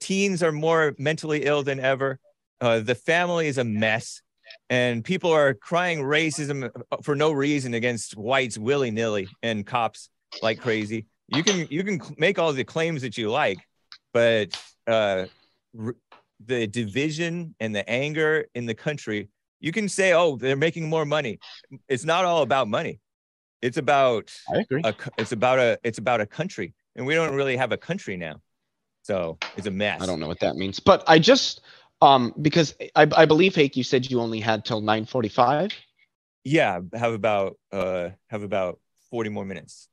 Teens 0.00 0.42
are 0.42 0.52
more 0.52 0.94
mentally 0.98 1.44
ill 1.44 1.62
than 1.62 1.80
ever. 1.80 2.18
Uh, 2.60 2.80
the 2.80 2.94
family 2.94 3.46
is 3.46 3.58
a 3.58 3.64
mess 3.64 4.22
and 4.68 5.04
people 5.04 5.30
are 5.30 5.54
crying 5.54 6.00
racism 6.00 6.70
for 7.02 7.14
no 7.16 7.32
reason 7.32 7.74
against 7.74 8.16
whites 8.16 8.58
willy-nilly 8.58 9.28
and 9.42 9.66
cops 9.66 10.10
like 10.42 10.60
crazy. 10.60 11.06
You 11.28 11.42
can 11.42 11.66
you 11.70 11.82
can 11.82 12.00
make 12.18 12.38
all 12.38 12.52
the 12.52 12.64
claims 12.64 13.02
that 13.02 13.16
you 13.16 13.30
like 13.30 13.58
but 14.12 14.48
uh, 14.86 15.26
the 16.44 16.66
division 16.66 17.54
and 17.60 17.74
the 17.74 17.88
anger 17.88 18.46
in 18.54 18.66
the 18.66 18.74
country 18.74 19.28
you 19.60 19.72
can 19.72 19.88
say 19.88 20.12
oh 20.12 20.36
they're 20.36 20.56
making 20.56 20.88
more 20.88 21.04
money. 21.04 21.38
It's 21.88 22.04
not 22.04 22.24
all 22.24 22.42
about 22.42 22.68
money 22.68 23.00
it's 23.62 23.78
about 23.78 24.32
I 24.52 24.58
agree. 24.58 24.82
a, 24.84 24.94
it's 25.16 25.32
about 25.32 25.58
a 25.58 25.78
it's 25.84 25.98
about 25.98 26.20
a 26.20 26.26
country 26.26 26.74
and 26.96 27.06
we 27.06 27.14
don't 27.14 27.34
really 27.34 27.56
have 27.56 27.72
a 27.72 27.76
country 27.76 28.16
now 28.16 28.40
so 29.02 29.38
it's 29.56 29.66
a 29.66 29.70
mess 29.70 30.02
I 30.02 30.06
don't 30.06 30.20
know 30.20 30.28
what 30.28 30.40
that 30.40 30.56
means, 30.56 30.78
but 30.80 31.02
I 31.06 31.18
just 31.18 31.62
um 32.00 32.34
because 32.42 32.74
I, 32.96 33.06
I 33.16 33.24
believe 33.24 33.54
Hake, 33.54 33.76
you 33.76 33.84
said 33.84 34.10
you 34.10 34.20
only 34.20 34.40
had 34.40 34.64
till 34.64 34.80
nine 34.80 35.06
forty-five. 35.06 35.70
yeah 36.44 36.80
have 36.94 37.12
about 37.12 37.58
uh 37.72 38.10
have 38.28 38.42
about 38.42 38.80
40 39.10 39.30
more 39.30 39.44
minutes 39.44 39.88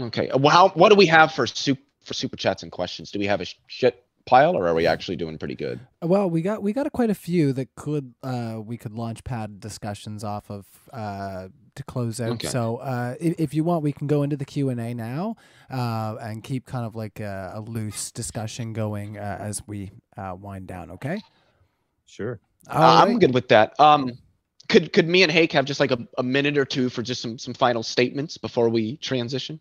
Okay. 0.00 0.30
Well, 0.34 0.50
how 0.50 0.68
what 0.70 0.88
do 0.90 0.94
we 0.94 1.06
have 1.06 1.32
for 1.32 1.46
soup 1.46 1.78
for 2.04 2.14
super 2.14 2.36
chats 2.36 2.62
and 2.62 2.72
questions? 2.72 3.10
Do 3.10 3.18
we 3.18 3.26
have 3.26 3.40
a 3.40 3.46
shit 3.66 4.02
pile, 4.26 4.56
or 4.56 4.66
are 4.66 4.74
we 4.74 4.86
actually 4.86 5.16
doing 5.16 5.38
pretty 5.38 5.54
good? 5.54 5.80
Well, 6.02 6.30
we 6.30 6.42
got 6.42 6.62
we 6.62 6.72
got 6.72 6.86
a 6.86 6.90
quite 6.90 7.10
a 7.10 7.14
few 7.14 7.52
that 7.54 7.74
could 7.74 8.14
uh 8.22 8.60
we 8.64 8.76
could 8.76 8.94
launch 8.94 9.24
pad 9.24 9.60
discussions 9.60 10.24
off 10.24 10.50
of 10.50 10.66
uh 10.92 11.48
to 11.80 11.84
close 11.92 12.20
out. 12.20 12.30
Okay. 12.32 12.48
So 12.48 12.76
uh 12.76 13.14
if, 13.20 13.34
if 13.38 13.54
you 13.54 13.64
want, 13.64 13.82
we 13.82 13.92
can 13.92 14.06
go 14.06 14.22
into 14.22 14.36
the 14.36 14.44
Q 14.44 14.68
and 14.70 14.80
A 14.80 14.94
now 14.94 15.36
uh 15.70 16.16
and 16.20 16.42
keep 16.44 16.66
kind 16.66 16.84
of 16.86 16.94
like 16.94 17.20
a, 17.20 17.52
a 17.56 17.60
loose 17.60 18.10
discussion 18.12 18.72
going 18.72 19.18
uh, 19.18 19.38
as 19.40 19.62
we 19.66 19.90
uh, 20.16 20.34
wind 20.38 20.66
down. 20.66 20.90
Okay. 20.92 21.20
sure 22.06 22.40
All 22.70 22.82
Uh, 22.82 23.04
I'm 23.04 23.18
good 23.18 23.34
with 23.34 23.48
that. 23.48 23.78
Um, 23.80 24.12
could 24.68 24.92
could 24.92 25.08
me 25.08 25.22
and 25.22 25.32
Hake 25.32 25.52
have 25.52 25.64
just 25.64 25.80
like 25.80 25.90
a, 25.90 25.98
a 26.18 26.22
minute 26.22 26.56
or 26.56 26.64
two 26.64 26.88
for 26.88 27.02
just 27.02 27.20
some 27.22 27.38
some 27.38 27.54
final 27.54 27.82
statements 27.82 28.36
before 28.38 28.68
we 28.68 28.96
transition? 28.98 29.58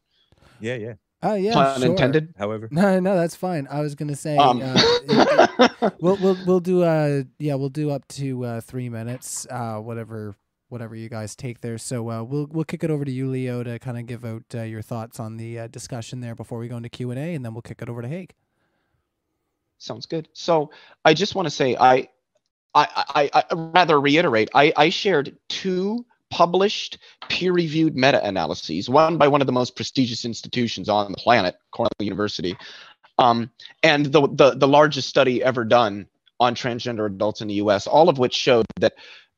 yeah 0.60 0.76
yeah 0.76 0.94
Uh, 1.24 1.34
yeah. 1.34 1.54
Pun 1.54 1.82
sure. 1.82 1.90
intended. 1.92 2.34
however 2.38 2.68
No, 2.72 3.00
no, 3.00 3.16
that's 3.16 3.36
fine. 3.36 3.68
I 3.72 3.82
was 3.82 3.96
gonna 3.96 4.16
say. 4.16 4.38
Um, 4.38 4.62
uh, 4.64 5.70
we'll 6.02 6.18
we'll 6.18 6.38
we'll 6.46 6.60
do 6.60 6.84
uh 6.84 7.24
yeah 7.40 7.56
we'll 7.56 7.70
do 7.70 7.90
up 7.92 8.08
to 8.20 8.44
uh 8.46 8.62
three 8.62 8.90
minutes 8.90 9.48
uh 9.50 9.78
whatever 9.80 10.36
whatever 10.70 10.96
you 10.96 11.10
guys 11.10 11.36
take 11.36 11.62
there 11.62 11.78
so 11.78 12.10
uh 12.10 12.24
we'll 12.24 12.48
we'll 12.52 12.64
kick 12.64 12.84
it 12.84 12.90
over 12.90 13.04
to 13.04 13.12
you 13.12 13.28
leo 13.28 13.64
to 13.64 13.78
kind 13.80 13.98
of 13.98 14.06
give 14.06 14.24
out 14.24 14.44
uh, 14.56 14.62
your 14.62 14.82
thoughts 14.82 15.20
on 15.20 15.38
the 15.38 15.60
uh, 15.60 15.68
discussion 15.68 16.22
there 16.22 16.36
before 16.36 16.60
we 16.60 16.68
go 16.68 16.78
into 16.78 16.90
q&a 16.90 17.36
and 17.36 17.44
then 17.44 17.54
we'll 17.54 17.62
kick 17.62 17.82
it 17.82 17.90
over 17.90 18.02
to 18.02 18.08
Hake. 18.08 18.36
Sounds 19.80 20.06
good. 20.06 20.28
So 20.34 20.72
I 21.06 21.14
just 21.14 21.36
want 21.36 21.46
to 21.46 21.50
say 21.50 21.76
I, 21.80 22.10
I, 22.76 22.88
I, 23.16 23.30
I 23.34 23.56
rather 23.56 24.00
reiterate. 24.00 24.50
I, 24.54 24.74
I 24.76 24.90
shared 24.90 25.38
two 25.48 26.06
published 26.30 27.00
peer-reviewed 27.30 27.96
meta-analyses, 27.96 28.90
one 28.90 29.18
by 29.18 29.28
one 29.28 29.42
of 29.42 29.48
the 29.48 29.54
most 29.54 29.76
prestigious 29.76 30.26
institutions 30.26 30.90
on 30.90 31.12
the 31.12 31.18
planet, 31.18 31.56
Cornell 31.72 31.90
University, 32.00 32.56
um, 33.18 33.50
and 33.82 34.08
the, 34.08 34.28
the 34.28 34.52
the 34.52 34.68
largest 34.68 35.10
study 35.10 35.44
ever 35.44 35.64
done 35.64 36.08
on 36.40 36.56
transgender 36.56 37.06
adults 37.06 37.42
in 37.42 37.48
the 37.48 37.56
U.S. 37.56 37.88
All 37.88 38.10
of 38.10 38.18
which 38.18 38.36
showed 38.36 38.66
that 38.80 38.94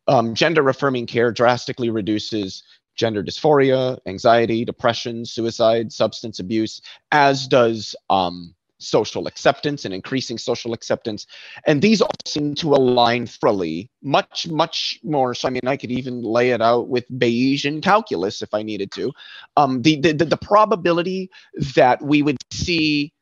um, 0.08 0.36
gender-affirming 0.36 1.08
care 1.08 1.32
drastically 1.32 1.89
reduces 1.89 2.64
gender 2.95 3.24
dysphoria, 3.24 3.97
anxiety, 4.06 4.66
depression, 4.66 5.25
suicide, 5.25 5.92
substance 5.92 6.39
abuse, 6.39 6.82
as 7.12 7.47
does 7.47 7.96
um, 8.09 8.54
social 8.80 9.28
acceptance 9.28 9.86
and 9.86 9.93
increasing 9.93 10.38
social 10.38 10.74
acceptance. 10.74 11.28
And 11.66 11.82
these 11.82 12.01
all 12.01 12.12
seem 12.25 12.55
to 12.55 12.74
align 12.74 13.28
thoroughly, 13.28 13.89
much, 14.01 14.47
much 14.47 15.00
more. 15.04 15.34
So, 15.36 15.47
I 15.47 15.51
mean, 15.51 15.67
I 15.67 15.78
could 15.78 15.92
even 15.92 16.21
lay 16.21 16.50
it 16.50 16.62
out 16.62 16.89
with 16.89 17.08
Bayesian 17.09 17.82
calculus 17.82 18.42
if 18.42 18.54
I 18.54 18.63
needed 18.63 18.92
to. 18.93 19.12
Um, 19.55 19.82
the, 19.84 20.00
the, 20.01 20.13
the 20.13 20.38
probability 20.38 21.30
that 21.75 22.01
we 22.01 22.21
would 22.21 22.38
see 22.51 23.13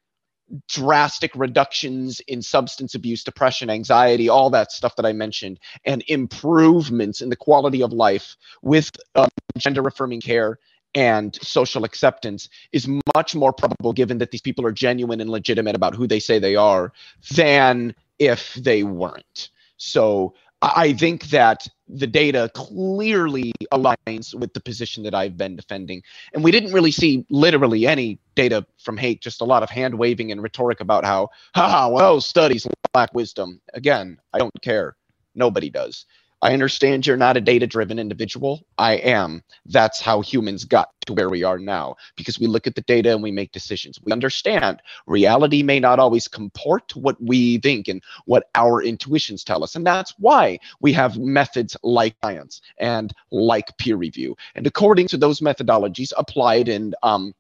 drastic 0.68 1.32
reductions 1.36 2.20
in 2.22 2.42
substance 2.42 2.96
abuse, 2.96 3.24
depression, 3.24 3.70
anxiety, 3.70 4.30
all 4.30 4.50
that 4.50 4.72
stuff 4.72 4.96
that 4.96 5.06
I 5.06 5.14
mentioned, 5.14 5.60
and 5.86 6.04
improvements 6.08 7.22
in 7.22 7.30
the 7.30 7.36
quality 7.36 7.84
of 7.84 7.94
life 7.94 8.36
with 8.62 8.92
um, 9.16 9.30
gender 9.58 9.86
affirming 9.88 10.22
care 10.22 10.60
and 10.96 11.36
social 11.42 11.84
acceptance 11.84 12.50
is 12.72 12.88
much 13.16 13.36
more 13.36 13.54
probable 13.54 13.94
given 13.94 14.18
that 14.18 14.32
these 14.32 14.42
people 14.42 14.66
are 14.66 14.72
genuine 14.72 15.22
and 15.22 15.30
legitimate 15.30 15.76
about 15.76 15.96
who 15.96 16.08
they 16.08 16.20
say 16.20 16.40
they 16.40 16.56
are 16.56 16.92
than 17.36 17.94
if 18.18 18.56
they 18.56 18.84
weren't. 18.84 19.50
So 19.78 20.34
I 20.62 20.94
think 20.94 21.26
that 21.30 21.68
the 21.88 22.08
data 22.08 22.52
clearly 22.54 23.54
aligns 23.74 24.34
with 24.34 24.54
the 24.54 24.60
position 24.60 25.04
that 25.04 25.16
I've 25.16 25.38
been 25.38 25.56
defending. 25.56 26.04
And 26.34 26.44
we 26.44 26.52
didn't 26.52 26.74
really 26.74 26.92
see 26.92 27.26
literally 27.30 27.88
any 27.88 28.20
data 28.36 28.66
from 28.78 28.98
Hake, 28.98 29.22
just 29.22 29.42
a 29.42 29.46
lot 29.46 29.64
of 29.64 29.70
hand 29.70 29.98
waving 29.98 30.32
and 30.32 30.44
rhetoric 30.44 30.82
about 30.82 31.06
how, 31.06 31.30
ha, 31.56 31.88
well, 31.88 32.20
studies 32.20 32.68
lack 32.94 33.14
wisdom. 33.14 33.62
Again, 33.74 34.20
I 34.34 34.38
don't 34.38 34.62
care. 34.62 34.96
Nobody 35.34 35.70
does. 35.70 36.06
I 36.42 36.54
understand 36.54 37.06
you're 37.06 37.18
not 37.18 37.36
a 37.38 37.42
data 37.42 37.68
driven 37.68 38.00
individual. 38.00 38.66
I 38.78 38.94
am. 38.96 39.44
That's 39.66 40.00
how 40.00 40.22
humans 40.22 40.64
got 40.64 40.90
to 41.06 41.14
where 41.14 41.30
we 41.30 41.44
are 41.44 41.60
now 41.60 41.96
because 42.16 42.40
we 42.40 42.48
look 42.48 42.66
at 42.66 42.76
the 42.76 42.82
data 42.82 43.12
and 43.12 43.22
we 43.22 43.32
make 43.32 43.52
decisions. 43.52 44.00
We 44.02 44.14
understand 44.14 44.82
reality 45.06 45.64
may 45.64 45.80
not 45.80 46.00
always 46.00 46.28
comport 46.28 46.88
to 46.90 47.00
what 47.00 47.22
we 47.22 47.58
think 47.58 47.90
and 47.90 48.02
what 48.26 48.50
our 48.56 48.82
intuitions 48.82 49.44
tell 49.44 49.64
us. 49.64 49.76
And 49.76 49.86
that's 49.86 50.14
why 50.18 50.60
we 50.80 50.94
have 50.94 51.18
methods 51.18 51.76
like 51.84 52.16
science 52.24 52.62
and 52.78 53.14
like 53.32 53.78
peer 53.78 53.98
review. 53.98 54.38
And 54.56 54.66
according 54.66 55.08
to 55.10 55.18
those 55.18 55.42
methodologies 55.42 56.14
applied 56.18 56.70
in 56.70 56.94
um, 57.04 57.34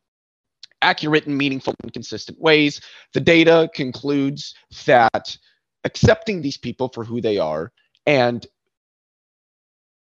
accurate 0.81 1.26
and 1.26 1.38
meaningful 1.38 1.73
and 1.84 1.93
consistent 1.93 2.39
ways, 2.39 2.81
the 3.13 3.21
data 3.21 3.69
concludes 3.73 4.55
that 4.85 5.38
accepting 5.85 6.41
these 6.41 6.57
people 6.57 6.89
for 6.89 7.05
who 7.05 7.21
they 7.21 7.38
are 7.38 7.71
and 8.05 8.45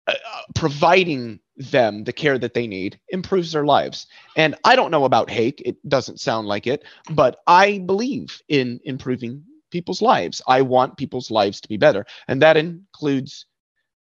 uh, 0.09 0.43
providing 0.55 1.39
them 1.57 2.05
the 2.05 2.13
care 2.13 2.39
that 2.39 2.55
they 2.55 2.67
need 2.67 2.99
improves 3.09 3.53
their 3.53 3.67
lives. 3.67 4.07
And 4.37 4.55
I 4.65 4.77
don't 4.77 4.91
know 4.91 5.05
about 5.05 5.31
Hake, 5.31 5.61
it 5.65 5.77
doesn't 5.89 6.21
sound 6.21 6.47
like 6.47 6.67
it, 6.67 6.85
but 7.11 7.41
I 7.47 7.79
believe 7.79 8.41
in 8.49 8.81
improving 8.85 9.43
people's 9.71 10.01
lives. 10.01 10.41
I 10.47 10.63
want 10.63 10.97
people's 10.97 11.31
lives 11.31 11.61
to 11.61 11.69
be 11.69 11.77
better, 11.77 12.07
and 12.29 12.41
that 12.43 12.57
includes 12.57 13.47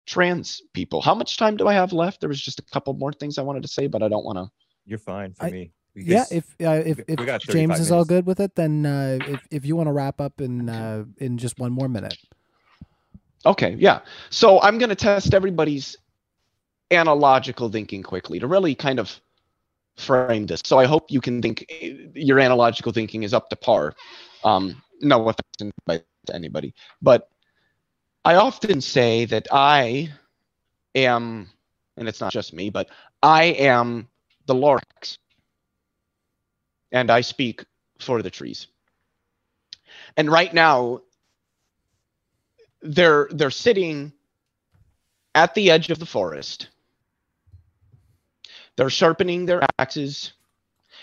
trans 0.06 0.62
people. 0.74 1.02
How 1.02 1.14
much 1.14 1.38
time 1.38 1.58
do 1.58 1.68
I 1.68 1.74
have 1.74 1.92
left? 1.92 2.22
There 2.22 2.30
was 2.30 2.42
just 2.42 2.60
a 2.60 2.64
couple 2.74 2.94
more 2.94 3.12
things 3.12 3.38
I 3.38 3.42
wanted 3.42 3.64
to 3.64 3.68
say, 3.68 3.88
but 3.88 4.02
I 4.02 4.08
don't 4.08 4.24
want 4.24 4.38
to. 4.38 4.50
You're 4.86 5.00
fine 5.00 5.34
for 5.34 5.46
I- 5.46 5.52
me. 5.52 5.72
yeah, 5.96 6.26
if 6.32 6.46
uh, 6.64 6.82
if, 6.86 7.00
if 7.08 7.20
James 7.50 7.76
35 7.76 7.80
is 7.80 7.92
all 7.92 8.06
good 8.06 8.26
with 8.26 8.40
it, 8.40 8.56
then 8.56 8.86
uh, 8.86 9.20
if 9.28 9.48
if 9.52 9.66
you 9.66 9.76
want 9.76 9.88
to 9.88 9.94
wrap 9.94 10.22
up 10.22 10.40
in 10.40 10.70
uh, 10.70 11.06
in 11.18 11.38
just 11.38 11.60
one 11.60 11.74
more 11.74 11.90
minute. 11.90 12.18
Okay, 13.48 13.76
yeah. 13.80 14.02
So 14.30 14.62
I'm 14.62 14.78
going 14.78 14.90
to 14.90 14.96
test 14.96 15.34
everybody's 15.34 15.96
analogical 16.92 17.70
thinking 17.70 18.04
quickly 18.04 18.40
to 18.40 18.48
really 18.48 18.76
kind 18.76 19.00
of 19.00 19.20
frame 19.96 20.46
this. 20.46 20.62
So 20.66 20.78
I 20.78 20.86
hope 20.86 21.10
you 21.10 21.22
can 21.22 21.42
think 21.42 21.66
your 22.14 22.40
analogical 22.40 22.92
thinking 22.92 23.24
is 23.24 23.34
up 23.34 23.50
to 23.50 23.56
par. 23.56 23.96
Um, 24.44 24.82
no 25.02 25.30
offense 25.30 25.74
to 25.88 26.36
anybody, 26.36 26.74
but 27.02 27.30
I 28.26 28.36
often 28.36 28.82
say 28.82 29.26
that 29.26 29.48
I 29.52 30.12
am, 30.96 31.50
and 31.96 32.10
it's 32.10 32.20
not 32.20 32.34
just 32.34 32.54
me, 32.54 32.70
but 32.70 32.90
I 33.24 33.46
am 33.46 34.10
the 34.46 34.56
Lorax, 34.56 35.18
and 36.92 37.10
I 37.10 37.22
speak 37.22 37.66
for 38.00 38.22
the 38.22 38.30
trees. 38.30 38.68
And 40.18 40.30
right 40.30 40.54
now, 40.54 41.02
they're 42.82 43.28
they're 43.32 43.52
sitting 43.52 44.14
at 45.36 45.54
the 45.54 45.72
edge 45.72 45.90
of 45.90 46.00
the 46.00 46.06
forest. 46.06 46.70
They're 48.76 48.90
sharpening 48.90 49.46
their 49.46 49.64
axes 49.80 50.34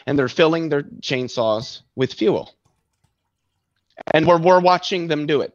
and 0.07 0.19
they're 0.19 0.29
filling 0.29 0.69
their 0.69 0.83
chainsaws 0.83 1.81
with 1.97 2.15
fuel. 2.15 2.55
And 4.13 4.27
we're 4.27 4.39
we're 4.39 4.61
watching 4.61 5.09
them 5.09 5.27
do 5.27 5.41
it. 5.41 5.55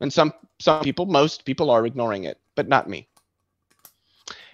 And 0.00 0.12
some 0.12 0.32
some 0.60 0.82
people, 0.82 1.06
most 1.06 1.44
people 1.44 1.70
are 1.70 1.86
ignoring 1.86 2.24
it, 2.24 2.38
but 2.54 2.68
not 2.68 2.88
me. 2.88 3.08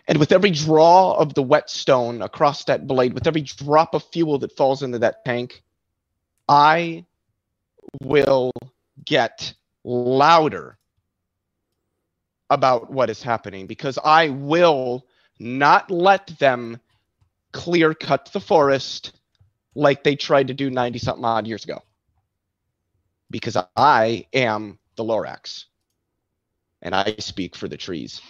And 0.09 0.19
with 0.19 0.33
every 0.33 0.51
draw 0.51 1.15
of 1.15 1.35
the 1.35 1.43
whetstone 1.43 2.23
across 2.23 2.65
that 2.65 2.87
blade, 2.87 3.15
with 3.15 3.27
every 3.27 3.43
drop 3.43 3.95
of 3.95 4.03
fuel 4.05 4.39
that 4.39 4.57
falls 4.57 4.83
into 4.83 4.99
that 5.01 5.25
tank, 5.25 5.63
I 6.49 7.05
will 8.03 8.51
get 9.05 9.55
louder 9.85 10.78
about 12.51 12.90
what 12.90 13.11
is 13.11 13.23
happening 13.23 13.66
because 13.66 13.98
I 14.05 14.28
will 14.31 15.07
not 15.39 15.90
let 15.90 16.27
them 16.39 16.78
clear 17.52 17.94
cut 17.94 18.31
the 18.32 18.40
forest 18.40 19.12
like 19.74 20.02
they 20.02 20.16
tried 20.16 20.48
to 20.48 20.55
do 20.55 20.70
90 20.70 20.98
something 20.98 21.24
odd 21.24 21.47
years 21.47 21.65
ago. 21.65 21.82
Because 23.31 23.57
I 23.77 24.27
am 24.32 24.78
the 24.97 25.05
Lorax 25.05 25.66
and 26.82 26.94
I 26.94 27.15
speak 27.19 27.55
for 27.55 27.69
the 27.69 27.77
trees. 27.77 28.20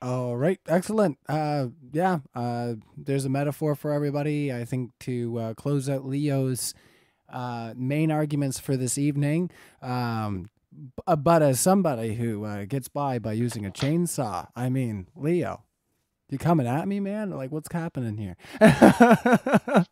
All 0.00 0.36
right, 0.36 0.58
excellent. 0.66 1.18
Uh, 1.28 1.66
yeah, 1.92 2.20
uh, 2.34 2.74
there's 2.96 3.26
a 3.26 3.30
metaphor 3.30 3.74
for 3.74 3.92
everybody. 3.92 4.52
I 4.52 4.64
think 4.64 4.92
to 5.00 5.38
uh, 5.38 5.54
close 5.54 5.90
out 5.90 6.06
Leo's 6.06 6.72
uh, 7.28 7.74
main 7.76 8.10
arguments 8.10 8.58
for 8.58 8.76
this 8.76 8.98
evening. 8.98 9.50
Um, 9.82 10.50
uh, 11.06 11.16
but 11.16 11.42
as 11.42 11.60
somebody 11.60 12.14
who 12.14 12.44
uh, 12.44 12.64
gets 12.64 12.88
by 12.88 13.18
by 13.18 13.32
using 13.32 13.64
a 13.64 13.70
chainsaw, 13.70 14.48
I 14.54 14.68
mean, 14.68 15.08
Leo, 15.16 15.64
you 16.28 16.38
coming 16.38 16.66
at 16.66 16.86
me, 16.86 17.00
man? 17.00 17.30
Like, 17.30 17.50
what's 17.50 17.72
happening 17.72 18.16
here? 18.18 18.36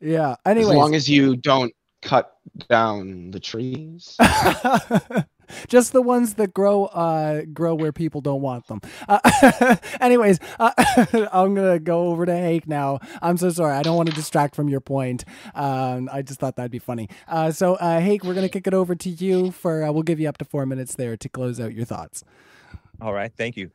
yeah. 0.00 0.36
Anyway, 0.44 0.70
as 0.70 0.76
long 0.76 0.94
as 0.94 1.08
you 1.08 1.36
don't 1.36 1.72
cut 2.02 2.36
down 2.68 3.30
the 3.30 3.40
trees. 3.40 4.16
just 5.68 5.92
the 5.92 6.02
ones 6.02 6.34
that 6.34 6.54
grow 6.54 6.86
uh 6.86 7.42
grow 7.52 7.74
where 7.74 7.92
people 7.92 8.20
don't 8.20 8.42
want 8.42 8.66
them. 8.66 8.80
Uh, 9.08 9.76
anyways 10.00 10.38
uh, 10.58 10.72
i'm 11.32 11.54
gonna 11.54 11.78
go 11.78 12.08
over 12.08 12.26
to 12.26 12.36
hake 12.36 12.66
now. 12.66 12.98
I'm 13.20 13.36
so 13.36 13.50
sorry. 13.50 13.76
I 13.76 13.82
don't 13.82 13.96
want 13.96 14.08
to 14.08 14.14
distract 14.14 14.54
from 14.54 14.68
your 14.68 14.80
point. 14.80 15.24
Um 15.54 16.08
i 16.12 16.22
just 16.22 16.40
thought 16.40 16.56
that'd 16.56 16.70
be 16.70 16.78
funny. 16.78 17.08
Uh 17.28 17.50
so 17.52 17.74
uh 17.74 18.00
hake 18.00 18.24
we're 18.24 18.34
gonna 18.34 18.48
kick 18.48 18.66
it 18.66 18.74
over 18.74 18.94
to 18.94 19.10
you 19.10 19.50
for 19.50 19.84
uh, 19.84 19.92
we'll 19.92 20.02
give 20.02 20.20
you 20.20 20.28
up 20.28 20.38
to 20.38 20.44
four 20.44 20.66
minutes 20.66 20.94
there 20.96 21.16
to 21.16 21.28
close 21.28 21.60
out 21.60 21.74
your 21.74 21.84
thoughts. 21.84 22.24
All 23.00 23.12
right, 23.12 23.32
thank 23.36 23.56
you. 23.56 23.70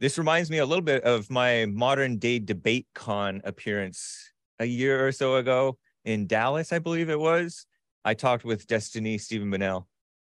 This 0.00 0.18
reminds 0.18 0.50
me 0.50 0.58
a 0.58 0.66
little 0.66 0.82
bit 0.82 1.04
of 1.04 1.30
my 1.30 1.66
modern 1.66 2.18
day 2.18 2.40
debate 2.40 2.88
con 2.94 3.40
appearance 3.44 4.32
a 4.58 4.64
year 4.64 5.06
or 5.06 5.12
so 5.12 5.36
ago 5.36 5.78
in 6.04 6.26
Dallas, 6.26 6.72
I 6.72 6.80
believe 6.80 7.08
it 7.08 7.20
was. 7.20 7.66
I 8.04 8.14
talked 8.14 8.44
with 8.44 8.66
Destiny 8.66 9.18
Steven 9.18 9.50
Bonnell 9.50 9.86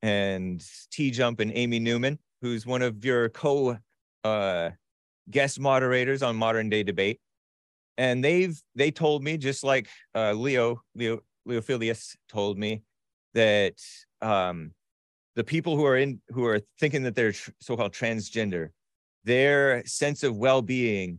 and 0.05 0.63
T 0.91 1.11
Jump 1.11 1.41
and 1.41 1.51
Amy 1.55 1.81
Newman, 1.81 2.19
who's 2.43 2.67
one 2.67 2.83
of 2.83 3.03
your 3.07 3.31
co 3.31 3.79
uh, 4.23 4.71
guest 5.31 5.59
moderators 5.59 6.23
on 6.23 6.37
Modern 6.37 6.69
Day 6.69 6.83
Debate. 6.83 7.21
And 7.97 8.23
they've 8.23 8.61
they 8.75 8.91
told 8.91 9.25
me, 9.25 9.39
just 9.39 9.65
like 9.65 9.89
uh, 10.15 10.35
Leo, 10.35 10.83
Leo 10.95 11.21
Leophilius 11.49 12.17
told 12.29 12.59
me, 12.59 12.83
that 13.33 13.81
um, 14.21 14.73
the 15.37 15.45
people 15.45 15.75
who 15.75 15.87
are 15.87 15.97
in 15.97 16.21
who 16.29 16.45
are 16.45 16.61
thinking 16.79 17.05
that 17.05 17.15
they're 17.15 17.33
tr- 17.33 17.53
so-called 17.61 17.93
transgender 17.95 18.69
their 19.25 19.83
sense 19.87 20.23
of 20.23 20.37
well-being 20.37 21.19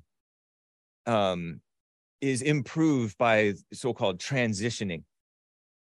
um, 1.08 1.60
is 2.22 2.44
improved 2.44 3.18
by 3.18 3.54
so-called 3.74 4.20
transitioning 4.20 5.04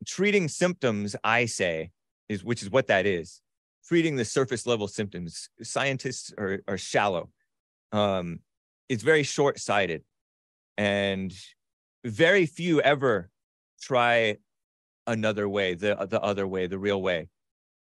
treating 0.06 0.48
symptoms 0.48 1.16
i 1.24 1.44
say 1.44 1.90
is 2.30 2.44
which 2.44 2.62
is 2.62 2.70
what 2.70 2.86
that 2.86 3.06
is 3.06 3.40
treating 3.86 4.16
the 4.16 4.24
surface 4.24 4.66
level 4.66 4.88
symptoms 4.88 5.50
scientists 5.62 6.32
are, 6.38 6.60
are 6.66 6.78
shallow 6.78 7.28
um, 7.92 8.40
it's 8.88 9.02
very 9.02 9.22
short-sighted 9.22 10.02
and 10.78 11.32
very 12.04 12.46
few 12.46 12.80
ever 12.80 13.30
try 13.80 14.36
another 15.06 15.48
way 15.48 15.74
the, 15.74 15.94
the 16.08 16.20
other 16.20 16.46
way 16.46 16.66
the 16.66 16.78
real 16.78 17.02
way 17.02 17.28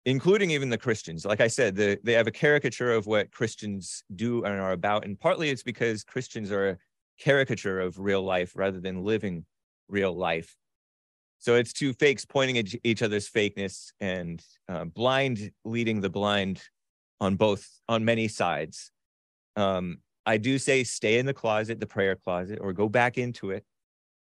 including 0.07 0.51
even 0.51 0.69
the 0.69 0.79
Christians. 0.79 1.25
Like 1.25 1.41
I 1.41 1.49
said, 1.49 1.77
the, 1.77 1.99
they 2.03 2.12
have 2.12 2.27
a 2.27 2.33
caricature 2.33 2.93
of 2.93 3.07
what 3.07 3.31
Christians 3.31 4.05
do 4.15 4.45
and 4.45 4.61
are 4.61 4.73
about. 4.73 5.05
And 5.05 5.19
partly 5.19 5.51
it's 5.51 5.62
because 5.62 6.05
Christians 6.05 6.51
are 6.51 6.71
a 6.71 6.79
caricature 7.19 7.81
of 7.81 7.99
real 7.99 8.23
life 8.23 8.53
rather 8.55 8.81
than 8.81 9.05
living 9.05 9.47
real 9.89 10.15
life. 10.15 10.57
So 11.39 11.56
it's 11.56 11.73
two 11.73 11.93
fakes 11.93 12.24
pointing 12.24 12.59
at 12.59 12.69
each 12.85 13.02
other's 13.02 13.28
fakeness 13.28 13.93
and 14.01 14.43
uh, 14.69 14.85
blind 14.85 15.52
leading 15.65 16.01
the 16.01 16.09
blind 16.09 16.62
on 17.20 17.36
both, 17.36 17.69
on 17.89 18.05
many 18.05 18.28
sides. 18.28 18.90
Um, 19.56 19.98
I 20.27 20.39
do 20.39 20.59
say 20.59 20.85
stay 20.85 21.19
in 21.19 21.27
the 21.27 21.35
closet, 21.35 21.81
the 21.81 21.86
prayer 21.86 22.16
closet, 22.16 22.59
or 22.61 22.73
go 22.73 22.89
back 22.89 23.19
into 23.19 23.51
it. 23.51 23.65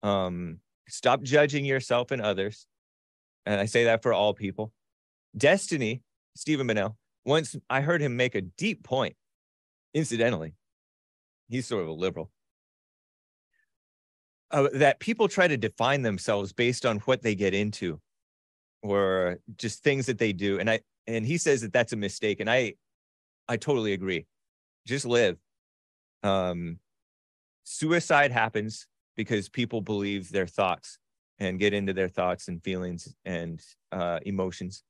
Um, 0.04 0.60
stop 0.88 1.22
judging 1.22 1.64
yourself 1.64 2.12
and 2.12 2.22
others. 2.22 2.66
And 3.46 3.60
I 3.60 3.66
say 3.66 3.86
that 3.86 4.02
for 4.02 4.14
all 4.14 4.34
people. 4.34 4.72
Destiny, 5.38 6.02
Steven 6.36 6.68
Bonnell, 6.68 6.98
once 7.26 7.56
I 7.70 7.82
heard 7.82 8.02
him 8.02 8.18
make 8.18 8.36
a 8.36 8.42
deep 8.42 8.84
point, 8.84 9.16
incidentally, 9.94 10.56
he's 11.50 11.68
sort 11.68 11.84
of 11.84 11.90
a 11.90 11.94
liberal, 11.94 12.32
uh, 14.52 14.70
that 14.74 15.00
people 15.00 15.28
try 15.28 15.48
to 15.48 15.58
define 15.58 16.02
themselves 16.04 16.54
based 16.54 16.86
on 16.86 17.00
what 17.00 17.22
they 17.24 17.36
get 17.36 17.54
into. 17.54 18.00
or 18.84 19.38
just 19.58 19.84
things 19.84 20.06
that 20.08 20.18
they 20.18 20.34
do 20.34 20.60
and 20.60 20.70
i 20.70 20.80
and 21.08 21.26
he 21.26 21.38
says 21.38 21.62
that 21.62 21.74
that's 21.74 21.94
a 21.94 21.98
mistake 21.98 22.40
and 22.40 22.50
i 22.50 22.74
i 23.48 23.58
totally 23.58 23.94
agree. 23.94 24.26
Just 24.88 25.06
live. 25.06 25.38
Um 26.24 26.80
suicide 27.64 28.32
happens 28.32 28.88
because 29.16 29.50
people 29.50 29.82
believe 29.82 30.32
their 30.32 30.48
thoughts 30.48 30.98
and 31.40 31.60
get 31.60 31.74
into 31.74 31.94
their 31.94 32.10
thoughts 32.10 32.48
and 32.48 32.64
feelings 32.64 33.16
and 33.26 33.62
uh, 33.92 34.20
emotions 34.26 34.84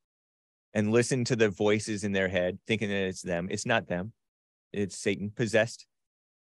and 0.74 0.92
listen 0.92 1.24
to 1.26 1.36
the 1.36 1.50
voices 1.50 2.04
in 2.04 2.12
their 2.14 2.30
head 2.30 2.60
thinking 2.68 2.90
that 2.90 3.08
it's 3.08 3.22
them. 3.22 3.48
It's 3.52 3.66
not 3.66 3.88
them. 3.88 4.14
It's 4.74 4.98
satan 4.98 5.32
possessed. 5.36 5.86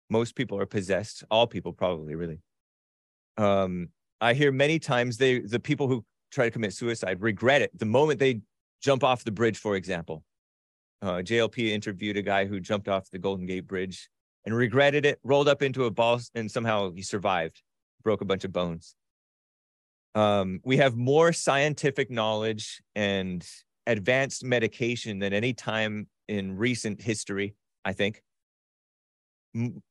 Most 0.09 0.35
people 0.35 0.59
are 0.59 0.65
possessed. 0.67 1.23
All 1.31 1.47
people 1.47 1.73
probably 1.73 2.15
really 2.15 2.39
um 3.39 3.89
i 4.21 4.33
hear 4.33 4.51
many 4.51 4.77
times 4.79 5.17
they 5.17 5.39
the 5.39 5.59
people 5.59 5.87
who 5.87 6.03
try 6.31 6.45
to 6.45 6.51
commit 6.51 6.71
suicide 6.73 7.21
regret 7.21 7.63
it. 7.63 7.71
The 7.77 7.85
moment 7.85 8.19
they 8.19 8.41
jump 8.81 9.03
off 9.03 9.23
the 9.23 9.31
bridge 9.31 9.57
for 9.57 9.75
example 9.75 10.23
uh, 11.01 11.21
jlp 11.29 11.69
interviewed 11.69 12.17
a 12.17 12.21
guy 12.21 12.45
who 12.45 12.59
jumped 12.59 12.87
off 12.87 13.09
the 13.09 13.19
golden 13.19 13.45
gate 13.45 13.67
bridge 13.67 14.09
and 14.45 14.55
regretted 14.55 15.05
it 15.05 15.19
rolled 15.23 15.47
up 15.47 15.61
into 15.61 15.85
a 15.85 15.91
ball 15.91 16.19
and 16.35 16.51
somehow 16.51 16.91
he 16.91 17.01
survived 17.01 17.61
broke 18.03 18.21
a 18.21 18.25
bunch 18.25 18.45
of 18.45 18.53
bones. 18.53 18.95
Um, 20.15 20.61
we 20.63 20.77
have 20.77 20.95
more 20.95 21.33
scientific 21.33 22.09
knowledge 22.09 22.81
and 22.95 23.45
advanced 23.89 24.43
medication 24.43 25.19
than 25.19 25.33
any 25.33 25.51
time 25.51 26.07
in 26.27 26.55
recent 26.55 27.01
history 27.01 27.55
i 27.83 27.91
think 27.91 28.21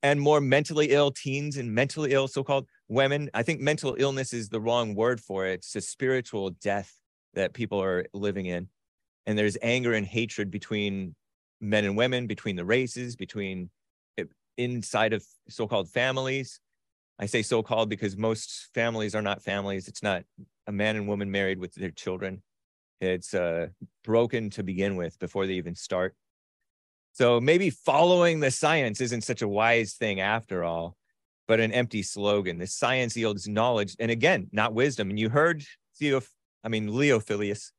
and 0.03 0.21
more 0.21 0.41
mentally 0.41 0.91
ill 0.91 1.11
teens 1.11 1.57
and 1.57 1.75
mentally 1.75 2.13
ill 2.13 2.29
so-called 2.29 2.67
women. 2.89 3.31
I 3.35 3.43
think 3.43 3.61
mental 3.61 3.97
illness 3.99 4.33
is 4.33 4.49
the 4.49 4.61
wrong 4.61 4.95
word 4.95 5.21
for 5.21 5.47
it. 5.47 5.55
It's 5.55 5.77
a 5.77 5.81
spiritual 5.81 6.51
death 6.51 6.95
that 7.35 7.55
people 7.55 7.83
are 7.83 8.07
living 8.13 8.47
in. 8.47 8.69
And 9.27 9.37
there's 9.37 9.59
anger 9.61 9.93
and 9.93 10.07
hatred 10.07 10.51
between 10.51 11.15
men 11.61 11.85
and 11.85 11.97
women 11.97 12.27
between 12.27 12.57
the 12.57 12.65
races 12.65 13.17
between 13.17 13.71
eh, 14.17 14.25
inside 14.57 15.13
of 15.13 15.25
so-called 15.49 15.89
families. 15.91 16.61
I 17.19 17.27
say 17.27 17.43
so-called 17.43 17.91
because 17.91 18.17
most 18.17 18.69
families 18.75 19.15
are 19.15 19.23
not 19.23 19.43
families. 19.43 19.89
It's 19.89 20.03
not 20.03 20.23
a 20.67 20.73
man 20.73 20.97
and 20.97 21.09
woman 21.09 21.31
married 21.31 21.59
with 21.59 21.75
their 21.75 21.91
children. 21.91 22.43
It's 23.01 23.35
uh, 23.35 23.69
broken 24.05 24.51
to 24.51 24.63
begin 24.63 24.97
with 24.97 25.19
before 25.19 25.47
they 25.47 25.55
even 25.55 25.75
start 25.75 26.15
so 27.13 27.41
maybe 27.41 27.71
following 27.71 28.41
the 28.41 28.51
science 28.51 29.01
isn't 29.01 29.23
such 29.23 29.43
a 29.43 29.49
wise 29.49 29.95
thing 29.95 30.21
after 30.21 30.63
all, 30.65 30.97
but 31.49 31.61
an 31.61 31.73
empty 31.73 32.03
slogan. 32.03 32.59
The 32.59 32.67
science 32.67 33.17
yields 33.17 33.49
knowledge, 33.49 33.97
and 33.99 34.11
again, 34.11 34.49
not 34.53 34.75
wisdom. 34.75 35.11
And 35.11 35.19
you 35.19 35.29
heard 35.29 35.65
Theo, 35.99 36.21
I 36.63 36.69
mean 36.69 36.89
Leophilius, 36.89 37.73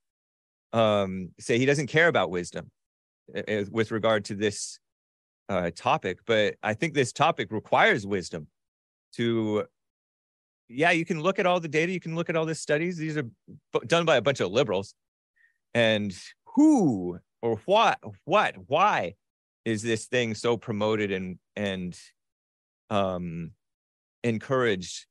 um, 0.73 1.29
say 1.39 1.57
he 1.57 1.65
doesn't 1.65 1.87
care 1.87 2.07
about 2.07 2.31
wisdom 2.31 2.69
uh, 3.35 3.63
with 3.71 3.91
regard 3.91 4.25
to 4.25 4.35
this 4.35 4.79
uh, 5.47 5.71
topic. 5.75 6.19
But 6.25 6.55
I 6.61 6.73
think 6.73 6.93
this 6.93 7.13
topic 7.13 7.51
requires 7.51 8.05
wisdom 8.05 8.47
to. 9.13 9.65
Yeah, 10.71 10.91
you 10.91 11.03
can 11.03 11.19
look 11.21 11.39
at 11.39 11.47
all 11.47 11.59
the 11.59 11.67
data. 11.67 11.91
You 11.91 11.99
can 11.99 12.15
look 12.15 12.29
at 12.29 12.35
all 12.35 12.45
the 12.45 12.53
studies. 12.53 12.97
These 12.97 13.17
are 13.17 13.25
done 13.87 14.05
by 14.05 14.17
a 14.17 14.21
bunch 14.21 14.39
of 14.39 14.51
liberals, 14.51 14.93
and 15.73 16.15
who 16.55 17.19
or 17.41 17.57
what, 17.65 17.99
what, 18.25 18.55
why 18.67 19.15
is 19.65 19.81
this 19.81 20.05
thing 20.05 20.35
so 20.35 20.57
promoted 20.57 21.11
and 21.11 21.37
and 21.55 21.99
um 22.89 23.51
encouraged 24.23 25.05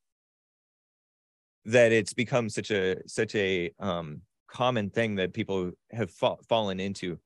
that 1.65 1.91
it's 1.91 2.13
become 2.13 2.49
such 2.49 2.71
a 2.71 2.97
such 3.07 3.35
a 3.35 3.71
um 3.79 4.21
common 4.47 4.89
thing 4.89 5.15
that 5.15 5.33
people 5.33 5.71
have 5.91 6.11
fa- 6.11 6.37
fallen 6.47 6.79
into? 6.79 7.19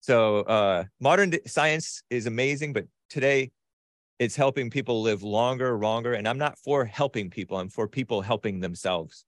So 0.00 0.40
uh 0.40 0.84
modern 1.00 1.34
science 1.46 2.02
is 2.10 2.26
amazing 2.26 2.72
but 2.72 2.86
today 3.10 3.50
it's 4.18 4.36
helping 4.36 4.70
people 4.70 5.02
live 5.02 5.22
longer 5.22 5.78
longer 5.78 6.14
and 6.14 6.26
i'm 6.26 6.38
not 6.38 6.58
for 6.58 6.84
helping 6.84 7.30
people 7.30 7.58
i'm 7.58 7.68
for 7.68 7.86
people 7.86 8.22
helping 8.22 8.60
themselves 8.60 9.24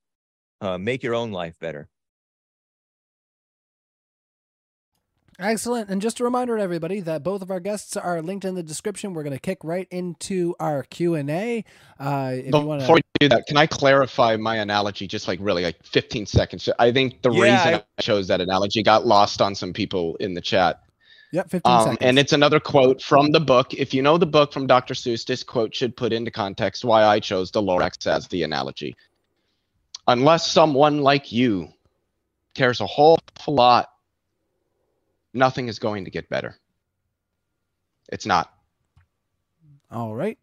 uh, 0.61 0.79
make 0.79 1.03
your 1.03 1.15
own 1.15 1.31
life 1.31 1.59
better 1.61 1.89
Excellent. 5.41 5.89
And 5.89 6.03
just 6.03 6.19
a 6.19 6.25
reminder 6.25 6.57
to 6.57 6.63
everybody 6.63 6.99
that 7.01 7.23
both 7.23 7.43
of 7.43 7.51
our 7.51 7.61
guests 7.61 7.97
are 7.97 8.21
linked 8.21 8.45
in 8.45 8.57
the 8.57 8.63
description. 8.63 9.15
We're 9.15 9.23
going 9.23 9.37
to 9.37 9.41
kick 9.41 9.59
right 9.63 9.87
into 9.91 10.57
our 10.59 10.83
Q&A. 10.83 11.65
Uh, 12.01 12.37
Before 12.37 12.65
wanna... 12.65 12.93
we 12.93 13.01
do 13.21 13.29
that, 13.29 13.47
can 13.47 13.57
I 13.57 13.67
clarify 13.67 14.37
my 14.37 14.57
analogy 14.57 15.07
just 15.07 15.29
like 15.29 15.39
really 15.41 15.63
like 15.63 15.81
15 15.85 16.27
seconds? 16.27 16.69
I 16.81 16.91
think 16.91 17.23
the 17.23 17.31
yeah, 17.31 17.43
reason 17.43 17.75
I... 17.75 17.85
I 17.99 18.03
chose 18.03 18.27
that 18.29 18.41
analogy 18.41 18.83
got 18.83 19.07
lost 19.07 19.41
on 19.41 19.55
some 19.55 19.73
people 19.73 20.17
in 20.17 20.35
the 20.35 20.41
chat. 20.41 20.83
Yep, 21.31 21.51
15 21.51 21.73
um, 21.73 21.83
seconds. 21.83 21.99
And 22.01 22.19
it's 22.19 22.33
another 22.33 22.59
quote 22.59 23.01
from 23.01 23.31
the 23.31 23.41
book. 23.41 23.75
If 23.75 23.95
you 23.95 24.03
know 24.03 24.19
the 24.19 24.27
book 24.27 24.53
from 24.53 24.67
Dr. 24.67 24.95
Seuss, 24.95 25.25
this 25.25 25.45
quote 25.45 25.73
should 25.73 25.97
put 25.97 26.13
into 26.13 26.33
context 26.33 26.85
why 26.85 27.05
I 27.05 27.21
chose 27.21 27.53
the 27.53 27.63
Lorax 27.63 28.09
as 28.09 28.27
the 28.27 28.43
analogy. 28.43 28.97
Unless 30.09 30.51
someone 30.51 31.03
like 31.03 31.31
you 31.31 31.69
cares 32.55 32.81
a 32.81 32.87
whole 32.87 33.19
lot 33.47 33.91
nothing 35.33 35.69
is 35.69 35.79
going 35.79 36.05
to 36.05 36.11
get 36.11 36.29
better. 36.29 36.57
It's 38.11 38.27
not. 38.27 38.53
All 39.91 40.15
right. 40.15 40.39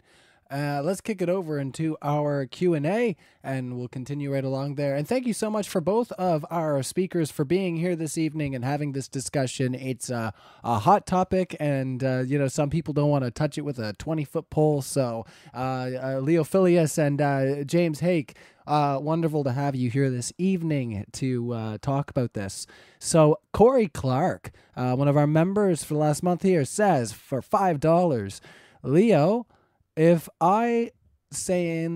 Uh, 0.52 0.80
let's 0.84 1.02
kick 1.02 1.24
it 1.24 1.30
over 1.30 1.58
into 1.58 1.98
our 2.04 2.46
q&a 2.46 3.16
and 3.44 3.76
we'll 3.76 3.88
continue 3.88 4.32
right 4.32 4.44
along 4.44 4.76
there 4.76 4.96
and 4.96 5.08
thank 5.08 5.26
you 5.26 5.34
so 5.34 5.50
much 5.50 5.68
for 5.68 5.82
both 5.82 6.12
of 6.14 6.46
our 6.52 6.84
speakers 6.84 7.32
for 7.32 7.44
being 7.44 7.78
here 7.78 7.96
this 7.96 8.16
evening 8.16 8.54
and 8.54 8.64
having 8.64 8.92
this 8.92 9.08
discussion 9.08 9.74
it's 9.74 10.12
a 10.12 10.32
hot 10.64 11.08
topic 11.08 11.56
and 11.60 12.04
uh, 12.04 12.20
you 12.20 12.38
know 12.38 12.48
some 12.48 12.70
people 12.70 12.94
don't 12.94 13.10
want 13.10 13.24
to 13.24 13.32
touch 13.32 13.58
it 13.58 13.62
with 13.62 13.80
a 13.80 13.94
20 13.94 14.24
foot 14.24 14.48
pole 14.52 14.84
so 14.84 15.26
uh, 15.56 15.58
uh 15.58 16.22
Leophilius 16.22 17.00
and 17.00 17.20
uh, 17.22 17.64
james 17.64 18.02
hake 18.02 18.38
uh, 18.68 19.00
wonderful 19.02 19.44
to 19.44 19.52
have 19.52 19.76
you 19.76 19.90
here 19.90 20.10
this 20.10 20.34
evening 20.38 21.06
to 21.14 21.54
uh, 21.54 21.78
talk 21.82 22.10
about 22.10 22.34
this. 22.34 22.66
So, 23.00 23.40
Corey 23.54 23.88
Clark, 23.88 24.52
uh, 24.76 24.96
one 24.96 25.08
of 25.08 25.18
our 25.18 25.28
members 25.28 25.84
for 25.84 25.94
the 25.94 26.00
last 26.00 26.24
month 26.24 26.42
here, 26.42 26.66
says 26.66 27.12
for 27.12 27.42
$5, 27.42 28.40
Leo, 28.84 29.48
if 29.96 30.28
I 30.42 30.92
say 31.32 31.88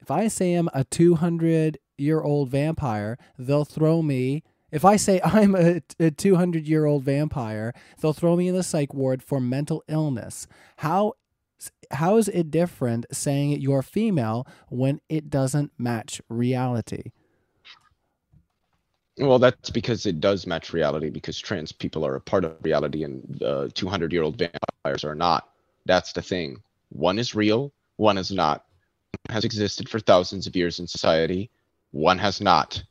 if 0.00 0.10
I 0.10 0.28
say 0.28 0.54
I'm 0.54 0.68
a 0.74 0.84
200 0.84 1.78
year 1.96 2.20
old 2.20 2.50
vampire, 2.50 3.16
they'll 3.38 3.64
throw 3.64 4.02
me. 4.02 4.42
If 4.70 4.84
I 4.84 4.96
say 4.96 5.20
I'm 5.24 5.54
a, 5.54 5.80
a 6.00 6.10
200 6.10 6.66
year 6.66 6.84
old 6.84 7.04
vampire, 7.04 7.72
they'll 8.00 8.12
throw 8.12 8.36
me 8.36 8.48
in 8.48 8.54
the 8.54 8.62
psych 8.62 8.92
ward 8.92 9.22
for 9.22 9.40
mental 9.40 9.84
illness. 9.88 10.46
How 10.78 11.14
how 11.92 12.16
is 12.16 12.28
it 12.28 12.50
different 12.50 13.06
saying 13.12 13.60
you're 13.60 13.82
female 13.82 14.46
when 14.68 15.00
it 15.08 15.30
doesn't 15.30 15.72
match 15.78 16.20
reality? 16.28 17.12
Well, 19.18 19.38
that's 19.38 19.70
because 19.70 20.06
it 20.06 20.20
does 20.20 20.46
match 20.46 20.72
reality 20.72 21.10
because 21.10 21.38
trans 21.38 21.70
people 21.70 22.06
are 22.06 22.14
a 22.14 22.20
part 22.20 22.44
of 22.44 22.56
reality 22.62 23.04
and 23.04 23.42
uh, 23.42 23.68
200 23.74 24.12
year 24.12 24.22
old 24.22 24.38
vampires 24.38 25.04
are 25.04 25.14
not. 25.14 25.50
That's 25.84 26.12
the 26.12 26.22
thing. 26.22 26.62
One 26.88 27.18
is 27.18 27.34
real, 27.34 27.72
one 27.96 28.16
is 28.16 28.30
not. 28.30 28.64
One 29.28 29.34
has 29.34 29.44
existed 29.44 29.88
for 29.88 30.00
thousands 30.00 30.46
of 30.46 30.56
years 30.56 30.78
in 30.78 30.86
society, 30.86 31.50
one 31.90 32.18
has 32.18 32.40
not. 32.40 32.82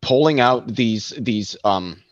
Pulling 0.00 0.38
out 0.38 0.68
these 0.68 1.12
these 1.18 1.56
um, 1.64 2.02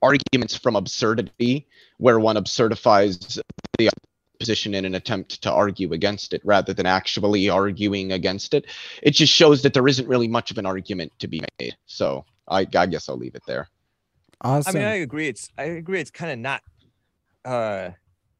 arguments 0.00 0.56
from 0.56 0.76
absurdity, 0.76 1.66
where 1.98 2.18
one 2.18 2.36
absurdifies 2.36 3.38
the 3.78 3.90
position 4.38 4.74
in 4.74 4.84
an 4.84 4.94
attempt 4.94 5.42
to 5.42 5.52
argue 5.52 5.92
against 5.92 6.32
it 6.32 6.40
rather 6.44 6.72
than 6.72 6.86
actually 6.86 7.48
arguing 7.48 8.12
against 8.12 8.54
it. 8.54 8.66
It 9.02 9.12
just 9.12 9.32
shows 9.32 9.62
that 9.62 9.74
there 9.74 9.86
isn't 9.86 10.08
really 10.08 10.28
much 10.28 10.50
of 10.50 10.58
an 10.58 10.66
argument 10.66 11.12
to 11.18 11.28
be 11.28 11.42
made. 11.58 11.76
So 11.86 12.24
I, 12.48 12.66
I 12.74 12.86
guess 12.86 13.08
I'll 13.08 13.16
leave 13.16 13.34
it 13.34 13.42
there. 13.46 13.68
Awesome. 14.40 14.76
I 14.76 14.78
mean, 14.78 14.88
I 14.88 14.94
agree. 14.96 15.28
It's 15.28 15.48
I 15.56 15.64
agree. 15.64 16.00
It's 16.00 16.10
kind 16.10 16.32
of 16.32 16.38
not. 16.38 16.62
Uh, 17.44 17.90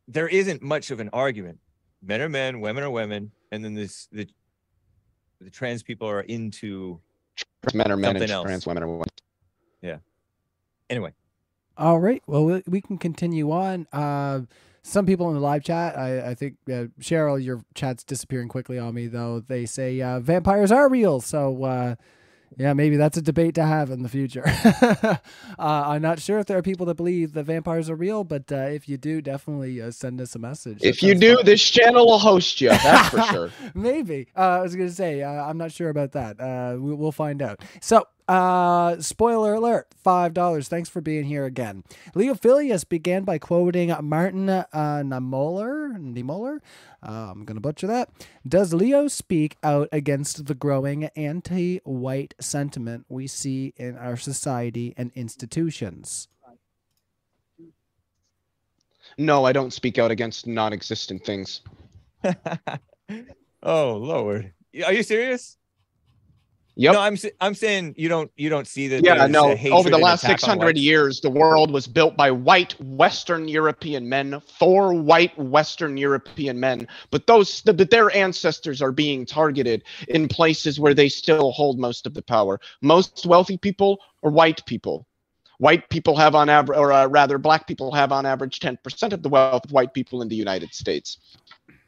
there 0.09 0.29
isn't 0.29 0.63
much 0.63 0.91
of 0.91 1.01
an 1.01 1.11
argument. 1.13 1.59
Men 2.03 2.21
are 2.21 2.29
men, 2.29 2.61
women 2.61 2.85
are 2.85 2.91
women, 2.91 3.33
and 3.51 3.65
then 3.65 3.75
this 3.75 4.09
the 4.13 4.29
the 5.41 5.51
trans 5.51 5.83
people 5.83 6.09
are 6.09 6.21
into 6.21 7.01
men 7.75 7.91
are 7.91 7.97
men 7.97 8.17
and 8.17 8.31
else. 8.31 8.45
trans 8.45 8.67
women 8.67 8.83
are 8.83 8.89
women. 8.89 9.09
Yeah. 9.83 9.99
Anyway. 10.91 11.13
All 11.79 11.99
right. 11.99 12.23
Well, 12.27 12.45
we, 12.45 12.63
we 12.67 12.81
can 12.81 12.97
continue 12.97 13.51
on. 13.51 13.87
Uh, 13.93 14.43
some 14.87 15.05
people 15.05 15.29
in 15.29 15.35
the 15.35 15.41
live 15.41 15.65
chat, 15.65 15.99
I, 15.99 16.31
I 16.31 16.35
think 16.35 16.57
uh, 16.69 16.87
Cheryl, 17.01 17.43
your 17.43 17.65
chat's 17.75 18.05
disappearing 18.05 18.49
quickly 18.49 18.79
on 18.79 18.95
me 18.95 19.09
though. 19.09 19.41
They 19.41 19.67
say 19.67 20.01
uh, 20.01 20.21
vampires 20.21 20.71
are 20.71 20.89
real, 20.89 21.21
so 21.21 21.65
uh, 21.65 21.95
yeah, 22.57 22.73
maybe 22.73 22.97
that's 22.97 23.17
a 23.17 23.23
debate 23.23 23.57
to 23.57 23.65
have 23.65 23.91
in 23.91 24.03
the 24.03 24.09
future. 24.09 24.45
uh, 24.47 25.19
I'm 25.59 26.03
not 26.03 26.21
sure 26.21 26.39
if 26.39 26.47
there 26.47 26.57
are 26.57 26.63
people 26.63 26.87
that 26.87 26.95
believe 26.95 27.33
that 27.33 27.45
vampires 27.45 27.91
are 27.91 27.97
real, 27.97 28.23
but 28.23 28.51
uh, 28.53 28.57
if 28.57 28.89
you 28.89 28.97
do, 28.97 29.21
definitely 29.21 29.83
uh, 29.83 29.91
send 29.91 30.21
us 30.21 30.35
a 30.37 30.39
message. 30.39 30.79
If 30.83 31.03
you 31.03 31.17
do, 31.17 31.37
fun. 31.37 31.45
this 31.45 31.69
channel 31.69 32.07
will 32.07 32.19
host 32.19 32.61
you. 32.61 32.69
That's 32.69 33.09
for 33.09 33.23
sure. 33.33 33.51
maybe. 33.75 34.29
Uh, 34.37 34.41
I 34.41 34.61
was 34.63 34.77
going 34.77 34.89
to 34.89 34.95
say, 34.95 35.23
uh, 35.23 35.31
I'm 35.31 35.59
not 35.59 35.73
sure 35.73 35.89
about 35.89 36.13
that. 36.13 36.41
Uh, 36.41 36.77
we, 36.79 36.95
will 36.95 37.13
find 37.13 37.43
out. 37.43 37.61
So 37.81 38.07
Uh, 38.29 39.01
spoiler 39.01 39.55
alert, 39.55 39.87
$5. 40.05 40.67
Thanks 40.67 40.89
for 40.89 41.01
being 41.01 41.25
here 41.25 41.45
again. 41.45 41.85
Leophilius 42.15 42.89
began 42.89 43.23
by 43.23 43.39
quoting 43.39 43.95
Martin 44.03 44.49
uh, 44.49 44.65
Niemöller. 44.73 45.97
Niemöller? 45.97 46.59
Uh, 47.07 47.31
I'm 47.31 47.45
going 47.45 47.57
to 47.57 47.61
butcher 47.61 47.87
that. 47.87 48.11
Does 48.47 48.75
Leo 48.75 49.07
speak 49.07 49.57
out 49.63 49.89
against 49.93 50.47
the 50.47 50.55
growing 50.55 51.05
anti 51.17 51.79
white 51.85 52.35
sentiment 52.41 53.07
we 53.09 53.29
see 53.29 53.73
in 53.77 53.97
our 53.97 54.17
society 54.17 54.93
and 54.97 55.13
institutions? 55.15 56.29
No, 59.19 59.45
I 59.45 59.53
don't 59.53 59.73
speak 59.73 59.99
out 59.99 60.11
against 60.11 60.47
non-existent 60.47 61.25
things. 61.25 61.63
oh 63.63 63.97
Lord, 63.97 64.53
are 64.85 64.93
you 64.93 65.03
serious? 65.03 65.57
Yep. 66.79 66.93
No, 66.93 67.01
I'm 67.01 67.17
I'm 67.41 67.55
saying 67.55 67.95
you 67.97 68.11
don't 68.11 68.31
you 68.37 68.51
don't 68.51 68.67
see 68.67 68.87
that. 68.89 69.03
yeah, 69.03 69.27
no. 69.27 69.57
Over 69.73 69.89
the 69.89 69.97
last 69.97 70.27
600 70.27 70.77
years, 70.77 71.21
the 71.23 71.31
world 71.31 71.71
was 71.71 71.87
built 71.87 72.19
by 72.19 72.31
white 72.31 72.79
Western 72.79 73.49
European 73.49 74.11
men 74.11 74.41
for 74.59 74.93
white 74.93 75.37
Western 75.39 75.97
European 75.97 76.61
men. 76.61 76.87
But 77.11 77.27
those, 77.27 77.63
but 77.63 77.91
their 77.91 78.15
ancestors 78.15 78.83
are 78.83 78.93
being 78.93 79.25
targeted 79.25 79.85
in 80.09 80.29
places 80.29 80.79
where 80.79 80.93
they 80.93 81.09
still 81.09 81.51
hold 81.53 81.79
most 81.79 82.07
of 82.07 82.13
the 82.13 82.23
power. 82.23 82.61
Most 82.83 83.25
wealthy 83.25 83.57
people 83.57 83.99
are 84.23 84.31
white 84.31 84.65
people. 84.67 85.07
White 85.59 85.89
people 85.89 86.17
have 86.17 86.35
on 86.35 86.51
average, 86.51 86.79
or 86.79 86.93
uh, 86.93 87.07
rather, 87.07 87.39
black 87.39 87.67
people 87.67 87.91
have 87.93 88.13
on 88.13 88.27
average 88.27 88.61
10% 88.61 89.13
of 89.15 89.23
the 89.23 89.29
wealth 89.31 89.65
of 89.65 89.73
white 89.73 89.95
people 89.95 90.21
in 90.21 90.29
the 90.29 90.37
United 90.37 90.75
States. 90.75 91.17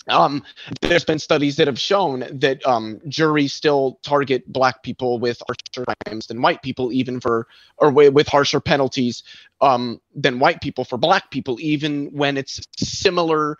Um, 0.09 0.43
there's 0.89 1.05
been 1.05 1.19
studies 1.19 1.57
that 1.57 1.67
have 1.67 1.79
shown 1.79 2.25
that 2.41 2.65
um, 2.67 3.01
juries 3.09 3.53
still 3.53 3.99
target 4.03 4.51
black 4.51 4.83
people 4.83 5.19
with 5.19 5.41
harsher 5.47 5.87
crimes 6.05 6.27
than 6.27 6.43
white 6.43 6.63
people, 6.63 6.93
even 6.93 7.21
for 7.21 7.47
or 7.77 7.91
with 7.91 8.29
harsher 8.29 8.61
penalties 8.61 9.23
um, 9.61 10.01
than 10.15 10.39
white 10.39 10.61
people 10.61 10.85
for 10.85 10.97
black 10.97 11.31
people, 11.31 11.59
even 11.61 12.07
when 12.13 12.37
it's 12.37 12.61
similar 12.77 13.57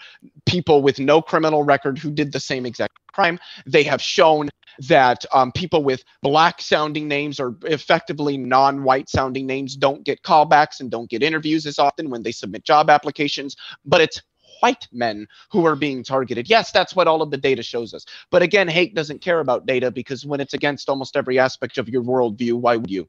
people 0.47 0.83
with 0.83 0.99
no 0.99 1.21
criminal 1.21 1.63
record 1.63 1.99
who 1.99 2.11
did 2.11 2.33
the 2.33 2.41
same 2.41 2.67
exact 2.67 2.95
crime. 3.13 3.39
They 3.67 3.83
have 3.85 4.01
shown 4.01 4.49
that 4.87 5.25
um, 5.33 5.51
people 5.53 5.83
with 5.83 6.05
black 6.23 6.63
sounding 6.63 7.09
names 7.09 7.41
or 7.41 7.57
effectively 7.65 8.39
non 8.39 8.85
white 8.85 9.09
sounding 9.09 9.47
names 9.47 9.77
don't 9.77 10.05
get 10.05 10.23
callbacks 10.23 10.81
and 10.81 10.91
don't 10.91 11.11
get 11.11 11.23
interviews 11.23 11.67
as 11.67 11.79
often 11.79 12.11
when 12.11 12.23
they 12.23 12.33
submit 12.33 12.65
job 12.65 12.89
applications, 12.91 13.57
but 13.85 14.01
it's 14.01 14.23
white 14.61 14.87
men 14.93 15.27
who 15.51 15.67
are 15.67 15.77
being 15.77 16.03
targeted. 16.03 16.49
Yes, 16.49 16.71
that's 16.71 16.95
what 16.95 17.09
all 17.09 17.23
of 17.23 17.31
the 17.31 17.37
data 17.37 17.63
shows 17.63 17.95
us. 17.95 18.05
But 18.31 18.43
again, 18.43 18.69
Hake 18.69 18.95
doesn't 18.95 19.21
care 19.21 19.41
about 19.41 19.67
data 19.67 19.91
because 19.91 20.27
when 20.27 20.41
it's 20.41 20.55
against 20.55 20.89
almost 20.89 21.17
every 21.17 21.39
aspect 21.39 21.79
of 21.79 21.89
your 21.89 22.03
worldview, 22.03 22.55
why 22.55 22.77
would 22.77 22.91
you? 22.91 23.09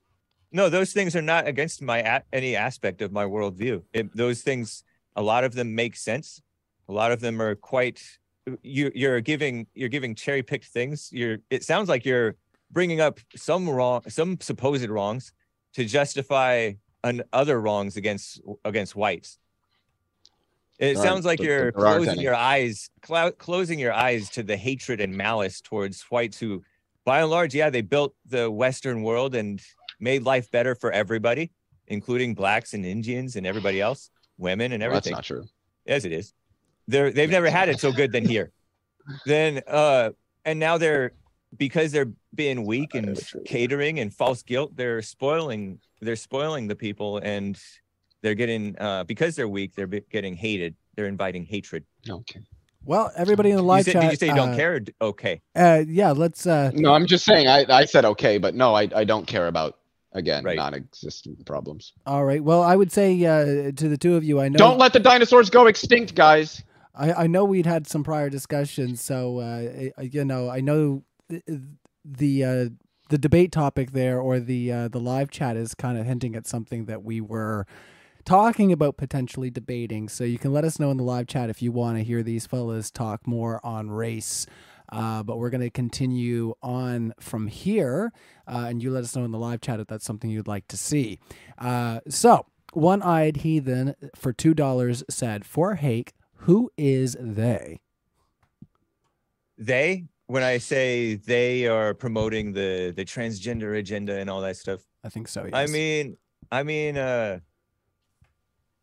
No, 0.51 0.69
those 0.69 0.93
things 0.93 1.15
are 1.15 1.21
not 1.21 1.47
against 1.47 1.81
my 1.81 2.23
any 2.34 2.55
aspect 2.55 3.01
of 3.01 3.11
my 3.11 3.23
worldview. 3.26 3.84
It, 3.93 4.15
those 4.15 4.41
things, 4.41 4.84
a 5.15 5.21
lot 5.21 5.43
of 5.43 5.53
them 5.53 5.76
make 5.76 5.95
sense. 5.95 6.41
A 6.88 6.93
lot 6.93 7.11
of 7.11 7.19
them 7.19 7.41
are 7.41 7.55
quite. 7.55 8.01
You 8.63 8.91
you're 8.95 9.21
giving 9.21 9.67
you're 9.76 9.89
giving 9.89 10.15
cherry 10.15 10.41
picked 10.41 10.65
things. 10.65 11.09
You're. 11.11 11.38
It 11.51 11.63
sounds 11.63 11.88
like 11.88 12.03
you're 12.03 12.35
bringing 12.71 12.99
up 12.99 13.19
some 13.35 13.69
wrong, 13.69 14.01
some 14.07 14.39
supposed 14.41 14.89
wrongs, 14.89 15.34
to 15.73 15.85
justify 15.85 16.73
an 17.03 17.23
other 17.31 17.61
wrongs 17.61 17.95
against 17.95 18.41
against 18.65 18.95
whites. 18.95 19.38
It 20.80 20.95
There 20.95 21.03
sounds 21.03 21.26
like 21.26 21.41
you're 21.41 21.72
closing 21.73 22.19
your 22.22 22.35
eyes, 22.35 22.89
clou- 23.01 23.31
closing 23.34 23.80
your 23.80 23.91
eyes 23.93 24.30
to 24.31 24.43
the 24.43 24.56
hatred 24.56 25.01
and 25.01 25.14
malice 25.14 25.60
towards 25.60 26.01
whites 26.03 26.39
who, 26.39 26.64
by 27.03 27.19
and 27.22 27.30
large, 27.30 27.53
yeah, 27.53 27.69
they 27.69 27.81
built 27.81 28.15
the 28.26 28.49
Western 28.49 29.03
world 29.03 29.35
and 29.35 29.61
made 29.99 30.23
life 30.23 30.49
better 30.51 30.76
for 30.76 30.91
everybody, 30.91 31.51
including 31.88 32.34
blacks 32.34 32.73
and 32.73 32.85
Indians 32.85 33.35
and 33.35 33.45
everybody 33.45 33.81
else, 33.81 34.10
women 34.38 34.72
and 34.72 34.81
Well, 34.81 34.91
that's 34.93 35.07
everything. 35.07 35.18
not 35.18 35.23
true. 35.26 35.45
Yes, 35.85 36.06
it 36.06 36.14
is. 36.14 36.34
They're 36.88 37.11
they've 37.11 37.30
never 37.30 37.49
had 37.49 37.68
it 37.69 37.80
so 37.80 37.91
good 37.91 38.11
than 38.11 38.26
here. 38.26 38.51
Then 39.26 39.61
uh 39.68 40.11
and 40.45 40.60
now 40.60 40.77
they're 40.77 41.14
because 41.57 41.91
they're 41.91 42.11
being 42.35 42.64
weak 42.65 42.93
and 42.93 43.19
catering 43.45 43.99
and 43.99 44.14
false 44.14 44.43
guilt, 44.43 44.76
they're 44.76 45.01
spoiling 45.01 45.80
they're 45.99 46.15
spoiling 46.15 46.68
the 46.68 46.76
people 46.76 47.18
and 47.18 47.60
they're 48.21 48.35
getting 48.35 48.75
uh 48.79 49.03
because 49.05 49.35
they're 49.35 49.47
weak, 49.47 49.75
they're 49.75 49.87
getting 49.87 50.35
hated. 50.35 50.75
They're 50.95 51.07
inviting 51.07 51.45
hatred. 51.45 51.85
Okay. 52.09 52.41
Well, 52.85 53.11
everybody 53.15 53.49
in 53.51 53.57
the 53.57 53.61
You 53.61 53.67
live 53.67 53.85
said, 53.85 53.93
chat. 53.93 54.01
did 54.03 54.11
you 54.11 54.17
say 54.17 54.27
you 54.27 54.35
don't 54.35 54.53
uh, 54.53 54.55
care? 54.55 54.81
Okay. 55.01 55.41
Uh, 55.55 55.83
yeah, 55.87 56.11
let's. 56.11 56.47
Uh, 56.47 56.71
No, 56.73 56.93
I'm 56.93 57.05
just 57.05 57.25
saying. 57.25 57.47
I, 57.47 57.65
I 57.69 57.85
said 57.85 58.05
okay, 58.05 58.37
but 58.37 58.55
no, 58.55 58.73
I, 58.73 58.87
I 58.95 59.03
don't 59.03 59.27
care 59.27 59.47
about 59.47 59.77
again 60.13 60.43
Right. 60.43 60.55
non-existent 60.57 61.45
problems. 61.45 61.93
all 62.07 62.25
right. 62.25 62.43
Well, 62.43 62.63
I 62.63 62.75
would 62.75 62.91
say 62.91 63.23
uh, 63.25 63.71
to 63.73 63.87
the 63.89 63.97
two 63.97 64.15
of 64.15 64.23
you, 64.23 64.39
I 64.41 64.49
know. 64.49 64.57
Don't 64.57 64.77
let 64.79 64.93
the 64.93 64.99
dinosaurs 64.99 65.49
go 65.49 65.67
extinct, 65.67 66.15
guys. 66.15 66.63
I, 66.95 67.13
I 67.13 67.27
know 67.27 67.43
we'd 67.45 67.65
had 67.67 67.85
some 67.85 68.03
prior 68.03 68.29
discussions, 68.29 69.01
so 69.01 69.39
uh, 69.39 70.01
you 70.01 70.25
know 70.25 70.49
I 70.49 70.61
know 70.61 71.03
the 71.27 71.61
the, 72.03 72.43
uh, 72.43 72.69
the 73.09 73.17
debate 73.17 73.51
topic 73.51 73.91
there 73.91 74.19
or 74.19 74.39
the 74.39 74.71
uh, 74.71 74.87
the 74.87 74.99
live 74.99 75.29
chat 75.29 75.55
is 75.57 75.75
kind 75.75 75.97
of 75.97 76.05
hinting 76.05 76.35
at 76.35 76.47
something 76.47 76.85
that 76.85 77.03
we 77.03 77.21
were 77.21 77.67
talking 78.30 78.72
about 78.72 78.95
potentially 78.95 79.49
debating. 79.49 80.07
So 80.07 80.23
you 80.23 80.38
can 80.38 80.53
let 80.53 80.64
us 80.64 80.80
know 80.80 80.91
in 80.91 80.97
the 80.97 81.03
live 81.03 81.26
chat 81.26 81.49
if 81.49 81.64
you 81.64 81.72
want 81.72 81.97
to 81.97 82.03
hear 82.03 82.22
these 82.22 82.45
fellas 82.45 82.91
talk 82.91 83.26
more 83.26 83.60
on 83.65 83.89
race. 83.89 84.45
Uh, 84.91 85.23
but 85.23 85.39
we're 85.39 85.49
going 85.49 85.61
to 85.61 85.72
continue 85.72 86.53
on 86.61 87.14
from 87.19 87.47
here, 87.47 88.11
uh, 88.47 88.65
and 88.69 88.84
you 88.84 88.91
let 88.91 89.03
us 89.03 89.15
know 89.15 89.23
in 89.23 89.31
the 89.31 89.39
live 89.39 89.61
chat 89.61 89.80
if 89.80 89.88
that's 89.88 90.06
something 90.06 90.30
you'd 90.30 90.47
like 90.47 90.68
to 90.68 90.77
see. 90.77 91.19
Uh, 91.57 91.99
so, 92.07 92.45
one 92.73 93.01
eyed 93.01 93.38
heathen 93.38 93.95
for 94.15 94.31
$2 94.31 95.03
said, 95.10 95.43
For 95.45 95.76
Hake, 95.76 96.14
who 96.41 96.72
is 96.77 97.18
they? 97.19 97.81
They 99.57 100.06
when 100.27 100.43
I 100.43 100.60
say 100.60 101.15
they 101.15 101.65
are 101.65 101.95
promoting 101.95 102.53
the 102.53 102.93
the 102.95 103.03
transgender 103.03 103.77
agenda 103.77 104.18
and 104.18 104.30
all 104.30 104.41
that 104.41 104.56
stuff, 104.56 104.81
I 105.03 105.10
think 105.10 105.27
so. 105.27 105.45
Yes. 105.45 105.53
I 105.53 105.65
mean, 105.65 106.18
I 106.51 106.64
mean, 106.64 106.97
uh, 106.97 107.39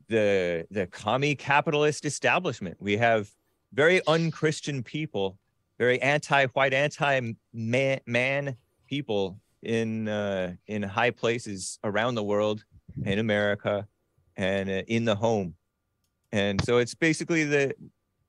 the 0.08 0.66
the 0.70 0.86
commie 0.86 1.34
capitalist 1.34 2.04
establishment. 2.04 2.76
We 2.80 2.96
have 2.96 3.30
very 3.72 4.00
unchristian 4.06 4.82
people, 4.82 5.38
very 5.78 6.00
anti-white, 6.00 6.72
anti-man 6.72 8.00
man 8.06 8.56
people 8.88 9.40
in 9.62 10.08
uh, 10.08 10.54
in 10.66 10.82
high 10.82 11.10
places 11.10 11.78
around 11.82 12.14
the 12.14 12.22
world, 12.22 12.64
in 13.04 13.18
America, 13.18 13.86
and 14.36 14.68
uh, 14.68 14.82
in 14.86 15.04
the 15.04 15.14
home. 15.14 15.54
And 16.32 16.62
so 16.64 16.78
it's 16.78 16.94
basically 16.94 17.44
the 17.44 17.74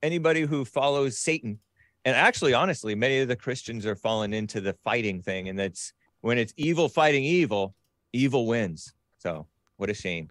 anybody 0.02 0.42
who 0.42 0.64
follows 0.64 1.18
Satan. 1.18 1.58
And 2.04 2.16
actually, 2.16 2.54
honestly, 2.54 2.94
many 2.94 3.18
of 3.18 3.28
the 3.28 3.36
Christians 3.36 3.84
are 3.84 3.96
falling 3.96 4.32
into 4.32 4.60
the 4.60 4.74
fighting 4.84 5.20
thing, 5.20 5.48
and 5.48 5.58
that's 5.58 5.92
when 6.20 6.38
it's 6.38 6.54
evil 6.56 6.88
fighting 6.88 7.24
evil, 7.24 7.74
evil 8.12 8.46
wins. 8.46 8.94
So 9.18 9.46
what 9.76 9.90
a 9.90 9.94
shame. 9.94 10.30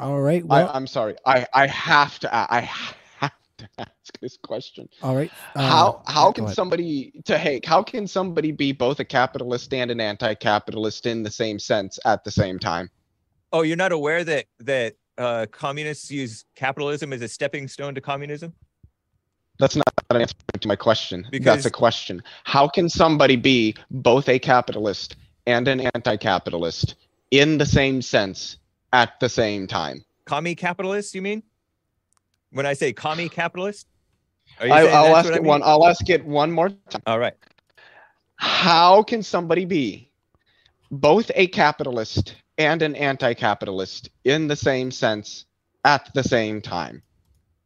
All 0.00 0.20
right. 0.20 0.44
Well, 0.44 0.68
I, 0.68 0.72
I'm 0.72 0.86
sorry. 0.86 1.16
I, 1.26 1.46
I 1.52 1.66
have 1.66 2.18
to. 2.20 2.28
a- 2.28 2.54
I 2.54 2.60
have 3.20 3.32
to 3.58 3.68
ask 3.78 4.18
this 4.20 4.38
question. 4.42 4.88
all 5.02 5.14
right. 5.14 5.30
uh, 5.54 5.62
how 5.62 6.02
how 6.06 6.32
can 6.32 6.44
ahead. 6.44 6.56
somebody 6.56 7.12
to 7.26 7.36
Hake? 7.36 7.66
How 7.66 7.82
can 7.82 8.06
somebody 8.06 8.52
be 8.52 8.72
both 8.72 9.00
a 9.00 9.04
capitalist 9.04 9.72
and 9.74 9.90
an 9.90 10.00
anti-capitalist 10.00 11.06
in 11.06 11.22
the 11.22 11.30
same 11.30 11.58
sense 11.58 11.98
at 12.04 12.24
the 12.24 12.30
same 12.30 12.58
time? 12.58 12.90
Oh, 13.52 13.62
you're 13.62 13.76
not 13.76 13.92
aware 13.92 14.24
that 14.24 14.46
that 14.60 14.94
uh, 15.18 15.46
communists 15.52 16.10
use 16.10 16.44
capitalism 16.56 17.12
as 17.12 17.20
a 17.20 17.28
stepping 17.28 17.68
stone 17.68 17.94
to 17.94 18.00
communism? 18.00 18.54
That's 19.58 19.76
not 19.76 19.84
an 20.08 20.22
answer 20.22 20.34
to 20.58 20.68
my 20.68 20.76
question. 20.76 21.28
That's 21.30 21.66
a 21.66 21.70
question. 21.70 22.22
How 22.44 22.66
can 22.66 22.88
somebody 22.88 23.36
be 23.36 23.76
both 23.90 24.30
a 24.30 24.38
capitalist 24.38 25.16
and 25.46 25.68
an 25.68 25.80
anti-capitalist 25.94 26.94
in 27.30 27.58
the 27.58 27.66
same 27.66 28.00
sense 28.00 28.56
at 28.92 29.18
the 29.20 29.28
same 29.28 29.66
time? 29.66 30.04
Commie 30.24 30.54
capitalist, 30.54 31.14
you 31.14 31.22
mean? 31.22 31.42
When 32.52 32.66
I 32.66 32.72
say 32.72 32.92
commie 32.92 33.28
capitalist? 33.28 33.86
Are 34.58 34.66
you 34.66 34.72
I, 34.72 34.86
I'll 34.86 35.16
ask 35.16 35.24
what 35.26 35.34
I 35.34 35.38
mean? 35.38 35.46
one. 35.46 35.62
I'll 35.62 35.86
ask 35.86 36.08
it 36.08 36.24
one 36.24 36.50
more 36.50 36.68
time. 36.68 37.02
All 37.06 37.18
right. 37.18 37.34
How 38.36 39.02
can 39.02 39.22
somebody 39.22 39.64
be 39.64 40.10
both 40.90 41.30
a 41.34 41.46
capitalist 41.48 42.34
and 42.58 42.82
an 42.82 42.96
anti-capitalist 42.96 44.10
in 44.24 44.48
the 44.48 44.56
same 44.56 44.90
sense 44.90 45.46
at 45.84 46.10
the 46.14 46.22
same 46.22 46.60
time? 46.60 47.02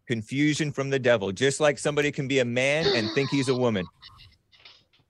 Confusion 0.07 0.71
from 0.73 0.91
the 0.91 0.99
devil. 0.99 1.33
Just 1.33 1.61
like 1.61 1.79
somebody 1.79 2.13
can 2.13 2.29
be 2.29 2.41
a 2.41 2.45
man 2.45 2.87
and 2.95 3.11
think 3.13 3.31
he's 3.31 3.49
a 3.49 3.55
woman. 3.55 3.87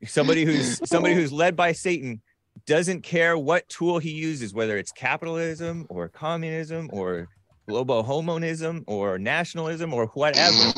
Somebody 0.05 0.45
who's 0.45 0.81
somebody 0.89 1.15
who's 1.15 1.33
led 1.33 1.57
by 1.57 1.73
Satan 1.73 2.21
doesn't 2.67 3.03
care 3.03 3.37
what 3.37 3.69
tool 3.69 3.99
he 3.99 4.11
uses, 4.11 4.55
whether 4.55 4.79
it's 4.79 4.93
capitalism 4.93 5.87
or 5.89 6.09
communism 6.09 6.89
or 6.93 7.29
global 7.67 8.05
homonism 8.05 8.85
or 8.87 9.19
nationalism 9.19 9.93
or 9.93 10.07
whatever. 10.09 10.73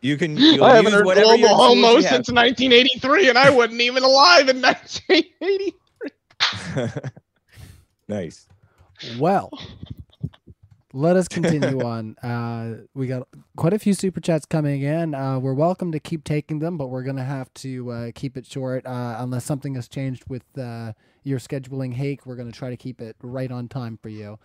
You 0.00 0.16
can 0.16 0.36
you'll 0.36 0.64
I 0.64 0.76
haven't 0.76 0.92
use 0.92 0.94
heard 0.94 1.06
whatever 1.06 1.36
global 1.36 1.56
homo 1.56 2.00
since 2.00 2.30
1983, 2.30 3.28
and 3.28 3.38
I 3.38 3.50
wasn't 3.50 3.80
even 3.80 4.02
alive 4.02 4.48
in 4.48 4.62
1983. 4.62 6.88
nice. 8.08 8.46
Well, 9.18 9.50
let 10.96 11.14
us 11.14 11.28
continue 11.28 11.80
on. 11.84 12.16
Uh, 12.18 12.84
we 12.94 13.06
got 13.06 13.28
quite 13.56 13.74
a 13.74 13.78
few 13.78 13.92
super 13.92 14.20
chats 14.20 14.46
coming 14.46 14.82
in. 14.82 15.14
Uh, 15.14 15.38
we're 15.38 15.52
welcome 15.52 15.92
to 15.92 16.00
keep 16.00 16.24
taking 16.24 16.58
them, 16.58 16.78
but 16.78 16.86
we're 16.86 17.02
going 17.02 17.16
to 17.16 17.24
have 17.24 17.52
to 17.54 17.90
uh, 17.90 18.10
keep 18.14 18.36
it 18.36 18.46
short 18.46 18.86
uh, 18.86 19.16
unless 19.18 19.44
something 19.44 19.74
has 19.74 19.88
changed 19.88 20.24
with 20.26 20.44
uh, 20.58 20.94
your 21.22 21.38
scheduling. 21.38 21.92
Hake, 21.92 22.24
we're 22.24 22.34
going 22.36 22.50
to 22.50 22.58
try 22.58 22.70
to 22.70 22.76
keep 22.76 23.02
it 23.02 23.14
right 23.22 23.52
on 23.52 23.68
time 23.68 23.98
for 24.02 24.08
you. 24.08 24.38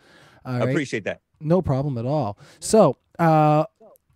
I 0.43 0.59
right? 0.59 0.69
appreciate 0.69 1.05
that. 1.05 1.21
No 1.39 1.61
problem 1.61 1.97
at 1.97 2.05
all. 2.05 2.37
So, 2.59 2.97
uh, 3.17 3.63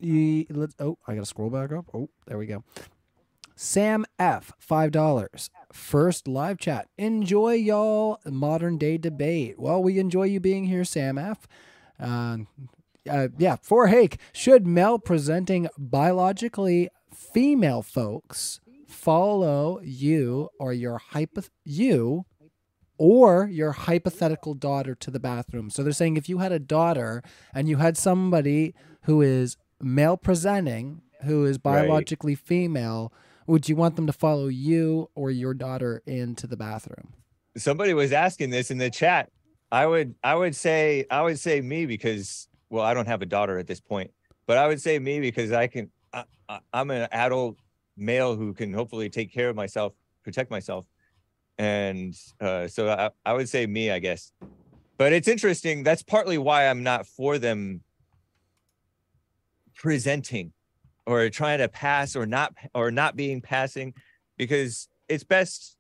let's. 0.02 0.76
Oh, 0.80 0.98
I 1.08 1.16
gotta 1.16 1.26
scroll 1.26 1.50
back 1.50 1.72
up. 1.72 1.86
Oh, 1.94 2.10
there 2.28 2.38
we 2.38 2.48
go. 2.48 2.64
Sam 3.56 4.06
F, 4.20 4.52
five 4.60 4.92
dollars. 4.92 5.50
First 5.72 6.28
live 6.28 6.58
chat. 6.58 6.90
Enjoy 6.98 7.54
y'all 7.54 8.20
modern 8.26 8.78
day 8.78 8.98
debate. 8.98 9.58
Well, 9.58 9.82
we 9.82 10.00
enjoy 10.00 10.24
you 10.24 10.40
being 10.40 10.66
here, 10.66 10.84
Sam 10.84 11.18
F. 11.18 11.48
Uh, 12.00 12.38
uh, 13.10 13.28
yeah, 13.38 13.56
for 13.62 13.88
Hake, 13.88 14.18
should 14.34 14.66
male 14.66 15.00
presenting 15.00 15.68
biologically 15.78 16.90
female 17.14 17.82
folks 17.82 18.60
follow 18.88 19.80
you 19.84 20.50
or 20.60 20.74
your 20.74 20.98
hypo 20.98 21.42
you 21.64 22.26
or 22.98 23.46
your 23.48 23.74
hypothetical 23.74 24.54
daughter 24.54 24.96
to 24.96 25.12
the 25.12 25.20
bathroom. 25.20 25.70
So 25.70 25.84
they're 25.84 25.92
saying 25.92 26.18
if 26.18 26.30
you 26.30 26.38
had 26.38 26.52
a 26.52 26.60
daughter 26.60 27.22
and 27.54 27.68
you 27.68 27.78
had 27.78 27.98
somebody 27.98 28.74
who 29.04 29.22
is 29.22 29.58
male 29.82 30.18
presenting, 30.18 31.02
who 31.24 31.46
is 31.46 31.58
Right. 31.58 31.64
biologically 31.64 32.36
female, 32.36 33.12
would 33.48 33.68
you 33.68 33.76
want 33.76 33.96
them 33.98 34.08
to 34.08 34.14
follow 34.14 34.48
you 34.48 35.10
or 35.14 35.30
your 35.30 35.54
daughter 35.54 36.02
into 36.06 36.48
the 36.48 36.58
bathroom? 36.58 37.14
Somebody 37.58 37.94
was 37.94 38.12
asking 38.12 38.50
this 38.50 38.72
in 38.72 38.78
the 38.78 38.90
chat. 38.90 39.30
I 39.72 39.86
would 39.86 40.16
I 40.24 40.36
would 40.36 40.56
say 40.56 41.06
I 41.10 41.22
would 41.22 41.40
say 41.40 41.62
me 41.62 41.86
because 41.86 42.48
well 42.70 42.84
I 42.84 42.94
don't 42.94 43.08
have 43.08 43.22
a 43.22 43.26
daughter 43.26 43.58
at 43.58 43.68
this 43.68 43.80
point, 43.80 44.12
but 44.48 44.58
I 44.58 44.68
would 44.68 44.82
say 44.82 45.00
me 45.00 45.20
because 45.20 45.52
I 45.52 45.68
can 45.68 45.90
I, 46.14 46.24
I'm 46.74 46.92
an 46.92 47.08
adult 47.12 47.58
male 47.98 48.36
who 48.36 48.54
can 48.54 48.74
hopefully 48.74 49.10
take 49.10 49.34
care 49.34 49.50
of 49.50 49.56
myself, 49.56 49.94
protect 50.24 50.52
myself, 50.52 50.86
and 51.58 52.16
uh, 52.40 52.68
so 52.68 52.90
I, 52.90 53.10
I 53.26 53.34
would 53.34 53.50
say 53.50 53.66
me 53.66 53.92
I 53.92 54.00
guess. 54.00 54.32
But 54.98 55.12
it's 55.12 55.28
interesting. 55.28 55.84
That's 55.84 56.04
partly 56.04 56.38
why 56.38 56.68
I'm 56.68 56.84
not 56.84 57.06
for 57.06 57.38
them 57.38 57.82
presenting 59.76 60.54
or 61.06 61.30
trying 61.30 61.60
to 61.60 61.68
pass 61.68 62.16
or 62.16 62.26
not 62.26 62.54
or 62.74 62.92
not 62.92 63.16
being 63.16 63.42
passing 63.42 63.94
because 64.38 64.88
it's 65.08 65.24
best 65.24 65.78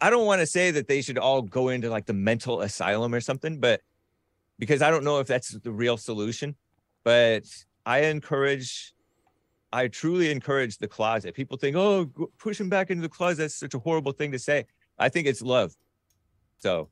I 0.00 0.10
don't 0.10 0.26
want 0.26 0.40
to 0.40 0.46
say 0.46 0.70
that 0.70 0.88
they 0.88 1.02
should 1.02 1.18
all 1.18 1.42
go 1.42 1.68
into 1.68 1.90
like 1.90 2.06
the 2.06 2.12
mental 2.12 2.62
asylum 2.62 3.14
or 3.14 3.20
something, 3.20 3.58
but 3.58 3.80
because 4.58 4.82
I 4.82 4.90
don't 4.90 5.04
know 5.04 5.18
if 5.18 5.26
that's 5.26 5.50
the 5.50 5.72
real 5.72 5.96
solution. 5.96 6.54
But 7.02 7.44
I 7.86 8.00
encourage, 8.00 8.92
I 9.72 9.88
truly 9.88 10.30
encourage 10.30 10.78
the 10.78 10.86
closet. 10.86 11.34
People 11.34 11.56
think, 11.56 11.76
oh, 11.76 12.10
push 12.38 12.58
them 12.58 12.68
back 12.68 12.90
into 12.90 13.02
the 13.02 13.08
closet. 13.08 13.38
That's 13.38 13.54
such 13.54 13.74
a 13.74 13.78
horrible 13.78 14.12
thing 14.12 14.32
to 14.32 14.38
say. 14.38 14.66
I 14.98 15.08
think 15.08 15.26
it's 15.26 15.40
love. 15.40 15.74
So, 16.58 16.90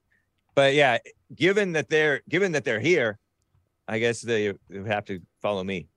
but 0.54 0.74
yeah, 0.74 0.98
given 1.34 1.72
that 1.72 1.90
they're 1.90 2.22
given 2.28 2.52
that 2.52 2.64
they're 2.64 2.80
here, 2.80 3.18
I 3.86 3.98
guess 3.98 4.22
they 4.22 4.54
have 4.86 5.04
to 5.04 5.20
follow 5.42 5.62
me 5.62 5.88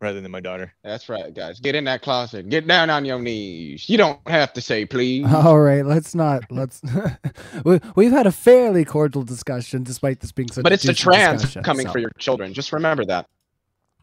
rather 0.00 0.20
than 0.20 0.30
my 0.30 0.40
daughter. 0.40 0.72
That's 0.82 1.08
right, 1.08 1.32
guys. 1.34 1.60
Get 1.60 1.74
in 1.74 1.84
that 1.84 2.02
closet. 2.02 2.48
Get 2.48 2.66
down 2.66 2.90
on 2.90 3.04
your 3.04 3.18
knees. 3.18 3.88
You 3.88 3.98
don't 3.98 4.20
have 4.28 4.52
to 4.54 4.60
say 4.60 4.84
please. 4.84 5.26
All 5.32 5.58
right, 5.60 5.84
let's 5.84 6.14
not 6.14 6.44
let's. 6.50 6.80
we, 7.64 7.80
we've 7.94 8.12
had 8.12 8.26
a 8.26 8.32
fairly 8.32 8.84
cordial 8.84 9.22
discussion, 9.22 9.82
despite 9.82 10.20
this 10.20 10.32
being 10.32 10.50
such. 10.50 10.62
but 10.62 10.72
a 10.72 10.74
it's 10.74 10.84
the 10.84 10.94
trans 10.94 11.56
coming 11.64 11.86
so- 11.86 11.92
for 11.92 11.98
your 11.98 12.10
children. 12.18 12.52
Just 12.52 12.72
remember 12.72 13.04
that. 13.06 13.26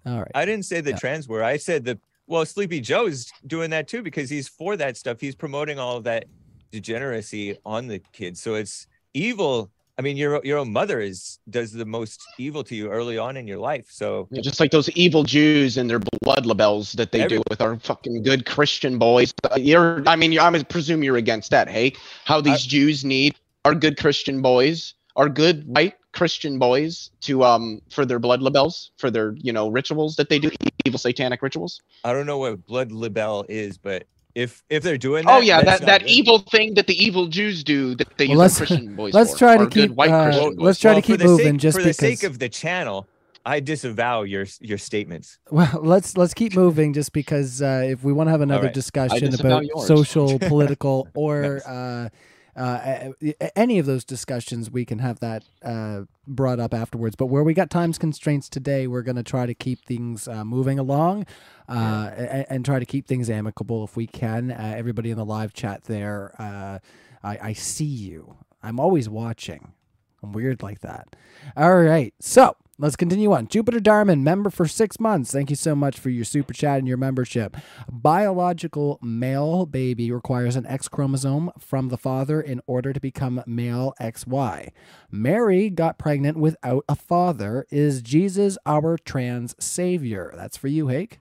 All 0.05 0.19
right. 0.19 0.31
I 0.35 0.45
didn't 0.45 0.65
say 0.65 0.81
the 0.81 0.91
Yeah. 0.91 0.97
trans 0.97 1.27
were. 1.27 1.43
I 1.43 1.57
said 1.57 1.85
the 1.85 1.99
well, 2.27 2.45
Sleepy 2.45 2.79
Joe's 2.79 3.31
doing 3.47 3.69
that 3.71 3.87
too 3.87 4.01
because 4.01 4.29
he's 4.29 4.47
for 4.47 4.75
that 4.77 4.97
stuff. 4.97 5.19
He's 5.21 5.35
promoting 5.35 5.79
all 5.79 5.97
of 5.97 6.03
that 6.05 6.25
degeneracy 6.71 7.57
on 7.65 7.87
the 7.87 7.99
kids. 8.11 8.41
So 8.41 8.55
it's 8.55 8.87
evil. 9.13 9.71
I 9.97 10.01
mean, 10.01 10.17
your 10.17 10.41
your 10.43 10.57
own 10.57 10.71
mother 10.73 10.99
is 10.99 11.39
does 11.49 11.71
the 11.71 11.85
most 11.85 12.19
evil 12.39 12.63
to 12.63 12.75
you 12.75 12.89
early 12.89 13.17
on 13.17 13.37
in 13.37 13.47
your 13.47 13.59
life. 13.59 13.85
So 13.89 14.27
Yeah, 14.31 14.41
Just 14.41 14.59
like 14.59 14.71
those 14.71 14.89
evil 14.91 15.23
Jews 15.23 15.77
and 15.77 15.89
their 15.89 15.99
blood 16.21 16.45
libels 16.45 16.93
that 16.93 17.11
they 17.11 17.21
Every- 17.21 17.37
do 17.37 17.43
with 17.49 17.61
our 17.61 17.77
fucking 17.77 18.23
good 18.23 18.45
Christian 18.45 18.97
boys. 18.97 19.33
You're, 19.55 20.03
I 20.07 20.15
mean, 20.15 20.37
I 20.39 20.49
would 20.49 20.67
presume 20.67 21.03
you're 21.03 21.17
against 21.17 21.51
that. 21.51 21.69
Hey, 21.69 21.93
how 22.25 22.41
these 22.41 22.65
Jews 22.65 23.05
need 23.05 23.35
our 23.65 23.75
good 23.75 23.97
Christian 23.97 24.41
boys, 24.41 24.95
our 25.15 25.29
good 25.29 25.67
white 25.67 25.95
Christian 26.11 26.57
boys 26.59 27.11
to 27.21 27.43
um 27.43 27.81
for 27.91 28.05
their 28.05 28.19
blood 28.19 28.41
libels, 28.41 28.91
for 28.97 29.11
their 29.11 29.35
you 29.37 29.53
know 29.53 29.69
rituals 29.69 30.15
that 30.15 30.29
they 30.29 30.39
do, 30.39 30.49
evil 30.85 30.99
satanic 30.99 31.41
rituals. 31.43 31.81
I 32.03 32.13
don't 32.13 32.25
know 32.25 32.39
what 32.39 32.65
blood 32.65 32.91
libel 32.91 33.45
is, 33.47 33.77
but 33.77 34.05
if 34.35 34.63
if 34.69 34.83
they're 34.83 34.97
doing 34.97 35.25
that, 35.25 35.31
Oh 35.37 35.39
yeah, 35.41 35.61
that 35.61 35.81
that 35.81 36.01
good. 36.01 36.09
evil 36.09 36.39
thing 36.39 36.73
that 36.75 36.87
the 36.87 36.95
evil 37.05 37.27
Jews 37.27 37.63
do 37.63 37.95
that 37.95 38.17
they 38.17 38.27
Well, 38.27 38.37
use 38.37 38.39
let's- 38.39 38.57
Christian 38.57 38.95
boys 38.95 39.13
let's 39.19 39.31
for, 39.33 39.37
try 39.39 39.57
to 39.57 39.67
keep, 39.67 39.91
white 39.91 40.09
uh, 40.09 40.23
Christian 40.25 40.45
let's 40.57 40.57
boys. 40.57 40.79
try 40.79 40.93
to 40.95 41.01
keep 41.01 41.19
moving 41.21 41.53
sake, 41.55 41.61
just 41.61 41.77
for 41.77 41.83
the 41.83 41.93
sake 41.93 42.19
because- 42.19 42.35
of 42.35 42.39
the 42.39 42.49
channel. 42.49 43.07
I 43.45 43.59
disavow 43.59 44.21
your 44.21 44.45
your 44.61 44.77
statements. 44.77 45.37
Well, 45.51 45.81
let's 45.83 46.15
let's 46.15 46.33
keep 46.33 46.55
moving 46.55 46.93
just 46.93 47.11
because 47.11 47.61
uh, 47.61 47.83
if 47.85 48.01
we 48.03 48.13
want 48.13 48.27
to 48.27 48.31
have 48.31 48.39
another 48.39 48.67
right. 48.67 48.73
discussion 48.73 49.33
about 49.37 49.65
yours. 49.65 49.85
social, 49.85 50.39
political, 50.53 51.09
or 51.13 51.61
uh, 51.67 52.07
uh, 52.55 53.11
any 53.55 53.79
of 53.79 53.85
those 53.85 54.03
discussions, 54.03 54.69
we 54.69 54.85
can 54.85 54.99
have 54.99 55.19
that 55.19 55.43
uh, 55.63 56.01
brought 56.27 56.59
up 56.59 56.73
afterwards. 56.73 57.15
But 57.15 57.27
where 57.27 57.43
we 57.43 57.53
got 57.53 57.69
times 57.69 57.97
constraints 57.97 58.49
today, 58.49 58.87
we're 58.87 59.01
going 59.01 59.15
to 59.15 59.23
try 59.23 59.45
to 59.45 59.53
keep 59.53 59.83
things 59.85 60.27
uh, 60.27 60.45
moving 60.45 60.77
along 60.77 61.25
uh, 61.67 62.11
and, 62.15 62.45
and 62.49 62.65
try 62.65 62.79
to 62.79 62.85
keep 62.85 63.07
things 63.07 63.29
amicable 63.29 63.83
if 63.83 63.95
we 63.95 64.07
can. 64.07 64.51
Uh, 64.51 64.73
everybody 64.75 65.09
in 65.09 65.17
the 65.17 65.25
live 65.25 65.53
chat 65.53 65.85
there, 65.85 66.35
uh, 66.39 66.79
I, 67.23 67.49
I 67.49 67.53
see 67.53 67.85
you. 67.85 68.37
I'm 68.61 68.79
always 68.79 69.09
watching. 69.09 69.73
I'm 70.21 70.31
weird 70.31 70.61
like 70.63 70.81
that. 70.81 71.15
All 71.57 71.81
right. 71.81 72.13
So 72.19 72.55
let's 72.77 72.95
continue 72.95 73.31
on. 73.33 73.47
Jupiter 73.47 73.79
Darman, 73.79 74.21
member 74.21 74.49
for 74.49 74.67
six 74.67 74.99
months. 74.99 75.31
Thank 75.31 75.49
you 75.49 75.55
so 75.55 75.75
much 75.75 75.99
for 75.99 76.09
your 76.09 76.25
super 76.25 76.53
chat 76.53 76.79
and 76.79 76.87
your 76.87 76.97
membership. 76.97 77.55
Biological 77.91 78.99
male 79.01 79.65
baby 79.65 80.11
requires 80.11 80.55
an 80.55 80.65
X 80.65 80.87
chromosome 80.87 81.51
from 81.59 81.89
the 81.89 81.97
father 81.97 82.41
in 82.41 82.61
order 82.67 82.93
to 82.93 82.99
become 82.99 83.43
male 83.45 83.93
XY. 84.01 84.69
Mary 85.11 85.69
got 85.69 85.97
pregnant 85.97 86.37
without 86.37 86.83
a 86.89 86.95
father. 86.95 87.65
Is 87.69 88.01
Jesus 88.01 88.57
our 88.65 88.97
trans 88.97 89.55
savior? 89.63 90.33
That's 90.35 90.57
for 90.57 90.67
you, 90.67 90.87
Hake. 90.87 91.17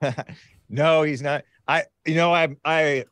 no, 0.68 1.02
he's 1.02 1.22
not. 1.22 1.44
I 1.66 1.84
you 2.06 2.14
know 2.14 2.32
I 2.32 2.56
I 2.64 3.04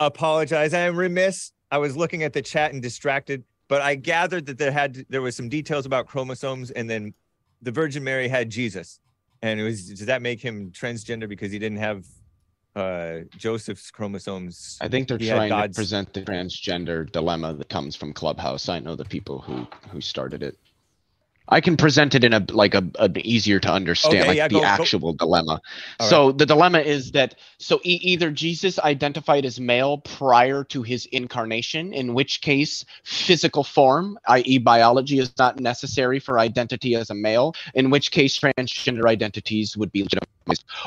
apologize. 0.00 0.74
I 0.74 0.80
am 0.80 0.96
remiss. 0.96 1.52
I 1.70 1.78
was 1.78 1.96
looking 1.96 2.22
at 2.22 2.32
the 2.32 2.42
chat 2.42 2.72
and 2.72 2.82
distracted, 2.82 3.44
but 3.72 3.80
I 3.80 3.94
gathered 3.94 4.44
that 4.48 4.58
there 4.58 4.70
had 4.70 5.06
there 5.08 5.22
was 5.22 5.34
some 5.34 5.48
details 5.48 5.86
about 5.86 6.06
chromosomes, 6.06 6.70
and 6.72 6.90
then 6.90 7.14
the 7.62 7.70
Virgin 7.70 8.04
Mary 8.04 8.28
had 8.28 8.50
Jesus, 8.50 9.00
and 9.40 9.58
it 9.58 9.62
was 9.62 9.88
does 9.88 10.04
that 10.04 10.20
make 10.20 10.42
him 10.42 10.70
transgender 10.72 11.26
because 11.26 11.50
he 11.50 11.58
didn't 11.58 11.78
have 11.78 12.04
uh 12.76 13.20
Joseph's 13.38 13.90
chromosomes? 13.90 14.76
I 14.82 14.88
think 14.88 15.08
they're 15.08 15.16
He 15.16 15.30
trying 15.30 15.48
to 15.48 15.70
present 15.70 16.12
the 16.12 16.20
transgender 16.20 17.10
dilemma 17.10 17.54
that 17.54 17.70
comes 17.70 17.96
from 17.96 18.12
Clubhouse. 18.12 18.68
I 18.68 18.78
know 18.78 18.94
the 18.94 19.06
people 19.06 19.40
who 19.40 19.66
who 19.90 20.02
started 20.02 20.42
it. 20.42 20.58
I 21.52 21.60
can 21.60 21.76
present 21.76 22.14
it 22.14 22.24
in 22.24 22.32
a 22.32 22.44
like 22.50 22.74
a 22.74 22.82
an 22.98 23.18
easier 23.18 23.60
to 23.60 23.70
understand, 23.70 24.14
Okay, 24.14 24.28
like 24.28 24.36
yeah, 24.38 24.48
the 24.48 24.54
go- 24.54 24.60
go- 24.60 24.66
actual 24.66 25.12
dilemma. 25.12 25.60
All 26.00 26.08
so 26.08 26.32
the 26.32 26.46
dilemma 26.46 26.80
is 26.80 27.12
that 27.12 27.34
so 27.58 27.78
e- 27.84 28.00
either 28.02 28.30
Jesus 28.30 28.78
identified 28.78 29.44
as 29.44 29.60
male 29.60 29.98
prior 29.98 30.64
to 30.64 30.82
his 30.82 31.06
incarnation, 31.06 31.92
in 31.92 32.14
which 32.14 32.40
case 32.40 32.84
physical 33.04 33.64
form, 33.64 34.18
i.e., 34.28 34.58
biology, 34.58 35.18
is 35.18 35.32
not 35.38 35.60
necessary 35.60 36.18
for 36.18 36.38
identity 36.38 36.94
as 36.94 37.10
a 37.10 37.14
male, 37.14 37.54
in 37.74 37.90
which 37.90 38.10
case 38.10 38.38
transgender 38.38 39.06
identities 39.06 39.76
would 39.76 39.92
be 39.92 40.02
legitimized, 40.02 40.41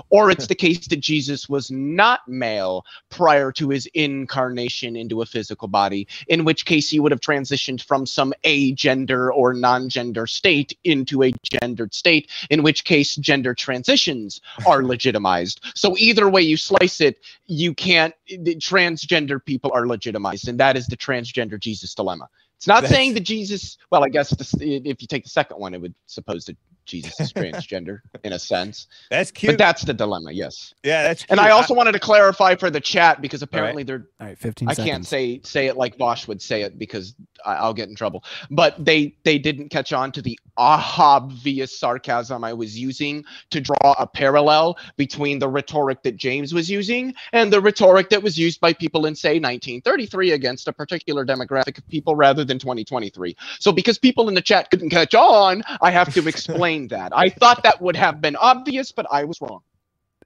or 0.10 0.32
it's 0.32 0.48
the 0.48 0.56
case 0.56 0.88
that 0.88 1.00
Jesus 1.00 1.48
was 1.50 1.72
not 1.72 2.22
male 2.28 2.86
prior 3.10 3.52
to 3.54 3.70
his 3.70 3.88
incarnation 3.94 4.96
into 4.96 5.22
a 5.22 5.26
physical 5.26 5.68
body, 5.68 6.08
in 6.28 6.46
which 6.46 6.66
case 6.66 6.90
he 6.90 7.00
would 7.00 7.12
have 7.12 7.22
transitioned 7.22 7.82
from 7.84 8.06
some 8.06 8.34
agender 8.44 9.30
or 9.34 9.54
non-gender 9.54 10.28
state 10.28 10.78
into 10.84 11.24
a 11.24 11.34
gendered 11.44 11.94
state, 11.94 12.30
in 12.50 12.64
which 12.64 12.84
case 12.84 13.16
gender 13.16 13.54
transitions 13.54 14.42
are 14.68 14.84
legitimized. 14.94 15.62
So 15.76 15.96
either 15.98 16.30
way 16.30 16.42
you 16.42 16.58
slice 16.58 17.02
it, 17.02 17.20
you 17.48 17.74
can't 17.74 18.14
transgender 18.30 19.44
people 19.44 19.72
are 19.74 19.88
legitimized, 19.88 20.48
and 20.48 20.60
that 20.60 20.78
is 20.78 20.88
the 20.88 20.98
transgender 20.98 21.60
Jesus 21.60 21.94
dilemma. 21.94 22.28
It's 22.58 22.68
not 22.68 22.82
That's- 22.82 22.92
saying 22.92 23.14
that 23.16 23.22
Jesus. 23.22 23.78
Well, 23.92 24.04
I 24.04 24.10
guess 24.10 24.30
this, 24.30 24.54
if 24.60 25.02
you 25.02 25.08
take 25.08 25.24
the 25.24 25.30
second 25.30 25.58
one, 25.60 25.74
it 25.74 25.82
would 25.82 25.94
suppose 26.08 26.46
to 26.46 26.56
Jesus 26.86 27.20
is 27.20 27.34
transgender 27.34 28.00
in 28.24 28.34
a 28.34 28.40
sense. 28.40 28.88
That's 29.10 29.32
cute. 29.32 29.54
But 29.54 29.58
that's 29.58 29.84
the 29.84 29.94
dilemma, 29.94 30.32
yes. 30.32 30.74
yeah, 30.84 31.04
that's 31.04 31.24
cute. 31.24 31.32
And 31.32 31.40
I 31.40 31.52
also 31.52 31.74
wanted 31.74 31.92
to 31.94 32.00
clarify 32.00 32.56
for 32.56 32.70
the 32.70 32.80
chat 32.80 33.22
because 33.22 33.42
apparently 33.42 33.84
they're 33.84 34.08
All 34.20 34.28
right, 34.28 34.38
15 34.38 34.70
I 34.70 34.74
seconds. 34.74 34.90
can't 34.90 35.06
say 35.06 35.42
say 35.44 35.68
it 35.68 35.78
like 35.78 35.98
Vosh 35.98 36.28
would 36.28 36.42
say 36.42 36.62
it 36.62 36.78
because 36.78 37.16
I, 37.35 37.35
I'll 37.46 37.74
get 37.74 37.90
in 37.90 37.96
trouble. 37.96 38.24
But 38.50 38.84
they 38.84 39.16
they 39.24 39.38
didn't 39.38 39.70
catch 39.70 39.94
on 39.94 40.12
to 40.14 40.22
the 40.22 40.40
obvious 40.58 41.78
sarcasm 41.78 42.44
I 42.44 42.54
was 42.54 42.78
using 42.78 43.24
to 43.52 43.62
draw 43.62 43.96
a 43.98 44.08
parallel 44.08 44.78
between 44.98 45.40
the 45.40 45.48
rhetoric 45.48 46.04
that 46.04 46.16
James 46.16 46.54
was 46.54 46.70
using 46.70 47.14
and 47.34 47.52
the 47.52 47.62
rhetoric 47.62 48.10
that 48.10 48.24
was 48.24 48.38
used 48.38 48.60
by 48.62 48.74
people 48.74 49.06
in 49.06 49.16
say 49.16 49.36
1933 49.36 50.32
against 50.32 50.68
a 50.68 50.74
particular 50.74 51.26
demographic 51.26 51.78
of 51.78 51.88
people 51.88 52.16
rather 52.16 52.46
than 52.46 52.60
2023. 52.60 53.36
So 53.60 53.72
because 53.72 53.98
people 53.98 54.28
in 54.30 54.36
the 54.36 54.42
chat 54.42 54.70
couldn't 54.72 54.90
catch 54.90 55.14
on, 55.14 55.64
I 55.82 55.92
have 55.92 56.14
to 56.14 56.28
explain 56.28 56.88
that. 56.90 57.12
I 57.16 57.30
thought 57.30 57.64
that 57.64 57.82
would 57.82 57.96
have 57.96 58.22
been 58.22 58.36
obvious, 58.36 58.92
but 58.92 59.06
I 59.12 59.24
was 59.24 59.40
wrong. 59.42 59.62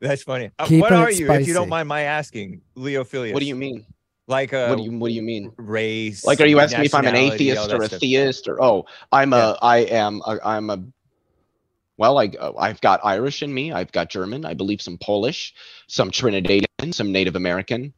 That's 0.02 0.24
funny. 0.24 0.52
Uh, 0.58 0.68
what 0.70 0.94
it 0.94 0.96
are 0.96 1.12
you, 1.12 1.32
if 1.32 1.48
you 1.48 1.54
don't 1.54 1.70
mind 1.70 1.90
my 1.90 2.02
asking, 2.02 2.62
Leophilius? 2.78 3.34
What 3.34 3.42
do 3.42 3.46
you 3.46 3.56
mean? 3.56 3.86
Like? 4.30 4.54
Uh, 4.54 4.68
What 4.68 4.78
do 4.78 4.84
you 4.84 4.98
what 4.98 5.10
do 5.10 5.14
you 5.14 5.22
mean? 5.22 5.52
race? 5.58 6.24
Like, 6.26 6.40
are 6.42 6.46
you 6.46 6.60
asking 6.60 6.82
me 6.82 6.86
if 6.86 6.96
I'm 6.96 7.08
an 7.08 7.16
atheist 7.16 7.72
or 7.72 7.82
a 7.82 7.88
stuff? 7.88 8.00
theist 8.00 8.48
or 8.48 8.62
oh, 8.62 8.86
I'm 9.12 9.34
a 9.34 9.58
I 9.62 9.78
am 9.80 10.22
a, 10.26 10.40
I'm 10.44 10.70
a 10.70 10.84
well, 11.98 12.18
I 12.18 12.28
uh, 12.40 12.54
I've 12.58 12.80
got 12.80 13.02
Irish 13.04 13.44
in 13.44 13.54
me. 13.54 13.74
I've 13.74 13.92
got 13.92 14.10
German. 14.10 14.46
I 14.46 14.54
believe 14.54 14.82
some 14.82 14.98
Polish, 14.98 15.54
some 15.88 16.12
Trinidadian, 16.12 16.94
some 16.94 17.12
Native 17.12 17.36
American. 17.36 17.94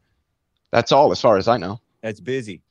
That's 0.72 0.92
all 0.92 1.12
as 1.12 1.22
far 1.22 1.38
as 1.38 1.48
I 1.48 1.58
know. 1.58 1.80
That's 2.02 2.20
busy. 2.20 2.62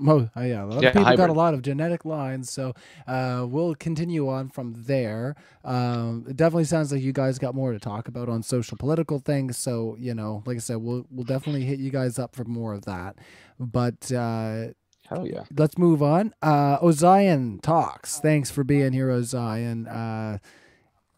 Mo- 0.00 0.30
oh, 0.34 0.42
yeah, 0.42 0.64
a 0.64 0.66
lot 0.66 0.82
Yeah, 0.82 0.88
of 0.90 0.94
people 0.96 1.16
got 1.16 1.30
a 1.30 1.34
lot 1.34 1.54
of 1.54 1.62
genetic 1.62 2.04
lines, 2.04 2.50
so 2.50 2.72
uh, 3.06 3.46
we'll 3.48 3.74
continue 3.74 4.28
on 4.28 4.48
from 4.48 4.74
there. 4.76 5.36
Um, 5.64 6.24
it 6.28 6.36
definitely 6.36 6.64
sounds 6.64 6.90
like 6.92 7.02
you 7.02 7.12
guys 7.12 7.38
got 7.38 7.54
more 7.54 7.72
to 7.72 7.78
talk 7.78 8.08
about 8.08 8.28
on 8.28 8.42
social 8.42 8.76
political 8.78 9.18
things. 9.18 9.58
So 9.58 9.96
you 9.98 10.14
know, 10.14 10.42
like 10.46 10.56
I 10.56 10.60
said, 10.60 10.76
we'll 10.78 11.06
we'll 11.10 11.24
definitely 11.26 11.64
hit 11.64 11.78
you 11.78 11.90
guys 11.90 12.18
up 12.18 12.34
for 12.34 12.44
more 12.44 12.72
of 12.74 12.84
that. 12.86 13.16
But 13.58 14.10
uh, 14.10 14.68
Hell 15.08 15.26
yeah. 15.26 15.44
let's 15.56 15.76
move 15.76 16.02
on. 16.02 16.32
Uh, 16.40 16.78
Ozion 16.78 17.60
talks. 17.60 18.20
Thanks 18.20 18.50
for 18.50 18.64
being 18.64 18.92
here, 18.92 19.08
Ozion. 19.08 19.86
Uh, 19.88 20.38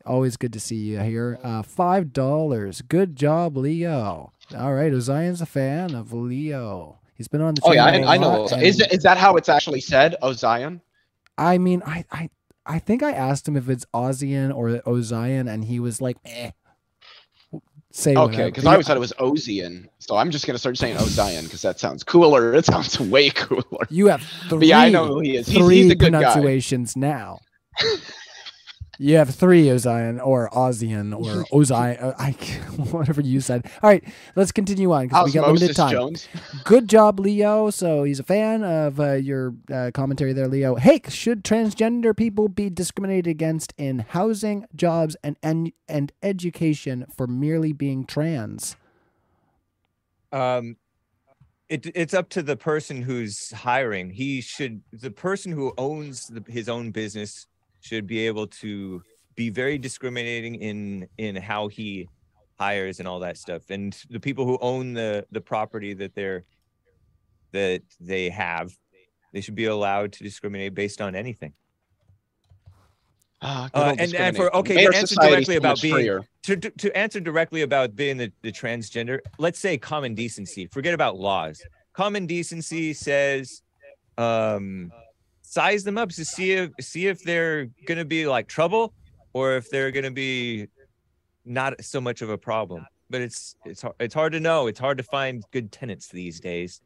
always 0.05 0.37
good 0.37 0.53
to 0.55 0.61
see 0.61 0.77
you 0.77 1.01
here. 1.01 1.39
Uh, 1.45 1.63
Five 1.63 2.13
dollars. 2.13 2.83
Good 2.83 3.17
job, 3.17 3.57
Leo. 3.57 4.33
All 4.57 4.75
right, 4.75 4.93
Ozion's 4.93 5.41
a 5.41 5.47
fan 5.47 5.95
of 5.95 6.13
Leo. 6.13 6.99
He's 7.23 7.29
been 7.29 7.41
on 7.41 7.55
the 7.55 7.63
Oh 7.65 7.73
yeah, 7.73 7.85
I, 7.85 8.15
I, 8.15 8.17
know. 8.17 8.47
Is 8.47 8.81
is 8.81 9.05
that 9.05 9.17
how 9.17 9.37
it's 9.37 9.49
actually 9.49 9.81
said? 9.81 10.17
Oh 10.23 10.33
Zion. 10.33 10.81
I 11.39 11.57
mean, 11.57 11.81
I, 11.87 12.05
I, 12.11 12.31
I 12.67 12.81
think 12.81 13.05
I 13.05 13.13
asked 13.13 13.47
him 13.47 13.57
if 13.57 13.69
it's 13.69 13.87
Ozian 13.95 14.53
or 14.53 14.71
Ozion, 14.81 15.49
and 15.49 15.65
he 15.65 15.79
was 15.79 16.01
like, 16.01 16.17
eh. 16.25 16.51
Say 17.93 18.17
Okay, 18.17 18.47
because 18.47 18.67
I 18.67 18.73
always 18.73 18.89
thought 18.89 18.97
it 18.97 19.01
was 19.01 19.13
Ozian. 19.21 19.87
So 20.01 20.17
I'm 20.17 20.33
just 20.33 20.49
gonna 20.49 20.59
start 20.59 20.77
saying 20.79 20.97
Ozion 20.97 21.45
because 21.45 21.63
that 21.63 21.79
sounds 21.79 22.03
cooler. 22.03 22.55
It 22.57 22.65
sounds 22.65 22.99
way 22.99 23.31
cooler. 23.31 23.87
you 23.89 24.09
have 24.09 24.25
three, 24.49 24.59
But 24.59 24.67
yeah, 24.67 24.81
I 24.81 24.89
know 24.89 25.07
who 25.07 25.21
he 25.21 25.37
is. 25.37 25.47
He's, 25.47 25.59
three 25.59 25.83
he's 25.83 25.93
a 25.93 25.95
good 25.95 26.11
guy. 26.11 26.23
pronunciations 26.23 26.97
now. 26.97 27.39
you 29.03 29.17
have 29.17 29.35
three 29.35 29.65
Ozion 29.65 30.25
or 30.25 30.49
Ozian 30.51 31.13
or 31.13 31.45
Ozion, 31.47 32.01
uh, 32.01 32.15
I, 32.19 32.31
whatever 32.93 33.21
you 33.21 33.41
said. 33.41 33.67
All 33.83 33.91
right, 33.91 34.05
let's 34.37 34.53
continue 34.53 34.93
on 34.93 35.09
because 35.09 35.27
we 35.27 35.33
got 35.33 35.49
limited 35.49 35.75
time. 35.75 35.91
Jones. 35.91 36.29
Good 36.65 36.89
job, 36.89 37.19
Leo. 37.19 37.71
So 37.71 38.05
he's 38.05 38.21
a 38.21 38.23
fan 38.23 38.63
of 38.63 39.01
uh, 39.01 39.15
your 39.15 39.55
uh, 39.73 39.91
commentary 39.93 40.33
there, 40.33 40.47
Leo. 40.47 40.77
Hey, 40.77 41.01
should 41.09 41.43
transgender 41.43 42.17
people 42.17 42.49
be 42.49 42.71
discriminated 42.71 43.27
against 43.27 43.75
in 43.77 44.01
housing, 44.11 44.67
jobs, 44.77 45.17
and 45.25 45.37
and, 45.43 45.73
and 45.89 46.13
education 46.23 47.05
for 47.13 47.27
merely 47.27 47.73
being 47.73 48.05
trans? 48.05 48.77
Um, 50.31 50.77
it, 51.69 51.87
it's 51.95 52.15
up 52.15 52.29
to 52.31 52.43
the 52.43 52.57
person 52.57 53.03
who's 53.03 53.51
hiring. 53.51 54.11
He 54.11 54.41
should, 54.41 54.83
the 54.93 55.11
person 55.11 55.51
who 55.51 55.75
owns 55.77 56.29
the, 56.29 56.45
his 56.47 56.69
own 56.69 56.93
business 56.93 57.49
should 57.83 58.07
be 58.07 58.27
able 58.27 58.47
to 58.47 59.03
be 59.35 59.51
very 59.51 59.77
discriminating 59.77 60.55
in 60.57 61.07
in 61.19 61.37
how 61.37 61.69
he 61.69 62.09
hires 62.59 62.99
and 63.01 63.07
all 63.09 63.19
that 63.21 63.37
stuff. 63.37 63.63
And 63.71 63.95
the 64.09 64.21
people 64.21 64.47
who 64.47 64.57
own 64.61 64.95
the 64.95 65.27
the 65.33 65.41
property 65.41 65.93
that 65.95 66.15
they're 66.15 66.45
that 67.53 67.83
they 68.01 68.31
have, 68.31 68.73
they 69.35 69.41
should 69.43 69.55
be 69.55 69.67
allowed 69.67 70.13
to 70.15 70.23
discriminate 70.25 70.75
based 70.75 71.01
on 71.03 71.15
anything. 71.15 71.53
Ah, 73.45 73.69
Uh, 73.75 73.95
and- 73.99 74.15
and 74.15 74.37
for- 74.37 74.55
okay, 74.57 74.75
Made 74.77 74.93
to 74.93 74.97
answer 74.97 75.17
directly 75.17 75.57
about 75.57 75.83
being- 75.83 75.95
freer. 75.95 76.21
to, 76.45 76.57
to, 76.57 76.71
to 76.71 76.97
answer 76.97 77.19
directly 77.19 77.63
about 77.63 77.97
being 77.97 78.17
the, 78.17 78.33
the 78.43 78.53
transgender, 78.53 79.19
let's 79.39 79.59
say 79.59 79.77
common 79.77 80.15
decency. 80.15 80.67
Forget 80.69 80.95
about 80.95 81.19
laws. 81.19 81.61
Common 81.93 82.27
decency 82.27 82.93
says 82.95 83.63
um 84.19 84.93
size 85.53 85.85
them 85.85 85.99
up 85.99 86.09
to 86.09 86.25
see 86.25 86.53
if 86.53 86.71
see 86.81 87.07
if 87.09 87.23
they're 87.23 87.67
gonna 87.87 88.07
be 88.07 88.27
like 88.27 88.49
trouble 88.49 88.95
or 89.35 89.57
if 89.57 89.69
they're 89.69 89.91
gonna 89.91 90.11
be 90.11 90.67
not 91.45 91.85
so 91.85 92.01
much 92.01 92.23
of 92.23 92.31
a 92.31 92.39
problem. 92.39 92.87
But 93.11 93.21
it's 93.21 93.57
it's 93.67 93.83
har- 93.83 93.95
it's 94.01 94.15
hard 94.15 94.33
to 94.33 94.41
know. 94.41 94.67
It's 94.67 94.81
hard 94.81 94.97
to 94.97 95.05
find 95.05 95.45
good 95.51 95.71
tenants 95.71 96.09
these 96.09 96.41
days. 96.41 96.81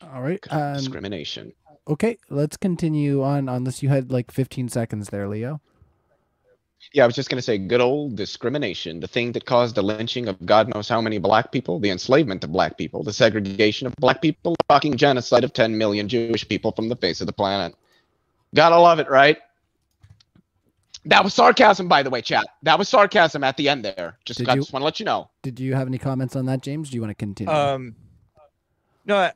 All 0.00 0.22
right. 0.22 0.40
Um, 0.50 0.74
discrimination. 0.74 1.52
okay, 1.88 2.16
let's 2.30 2.56
continue 2.56 3.22
on. 3.22 3.48
Unless 3.48 3.82
you 3.82 3.88
had 3.88 4.12
like 4.12 4.30
15 4.30 4.68
seconds 4.68 5.08
there, 5.08 5.28
Leo. 5.28 5.60
Yeah, 6.92 7.04
I 7.04 7.06
was 7.06 7.14
just 7.14 7.28
going 7.28 7.36
to 7.38 7.42
say 7.42 7.58
good 7.58 7.80
old 7.80 8.16
discrimination, 8.16 9.00
the 9.00 9.06
thing 9.06 9.32
that 9.32 9.44
caused 9.44 9.74
the 9.74 9.82
lynching 9.82 10.28
of 10.28 10.44
God 10.44 10.68
knows 10.74 10.88
how 10.88 11.00
many 11.00 11.18
black 11.18 11.52
people, 11.52 11.78
the 11.78 11.90
enslavement 11.90 12.42
of 12.42 12.52
black 12.52 12.78
people, 12.78 13.02
the 13.02 13.12
segregation 13.12 13.86
of 13.86 13.94
black 13.96 14.20
people, 14.22 14.54
the 14.58 14.64
fucking 14.74 14.96
genocide 14.96 15.44
of 15.44 15.52
10 15.52 15.76
million 15.78 16.08
Jewish 16.08 16.48
people 16.48 16.72
from 16.72 16.88
the 16.88 16.96
face 16.96 17.20
of 17.20 17.26
the 17.26 17.32
planet. 17.32 17.74
Gotta 18.54 18.78
love 18.78 18.98
it, 18.98 19.08
right? 19.08 19.38
That 21.04 21.22
was 21.24 21.32
sarcasm, 21.32 21.88
by 21.88 22.02
the 22.02 22.10
way, 22.10 22.20
chat. 22.22 22.44
That 22.62 22.78
was 22.78 22.88
sarcasm 22.88 23.44
at 23.44 23.56
the 23.56 23.68
end 23.68 23.84
there. 23.84 24.18
Just, 24.24 24.38
Did 24.38 24.48
I 24.48 24.54
you- 24.54 24.60
just 24.60 24.72
want 24.72 24.82
to 24.82 24.84
let 24.84 25.00
you 25.00 25.06
know. 25.06 25.30
Did 25.42 25.60
you 25.60 25.74
have 25.74 25.86
any 25.86 25.98
comments 25.98 26.34
on 26.36 26.46
that, 26.46 26.62
James? 26.62 26.90
Do 26.90 26.96
you 26.96 27.00
want 27.00 27.10
to 27.10 27.14
continue? 27.14 27.52
Um 27.54 27.94
no, 29.06 29.16
I, 29.16 29.32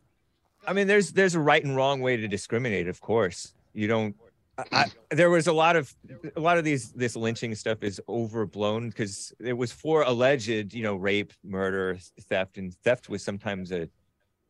I 0.66 0.72
mean 0.72 0.86
there's 0.86 1.12
there's 1.12 1.34
a 1.34 1.40
right 1.40 1.62
and 1.64 1.76
wrong 1.76 2.00
way 2.00 2.16
to 2.16 2.26
discriminate, 2.28 2.88
of 2.88 3.00
course. 3.00 3.52
You 3.72 3.86
don't 3.88 4.14
I, 4.72 4.86
there 5.10 5.30
was 5.30 5.46
a 5.46 5.52
lot 5.52 5.74
of 5.76 5.92
a 6.36 6.40
lot 6.40 6.58
of 6.58 6.64
these 6.64 6.92
this 6.92 7.16
lynching 7.16 7.54
stuff 7.54 7.82
is 7.82 8.00
overblown 8.08 8.88
because 8.90 9.32
it 9.40 9.52
was 9.54 9.72
for 9.72 10.02
alleged 10.02 10.72
you 10.74 10.82
know 10.82 10.94
rape 10.94 11.32
murder 11.42 11.98
theft 12.22 12.58
and 12.58 12.72
theft 12.84 13.08
was 13.08 13.22
sometimes 13.22 13.72
a 13.72 13.88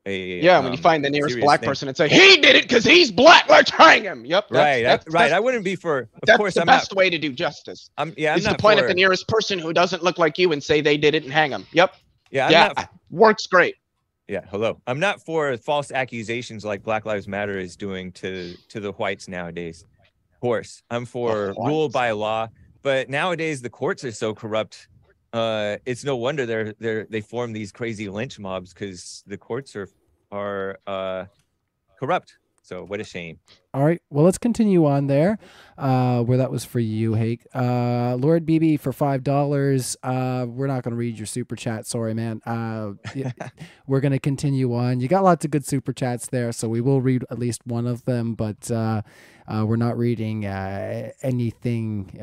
a 0.07 0.41
Yeah, 0.43 0.59
when 0.59 0.73
you 0.73 0.77
um, 0.77 0.83
find 0.83 1.03
the 1.03 1.09
nearest 1.09 1.41
black 1.41 1.61
thing. 1.61 1.69
person 1.71 1.89
and 1.89 1.97
say, 1.97 2.09
he 2.11 2.37
did 2.37 2.55
it 2.57 2.65
because 2.65 2.85
he's 2.85 3.11
black, 3.11 3.49
let's 3.49 3.71
hang 3.71 4.03
him. 4.05 4.27
Yep. 4.27 4.49
that's- 4.51 4.65
right 4.65 4.83
That's, 4.83 5.05
that, 5.07 5.11
right 5.13 5.21
That's, 5.31 5.33
i 5.35 5.41
wouldn't 5.41 5.65
be 5.65 5.77
for 5.77 6.01
of 6.01 6.09
that's 6.27 6.37
course 6.37 6.55
the 6.55 6.61
i'm 6.61 6.67
best 6.67 6.93
not 6.93 6.99
way 6.99 7.09
to 7.09 7.17
do 7.19 7.33
justice. 7.33 7.89
i'm 7.97 8.13
yeah 8.19 8.33
i'm 8.33 8.39
is 8.39 8.45
to 8.45 8.55
point 8.57 8.79
for, 8.79 8.85
at 8.85 8.89
the 8.89 8.95
nearest 8.95 9.27
person 9.29 9.59
who 9.59 9.73
doesn't 9.73 10.03
look 10.03 10.19
like 10.19 10.37
you 10.37 10.53
and 10.53 10.63
say 10.63 10.83
they 10.83 10.99
did 10.99 11.15
it 11.15 11.25
and 11.25 11.33
hang 11.33 11.51
them. 11.51 11.67
Yep. 11.73 11.95
yeah 12.31 12.47
i'm 12.47 12.53
yeah. 12.53 12.73
not 12.77 12.91
Works 13.11 13.47
great. 13.47 13.77
yeah 14.29 14.43
hello 14.51 14.79
i'm 14.87 15.01
not 15.01 15.25
for 15.25 15.57
false 15.57 15.91
accusations 15.91 16.67
like 16.67 16.83
black 16.83 17.07
lives 17.07 17.27
matter 17.27 17.59
is 17.59 17.75
doing 17.75 18.13
to 18.13 18.55
to 18.69 18.81
the 18.81 18.93
whites 18.93 19.27
nowadays 19.29 19.87
course 20.45 20.83
i'm 20.91 21.07
for 21.07 21.55
rule 21.57 21.89
by 21.89 22.11
law 22.11 22.47
but 22.83 23.09
nowadays 23.09 23.63
the 23.63 23.71
courts 23.71 24.05
are 24.05 24.13
so 24.13 24.35
corrupt 24.35 24.89
uh 25.33 25.77
it's 25.87 26.05
no 26.05 26.17
wonder 26.17 26.45
they're 26.45 26.75
they're 26.79 27.07
they 27.15 27.21
form 27.21 27.53
these 27.53 27.73
crazy 27.73 28.09
lynch 28.09 28.39
mobs 28.39 28.75
because 28.75 29.25
the 29.27 29.39
courts 29.39 29.75
are 29.75 29.89
are 30.31 30.79
uh 30.87 31.25
corrupt. 31.99 32.39
So 32.63 32.85
what 32.85 33.01
a 33.01 33.05
shame 33.05 33.39
All 33.75 33.85
right. 33.85 34.01
Well, 34.09 34.25
let's 34.25 34.39
continue 34.39 34.87
on 34.87 35.09
there, 35.09 35.37
uh, 35.77 36.23
where 36.23 36.39
that 36.39 36.53
was 36.53 36.65
for 36.65 36.79
you, 36.79 37.15
Hake. 37.15 37.45
Uh, 37.53 38.15
Lord 38.15 38.47
BB 38.47 38.79
for 38.79 38.93
five 38.93 39.25
dollars. 39.25 39.97
Uh, 40.01 40.47
we're 40.49 40.69
not 40.69 40.85
gonna 40.85 40.95
read 40.95 41.19
your 41.19 41.27
super 41.27 41.57
chat. 41.57 41.85
Sorry, 41.85 42.15
man. 42.15 42.41
Uh, 42.47 42.93
we're 43.89 43.99
gonna 43.99 44.21
continue 44.21 44.73
on. 44.73 45.01
You 45.01 45.09
got 45.09 45.25
lots 45.25 45.45
of 45.45 45.51
good 45.51 45.67
super 45.67 45.93
chats 45.93 46.29
there, 46.29 46.53
so 46.53 46.69
we 46.69 46.81
will 46.81 47.01
read 47.01 47.25
at 47.33 47.41
least 47.41 47.63
one 47.67 47.89
of 47.89 48.05
them. 48.05 48.35
But 48.35 48.71
uh, 48.71 49.03
uh, 49.49 49.65
we're 49.67 49.75
not 49.75 49.99
reading 49.99 50.45
anything 50.45 52.17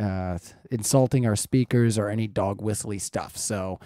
insulting 0.71 1.25
our 1.25 1.35
speakers 1.35 1.97
or 1.97 2.07
any 2.07 2.27
dog 2.27 2.61
whistly 2.61 2.97
stuff. 2.97 3.35
So. 3.35 3.77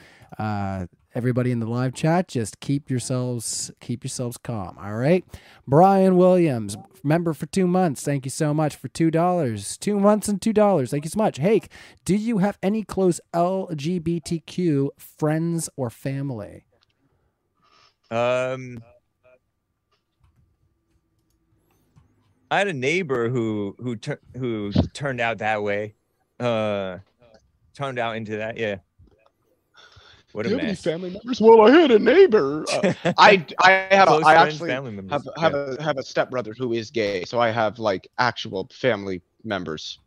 Everybody 1.16 1.52
in 1.52 1.62
the 1.62 1.66
live 1.66 1.94
chat 1.94 2.28
just 2.28 2.60
keep 2.60 2.90
yourselves 2.90 3.72
keep 3.80 4.04
yourselves 4.04 4.36
calm 4.36 4.78
all 4.78 4.96
right 4.96 5.24
brian 5.66 6.18
williams 6.18 6.76
member 7.06 7.34
for 7.34 7.46
two 7.56 7.68
months 7.68 8.04
thank 8.04 8.26
you 8.26 8.30
so 8.30 8.54
much 8.54 8.76
for 8.76 8.90
two 8.90 9.10
dollars 9.10 9.78
two 9.78 9.98
months 9.98 10.28
and 10.28 10.42
two 10.42 10.52
dollars 10.52 10.92
thank 10.92 11.06
you 11.06 11.10
so 11.10 11.18
much 11.18 11.38
hake 11.38 11.70
do 12.04 12.16
you 12.16 12.40
have 12.40 12.58
any 12.62 12.84
close 12.84 13.22
lgbtq 13.34 14.90
friends 14.98 15.70
or 15.78 15.90
family 15.90 16.66
um 18.12 18.84
I 22.52 22.60
had 22.60 22.68
a 22.68 22.74
neighbor 22.74 23.28
who 23.30 23.76
who 23.80 23.98
who 24.38 24.72
turned 24.94 25.20
out 25.20 25.40
that 25.40 25.64
way. 25.64 25.96
Uh, 26.40 27.00
turned 27.74 28.00
out 28.00 28.16
into 28.16 28.38
that. 28.38 28.58
Yeah. 28.58 28.78
What 30.36 30.46
a 30.46 30.50
Do 30.50 30.56
you 30.56 30.60
have 30.60 30.68
any 30.68 30.76
family 30.76 31.10
members? 31.12 31.40
Well, 31.40 31.62
I 31.62 31.72
had 31.72 31.92
a 31.92 32.00
neighbor. 32.00 32.66
Uh, 32.70 32.94
I 33.18 33.46
I 33.64 33.72
have 33.90 34.10
a, 34.10 34.16
I 34.26 34.34
actually 34.34 34.70
family 34.70 34.92
members. 34.92 35.12
have 35.14 35.24
yeah. 35.26 35.42
have 35.42 35.54
a 35.54 35.82
have 35.82 35.98
a 35.98 36.04
stepbrother 36.04 36.54
who 36.58 36.74
is 36.74 36.92
gay, 36.92 37.24
so 37.24 37.40
I 37.40 37.52
have 37.52 37.80
like 37.80 38.10
actual 38.18 38.68
family 38.74 39.22
members, 39.46 40.00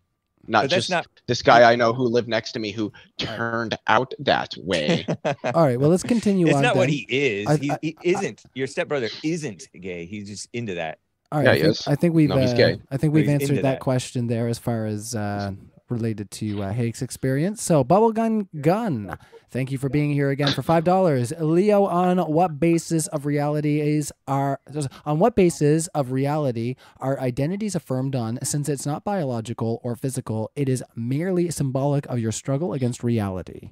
not 0.47 0.65
but 0.65 0.71
just 0.71 0.91
not. 0.91 1.07
this 1.27 1.41
guy 1.41 1.73
I 1.73 1.77
know 1.77 1.95
who 1.95 2.03
lived 2.03 2.29
next 2.29 2.53
to 2.53 2.59
me 2.59 2.73
who 2.73 2.93
turned 3.17 3.79
out 3.87 4.13
that 4.19 4.53
way. 4.59 5.07
All 5.55 5.65
right, 5.65 5.81
well, 5.81 5.89
let's 5.89 6.03
continue 6.03 6.49
it's 6.49 6.57
on. 6.57 6.63
not 6.63 6.77
what 6.77 6.91
he 6.91 7.07
is. 7.09 7.47
I- 7.47 7.57
he, 7.57 7.71
I- 7.71 7.79
he 7.81 7.97
isn't. 8.03 8.43
Your 8.53 8.67
stepbrother 8.67 9.09
isn't 9.25 9.67
gay. 9.81 10.05
He's 10.05 10.29
just 10.29 10.51
into 10.53 10.75
that. 10.75 10.99
All 11.33 11.43
right, 11.43 11.59
Yeah, 11.59 11.71
I, 11.71 11.73
think. 11.73 11.89
I 11.89 11.95
think 11.95 12.15
we've 12.15 12.29
No, 12.29 12.37
uh. 12.37 12.77
I 12.91 12.97
think 12.99 13.15
we've 13.15 13.29
answered 13.31 13.57
that, 13.59 13.63
that. 13.63 13.81
question 13.81 14.27
there 14.27 14.49
as 14.49 14.59
far 14.59 14.85
as 14.85 15.15
uh, 15.15 15.53
related 15.91 16.31
to 16.33 16.63
uh, 16.63 16.73
Hake's 16.73 17.03
experience. 17.03 17.63
So, 17.63 17.85
Bubblegum 17.85 18.49
Gun, 18.61 19.17
thank 19.51 19.71
you 19.73 19.79
for 19.79 19.89
being 19.89 20.11
here 20.13 20.31
again 20.31 20.53
for 20.53 20.63
five 20.63 20.85
dollars. 20.85 21.33
Leo, 21.39 21.85
on 21.85 22.19
what 22.19 22.59
basis 22.61 23.07
of 23.09 23.27
reality 23.27 23.81
is 23.81 24.13
are 24.27 24.61
on 25.05 25.19
what 25.19 25.37
basis 25.37 25.87
of 25.89 26.13
reality 26.13 26.77
are 26.99 27.19
identities 27.21 27.75
affirmed 27.75 28.15
on? 28.17 28.39
Since 28.43 28.69
it's 28.69 28.87
not 28.87 29.05
biological 29.05 29.81
or 29.83 29.97
physical, 29.97 30.51
it 30.57 30.69
is 30.69 30.83
merely 30.97 31.51
symbolic 31.51 32.07
of 32.07 32.19
your 32.19 32.33
struggle 32.33 32.73
against 32.73 33.03
reality. 33.03 33.71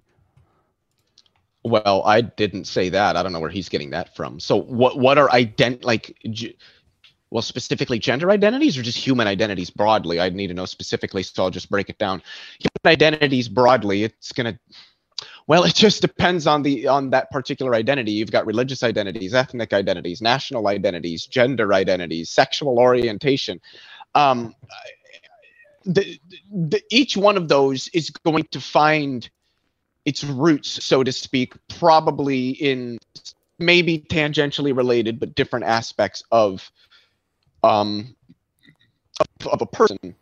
well, 1.64 2.02
I 2.06 2.20
didn't 2.20 2.66
say 2.66 2.88
that. 2.90 3.16
I 3.16 3.22
don't 3.22 3.32
know 3.32 3.40
where 3.40 3.50
he's 3.50 3.68
getting 3.68 3.90
that 3.90 4.14
from. 4.14 4.38
So 4.38 4.56
what 4.56 4.98
what 4.98 5.18
are 5.18 5.28
ident 5.28 5.84
like 5.84 6.16
g- 6.30 6.56
well 7.30 7.42
specifically 7.42 7.98
gender 7.98 8.30
identities 8.30 8.78
or 8.78 8.82
just 8.82 8.98
human 8.98 9.26
identities 9.26 9.70
broadly? 9.70 10.20
I'd 10.20 10.34
need 10.34 10.48
to 10.48 10.54
know 10.54 10.66
specifically, 10.66 11.22
so 11.22 11.44
I'll 11.44 11.50
just 11.50 11.70
break 11.70 11.88
it 11.88 11.98
down. 11.98 12.22
Human 12.58 12.92
identities 12.92 13.48
broadly, 13.48 14.04
it's 14.04 14.32
gonna 14.32 14.58
well, 15.46 15.64
it 15.64 15.74
just 15.74 16.02
depends 16.02 16.46
on 16.46 16.62
the 16.62 16.88
on 16.88 17.10
that 17.10 17.30
particular 17.30 17.74
identity. 17.74 18.12
You've 18.12 18.30
got 18.30 18.46
religious 18.46 18.82
identities, 18.82 19.34
ethnic 19.34 19.72
identities, 19.72 20.20
national 20.20 20.68
identities, 20.68 21.26
gender 21.26 21.72
identities, 21.72 22.30
sexual 22.30 22.78
orientation. 22.78 23.60
Um, 24.14 24.54
the, 25.84 26.18
the, 26.52 26.82
each 26.90 27.16
one 27.16 27.36
of 27.36 27.48
those 27.48 27.88
is 27.88 28.10
going 28.10 28.44
to 28.50 28.60
find 28.60 29.28
its 30.04 30.24
roots, 30.24 30.84
so 30.84 31.04
to 31.04 31.12
speak, 31.12 31.54
probably 31.68 32.50
in 32.50 32.98
maybe 33.58 33.98
tangentially 33.98 34.76
related 34.76 35.18
but 35.18 35.34
different 35.34 35.64
aspects 35.64 36.22
of 36.30 36.70
um 37.62 38.14
of, 39.20 39.46
of 39.48 39.62
a 39.62 39.66
person. 39.66 40.14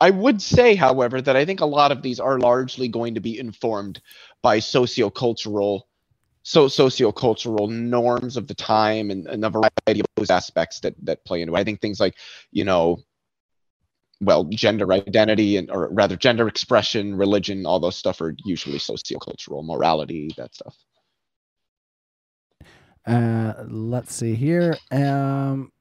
I 0.00 0.10
would 0.10 0.40
say, 0.40 0.76
however, 0.76 1.20
that 1.20 1.36
I 1.36 1.44
think 1.44 1.60
a 1.60 1.66
lot 1.66 1.90
of 1.90 2.02
these 2.02 2.20
are 2.20 2.38
largely 2.38 2.86
going 2.86 3.14
to 3.14 3.20
be 3.20 3.38
informed 3.38 4.00
by 4.42 4.58
sociocultural 4.58 5.82
so 6.44 6.66
sociocultural 6.66 7.68
norms 7.68 8.38
of 8.38 8.46
the 8.46 8.54
time 8.54 9.10
and, 9.10 9.26
and 9.26 9.44
a 9.44 9.50
variety 9.50 10.00
of 10.00 10.06
those 10.16 10.30
aspects 10.30 10.80
that 10.80 10.94
that 11.02 11.24
play 11.24 11.42
into 11.42 11.54
it. 11.54 11.58
I 11.58 11.64
think 11.64 11.80
things 11.80 12.00
like, 12.00 12.14
you 12.52 12.64
know, 12.64 13.02
well, 14.20 14.44
gender 14.44 14.90
identity 14.92 15.56
and 15.56 15.70
or 15.70 15.88
rather 15.92 16.16
gender 16.16 16.48
expression, 16.48 17.16
religion, 17.16 17.66
all 17.66 17.80
those 17.80 17.96
stuff 17.96 18.20
are 18.20 18.34
usually 18.44 18.78
sociocultural, 18.78 19.64
morality, 19.64 20.30
that 20.36 20.54
stuff. 20.54 20.76
Uh, 23.06 23.64
let's 23.68 24.14
see 24.14 24.34
here. 24.34 24.76
Um, 24.90 25.72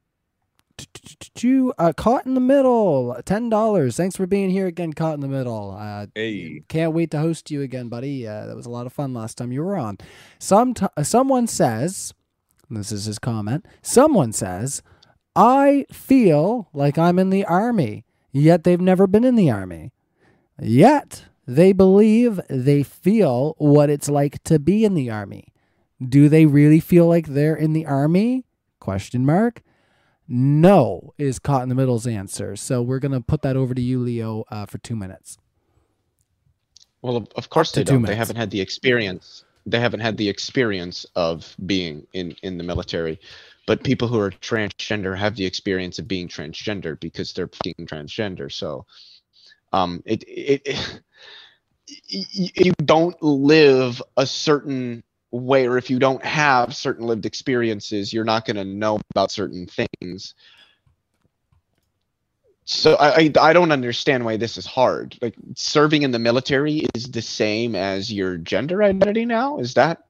uh, 1.77 1.93
caught 1.93 2.25
in 2.25 2.33
the 2.33 2.39
middle, 2.41 3.15
ten 3.25 3.49
dollars. 3.49 3.95
Thanks 3.95 4.15
for 4.15 4.25
being 4.27 4.49
here 4.49 4.67
again, 4.67 4.93
caught 4.93 5.13
in 5.15 5.21
the 5.21 5.27
middle. 5.27 5.75
Uh, 5.77 6.07
Hey. 6.15 6.61
can't 6.67 6.93
wait 6.93 7.11
to 7.11 7.19
host 7.19 7.51
you 7.51 7.61
again, 7.61 7.89
buddy. 7.89 8.27
Uh, 8.27 8.45
that 8.47 8.55
was 8.55 8.65
a 8.65 8.69
lot 8.69 8.85
of 8.85 8.93
fun 8.93 9.13
last 9.13 9.37
time 9.37 9.51
you 9.51 9.63
were 9.63 9.77
on. 9.77 9.97
Some 10.39 10.73
uh, 10.95 11.03
someone 11.03 11.47
says, 11.47 12.13
this 12.69 12.91
is 12.91 13.05
his 13.05 13.19
comment. 13.19 13.65
Someone 13.81 14.33
says, 14.33 14.81
I 15.35 15.85
feel 15.91 16.69
like 16.73 16.97
I'm 16.97 17.19
in 17.19 17.29
the 17.29 17.45
army, 17.45 18.05
yet 18.31 18.63
they've 18.63 18.81
never 18.81 19.07
been 19.07 19.23
in 19.23 19.35
the 19.35 19.51
army. 19.51 19.91
Yet 20.59 21.25
they 21.45 21.71
believe 21.71 22.41
they 22.49 22.83
feel 22.83 23.53
what 23.57 23.89
it's 23.89 24.09
like 24.09 24.43
to 24.43 24.59
be 24.59 24.83
in 24.83 24.95
the 24.95 25.09
army. 25.09 25.53
Do 26.03 26.29
they 26.29 26.45
really 26.45 26.79
feel 26.79 27.07
like 27.07 27.27
they're 27.27 27.55
in 27.55 27.73
the 27.73 27.85
army? 27.85 28.45
Question 28.79 29.25
mark. 29.25 29.61
No 30.27 31.13
is 31.17 31.39
caught 31.39 31.63
in 31.63 31.69
the 31.69 31.75
middle's 31.75 32.05
answer. 32.05 32.55
So 32.55 32.81
we're 32.81 32.99
gonna 32.99 33.21
put 33.21 33.41
that 33.43 33.55
over 33.55 33.73
to 33.73 33.81
you, 33.81 33.99
Leo, 33.99 34.43
uh, 34.49 34.65
for 34.65 34.77
two 34.77 34.95
minutes. 34.95 35.37
Well, 37.01 37.27
of, 37.35 37.49
course 37.49 37.71
they 37.71 37.83
don't. 37.83 38.01
They 38.01 38.15
haven't 38.15 38.35
had 38.35 38.49
the 38.49 38.59
experience. 38.59 39.45
They 39.65 39.79
haven't 39.79 39.99
had 39.99 40.17
the 40.17 40.27
experience 40.27 41.05
of 41.15 41.55
being 41.65 42.05
in 42.13 42.35
in 42.43 42.57
the 42.57 42.63
military. 42.63 43.19
But 43.65 43.83
people 43.83 44.07
who 44.07 44.19
are 44.19 44.31
transgender 44.31 45.17
have 45.17 45.35
the 45.35 45.45
experience 45.45 45.99
of 45.99 46.07
being 46.07 46.27
transgender 46.27 46.99
because 46.99 47.33
they're 47.33 47.49
being 47.63 47.85
transgender. 47.85 48.51
So, 48.51 48.85
um, 49.73 50.01
it 50.05 50.23
it, 50.23 50.61
it 50.65 51.01
you 52.07 52.73
don't 52.83 53.21
live 53.21 54.01
a 54.17 54.25
certain 54.25 55.03
or 55.31 55.77
if 55.77 55.89
you 55.89 55.99
don't 55.99 56.23
have 56.23 56.75
certain 56.75 57.05
lived 57.05 57.25
experiences, 57.25 58.13
you're 58.13 58.23
not 58.23 58.45
going 58.45 58.57
to 58.57 58.65
know 58.65 58.99
about 59.11 59.31
certain 59.31 59.67
things. 59.67 60.33
So 62.65 62.95
I, 62.95 63.21
I 63.21 63.31
I 63.39 63.53
don't 63.53 63.71
understand 63.71 64.25
why 64.25 64.35
this 64.35 64.57
is 64.57 64.65
hard. 64.65 65.17
Like 65.21 65.35
serving 65.55 66.03
in 66.03 66.11
the 66.11 66.19
military 66.19 66.85
is 66.95 67.09
the 67.09 67.21
same 67.21 67.75
as 67.75 68.11
your 68.11 68.37
gender 68.37 68.83
identity 68.83 69.25
now. 69.25 69.57
Is 69.59 69.73
that 69.75 70.03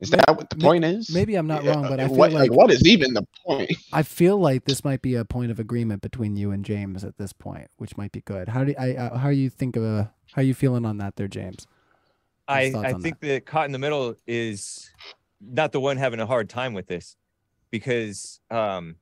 is 0.00 0.10
that 0.10 0.36
what 0.36 0.50
the 0.50 0.56
point 0.56 0.84
is? 0.84 1.10
Maybe 1.10 1.36
I'm 1.36 1.46
not 1.46 1.64
Yeah, 1.64 1.74
wrong, 1.74 1.88
but 1.88 2.00
I 2.00 2.08
feel 2.08 2.16
what, 2.16 2.32
like 2.32 2.50
what 2.50 2.70
is 2.70 2.86
even 2.86 3.14
the 3.14 3.26
point? 3.46 3.70
I 3.92 4.02
feel 4.02 4.38
like 4.38 4.64
this 4.64 4.84
might 4.84 5.02
be 5.02 5.14
a 5.14 5.24
point 5.24 5.50
of 5.50 5.58
agreement 5.58 6.02
between 6.02 6.36
you 6.36 6.50
and 6.50 6.64
James 6.64 7.04
at 7.04 7.16
this 7.18 7.32
point, 7.32 7.68
which 7.76 7.96
might 7.96 8.12
be 8.12 8.20
good. 8.20 8.48
How 8.48 8.64
do 8.64 8.74
I? 8.78 8.94
Uh, 8.94 9.18
how 9.18 9.28
you 9.28 9.48
think 9.48 9.76
of 9.76 9.84
a? 9.84 10.12
How 10.32 10.42
are 10.42 10.44
you 10.44 10.54
feeling 10.54 10.84
on 10.84 10.98
that, 10.98 11.16
there, 11.16 11.28
James? 11.28 11.66
I, 12.48 12.72
I 12.76 12.92
think 12.94 13.20
that 13.20 13.46
caught 13.46 13.66
in 13.66 13.72
the 13.72 13.78
middle 13.78 14.14
is 14.26 14.90
not 15.40 15.72
the 15.72 15.80
one 15.80 15.96
having 15.96 16.20
a 16.20 16.26
hard 16.26 16.48
time 16.48 16.74
with 16.74 16.86
this 16.86 17.16
because 17.70 18.40
um, 18.50 18.96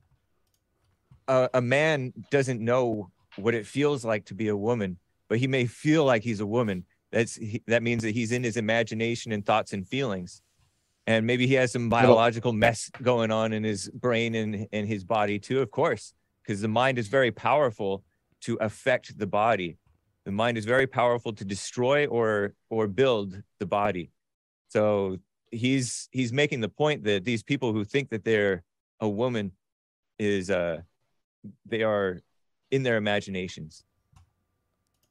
a, 1.27 1.49
a 1.55 1.61
man 1.61 2.13
doesn't 2.31 2.61
know 2.61 3.11
what 3.37 3.53
it 3.53 3.65
feels 3.65 4.03
like 4.03 4.25
to 4.25 4.33
be 4.33 4.47
a 4.47 4.57
woman, 4.57 4.97
but 5.29 5.37
he 5.37 5.47
may 5.47 5.65
feel 5.65 6.05
like 6.05 6.23
he's 6.23 6.39
a 6.39 6.45
woman. 6.45 6.85
That's 7.11 7.35
he, 7.35 7.61
that 7.67 7.83
means 7.83 8.03
that 8.03 8.11
he's 8.11 8.31
in 8.31 8.43
his 8.43 8.57
imagination 8.57 9.31
and 9.31 9.45
thoughts 9.45 9.73
and 9.73 9.87
feelings, 9.87 10.41
and 11.07 11.25
maybe 11.25 11.47
he 11.47 11.53
has 11.53 11.71
some 11.71 11.89
biological 11.89 12.51
mess 12.51 12.89
going 13.01 13.31
on 13.31 13.53
in 13.53 13.63
his 13.63 13.89
brain 13.89 14.35
and 14.35 14.67
and 14.73 14.87
his 14.87 15.03
body 15.03 15.39
too. 15.39 15.61
Of 15.61 15.71
course, 15.71 16.13
because 16.43 16.61
the 16.61 16.67
mind 16.67 16.97
is 16.97 17.07
very 17.07 17.31
powerful 17.31 18.03
to 18.41 18.55
affect 18.55 19.17
the 19.17 19.27
body 19.27 19.77
the 20.25 20.31
mind 20.31 20.57
is 20.57 20.65
very 20.65 20.87
powerful 20.87 21.33
to 21.33 21.45
destroy 21.45 22.05
or 22.07 22.53
or 22.69 22.87
build 22.87 23.41
the 23.59 23.65
body 23.65 24.11
so 24.67 25.17
he's 25.51 26.09
he's 26.11 26.33
making 26.33 26.61
the 26.61 26.69
point 26.69 27.03
that 27.03 27.23
these 27.23 27.43
people 27.43 27.71
who 27.71 27.85
think 27.85 28.09
that 28.09 28.23
they're 28.23 28.63
a 28.99 29.07
woman 29.07 29.51
is 30.19 30.49
uh 30.49 30.81
they 31.65 31.83
are 31.83 32.21
in 32.71 32.83
their 32.83 32.97
imaginations 32.97 33.83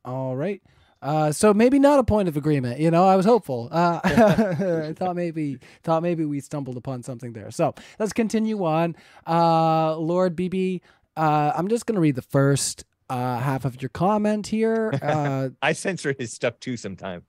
All 0.05 0.36
right. 0.36 0.61
Uh, 1.01 1.31
so 1.31 1.53
maybe 1.53 1.78
not 1.78 1.99
a 1.99 2.05
point 2.05 2.28
of 2.28 2.36
agreement. 2.36 2.81
You 2.81 2.91
know, 2.91 3.07
I 3.07 3.15
was 3.16 3.27
hopeful. 3.27 3.69
Uh, 3.70 4.01
I 4.05 4.95
thought 4.95 5.15
maybe 5.16 5.59
thought 5.82 6.03
maybe 6.03 6.24
we 6.24 6.41
stumbled 6.41 6.78
upon 6.78 7.03
something 7.03 7.35
there. 7.35 7.51
So 7.51 7.74
let's 7.99 8.15
continue 8.15 8.65
on. 8.65 8.97
Uh, 9.27 9.97
Lord 9.99 10.35
BB, 10.35 10.81
uh, 11.16 11.53
I'm 11.55 11.69
just 11.69 11.85
gonna 11.85 12.01
read 12.01 12.15
the 12.16 12.23
first 12.23 12.85
uh, 13.10 13.39
half 13.39 13.64
of 13.64 13.81
your 13.82 13.90
comment 13.90 14.47
here. 14.47 14.93
Uh, 15.02 15.51
i 15.62 15.72
censor 15.72 16.14
his 16.18 16.32
stuff 16.32 16.59
too 16.60 16.76
sometimes 16.76 17.24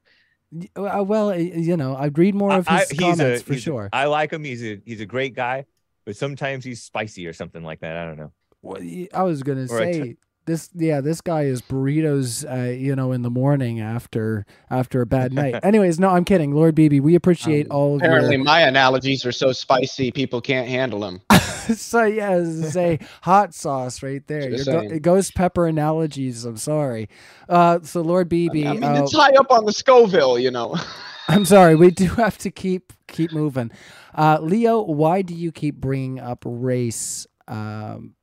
uh, 0.77 1.03
well, 1.05 1.37
you 1.37 1.75
know, 1.75 1.97
I'd 1.97 2.17
read 2.17 2.33
more 2.33 2.51
of 2.53 2.67
his 2.67 2.93
comments 2.97 3.41
for 3.41 3.53
he's 3.53 3.63
sure. 3.63 3.89
i 3.91 4.05
like 4.05 4.31
him 4.31 4.43
he's 4.43 4.63
a 4.63 4.79
he's 4.85 5.01
a 5.01 5.05
great 5.05 5.35
guy 5.35 5.65
but 6.05 6.15
sometimes 6.15 6.63
he's 6.63 6.81
spicy 6.81 7.27
or 7.27 7.33
something 7.33 7.63
like 7.63 7.81
that 7.81 7.97
i 7.97 8.05
don't 8.05 8.17
know 8.17 8.31
Well, 8.61 8.81
I 9.13 9.23
was 9.23 9.43
gonna 9.43 9.63
Or 9.63 9.67
say 9.79 10.15
this. 10.45 10.69
Yeah, 10.73 11.01
this 11.01 11.21
guy 11.21 11.43
is 11.43 11.61
burritos. 11.61 12.45
Uh, 12.49 12.71
you 12.71 12.95
know, 12.95 13.11
in 13.11 13.21
the 13.21 13.29
morning 13.29 13.79
after 13.79 14.45
after 14.69 15.01
a 15.01 15.05
bad 15.05 15.33
night. 15.33 15.59
Anyways, 15.63 15.99
no, 15.99 16.09
I'm 16.09 16.25
kidding. 16.25 16.53
Lord 16.53 16.75
BB, 16.75 17.01
we 17.01 17.15
appreciate 17.15 17.67
Um, 17.69 17.75
all 17.77 17.97
Apparently, 17.97 18.35
your. 18.35 18.43
my 18.43 18.61
analogies 18.61 19.25
are 19.25 19.31
so 19.31 19.51
spicy, 19.51 20.11
people 20.11 20.41
can't 20.41 20.67
handle 20.67 20.99
them. 20.99 21.21
so 21.75 22.03
yeah, 22.05 22.43
say 22.69 22.99
hot 23.21 23.53
sauce 23.53 24.01
right 24.03 24.25
there. 24.27 24.49
Your 24.49 24.65
go- 24.65 24.99
ghost 24.99 25.35
pepper 25.35 25.67
analogies. 25.67 26.45
I'm 26.45 26.57
sorry. 26.57 27.09
Uh, 27.47 27.79
so 27.83 28.01
Lord 28.01 28.29
BB, 28.29 28.65
I 28.65 28.73
mean, 28.73 28.83
uh, 28.83 29.03
it's 29.03 29.15
high 29.15 29.33
up 29.33 29.51
on 29.51 29.65
the 29.65 29.73
Scoville, 29.73 30.39
you 30.39 30.51
know. 30.51 30.75
I'm 31.27 31.45
sorry. 31.45 31.75
We 31.75 31.89
do 31.91 32.07
have 32.07 32.37
to 32.39 32.51
keep 32.51 32.93
keep 33.07 33.31
moving. 33.31 33.71
Uh, 34.13 34.39
Leo, 34.41 34.81
why 34.81 35.21
do 35.21 35.33
you 35.33 35.51
keep 35.51 35.75
bringing 35.75 36.19
up 36.19 36.43
race? 36.45 37.27
Um, 37.47 38.14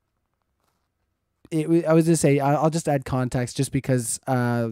it, 1.52 1.86
I 1.86 1.94
was 1.94 2.06
gonna 2.06 2.16
say 2.16 2.40
I'll 2.40 2.70
just 2.70 2.88
add 2.88 3.04
context 3.06 3.56
just 3.56 3.72
because 3.72 4.20
uh, 4.28 4.70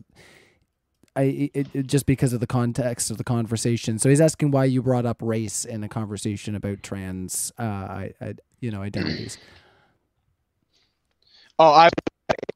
I 1.17 1.51
it, 1.55 1.69
it- 1.75 1.87
just 1.87 2.07
because 2.07 2.33
of 2.33 2.41
the 2.41 2.47
context 2.47 3.11
of 3.11 3.19
the 3.19 3.25
conversation. 3.25 3.99
So 3.99 4.09
he's 4.09 4.21
asking 4.21 4.53
why 4.53 4.67
you 4.67 4.83
brought 4.83 5.07
up 5.07 5.19
race 5.23 5.65
in 5.65 5.85
a 5.85 5.89
conversation 5.89 6.55
about 6.55 6.83
trans, 6.83 7.53
uh, 7.59 7.63
I, 7.63 8.15
I, 8.21 8.35
you 8.61 8.71
know, 8.71 8.83
identities. 8.83 9.39
Oh, 11.59 11.73
I 11.73 11.91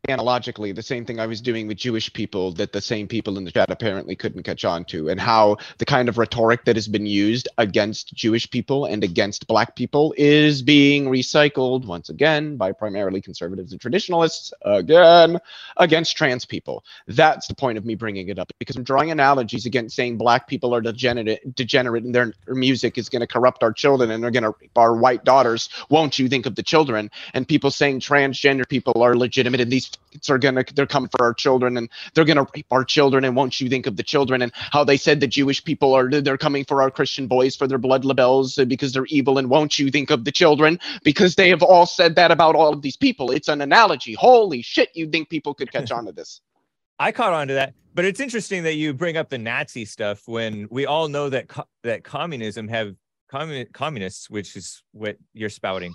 analogically 0.08 0.72
the 0.72 0.82
same 0.82 1.04
thing 1.04 1.18
I 1.18 1.26
was 1.26 1.40
doing 1.40 1.66
with 1.66 1.78
Jewish 1.78 2.12
people 2.12 2.52
that 2.52 2.72
the 2.72 2.80
same 2.80 3.08
people 3.08 3.38
in 3.38 3.44
the 3.44 3.50
chat 3.50 3.70
apparently 3.70 4.14
couldn't 4.16 4.42
catch 4.42 4.64
on 4.64 4.84
to, 4.86 5.08
and 5.08 5.20
how 5.20 5.56
the 5.78 5.86
kind 5.86 6.08
of 6.08 6.18
rhetoric 6.18 6.64
that 6.64 6.76
has 6.76 6.88
been 6.88 7.06
used 7.06 7.48
against 7.58 8.14
Jewish 8.14 8.50
people 8.50 8.84
and 8.84 9.02
against 9.02 9.46
Black 9.46 9.76
people 9.76 10.14
is 10.16 10.62
being 10.62 11.06
recycled 11.06 11.86
once 11.86 12.10
again 12.10 12.56
by 12.56 12.72
primarily 12.72 13.20
conservatives 13.20 13.72
and 13.72 13.80
traditionalists 13.80 14.52
again 14.62 15.38
against 15.76 16.16
trans 16.16 16.44
people. 16.44 16.84
That's 17.06 17.46
the 17.46 17.54
point 17.54 17.78
of 17.78 17.84
me 17.84 17.94
bringing 17.94 18.28
it 18.28 18.38
up 18.38 18.52
because 18.58 18.76
I'm 18.76 18.84
drawing 18.84 19.10
analogies 19.10 19.66
against 19.66 19.96
saying 19.96 20.18
Black 20.18 20.46
people 20.48 20.74
are 20.74 20.80
degenerate, 20.80 21.54
degenerate, 21.54 22.04
and 22.04 22.14
their, 22.14 22.32
music 22.46 22.98
is 22.98 23.08
going 23.08 23.20
to 23.20 23.26
corrupt 23.26 23.62
our 23.62 23.72
children 23.72 24.10
and 24.10 24.22
they're 24.22 24.30
going 24.30 24.44
to 24.44 24.54
our 24.76 24.94
white 24.94 25.24
daughters. 25.24 25.68
Won't 25.88 26.18
you 26.18 26.28
think 26.28 26.46
of 26.46 26.54
the 26.54 26.62
children? 26.62 27.10
And 27.32 27.48
people 27.48 27.70
saying 27.70 28.00
transgender 28.00 28.68
people 28.68 29.02
are 29.02 29.16
legitimate 29.16 29.60
and 29.64 29.72
these 29.72 29.90
f***s 30.12 30.30
are 30.30 30.38
gonna 30.38 30.64
they're 30.74 30.86
coming 30.86 31.08
for 31.08 31.24
our 31.24 31.34
children 31.34 31.76
and 31.76 31.88
they're 32.14 32.24
gonna 32.24 32.46
rape 32.54 32.66
our 32.70 32.84
children 32.84 33.24
and 33.24 33.34
won't 33.34 33.60
you 33.60 33.68
think 33.68 33.86
of 33.86 33.96
the 33.96 34.02
children 34.02 34.42
and 34.42 34.52
how 34.54 34.84
they 34.84 34.96
said 34.96 35.20
the 35.20 35.26
Jewish 35.26 35.64
people 35.64 35.94
are 35.94 36.08
they're 36.08 36.38
coming 36.38 36.64
for 36.64 36.82
our 36.82 36.90
Christian 36.90 37.26
boys 37.26 37.56
for 37.56 37.66
their 37.66 37.78
blood 37.78 38.04
libels 38.04 38.58
uh, 38.58 38.64
because 38.64 38.92
they're 38.92 39.06
evil 39.06 39.38
and 39.38 39.50
won't 39.50 39.78
you 39.78 39.90
think 39.90 40.10
of 40.10 40.24
the 40.24 40.32
children 40.32 40.78
because 41.02 41.34
they 41.34 41.48
have 41.48 41.62
all 41.62 41.86
said 41.86 42.14
that 42.16 42.30
about 42.30 42.54
all 42.54 42.72
of 42.72 42.82
these 42.82 42.96
people. 42.96 43.30
It's 43.30 43.48
an 43.48 43.60
analogy. 43.60 44.14
Holy 44.14 44.62
shit, 44.62 44.90
you'd 44.94 45.10
think 45.10 45.28
people 45.28 45.54
could 45.54 45.72
catch 45.72 45.90
on 45.90 46.06
to 46.06 46.12
this. 46.12 46.40
I 46.98 47.10
caught 47.10 47.32
on 47.32 47.48
to 47.48 47.54
that, 47.54 47.74
but 47.94 48.04
it's 48.04 48.20
interesting 48.20 48.62
that 48.62 48.74
you 48.74 48.94
bring 48.94 49.16
up 49.16 49.28
the 49.28 49.38
Nazi 49.38 49.84
stuff 49.84 50.22
when 50.26 50.68
we 50.70 50.86
all 50.86 51.08
know 51.08 51.28
that 51.28 51.48
co- 51.48 51.68
that 51.82 52.04
communism 52.04 52.68
have 52.68 52.94
commun- 53.28 53.66
communists, 53.72 54.30
which 54.30 54.54
is 54.56 54.82
what 54.92 55.16
you're 55.32 55.50
spouting, 55.50 55.92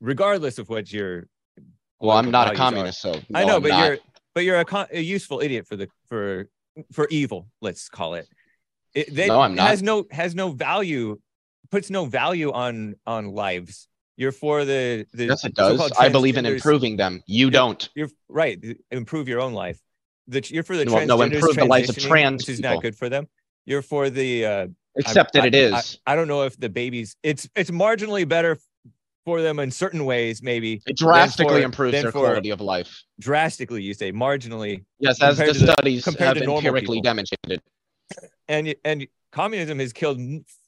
regardless 0.00 0.58
of 0.58 0.68
what 0.68 0.92
your 0.92 1.28
Well, 2.04 2.16
I'm 2.16 2.30
not 2.30 2.46
a 2.48 2.50
values 2.50 2.60
are. 2.60 2.64
communist, 2.64 3.00
so 3.00 3.20
I 3.34 3.44
know, 3.44 3.56
I'm 3.56 3.62
but 3.62 3.68
not. 3.68 3.86
you're 3.86 3.98
but 4.34 4.44
you're 4.44 4.58
a, 4.58 4.64
con- 4.64 4.86
a 4.92 5.00
useful 5.00 5.40
idiot 5.40 5.66
for 5.66 5.76
the 5.76 5.88
for 6.08 6.48
for 6.92 7.06
evil. 7.10 7.46
Let's 7.60 7.88
call 7.88 8.14
it. 8.14 8.26
It 8.94 9.14
they, 9.14 9.28
No, 9.28 9.40
I'm 9.40 9.54
not. 9.54 9.68
has 9.68 9.82
no 9.82 10.06
has 10.10 10.34
no 10.34 10.50
value, 10.50 11.18
puts 11.70 11.90
no 11.90 12.04
value 12.04 12.52
on 12.52 12.94
on 13.06 13.32
lives. 13.32 13.88
You're 14.16 14.32
for 14.32 14.64
the 14.64 15.06
the 15.12 15.26
Yes, 15.26 15.44
it 15.44 15.54
does. 15.54 15.90
I 15.98 16.08
believe 16.08 16.36
in 16.36 16.46
improving 16.46 16.96
them. 16.96 17.22
You 17.26 17.46
Yeah. 17.46 17.52
don't. 17.52 17.88
You're 17.94 18.10
right. 18.28 18.58
Improve 18.90 19.28
your 19.28 19.40
own 19.40 19.52
life. 19.54 19.80
The, 20.28 20.42
you're 20.50 20.62
for 20.62 20.76
the 20.76 20.84
No, 20.84 21.04
no, 21.04 21.20
improve 21.22 21.56
the 21.56 21.64
lives 21.64 21.90
of 21.90 21.98
trans 21.98 22.42
which 22.42 22.48
is 22.50 22.56
people. 22.58 22.74
not 22.74 22.82
good 22.82 22.96
for 22.96 23.08
them. 23.08 23.26
You're 23.66 23.82
for 23.82 24.10
the 24.10 24.46
uh, 24.46 24.66
Except 24.96 25.36
I- 25.36 25.40
that 25.40 25.54
it 25.54 25.72
I- 25.74 25.78
is. 25.78 25.98
I, 26.06 26.12
I 26.12 26.16
don't 26.16 26.28
know 26.28 26.42
if 26.42 26.58
the 26.58 26.68
babies. 26.68 27.16
It's 27.22 27.48
it's 27.56 27.70
marginally 27.70 28.26
better 28.28 28.58
for 29.24 29.40
them 29.42 29.58
in 29.58 29.70
certain 29.70 30.04
ways, 30.04 30.42
maybe 30.42 30.82
it 30.86 30.96
drastically 30.96 31.60
for- 31.60 31.64
improves 31.64 31.92
their 32.02 32.12
for- 32.12 32.20
quality 32.20 32.50
of 32.50 32.60
life. 32.60 33.02
drastically. 33.20 33.82
You 33.82 33.94
say 33.94 34.12
marginally, 34.12 34.84
Yes, 34.98 35.22
as 35.22 35.36
the 35.38 35.44
compared 35.44 35.54
to 35.54 35.66
the- 35.66 35.72
studies 35.72 36.04
compared 36.04 36.36
have 36.36 36.38
to 36.38 36.44
normal 36.44 36.58
empirically 36.68 36.96
people. 36.98 37.02
demonstrated. 37.02 37.62
and 38.48 38.74
and 38.84 39.06
communism 39.32 39.78
has 39.78 39.92
killed 39.92 40.20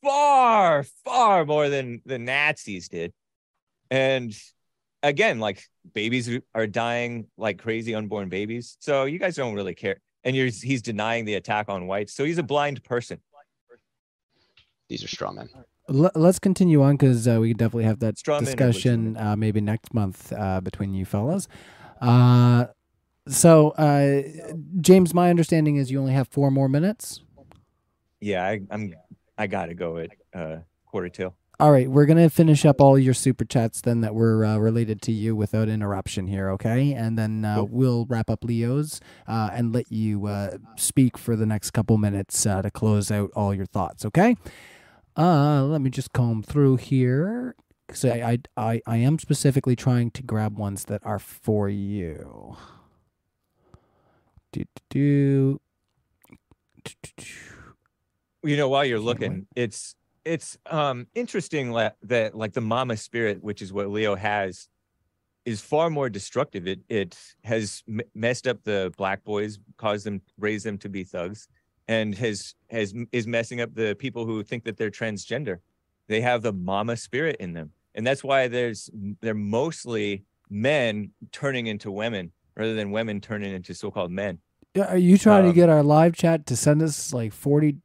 far 0.02 0.82
far 1.04 1.44
more 1.44 1.68
than 1.68 2.00
the 2.06 2.18
Nazis 2.18 2.88
did, 2.88 3.12
and 3.90 4.34
again, 5.02 5.38
like 5.38 5.62
babies 5.94 6.30
are 6.54 6.66
dying 6.66 7.26
like 7.36 7.58
crazy 7.58 7.94
unborn 7.94 8.28
babies. 8.28 8.76
So 8.80 9.04
you 9.04 9.18
guys 9.18 9.36
don't 9.36 9.54
really 9.54 9.74
care, 9.74 10.00
and 10.24 10.34
you're 10.34 10.46
he's 10.48 10.82
denying 10.82 11.26
the 11.26 11.34
attack 11.34 11.68
on 11.68 11.86
whites. 11.86 12.14
So 12.14 12.24
he's 12.24 12.38
a 12.38 12.42
blind 12.42 12.82
person. 12.82 13.20
These 14.88 15.04
are 15.04 15.08
straw 15.08 15.32
men. 15.32 15.48
Let, 15.88 16.16
let's 16.16 16.38
continue 16.38 16.82
on 16.82 16.96
because 16.96 17.28
uh, 17.28 17.38
we 17.40 17.54
definitely 17.54 17.84
have 17.84 18.00
that 18.00 18.18
Straw 18.18 18.40
discussion 18.40 19.16
uh, 19.16 19.36
maybe 19.36 19.60
next 19.60 19.94
month 19.94 20.32
uh, 20.32 20.60
between 20.60 20.94
you 20.94 21.04
fellas. 21.04 21.48
Uh, 22.00 22.66
so, 23.28 23.70
uh, 23.70 24.22
James, 24.80 25.12
my 25.14 25.30
understanding 25.30 25.76
is 25.76 25.90
you 25.90 25.98
only 26.00 26.12
have 26.12 26.28
four 26.28 26.50
more 26.50 26.68
minutes. 26.68 27.22
Yeah, 28.20 28.44
I, 28.44 28.60
I'm 28.70 28.94
I 29.36 29.46
gotta 29.46 29.74
go 29.74 29.98
at 29.98 30.10
uh, 30.34 30.56
quarter 30.86 31.08
till. 31.08 31.34
All 31.58 31.72
right, 31.72 31.90
we're 31.90 32.04
gonna 32.04 32.28
finish 32.28 32.66
up 32.66 32.80
all 32.82 32.98
your 32.98 33.14
super 33.14 33.44
chats 33.44 33.80
then 33.80 34.02
that 34.02 34.14
were 34.14 34.44
uh, 34.44 34.58
related 34.58 35.00
to 35.02 35.12
you 35.12 35.34
without 35.34 35.68
interruption 35.68 36.26
here, 36.26 36.50
okay? 36.50 36.92
And 36.92 37.18
then 37.18 37.44
uh, 37.46 37.56
Cool. 37.56 37.68
we'll 37.68 38.06
wrap 38.06 38.28
up 38.28 38.44
Leo's 38.44 39.00
uh, 39.26 39.50
and 39.52 39.72
let 39.72 39.90
you 39.90 40.26
uh, 40.26 40.58
speak 40.76 41.16
for 41.16 41.34
the 41.34 41.46
next 41.46 41.70
couple 41.70 41.96
minutes 41.96 42.44
uh, 42.44 42.60
to 42.60 42.70
close 42.70 43.10
out 43.10 43.30
all 43.34 43.54
your 43.54 43.64
thoughts, 43.66 44.04
okay? 44.04 44.36
Uh, 45.16 45.64
let 45.64 45.80
me 45.80 45.90
just 45.90 46.12
comb 46.12 46.43
through 46.43 46.76
here. 46.76 47.55
So 47.93 48.10
I, 48.10 48.32
I, 48.32 48.38
I, 48.56 48.80
I 48.86 48.97
am 48.98 49.18
specifically 49.18 49.76
trying 49.76 50.10
to 50.12 50.22
grab 50.22 50.59
ones 50.59 50.84
that 50.86 51.05
are 51.06 51.18
for 51.18 51.68
you. 51.68 52.56
Do, 54.52 54.64
do, 54.90 55.60
do. 57.16 57.20
you 58.43 58.56
know 58.56 58.68
while 58.68 58.84
you're 58.84 59.01
looking 59.01 59.47
it's 59.56 59.97
it's 60.24 60.56
um 60.70 61.06
interesting 61.14 61.70
la- 61.72 61.90
that 62.02 62.34
like 62.34 62.52
the 62.52 62.60
mama 62.60 62.97
spirit 62.97 63.43
which 63.43 63.60
is 63.60 63.72
what 63.72 63.90
leo 63.90 64.14
has 64.14 64.68
is 65.44 65.60
far 65.60 65.90
more 65.90 66.09
destructive 66.09 66.66
it 66.68 66.80
it 66.88 67.18
has 67.43 67.82
m- 67.88 68.01
messed 68.14 68.47
up 68.47 68.62
the 68.62 68.93
black 68.97 69.24
boys 69.24 69.59
caused 69.76 70.06
them 70.06 70.22
raised 70.38 70.64
them 70.64 70.78
to 70.78 70.88
be 70.88 71.02
thugs 71.02 71.48
and 71.88 72.14
has 72.16 72.54
has 72.70 72.94
is 73.12 73.26
messing 73.26 73.60
up 73.60 73.74
the 73.74 73.94
people 73.98 74.26
who 74.26 74.42
think 74.42 74.64
that 74.64 74.76
they're 74.76 74.90
transgender 74.90 75.58
they 76.08 76.20
have 76.20 76.42
the 76.42 76.52
mama 76.52 76.96
spirit 76.96 77.36
in 77.38 77.52
them 77.52 77.70
and 77.94 78.06
that's 78.06 78.22
why 78.24 78.48
there's 78.48 78.90
they're 79.20 79.34
mostly 79.34 80.24
men 80.50 81.10
turning 81.32 81.66
into 81.66 81.90
women 81.90 82.32
rather 82.56 82.74
than 82.74 82.90
women 82.90 83.20
turning 83.20 83.52
into 83.54 83.74
so-called 83.74 84.10
men 84.10 84.38
Yeah, 84.74 84.84
Are 84.92 84.98
you 84.98 85.16
trying 85.18 85.44
to 85.44 85.48
Um, 85.50 85.54
get 85.54 85.68
our 85.68 85.82
live 85.82 86.14
chat 86.14 86.46
to 86.46 86.56
send 86.56 86.82
us 86.82 87.12
like 87.12 87.32
40 87.32 87.76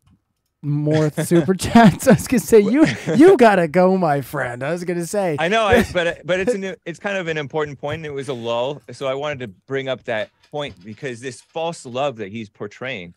more 0.63 1.09
super 1.23 1.53
chats? 1.55 2.07
I 2.07 2.13
was 2.13 2.27
going 2.27 2.41
to 2.41 2.45
say, 2.45 2.59
you 2.59 2.85
you 3.15 3.35
got 3.47 3.55
to 3.55 3.67
go, 3.67 3.97
my 3.97 4.21
friend. 4.21 4.61
I 4.63 4.71
was 4.71 4.83
going 4.83 4.99
to 4.99 5.07
say, 5.07 5.35
I 5.39 5.47
know, 5.47 5.63
I, 5.65 5.83
but 5.91 6.21
but 6.25 6.39
it's 6.39 6.53
an 6.53 6.75
it's 6.85 6.99
kind 6.99 7.17
of 7.17 7.27
an 7.27 7.37
important 7.37 7.79
point. 7.79 7.97
And 7.99 8.05
it 8.05 8.13
was 8.13 8.27
a 8.29 8.33
lull, 8.33 8.81
so 8.91 9.07
I 9.07 9.15
wanted 9.15 9.39
to 9.39 9.47
bring 9.47 9.87
up 9.89 10.03
that 10.03 10.29
point 10.51 10.75
because 10.83 11.19
this 11.19 11.41
false 11.41 11.85
love 11.85 12.17
that 12.17 12.31
he's 12.31 12.49
portraying, 12.49 13.13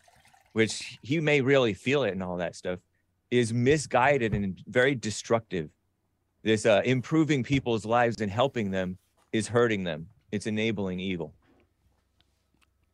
which 0.55 0.97
he 1.01 1.19
may 1.19 1.41
really 1.41 1.73
feel 1.73 2.03
it 2.03 2.13
and 2.13 2.23
all 2.23 2.37
that 2.37 2.55
stuff, 2.55 2.79
is 3.29 3.53
misguided 3.53 4.33
and 4.33 4.63
very 4.67 4.95
destructive. 4.95 5.69
This 6.43 6.65
uh, 6.65 6.81
improving 6.85 7.43
people's 7.43 7.85
lives 7.85 8.21
and 8.21 8.31
helping 8.31 8.71
them 8.71 8.97
is 9.33 9.49
hurting 9.49 9.83
them. 9.83 10.07
It's 10.31 10.47
enabling 10.47 11.01
evil. 11.01 11.33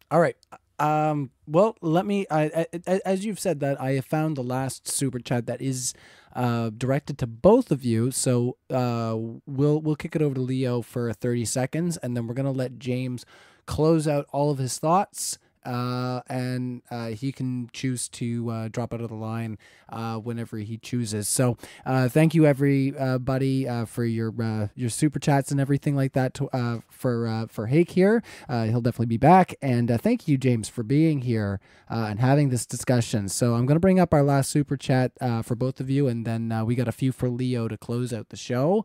all 0.09 0.19
right. 0.19 0.35
Um, 0.79 1.29
well, 1.45 1.77
let 1.81 2.07
me, 2.07 2.25
I, 2.31 2.65
I, 2.87 3.01
as 3.05 3.23
you've 3.25 3.39
said 3.39 3.59
that, 3.59 3.79
I 3.79 3.91
have 3.91 4.05
found 4.05 4.37
the 4.37 4.41
last 4.41 4.87
super 4.87 5.19
chat 5.19 5.45
that 5.45 5.61
is 5.61 5.93
uh, 6.35 6.71
directed 6.75 7.19
to 7.19 7.27
both 7.27 7.69
of 7.69 7.85
you. 7.85 8.09
So 8.09 8.57
uh, 8.71 9.15
we'll, 9.45 9.79
we'll 9.81 9.95
kick 9.95 10.15
it 10.15 10.23
over 10.23 10.33
to 10.33 10.41
Leo 10.41 10.81
for 10.81 11.13
30 11.13 11.45
seconds, 11.45 11.97
and 11.97 12.17
then 12.17 12.25
we're 12.25 12.33
going 12.33 12.47
to 12.47 12.51
let 12.51 12.79
James 12.79 13.23
close 13.67 14.07
out 14.07 14.25
all 14.31 14.49
of 14.49 14.57
his 14.57 14.79
thoughts. 14.79 15.37
Uh, 15.63 16.21
and 16.27 16.81
uh, 16.89 17.07
he 17.07 17.31
can 17.31 17.69
choose 17.71 18.09
to 18.09 18.49
uh, 18.49 18.67
drop 18.67 18.93
out 18.93 19.01
of 19.01 19.09
the 19.09 19.15
line 19.15 19.57
uh, 19.89 20.15
whenever 20.15 20.57
he 20.57 20.77
chooses. 20.77 21.27
So, 21.27 21.57
uh, 21.85 22.09
thank 22.09 22.33
you 22.33 22.45
everybody 22.45 23.67
uh, 23.67 23.85
for 23.85 24.03
your 24.03 24.33
your 24.75 24.89
super 24.89 25.19
chats 25.19 25.51
and 25.51 25.59
everything 25.59 25.95
like 25.95 26.13
that. 26.13 26.33
To, 26.35 26.49
uh, 26.49 26.79
for 26.89 27.47
for 27.49 27.67
Hake 27.67 27.91
here, 27.91 28.23
uh, 28.49 28.65
he'll 28.65 28.81
definitely 28.81 29.05
be 29.07 29.17
back. 29.17 29.55
And 29.61 29.89
thank 30.01 30.27
you, 30.27 30.37
James, 30.37 30.69
for 30.69 30.83
being 30.83 31.21
here 31.21 31.59
and 31.89 32.19
having 32.19 32.49
this 32.49 32.65
discussion. 32.65 33.29
So 33.29 33.53
I'm 33.53 33.65
to 33.75 33.79
bring 33.79 33.99
up 33.99 34.13
our 34.13 34.23
last 34.23 34.49
super 34.49 34.77
chat 34.77 35.11
for 35.43 35.55
both 35.55 35.79
of 35.79 35.89
you, 35.89 36.07
and 36.07 36.25
then 36.25 36.65
we 36.65 36.75
got 36.75 36.87
a 36.87 36.91
few 36.91 37.11
for 37.11 37.29
Leo 37.29 37.67
to 37.67 37.77
close 37.77 38.13
out 38.13 38.29
the 38.29 38.37
show. 38.37 38.83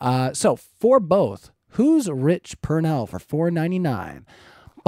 Uh, 0.00 0.32
so 0.32 0.56
for 0.56 1.00
both, 1.00 1.50
who's 1.70 2.08
Rich 2.08 2.60
Purnell 2.62 3.06
for 3.06 3.18
four 3.18 3.50
ninety 3.50 3.78
nine? 3.78 4.26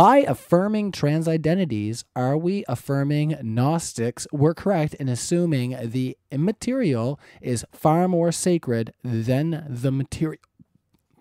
By 0.01 0.25
affirming 0.27 0.93
trans 0.93 1.29
identities, 1.29 2.07
are 2.17 2.35
we 2.35 2.65
affirming 2.67 3.37
Gnostics 3.43 4.27
were 4.33 4.55
correct 4.55 4.95
in 4.95 5.11
assuming 5.11 5.77
the 5.79 6.17
immaterial 6.31 7.21
is 7.43 7.67
far 7.71 8.09
more 8.09 8.33
sacred 8.33 8.95
than 9.05 9.67
the 9.69 9.93
material? 9.93 10.41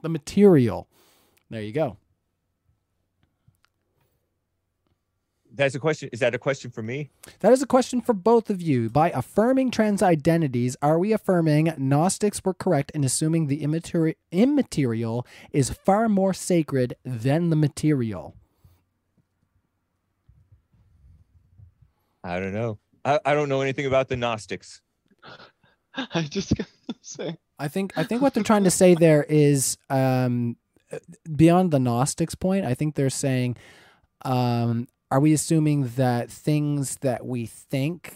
The 0.01 0.07
material. 0.07 0.87
There 1.49 1.61
you 1.61 1.73
go. 1.73 1.97
That's 5.53 5.75
a 5.75 5.79
question. 5.79 6.07
Is 6.13 6.21
that 6.21 6.33
a 6.33 6.39
question 6.39 6.71
for 6.71 6.81
me? 6.81 7.09
That 7.41 7.51
is 7.51 7.61
a 7.61 7.67
question 7.67 7.99
for 7.99 8.13
both 8.13 8.49
of 8.49 8.61
you. 8.61 8.89
By 8.89 9.09
affirming 9.09 9.71
trans 9.71 10.01
identities, 10.01 10.77
are 10.81 10.97
we 10.97 11.11
affirming 11.11 11.73
Gnostics 11.77 12.41
were 12.45 12.53
correct 12.53 12.91
in 12.91 13.03
assuming 13.03 13.47
the 13.47 13.61
immateri- 13.61 14.15
immaterial 14.31 15.27
is 15.51 15.69
far 15.69 16.07
more 16.07 16.33
sacred 16.33 16.93
than 17.03 17.49
the 17.49 17.57
material? 17.57 18.37
I 22.23 22.39
don't 22.39 22.53
know. 22.53 22.79
I, 23.05 23.19
I 23.25 23.33
don't 23.33 23.49
know 23.49 23.61
anything 23.61 23.85
about 23.85 24.07
the 24.09 24.17
Gnostics. 24.17 24.81
I 25.95 26.21
just 26.23 26.55
gotta 26.55 26.69
say. 27.01 27.37
I 27.57 27.67
think 27.67 27.93
I 27.97 28.03
think 28.03 28.21
what 28.21 28.33
they're 28.33 28.43
trying 28.43 28.63
to 28.65 28.71
say 28.71 28.93
there 28.95 29.23
is 29.23 29.77
um, 29.89 30.55
beyond 31.35 31.71
the 31.71 31.79
Gnostics 31.79 32.35
point. 32.35 32.65
I 32.65 32.73
think 32.73 32.95
they're 32.95 33.09
saying, 33.09 33.57
um, 34.23 34.87
are 35.11 35.19
we 35.19 35.33
assuming 35.33 35.87
that 35.97 36.29
things 36.29 36.97
that 36.97 37.25
we 37.25 37.45
think 37.45 38.15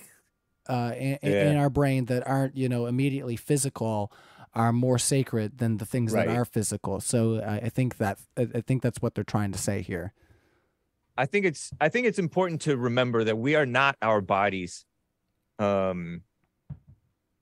uh, 0.69 0.93
in, 0.97 1.17
Yeah. 1.23 1.49
in 1.51 1.57
our 1.57 1.69
brain 1.69 2.05
that 2.05 2.25
aren't 2.27 2.55
you 2.55 2.69
know 2.69 2.85
immediately 2.85 3.35
physical 3.35 4.11
are 4.53 4.71
more 4.71 4.99
sacred 4.99 5.57
than 5.57 5.77
the 5.77 5.85
things 5.85 6.13
Right. 6.13 6.27
that 6.27 6.35
are 6.37 6.45
physical? 6.45 7.01
So 7.01 7.41
I, 7.41 7.55
I 7.65 7.69
think 7.69 7.97
that 7.97 8.19
I 8.37 8.47
I 8.55 8.61
think 8.61 8.81
that's 8.81 9.01
what 9.01 9.15
they're 9.15 9.23
trying 9.23 9.51
to 9.53 9.57
say 9.59 9.81
here. 9.81 10.13
I 11.15 11.25
think 11.25 11.45
it's 11.45 11.71
I 11.79 11.89
think 11.89 12.07
it's 12.07 12.19
important 12.19 12.61
to 12.61 12.75
remember 12.75 13.23
that 13.23 13.37
we 13.37 13.55
are 13.55 13.65
not 13.65 13.95
our 14.01 14.21
bodies. 14.21 14.85
Um 15.59 16.21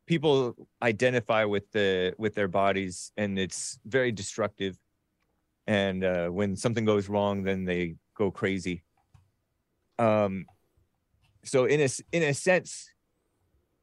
people 0.06 0.56
identify 0.81 1.45
with 1.45 1.72
the 1.72 2.14
with 2.18 2.35
their 2.35 2.49
bodies 2.49 3.11
and 3.15 3.39
it's 3.39 3.80
very 3.85 4.11
destructive. 4.11 4.77
And 5.68 6.03
uh 6.03 6.27
when 6.27 6.56
something 6.56 6.85
goes 6.85 7.07
wrong 7.07 7.43
then 7.43 7.64
they 7.64 7.95
go 8.15 8.30
crazy. 8.30 8.84
Um 9.98 10.45
so 11.43 11.65
in 11.65 11.80
a 11.80 11.89
in 12.11 12.23
a 12.23 12.34
sense 12.34 12.89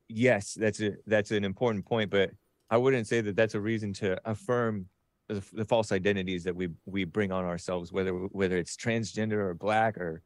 yes, 0.08 0.54
that's 0.54 0.80
a 0.80 0.96
that's 1.06 1.30
an 1.30 1.44
important 1.44 1.86
point 1.86 2.10
but 2.10 2.30
I 2.70 2.76
wouldn't 2.76 3.06
say 3.06 3.22
that 3.22 3.36
that's 3.36 3.54
a 3.54 3.60
reason 3.60 3.94
to 3.94 4.20
affirm 4.26 4.90
the, 5.28 5.44
the 5.52 5.64
false 5.64 5.92
identities 5.92 6.44
that 6.44 6.56
we 6.56 6.68
we 6.86 7.04
bring 7.04 7.30
on 7.32 7.44
ourselves, 7.44 7.92
whether 7.92 8.12
whether 8.12 8.56
it's 8.56 8.76
transgender 8.76 9.38
or 9.38 9.54
black 9.54 9.98
or 9.98 10.22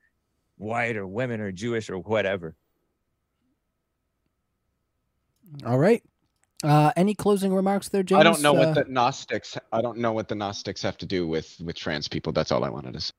white 0.56 0.96
or 0.96 1.06
women 1.06 1.40
or 1.40 1.52
Jewish 1.52 1.90
or 1.90 1.98
whatever. 1.98 2.54
All 5.66 5.78
right. 5.78 6.02
Uh, 6.64 6.92
any 6.96 7.14
closing 7.14 7.52
remarks 7.52 7.88
there, 7.88 8.04
James? 8.04 8.20
I 8.20 8.22
don't 8.22 8.40
know 8.40 8.56
Uh, 8.56 8.66
what 8.66 8.74
the 8.74 8.84
Gnostics. 8.90 9.58
I 9.72 9.82
don't 9.82 9.98
know 9.98 10.12
what 10.12 10.28
the 10.28 10.36
Gnostics 10.36 10.80
have 10.82 10.96
to 10.98 11.06
do 11.06 11.26
with 11.26 11.60
with 11.60 11.76
trans 11.76 12.06
people. 12.06 12.32
That's 12.32 12.52
all 12.52 12.64
I 12.64 12.70
wanted 12.70 12.92
to 12.94 13.00
say. 13.00 13.12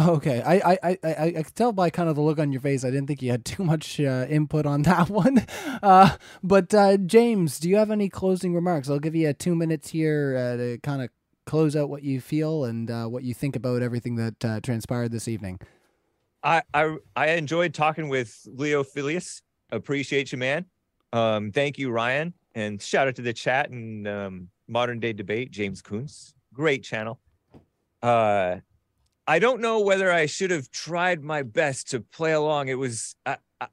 Oh, 0.00 0.14
okay. 0.14 0.40
I, 0.42 0.54
I, 0.54 0.78
I, 0.84 0.98
I, 1.02 1.24
I 1.38 1.42
could 1.42 1.56
tell 1.56 1.72
by 1.72 1.90
kind 1.90 2.08
of 2.08 2.14
the 2.14 2.22
look 2.22 2.38
on 2.38 2.52
your 2.52 2.60
face. 2.60 2.84
I 2.84 2.90
didn't 2.90 3.08
think 3.08 3.20
you 3.20 3.32
had 3.32 3.44
too 3.44 3.64
much 3.64 3.98
uh, 3.98 4.26
input 4.30 4.64
on 4.64 4.82
that 4.82 5.10
one. 5.22 5.44
Uh, 5.82 6.16
but 6.42 6.72
uh, 6.72 6.98
James, 6.98 7.58
do 7.58 7.68
you 7.68 7.76
have 7.76 7.90
any 7.90 8.08
closing 8.08 8.54
remarks? 8.54 8.88
I'll 8.88 9.00
give 9.00 9.16
you 9.16 9.28
uh, 9.28 9.32
two 9.36 9.56
minutes 9.56 9.90
here 9.90 10.36
uh, 10.36 10.56
to 10.56 10.78
kind 10.84 11.02
of 11.02 11.10
close 11.46 11.74
out 11.74 11.88
what 11.90 12.04
you 12.04 12.20
feel 12.20 12.64
and 12.64 12.88
uh, 12.88 13.06
what 13.06 13.24
you 13.24 13.34
think 13.34 13.56
about 13.56 13.82
everything 13.82 14.14
that 14.16 14.62
transpired 14.62 15.10
this 15.10 15.26
evening. 15.26 15.58
I 16.44 16.62
I 16.72 16.96
I 17.16 17.30
enjoyed 17.30 17.74
talking 17.74 18.08
with 18.08 18.46
Leophilius. 18.54 19.42
Appreciate 19.70 20.30
you, 20.30 20.38
man. 20.38 20.66
Um, 21.12 21.50
thank 21.50 21.76
you, 21.76 21.90
Ryan, 21.90 22.34
and 22.54 22.80
shout 22.80 23.08
out 23.08 23.16
to 23.16 23.22
the 23.22 23.32
chat 23.32 23.70
and 23.70 24.06
um, 24.06 24.48
modern 24.68 25.00
day 25.00 25.12
debate. 25.12 25.50
James 25.50 25.82
Kuntz, 25.82 26.34
great 26.54 26.84
channel. 26.84 27.18
Uh, 28.00 28.58
I 29.28 29.38
don't 29.40 29.60
know 29.60 29.80
whether 29.80 30.10
I 30.10 30.24
should 30.24 30.50
have 30.50 30.70
tried 30.70 31.22
my 31.22 31.42
best 31.42 31.90
to 31.90 32.00
play 32.00 32.32
along. 32.32 32.68
It 32.68 32.78
was 32.78 33.14
uh, 33.26 33.36
uh, 33.60 33.66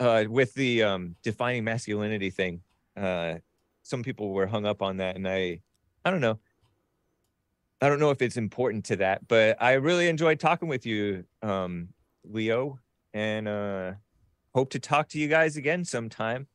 uh, 0.00 0.24
with 0.26 0.54
the 0.54 0.82
um, 0.82 1.16
defining 1.22 1.64
masculinity 1.64 2.30
thing. 2.30 2.62
Uh, 2.96 3.34
some 3.82 4.02
people 4.02 4.32
were 4.32 4.46
hung 4.46 4.64
up 4.64 4.80
on 4.80 4.96
that, 4.96 5.16
and 5.16 5.28
I, 5.28 5.60
I 6.02 6.10
don't 6.10 6.22
know. 6.22 6.38
I 7.82 7.90
don't 7.90 8.00
know 8.00 8.08
if 8.10 8.22
it's 8.22 8.38
important 8.38 8.86
to 8.86 8.96
that, 8.96 9.28
but 9.28 9.62
I 9.62 9.74
really 9.74 10.08
enjoyed 10.08 10.40
talking 10.40 10.68
with 10.68 10.86
you, 10.86 11.26
um, 11.42 11.88
Leo, 12.24 12.78
and 13.12 13.46
uh, 13.46 13.92
hope 14.54 14.70
to 14.70 14.78
talk 14.78 15.10
to 15.10 15.18
you 15.18 15.28
guys 15.28 15.58
again 15.58 15.84
sometime. 15.84 16.46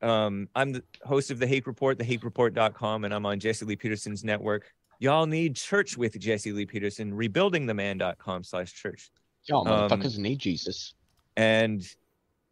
Um, 0.00 0.48
I'm 0.54 0.72
the 0.72 0.84
host 1.02 1.30
of 1.30 1.38
the 1.38 1.46
Hake 1.46 1.66
Report, 1.66 1.98
thehakereport.com, 1.98 3.04
and 3.04 3.12
I'm 3.12 3.26
on 3.26 3.38
Jesse 3.38 3.66
Lee 3.66 3.76
Peterson's 3.76 4.24
network. 4.24 4.72
Y'all 4.98 5.26
need 5.26 5.56
church 5.56 5.96
with 5.96 6.18
Jesse 6.18 6.52
Lee 6.52 6.66
Peterson, 6.66 7.12
rebuildingtheman.com 7.12 8.44
slash 8.44 8.72
church. 8.72 9.10
Y'all 9.46 9.66
Um, 9.68 9.90
motherfuckers 9.90 10.18
need 10.18 10.38
Jesus. 10.38 10.94
And 11.36 11.86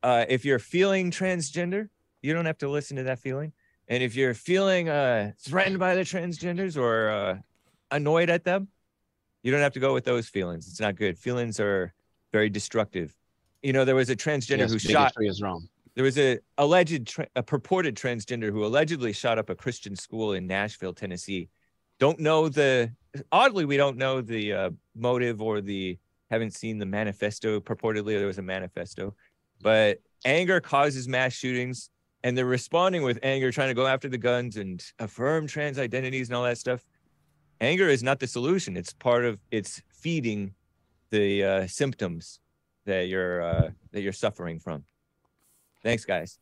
uh, 0.02 0.24
if 0.28 0.44
you're 0.44 0.58
feeling 0.58 1.10
transgender, 1.10 1.88
you 2.20 2.32
don't 2.32 2.46
have 2.46 2.58
to 2.58 2.68
listen 2.68 2.96
to 2.96 3.04
that 3.04 3.18
feeling. 3.18 3.52
And 3.88 4.02
if 4.02 4.14
you're 4.14 4.34
feeling 4.34 4.88
uh, 4.88 5.32
threatened 5.38 5.78
by 5.78 5.94
the 5.94 6.02
transgenders 6.02 6.76
or 6.76 7.10
uh, 7.10 7.38
annoyed 7.90 8.30
at 8.30 8.44
them, 8.44 8.68
you 9.42 9.50
don't 9.50 9.60
have 9.60 9.72
to 9.74 9.80
go 9.80 9.92
with 9.92 10.04
those 10.04 10.28
feelings. 10.28 10.68
It's 10.68 10.80
not 10.80 10.96
good. 10.96 11.18
Feelings 11.18 11.58
are 11.58 11.92
very 12.32 12.48
destructive. 12.48 13.16
You 13.62 13.72
know, 13.72 13.84
there 13.84 13.94
was 13.96 14.10
a 14.10 14.16
transgender 14.16 14.58
Yes, 14.58 14.72
who 14.72 14.78
shot. 14.78 15.12
is 15.18 15.42
wrong. 15.42 15.68
There 15.94 16.04
was 16.04 16.18
a 16.18 16.38
alleged, 16.58 17.16
a 17.36 17.42
purported 17.42 17.96
transgender 17.96 18.50
who 18.50 18.64
allegedly 18.64 19.12
shot 19.12 19.38
up 19.38 19.50
a 19.50 19.54
Christian 19.54 19.94
school 19.94 20.32
in 20.32 20.46
Nashville, 20.46 20.94
Tennessee. 20.94 21.48
Don't 22.02 22.18
know 22.18 22.48
the. 22.48 22.90
Oddly, 23.30 23.64
we 23.64 23.76
don't 23.76 23.96
know 23.96 24.20
the 24.20 24.52
uh, 24.52 24.70
motive 24.96 25.40
or 25.40 25.60
the. 25.60 25.96
Haven't 26.32 26.52
seen 26.52 26.76
the 26.78 26.84
manifesto. 26.84 27.60
Purportedly, 27.60 28.18
there 28.18 28.26
was 28.26 28.38
a 28.38 28.42
manifesto, 28.42 29.14
but 29.60 30.00
anger 30.24 30.60
causes 30.60 31.06
mass 31.06 31.32
shootings, 31.32 31.90
and 32.24 32.36
they're 32.36 32.44
responding 32.44 33.04
with 33.04 33.20
anger, 33.22 33.52
trying 33.52 33.68
to 33.68 33.74
go 33.74 33.86
after 33.86 34.08
the 34.08 34.18
guns 34.18 34.56
and 34.56 34.84
affirm 34.98 35.46
trans 35.46 35.78
identities 35.78 36.28
and 36.28 36.34
all 36.36 36.42
that 36.42 36.58
stuff. 36.58 36.84
Anger 37.60 37.88
is 37.88 38.02
not 38.02 38.18
the 38.18 38.26
solution. 38.26 38.76
It's 38.76 38.92
part 38.92 39.24
of. 39.24 39.38
It's 39.52 39.80
feeding 39.88 40.54
the 41.10 41.44
uh, 41.44 41.66
symptoms 41.68 42.40
that 42.84 43.02
you're 43.06 43.42
uh, 43.42 43.70
that 43.92 44.02
you're 44.02 44.12
suffering 44.12 44.58
from. 44.58 44.82
Thanks, 45.84 46.04
guys. 46.04 46.40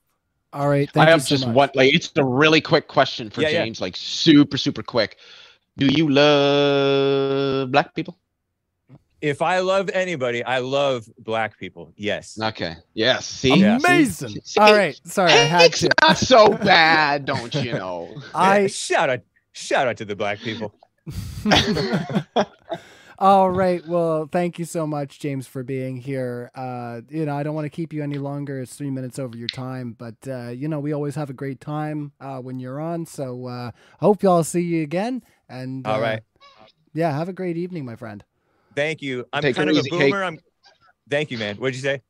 All 0.55 0.70
right. 0.70 0.91
Thank 0.91 1.07
I 1.07 1.11
you 1.11 1.12
have 1.12 1.23
so 1.23 1.35
just 1.35 1.47
much. 1.49 1.55
one. 1.55 1.70
Like, 1.74 1.93
it's 1.93 2.11
a 2.16 2.24
really 2.24 2.62
quick 2.62 2.89
question 2.89 3.28
for 3.28 3.43
Yeah, 3.43 3.51
yeah. 3.51 3.65
James. 3.65 3.82
Like, 3.82 3.95
super, 3.95 4.57
super 4.57 4.82
quick. 4.82 5.19
Do 5.81 5.86
you 5.86 6.11
love 6.11 7.73
black 7.73 7.94
people? 7.94 8.19
If 9.23 9.40
I 9.40 9.61
love 9.61 9.89
anybody, 9.89 10.44
I 10.44 10.59
love 10.59 11.09
black 11.19 11.59
people. 11.59 11.94
Yes. 11.97 12.39
Okay. 12.43 12.77
Yes. 12.93 13.24
See. 13.27 13.57
Yeah. 13.57 13.77
Amazing. 13.77 14.28
See? 14.28 14.40
See? 14.44 14.61
All 14.61 14.74
right. 14.74 15.01
Sorry, 15.05 15.32
I 15.32 15.36
had 15.44 15.70
It's 15.70 15.81
to. 15.81 15.89
not 16.02 16.19
so 16.19 16.48
bad, 16.51 17.24
don't 17.24 17.55
you 17.55 17.73
know? 17.73 18.15
I 18.35 18.66
shout 18.69 19.09
out, 19.09 19.20
shout 19.52 19.89
out 19.89 19.97
to 19.98 20.05
the 20.05 20.15
black 20.16 20.40
people. 20.40 20.74
All 23.19 23.51
right. 23.51 23.86
Well, 23.86 24.28
thank 24.32 24.59
you 24.59 24.65
so 24.65 24.86
much, 24.86 25.19
James, 25.19 25.47
for 25.47 25.62
being 25.62 25.97
here. 25.98 26.51
Uh, 26.55 27.02
you 27.11 27.27
know, 27.27 27.36
I 27.36 27.43
don't 27.43 27.55
want 27.55 27.66
to 27.66 27.70
keep 27.70 27.93
you 27.93 28.02
any 28.02 28.16
longer. 28.16 28.61
It's 28.61 28.74
three 28.74 28.90
minutes 28.90 29.19
over 29.19 29.36
your 29.36 29.48
time, 29.48 29.94
but 29.98 30.16
uh, 30.27 30.48
you 30.48 30.69
know, 30.69 30.81
we 30.81 30.93
always 30.93 31.15
have 31.16 31.28
a 31.31 31.35
great 31.35 31.61
time 31.61 32.12
uh, 32.20 32.39
when 32.39 32.59
you're 32.59 32.81
on. 32.81 33.05
So 33.07 33.47
uh, 33.47 33.70
hope 34.01 34.23
y'all 34.23 34.44
see 34.44 34.62
you 34.62 34.82
again. 34.82 35.23
And 35.51 35.86
All 35.86 35.97
uh, 35.97 36.01
right. 36.01 36.22
yeah, 36.94 37.12
have 37.12 37.28
a 37.28 37.32
great 37.32 37.56
evening, 37.56 37.85
my 37.85 37.97
friend. 37.97 38.24
Thank 38.77 39.02
you. 39.02 39.27
I'm 39.32 39.43
Take 39.43 39.56
kind 39.56 39.68
it 39.68 39.72
of 39.72 39.78
a 39.78 39.81
easy, 39.81 39.90
boomer. 39.90 40.22
I'm. 40.22 40.39
Thank 41.10 41.32
you, 41.32 41.39
man. 41.39 41.56
What'd 41.56 41.74
you 41.74 41.82
say? 41.82 42.01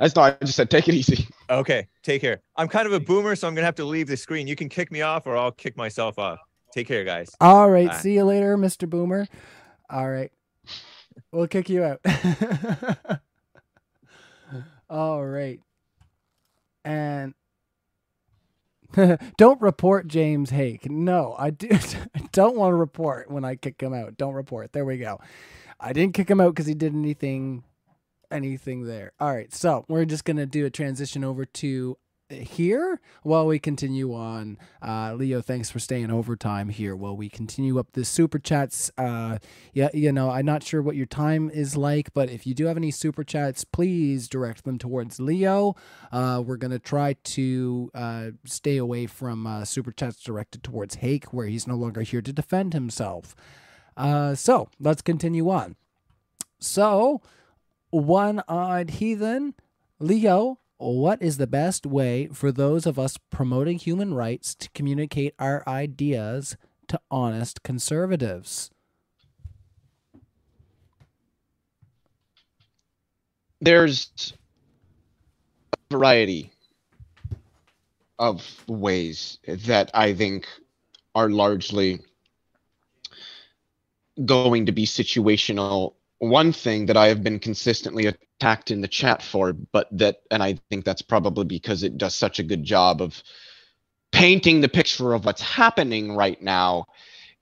I 0.00 0.06
just, 0.06 0.18
I 0.18 0.32
just 0.42 0.56
said 0.56 0.68
take 0.68 0.88
it 0.88 0.94
easy. 0.94 1.28
Okay. 1.48 1.86
Take 2.02 2.20
care. 2.20 2.42
I'm 2.56 2.66
kind 2.66 2.86
of 2.86 2.92
a 2.92 2.98
boomer, 2.98 3.36
so 3.36 3.46
I'm 3.46 3.54
gonna 3.54 3.64
have 3.64 3.76
to 3.76 3.84
leave 3.84 4.08
the 4.08 4.16
screen. 4.16 4.48
You 4.48 4.56
can 4.56 4.68
kick 4.68 4.90
me 4.90 5.02
off, 5.02 5.26
or 5.26 5.36
I'll 5.36 5.52
kick 5.52 5.76
myself 5.76 6.18
off. 6.18 6.40
Take 6.72 6.88
care, 6.88 7.04
guys. 7.04 7.30
All 7.40 7.70
right. 7.70 7.88
Bye. 7.88 7.96
See 7.98 8.14
you 8.14 8.24
later, 8.24 8.58
Mr. 8.58 8.90
Boomer. 8.90 9.28
All 9.88 10.10
right. 10.10 10.32
We'll 11.30 11.46
kick 11.46 11.68
you 11.70 11.84
out. 11.84 12.00
All 14.90 15.24
right. 15.24 15.60
And 16.84 17.34
don't 19.36 19.60
report 19.60 20.08
James 20.08 20.50
Hake. 20.50 20.90
No, 20.90 21.34
I 21.38 21.50
do 21.50 21.68
don't 22.32 22.56
want 22.56 22.72
to 22.72 22.76
report 22.76 23.30
when 23.30 23.44
I 23.44 23.56
kick 23.56 23.80
him 23.80 23.94
out. 23.94 24.16
Don't 24.16 24.34
report. 24.34 24.72
There 24.72 24.84
we 24.84 24.98
go. 24.98 25.20
I 25.78 25.92
didn't 25.92 26.14
kick 26.14 26.30
him 26.30 26.40
out 26.40 26.54
because 26.54 26.66
he 26.66 26.74
did 26.74 26.94
anything 26.94 27.64
anything 28.30 28.84
there. 28.84 29.12
All 29.20 29.32
right. 29.32 29.52
So 29.54 29.84
we're 29.88 30.04
just 30.04 30.24
gonna 30.24 30.46
do 30.46 30.66
a 30.66 30.70
transition 30.70 31.24
over 31.24 31.44
to 31.44 31.96
here 32.30 33.00
while 33.22 33.46
we 33.46 33.58
continue 33.58 34.12
on. 34.14 34.58
Uh, 34.82 35.14
Leo, 35.14 35.40
thanks 35.40 35.70
for 35.70 35.78
staying 35.78 36.10
overtime 36.10 36.68
here 36.68 36.96
while 36.96 37.16
we 37.16 37.28
continue 37.28 37.78
up 37.78 37.92
the 37.92 38.04
super 38.04 38.38
chats. 38.38 38.90
Uh, 38.98 39.38
yeah, 39.72 39.88
you 39.94 40.12
know, 40.12 40.30
I'm 40.30 40.46
not 40.46 40.62
sure 40.62 40.82
what 40.82 40.96
your 40.96 41.06
time 41.06 41.50
is 41.50 41.76
like, 41.76 42.12
but 42.14 42.28
if 42.28 42.46
you 42.46 42.54
do 42.54 42.66
have 42.66 42.76
any 42.76 42.90
super 42.90 43.24
chats, 43.24 43.64
please 43.64 44.28
direct 44.28 44.64
them 44.64 44.78
towards 44.78 45.20
Leo. 45.20 45.74
Uh, 46.10 46.42
we're 46.44 46.56
gonna 46.56 46.78
try 46.78 47.14
to 47.24 47.90
uh, 47.94 48.30
stay 48.44 48.76
away 48.76 49.06
from 49.06 49.46
uh, 49.46 49.64
super 49.64 49.92
chats 49.92 50.22
directed 50.22 50.62
towards 50.62 50.96
Hake, 50.96 51.32
where 51.32 51.46
he's 51.46 51.66
no 51.66 51.76
longer 51.76 52.02
here 52.02 52.22
to 52.22 52.32
defend 52.32 52.74
himself. 52.74 53.34
Uh, 53.96 54.34
so 54.34 54.68
let's 54.78 55.02
continue 55.02 55.48
on. 55.48 55.76
So 56.58 57.22
one 57.90 58.42
eyed 58.48 58.90
heathen. 58.90 59.54
Leo, 59.98 60.58
what 60.78 61.22
is 61.22 61.38
the 61.38 61.46
best 61.46 61.86
way 61.86 62.28
for 62.28 62.52
those 62.52 62.86
of 62.86 62.98
us 62.98 63.16
promoting 63.30 63.78
human 63.78 64.14
rights 64.14 64.54
to 64.56 64.68
communicate 64.70 65.34
our 65.38 65.62
ideas 65.66 66.56
to 66.88 67.00
honest 67.10 67.62
conservatives? 67.62 68.70
There's 73.60 74.34
a 75.72 75.94
variety 75.94 76.52
of 78.18 78.64
ways 78.66 79.38
that 79.46 79.90
I 79.94 80.14
think 80.14 80.46
are 81.14 81.30
largely 81.30 82.00
going 84.24 84.66
to 84.66 84.72
be 84.72 84.86
situational. 84.86 85.94
One 86.18 86.52
thing 86.52 86.86
that 86.86 86.96
I 86.96 87.08
have 87.08 87.22
been 87.22 87.38
consistently 87.38 88.06
attacked 88.06 88.70
in 88.70 88.80
the 88.80 88.88
chat 88.88 89.22
for, 89.22 89.52
but 89.52 89.88
that, 89.98 90.20
and 90.30 90.42
I 90.42 90.58
think 90.70 90.84
that's 90.84 91.02
probably 91.02 91.44
because 91.44 91.82
it 91.82 91.98
does 91.98 92.14
such 92.14 92.38
a 92.38 92.44
good 92.44 92.64
job 92.64 93.02
of 93.02 93.22
painting 94.12 94.60
the 94.60 94.68
picture 94.68 95.12
of 95.12 95.24
what's 95.24 95.42
happening 95.42 96.16
right 96.16 96.40
now, 96.40 96.86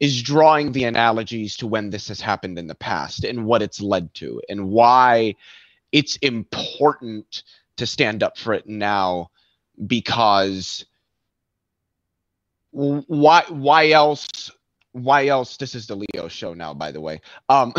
is 0.01 0.23
drawing 0.23 0.73
the 0.73 0.85
analogies 0.85 1.57
to 1.57 1.67
when 1.67 1.91
this 1.91 2.09
has 2.09 2.21
happened 2.21 2.59
in 2.59 2.67
the 2.67 2.75
past 2.75 3.25
and 3.25 3.45
what 3.47 3.63
it's 3.63 3.81
led 3.81 4.13
to 4.15 4.41
and 4.49 4.69
why 4.69 5.35
it's 5.93 6.17
important 6.17 7.45
to 7.77 7.87
stand 7.87 8.23
up 8.23 8.37
for 8.37 8.53
it 8.53 8.69
now 8.69 9.31
because 9.87 10.85
why 12.73 13.45
why 13.49 13.91
else 13.91 14.51
why 14.95 15.27
else 15.27 15.57
this 15.57 15.75
is 15.75 15.87
the 15.87 15.95
leo 15.95 16.29
show 16.29 16.55
now 16.55 16.73
by 16.73 16.91
the 16.91 17.01
way 17.01 17.21
um 17.49 17.73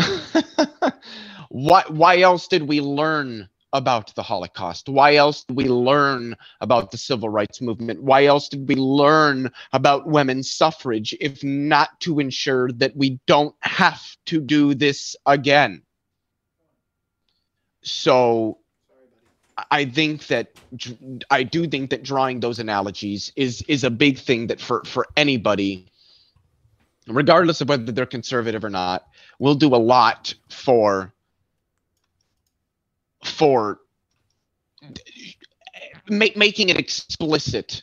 why 1.48 1.82
why 1.88 2.20
else 2.20 2.46
did 2.46 2.62
we 2.62 2.80
learn 2.80 3.48
about 3.72 4.14
the 4.14 4.22
holocaust? 4.22 4.88
Why 4.88 5.16
else 5.16 5.44
did 5.44 5.56
we 5.56 5.64
learn 5.64 6.34
about 6.60 6.90
the 6.90 6.96
civil 6.96 7.28
rights 7.28 7.60
movement? 7.60 8.02
Why 8.02 8.24
else 8.24 8.48
did 8.48 8.66
we 8.68 8.74
learn 8.74 9.50
about 9.72 10.06
women's 10.06 10.50
suffrage 10.50 11.14
if 11.20 11.44
not 11.44 12.00
to 12.00 12.18
ensure 12.18 12.72
that 12.72 12.96
we 12.96 13.20
don't 13.26 13.54
have 13.60 14.02
to 14.26 14.40
do 14.40 14.74
this 14.74 15.14
again? 15.26 15.82
So 17.82 18.58
I 19.70 19.84
think 19.84 20.26
that 20.28 20.52
I 21.30 21.42
do 21.42 21.66
think 21.66 21.90
that 21.90 22.02
drawing 22.02 22.40
those 22.40 22.58
analogies 22.58 23.32
is 23.36 23.62
is 23.68 23.84
a 23.84 23.90
big 23.90 24.18
thing 24.18 24.48
that 24.48 24.60
for 24.60 24.82
for 24.84 25.06
anybody, 25.16 25.86
regardless 27.06 27.60
of 27.60 27.68
whether 27.68 27.92
they're 27.92 28.06
conservative 28.06 28.64
or 28.64 28.70
not, 28.70 29.06
will 29.38 29.54
do 29.54 29.74
a 29.74 29.76
lot 29.76 30.34
for 30.50 31.12
for 33.24 33.80
making 36.08 36.68
it 36.68 36.78
explicit 36.78 37.82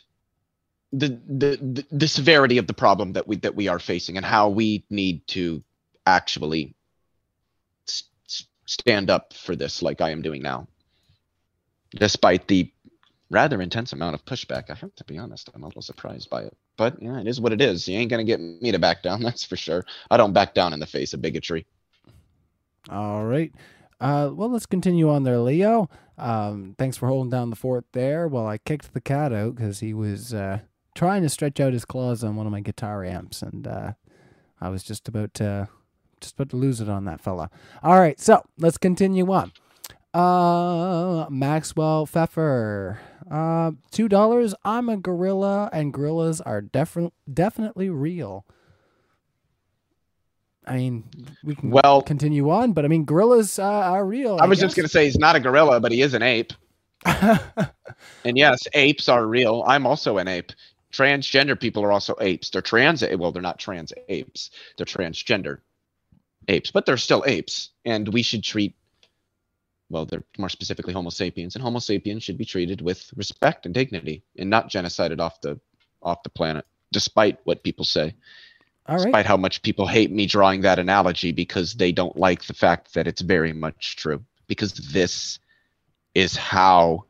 the, 0.92 1.08
the 1.26 1.56
the 1.60 1.86
the 1.90 2.08
severity 2.08 2.58
of 2.58 2.66
the 2.66 2.74
problem 2.74 3.12
that 3.12 3.26
we 3.26 3.36
that 3.36 3.54
we 3.54 3.68
are 3.68 3.78
facing 3.78 4.16
and 4.16 4.24
how 4.24 4.48
we 4.48 4.84
need 4.90 5.26
to 5.26 5.62
actually 6.06 6.74
stand 8.66 9.10
up 9.10 9.34
for 9.34 9.54
this 9.54 9.82
like 9.82 10.00
I 10.00 10.10
am 10.10 10.22
doing 10.22 10.42
now 10.42 10.66
despite 11.94 12.48
the 12.48 12.72
rather 13.30 13.60
intense 13.62 13.92
amount 13.92 14.14
of 14.14 14.24
pushback. 14.24 14.70
I 14.70 14.74
have 14.74 14.94
to 14.96 15.04
be 15.04 15.18
honest, 15.18 15.50
I'm 15.54 15.62
a 15.62 15.66
little 15.66 15.82
surprised 15.82 16.30
by 16.30 16.42
it. 16.42 16.56
But 16.76 17.00
yeah, 17.00 17.20
it 17.20 17.26
is 17.26 17.40
what 17.40 17.52
it 17.52 17.60
is. 17.60 17.86
You 17.86 17.98
ain't 17.98 18.10
gonna 18.10 18.24
get 18.24 18.40
me 18.40 18.72
to 18.72 18.78
back 18.78 19.02
down, 19.02 19.22
that's 19.22 19.44
for 19.44 19.56
sure. 19.56 19.84
I 20.10 20.16
don't 20.16 20.32
back 20.32 20.54
down 20.54 20.72
in 20.72 20.80
the 20.80 20.86
face 20.86 21.12
of 21.12 21.22
bigotry. 21.22 21.66
All 22.90 23.24
right. 23.24 23.52
Uh, 24.00 24.30
well, 24.34 24.50
let's 24.50 24.66
continue 24.66 25.08
on 25.08 25.22
there, 25.22 25.38
Leo. 25.38 25.88
Um, 26.18 26.74
thanks 26.78 26.96
for 26.96 27.08
holding 27.08 27.30
down 27.30 27.50
the 27.50 27.56
fort 27.56 27.86
there 27.92 28.28
while 28.28 28.46
I 28.46 28.58
kicked 28.58 28.92
the 28.92 29.00
cat 29.00 29.32
out 29.32 29.54
because 29.56 29.80
he 29.80 29.94
was 29.94 30.34
uh, 30.34 30.60
trying 30.94 31.22
to 31.22 31.28
stretch 31.28 31.60
out 31.60 31.72
his 31.72 31.84
claws 31.84 32.22
on 32.22 32.36
one 32.36 32.46
of 32.46 32.52
my 32.52 32.60
guitar 32.60 33.04
amps, 33.04 33.42
and 33.42 33.66
uh, 33.66 33.92
I 34.60 34.68
was 34.68 34.82
just 34.82 35.08
about 35.08 35.34
to 35.34 35.68
just 36.20 36.34
about 36.34 36.50
to 36.50 36.56
lose 36.56 36.80
it 36.80 36.88
on 36.88 37.04
that 37.04 37.20
fella. 37.20 37.50
All 37.82 37.98
right, 37.98 38.18
so 38.20 38.42
let's 38.58 38.78
continue 38.78 39.30
on. 39.32 39.52
Uh, 40.14 41.26
Maxwell 41.28 42.06
Pfeffer. 42.06 43.00
Uh, 43.28 43.72
two 43.90 44.08
dollars. 44.08 44.54
I'm 44.64 44.88
a 44.88 44.96
gorilla, 44.96 45.68
and 45.72 45.92
gorillas 45.92 46.40
are 46.40 46.60
definitely 46.60 47.12
definitely 47.32 47.90
real. 47.90 48.46
I 50.66 50.76
mean, 50.76 51.04
we 51.42 51.56
can 51.56 51.70
well 51.70 52.00
continue 52.00 52.48
on, 52.50 52.72
but 52.72 52.84
I 52.84 52.88
mean, 52.88 53.04
gorillas 53.04 53.58
uh, 53.58 53.64
are 53.64 54.04
real. 54.04 54.38
I, 54.40 54.44
I 54.44 54.46
was 54.46 54.58
guess. 54.58 54.66
just 54.66 54.76
gonna 54.76 54.88
say 54.88 55.06
he's 55.06 55.18
not 55.18 55.36
a 55.36 55.40
gorilla, 55.40 55.80
but 55.80 55.90
he 55.90 56.00
is 56.00 56.14
an 56.14 56.22
ape. 56.22 56.52
and 57.04 58.36
yes, 58.36 58.62
apes 58.72 59.08
are 59.08 59.26
real. 59.26 59.64
I'm 59.66 59.86
also 59.86 60.18
an 60.18 60.28
ape. 60.28 60.52
Transgender 60.92 61.58
people 61.58 61.82
are 61.82 61.90
also 61.90 62.14
apes. 62.20 62.50
They're 62.50 62.62
trans. 62.62 63.02
Well, 63.02 63.32
they're 63.32 63.42
not 63.42 63.58
trans 63.58 63.92
apes. 64.08 64.50
They're 64.76 64.86
transgender 64.86 65.58
apes, 66.46 66.70
but 66.70 66.86
they're 66.86 66.96
still 66.96 67.24
apes, 67.26 67.70
and 67.84 68.08
we 68.08 68.22
should 68.22 68.44
treat 68.44 68.76
well, 69.90 70.06
they're 70.06 70.24
more 70.38 70.48
specifically 70.48 70.92
Homo 70.92 71.10
sapiens, 71.10 71.54
and 71.54 71.62
Homo 71.62 71.78
sapiens 71.78 72.22
should 72.22 72.38
be 72.38 72.44
treated 72.44 72.80
with 72.80 73.10
respect 73.16 73.66
and 73.66 73.74
dignity, 73.74 74.22
and 74.38 74.50
not 74.50 74.70
genocided 74.70 75.20
off 75.20 75.40
the 75.40 75.60
off 76.02 76.22
the 76.22 76.30
planet, 76.30 76.66
despite 76.92 77.38
what 77.44 77.62
people 77.62 77.84
say. 77.84 78.14
All 78.86 78.96
despite 78.96 79.14
right. 79.14 79.26
how 79.26 79.38
much 79.38 79.62
people 79.62 79.86
hate 79.86 80.10
me 80.10 80.26
drawing 80.26 80.62
that 80.62 80.78
analogy 80.78 81.32
because 81.32 81.74
they 81.74 81.92
don't 81.92 82.16
like 82.18 82.44
the 82.44 82.52
fact 82.52 82.92
that 82.94 83.06
it's 83.06 83.22
very 83.22 83.52
much 83.52 83.96
true. 83.96 84.22
Because 84.46 84.74
this 84.74 85.38
is 86.14 86.36
how 86.36 87.04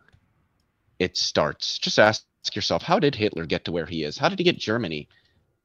it 1.01 1.17
starts. 1.17 1.79
Just 1.79 1.99
ask 1.99 2.25
yourself, 2.55 2.83
how 2.83 3.01
did 3.01 3.17
Hitler 3.17 3.45
get 3.45 3.65
to 3.65 3.73
where 3.73 3.87
he 3.87 4.05
is? 4.05 4.17
How 4.17 4.29
did 4.29 4.39
he 4.39 4.45
get 4.45 4.57
Germany 4.57 5.09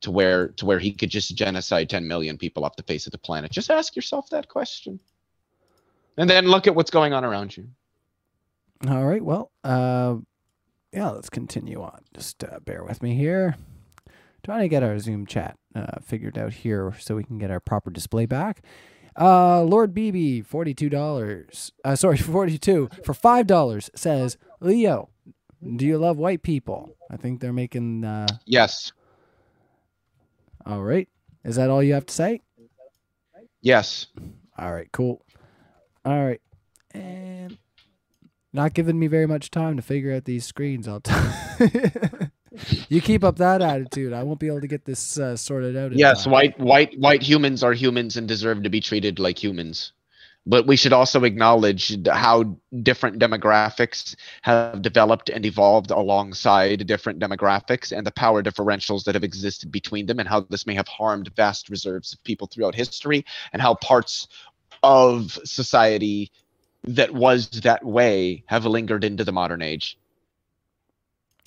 to 0.01 0.09
where 0.09 0.47
to 0.47 0.65
where 0.65 0.79
he 0.79 0.93
could 0.93 1.09
just 1.09 1.35
genocide 1.35 1.89
10 1.89 2.07
million 2.07 2.37
people 2.37 2.65
off 2.65 2.75
the 2.75 2.83
face 2.83 3.05
of 3.05 3.11
the 3.11 3.19
planet? 3.19 3.51
Just 3.51 3.69
ask 3.69 3.95
yourself 3.95 4.29
that 4.31 4.47
question 4.47 4.99
and 6.19 6.29
then 6.29 6.47
look 6.47 6.67
at 6.67 6.75
what's 6.75 6.91
going 6.91 7.13
on 7.13 7.23
around 7.23 7.55
you. 7.55 7.69
All 8.87 9.05
right. 9.07 9.23
Well, 9.23 9.51
uh, 9.63 10.17
yeah, 10.91 11.09
let's 11.11 11.29
continue 11.29 11.81
on. 11.81 12.01
Just 12.13 12.43
uh, 12.43 12.59
bear 12.59 12.83
with 12.83 13.01
me 13.01 13.15
here. 13.15 13.55
Trying 14.43 14.61
to 14.61 14.67
get 14.67 14.83
our 14.83 14.99
Zoom 14.99 15.25
chat 15.25 15.57
uh, 15.73 15.99
figured 16.03 16.37
out 16.37 16.53
here 16.53 16.93
so 16.99 17.15
we 17.15 17.23
can 17.23 17.37
get 17.37 17.51
our 17.51 17.61
proper 17.61 17.89
display 17.89 18.25
back. 18.25 18.61
Uh, 19.19 19.63
Lord 19.63 19.93
BB, 19.93 20.45
forty-two 20.45 20.89
dollars. 20.89 21.71
Uh, 21.85 21.95
sorry, 21.95 22.17
forty-two 22.17 22.89
for 23.03 23.13
five 23.13 23.47
dollars 23.47 23.89
says 23.95 24.37
Leo. 24.59 25.09
Do 25.75 25.85
you 25.85 25.97
love 25.97 26.17
white 26.17 26.43
people? 26.43 26.95
I 27.09 27.15
think 27.15 27.39
they're 27.39 27.53
making. 27.53 28.03
Uh... 28.03 28.27
Yes. 28.45 28.91
All 30.65 30.83
right. 30.83 31.07
Is 31.45 31.55
that 31.55 31.69
all 31.69 31.81
you 31.81 31.93
have 31.93 32.05
to 32.05 32.13
say? 32.13 32.41
Yes. 33.61 34.07
All 34.57 34.73
right. 34.73 34.89
Cool. 34.91 35.21
All 36.09 36.25
right. 36.25 36.41
And 36.89 37.55
not 38.51 38.73
giving 38.73 38.97
me 38.97 39.05
very 39.05 39.27
much 39.27 39.51
time 39.51 39.75
to 39.75 39.83
figure 39.83 40.11
out 40.11 40.25
these 40.25 40.43
screens. 40.43 40.87
I'll 40.87 41.01
tell 41.01 41.31
you 42.89 42.99
keep 42.99 43.23
up 43.23 43.35
that 43.35 43.61
attitude. 43.61 44.11
I 44.11 44.23
won't 44.23 44.39
be 44.39 44.47
able 44.47 44.61
to 44.61 44.67
get 44.67 44.85
this 44.85 45.19
uh, 45.19 45.37
sorted 45.37 45.77
out. 45.77 45.91
Yes, 45.91 46.23
time. 46.23 46.33
white 46.33 46.59
white 46.59 46.97
white 46.97 47.21
humans 47.21 47.63
are 47.63 47.73
humans 47.73 48.17
and 48.17 48.27
deserve 48.27 48.63
to 48.63 48.71
be 48.71 48.81
treated 48.81 49.19
like 49.19 49.37
humans. 49.37 49.93
But 50.47 50.65
we 50.65 50.77
should 50.77 50.93
also 50.93 51.25
acknowledge 51.25 51.95
how 52.07 52.57
different 52.81 53.19
demographics 53.19 54.15
have 54.41 54.81
developed 54.81 55.29
and 55.29 55.45
evolved 55.45 55.91
alongside 55.91 56.87
different 56.87 57.19
demographics 57.19 57.95
and 57.95 58.07
the 58.07 58.11
power 58.11 58.41
differentials 58.41 59.03
that 59.03 59.13
have 59.13 59.23
existed 59.23 59.71
between 59.71 60.07
them, 60.07 60.17
and 60.17 60.27
how 60.27 60.39
this 60.49 60.65
may 60.65 60.73
have 60.73 60.87
harmed 60.87 61.29
vast 61.35 61.69
reserves 61.69 62.13
of 62.13 62.23
people 62.23 62.47
throughout 62.47 62.73
history, 62.73 63.25
and 63.53 63.61
how 63.61 63.75
parts 63.75 64.27
of 64.83 65.37
society 65.43 66.31
that 66.83 67.13
was 67.13 67.49
that 67.49 67.85
way 67.85 68.43
have 68.47 68.65
lingered 68.65 69.03
into 69.03 69.23
the 69.23 69.31
modern 69.31 69.61
age. 69.61 69.97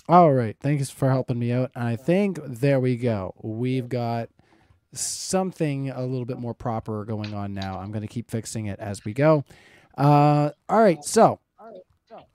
All 0.08 0.32
right. 0.32 0.56
Thanks 0.60 0.90
for 0.90 1.08
helping 1.08 1.38
me 1.38 1.52
out. 1.52 1.70
I 1.74 1.96
think 1.96 2.38
there 2.44 2.80
we 2.80 2.96
go. 2.96 3.34
We've 3.40 3.88
got 3.88 4.28
something 4.92 5.90
a 5.90 6.04
little 6.04 6.26
bit 6.26 6.38
more 6.38 6.54
proper 6.54 7.04
going 7.04 7.32
on 7.34 7.54
now. 7.54 7.78
I'm 7.78 7.92
going 7.92 8.02
to 8.02 8.08
keep 8.08 8.30
fixing 8.30 8.66
it 8.66 8.78
as 8.78 9.04
we 9.04 9.14
go. 9.14 9.44
Uh, 9.96 10.50
all 10.68 10.80
right. 10.80 11.02
So 11.04 11.38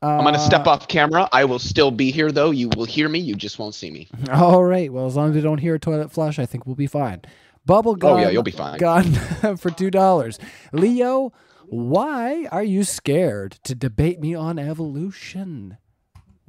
uh, 0.01 0.07
I'm 0.07 0.23
going 0.23 0.33
to 0.33 0.39
step 0.39 0.67
off 0.67 0.87
camera. 0.87 1.27
I 1.31 1.45
will 1.45 1.59
still 1.59 1.91
be 1.91 2.11
here, 2.11 2.31
though. 2.31 2.51
You 2.51 2.69
will 2.69 2.85
hear 2.85 3.09
me. 3.09 3.19
You 3.19 3.35
just 3.35 3.59
won't 3.59 3.75
see 3.75 3.91
me. 3.91 4.07
All 4.31 4.63
right. 4.63 4.91
Well, 4.91 5.05
as 5.05 5.15
long 5.15 5.29
as 5.29 5.35
we 5.35 5.41
don't 5.41 5.59
hear 5.59 5.75
a 5.75 5.79
toilet 5.79 6.11
flush, 6.11 6.39
I 6.39 6.45
think 6.45 6.65
we'll 6.65 6.75
be 6.75 6.87
fine. 6.87 7.21
Bubble 7.67 7.95
gum. 7.95 8.13
Oh 8.13 8.17
yeah, 8.17 8.29
you'll 8.29 8.43
be 8.43 8.51
fine. 8.51 8.79
Gun 8.79 9.13
for 9.57 9.69
two 9.69 9.91
dollars. 9.91 10.39
Leo, 10.71 11.33
why 11.65 12.47
are 12.49 12.63
you 12.63 12.85
scared 12.85 13.59
to 13.65 13.75
debate 13.75 14.21
me 14.21 14.33
on 14.33 14.57
evolution? 14.57 15.77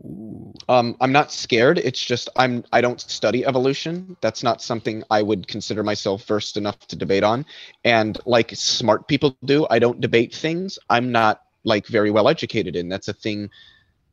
Ooh. 0.01 0.55
Um, 0.69 0.97
I'm 1.01 1.11
not 1.11 1.33
scared. 1.33 1.79
It's 1.79 2.03
just 2.03 2.29
I'm 2.37 2.65
I 2.73 2.81
don't 2.81 3.01
study 3.01 3.45
evolution. 3.45 4.17
That's 4.21 4.45
not 4.45 4.63
something 4.63 5.03
I 5.11 5.23
would 5.23 5.49
consider 5.49 5.83
myself 5.83 6.25
versed 6.25 6.57
enough 6.57 6.79
to 6.87 6.97
debate 6.97 7.25
on. 7.25 7.45
And 7.85 8.17
like 8.25 8.53
smart 8.55 9.09
people 9.09 9.37
do, 9.45 9.67
I 9.71 9.81
don't 9.81 10.01
debate 10.01 10.33
things 10.33 10.79
I'm 10.89 11.11
not 11.11 11.43
like 11.65 11.89
very 11.89 12.13
well 12.13 12.29
educated 12.29 12.77
in. 12.77 12.89
That's 12.89 13.09
a 13.09 13.13
thing 13.13 13.51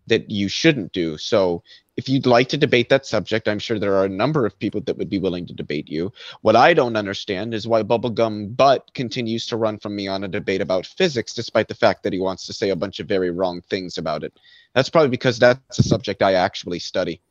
that 0.07 0.31
you 0.31 0.47
shouldn't 0.47 0.91
do. 0.91 1.17
So 1.17 1.61
if 1.97 2.09
you'd 2.09 2.25
like 2.25 2.49
to 2.49 2.57
debate 2.57 2.89
that 2.89 3.05
subject, 3.05 3.47
I'm 3.47 3.59
sure 3.59 3.79
there 3.79 3.95
are 3.95 4.05
a 4.05 4.09
number 4.09 4.45
of 4.45 4.57
people 4.59 4.81
that 4.81 4.97
would 4.97 5.09
be 5.09 5.19
willing 5.19 5.45
to 5.47 5.53
debate 5.53 5.89
you. 5.89 6.11
What 6.41 6.55
I 6.55 6.73
don't 6.73 6.97
understand 6.97 7.53
is 7.53 7.67
why 7.67 7.83
Bubblegum 7.83 8.55
Butt 8.55 8.93
continues 8.93 9.45
to 9.47 9.57
run 9.57 9.79
from 9.79 9.95
me 9.95 10.07
on 10.07 10.23
a 10.23 10.27
debate 10.27 10.61
about 10.61 10.85
physics, 10.85 11.33
despite 11.33 11.67
the 11.67 11.75
fact 11.75 12.03
that 12.03 12.13
he 12.13 12.19
wants 12.19 12.45
to 12.47 12.53
say 12.53 12.69
a 12.69 12.75
bunch 12.75 12.99
of 12.99 13.07
very 13.07 13.31
wrong 13.31 13.61
things 13.61 13.97
about 13.97 14.23
it. 14.23 14.37
That's 14.73 14.89
probably 14.89 15.09
because 15.09 15.39
that's 15.39 15.79
a 15.79 15.83
subject 15.83 16.21
I 16.21 16.33
actually 16.33 16.79
study. 16.79 17.21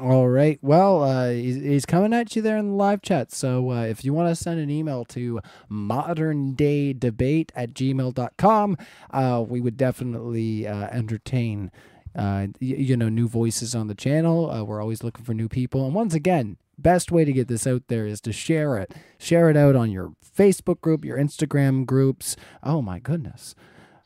All 0.00 0.28
right. 0.28 0.58
Well, 0.62 1.02
uh, 1.02 1.30
he's, 1.30 1.84
coming 1.84 2.14
at 2.14 2.34
you 2.34 2.40
there 2.40 2.56
in 2.56 2.70
the 2.70 2.74
live 2.74 3.02
chat. 3.02 3.30
So 3.30 3.70
uh, 3.70 3.82
if 3.82 4.04
you 4.04 4.14
want 4.14 4.30
to 4.30 4.34
send 4.34 4.58
an 4.58 4.70
email 4.70 5.04
to 5.06 5.38
moderndaydebate 5.70 7.50
at 7.54 7.74
gmail.com, 7.74 8.76
uh, 9.10 9.44
we 9.46 9.60
would 9.60 9.76
definitely 9.76 10.66
uh, 10.66 10.88
entertain, 10.88 11.70
uh, 12.16 12.46
y- 12.48 12.52
you 12.60 12.96
know, 12.96 13.08
new 13.08 13.28
voices 13.28 13.74
on 13.74 13.86
the 13.88 13.94
channel. 13.94 14.50
Uh, 14.50 14.62
we're 14.64 14.80
always 14.80 15.02
looking 15.02 15.24
for 15.24 15.34
new 15.34 15.48
people. 15.48 15.84
And 15.86 15.94
once 15.94 16.14
again, 16.14 16.56
best 16.78 17.10
way 17.12 17.24
to 17.24 17.32
get 17.32 17.48
this 17.48 17.66
out 17.66 17.82
there 17.88 18.06
is 18.06 18.20
to 18.22 18.32
share 18.32 18.76
it. 18.78 18.92
Share 19.18 19.48
it 19.50 19.56
out 19.56 19.76
on 19.76 19.90
your 19.90 20.12
Facebook 20.36 20.80
group, 20.80 21.04
your 21.04 21.16
Instagram 21.18 21.86
groups. 21.86 22.36
Oh, 22.62 22.82
my 22.82 22.98
goodness. 22.98 23.54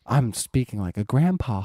I'm 0.06 0.32
speaking 0.32 0.80
like 0.80 0.96
a 0.96 1.04
grandpa. 1.04 1.64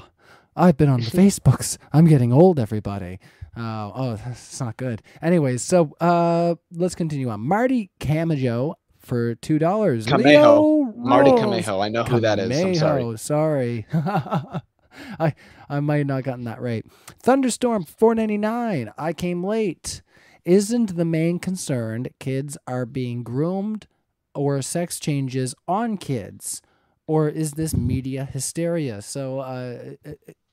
I've 0.55 0.77
been 0.77 0.89
on 0.89 1.01
the 1.01 1.11
Facebooks. 1.11 1.77
I'm 1.93 2.05
getting 2.07 2.33
old, 2.33 2.59
everybody. 2.59 3.19
Uh, 3.55 3.91
oh, 3.93 4.15
that's 4.25 4.59
not 4.59 4.77
good. 4.77 5.01
Anyways, 5.21 5.61
so 5.61 5.93
uh, 6.01 6.55
let's 6.71 6.95
continue 6.95 7.29
on. 7.29 7.41
Marty 7.41 7.89
Camajo 7.99 8.75
for 8.97 9.35
two 9.35 9.59
dollars. 9.59 10.05
Camejo. 10.07 10.95
Marty 10.95 11.31
Camejo. 11.31 11.83
I 11.83 11.89
know 11.89 12.03
who 12.03 12.19
that 12.21 12.39
is. 12.39 12.59
I'm 12.61 12.75
sorry. 12.75 13.17
Sorry. 13.17 13.85
I 15.19 15.33
I 15.69 15.79
might 15.79 15.97
have 15.97 16.07
not 16.07 16.23
gotten 16.23 16.45
that 16.45 16.61
right. 16.61 16.85
Thunderstorm 17.19 17.83
four 17.83 18.15
ninety 18.15 18.37
nine. 18.37 18.91
I 18.97 19.13
came 19.13 19.43
late. 19.43 20.01
Isn't 20.43 20.95
the 20.95 21.05
main 21.05 21.37
concern 21.39 22.07
kids 22.19 22.57
are 22.65 22.85
being 22.85 23.21
groomed 23.23 23.87
or 24.33 24.61
sex 24.61 24.99
changes 24.99 25.53
on 25.67 25.97
kids? 25.97 26.61
Or 27.07 27.27
is 27.27 27.53
this 27.53 27.75
media 27.75 28.25
hysteria? 28.25 29.01
So, 29.01 29.39
uh, 29.39 29.95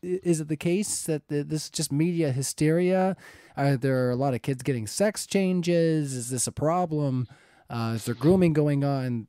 is 0.02 0.40
it 0.40 0.48
the 0.48 0.56
case 0.56 1.04
that 1.04 1.28
this 1.28 1.64
is 1.64 1.70
just 1.70 1.92
media 1.92 2.32
hysteria? 2.32 3.16
Are 3.56 3.76
there 3.76 4.10
a 4.10 4.16
lot 4.16 4.34
of 4.34 4.42
kids 4.42 4.62
getting 4.62 4.86
sex 4.86 5.26
changes? 5.26 6.14
Is 6.14 6.30
this 6.30 6.46
a 6.46 6.52
problem? 6.52 7.28
Uh, 7.70 7.92
is 7.96 8.06
there 8.06 8.14
grooming 8.14 8.54
going 8.54 8.82
on? 8.82 9.28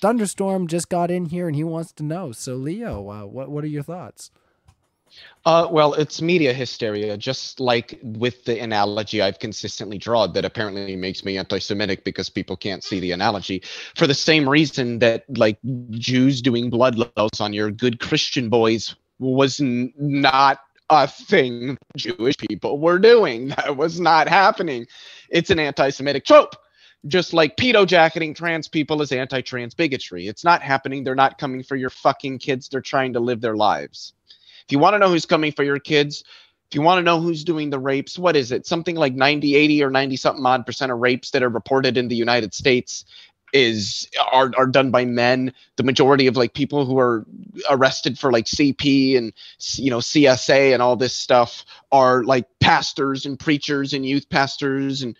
Thunderstorm 0.00 0.66
just 0.66 0.88
got 0.88 1.10
in 1.10 1.26
here 1.26 1.46
and 1.46 1.56
he 1.56 1.64
wants 1.64 1.92
to 1.92 2.02
know. 2.02 2.32
So, 2.32 2.54
Leo, 2.54 3.10
uh, 3.10 3.26
what 3.26 3.50
what 3.50 3.64
are 3.64 3.68
your 3.68 3.82
thoughts? 3.82 4.30
Uh, 5.44 5.66
well, 5.70 5.94
it's 5.94 6.22
media 6.22 6.52
hysteria, 6.52 7.16
just 7.16 7.58
like 7.58 7.98
with 8.02 8.44
the 8.44 8.60
analogy 8.60 9.20
I've 9.20 9.38
consistently 9.38 9.98
drawn 9.98 10.32
that 10.34 10.44
apparently 10.44 10.94
makes 10.94 11.24
me 11.24 11.36
anti-Semitic 11.36 12.04
because 12.04 12.28
people 12.28 12.56
can't 12.56 12.84
see 12.84 13.00
the 13.00 13.12
analogy. 13.12 13.62
For 13.96 14.06
the 14.06 14.14
same 14.14 14.48
reason 14.48 15.00
that 15.00 15.24
like 15.36 15.58
Jews 15.90 16.40
doing 16.42 16.70
blood 16.70 16.96
laws 16.96 17.40
on 17.40 17.52
your 17.52 17.70
good 17.70 18.00
Christian 18.00 18.48
boys 18.48 18.94
was 19.18 19.60
n- 19.60 19.92
not 19.98 20.60
a 20.90 21.08
thing 21.08 21.76
Jewish 21.96 22.36
people 22.36 22.78
were 22.78 22.98
doing. 22.98 23.48
That 23.48 23.76
was 23.76 23.98
not 23.98 24.28
happening. 24.28 24.86
It's 25.28 25.50
an 25.50 25.58
anti-Semitic 25.58 26.24
trope. 26.24 26.54
Just 27.06 27.32
like 27.32 27.56
pedo 27.56 27.86
jacketing 27.86 28.34
trans 28.34 28.68
people 28.68 29.00
is 29.00 29.10
anti-trans 29.10 29.74
bigotry. 29.74 30.28
It's 30.28 30.44
not 30.44 30.62
happening. 30.62 31.02
They're 31.02 31.14
not 31.14 31.38
coming 31.38 31.62
for 31.62 31.76
your 31.76 31.90
fucking 31.90 32.38
kids. 32.38 32.68
They're 32.68 32.82
trying 32.82 33.14
to 33.14 33.20
live 33.20 33.40
their 33.40 33.56
lives. 33.56 34.12
If 34.66 34.72
you 34.72 34.78
want 34.78 34.94
to 34.94 34.98
know 34.98 35.08
who's 35.08 35.26
coming 35.26 35.52
for 35.52 35.64
your 35.64 35.78
kids, 35.78 36.22
if 36.70 36.74
you 36.74 36.82
want 36.82 36.98
to 36.98 37.02
know 37.02 37.20
who's 37.20 37.42
doing 37.42 37.70
the 37.70 37.78
rapes, 37.78 38.18
what 38.18 38.36
is 38.36 38.52
it? 38.52 38.66
Something 38.66 38.96
like 38.96 39.14
90, 39.14 39.56
80 39.56 39.82
or 39.82 39.90
90 39.90 40.16
something 40.16 40.46
odd 40.46 40.66
percent 40.66 40.92
of 40.92 40.98
rapes 40.98 41.30
that 41.30 41.42
are 41.42 41.48
reported 41.48 41.96
in 41.96 42.08
the 42.08 42.14
United 42.14 42.54
States 42.54 43.04
is 43.52 44.08
are 44.30 44.52
are 44.56 44.66
done 44.66 44.90
by 44.90 45.04
men. 45.04 45.52
The 45.76 45.82
majority 45.82 46.26
of 46.26 46.36
like 46.36 46.54
people 46.54 46.86
who 46.86 46.98
are 46.98 47.26
arrested 47.68 48.18
for 48.18 48.30
like 48.30 48.44
CP 48.44 49.16
and 49.16 49.32
you 49.74 49.90
know 49.90 49.98
CSA 49.98 50.72
and 50.72 50.82
all 50.82 50.96
this 50.96 51.14
stuff 51.14 51.64
are 51.90 52.22
like 52.24 52.46
pastors 52.60 53.26
and 53.26 53.38
preachers 53.38 53.92
and 53.92 54.06
youth 54.06 54.28
pastors 54.28 55.02
and 55.02 55.16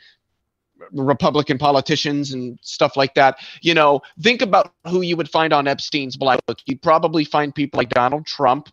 Republican 0.92 1.58
politicians 1.58 2.32
and 2.32 2.58
stuff 2.62 2.96
like 2.96 3.14
that. 3.14 3.38
You 3.62 3.74
know, 3.74 4.00
think 4.20 4.42
about 4.42 4.72
who 4.88 5.02
you 5.02 5.16
would 5.16 5.30
find 5.30 5.52
on 5.52 5.68
Epstein's 5.68 6.16
Black 6.16 6.44
Book. 6.46 6.58
You'd 6.66 6.82
probably 6.82 7.24
find 7.24 7.54
people 7.54 7.78
like 7.78 7.90
Donald 7.90 8.26
Trump, 8.26 8.68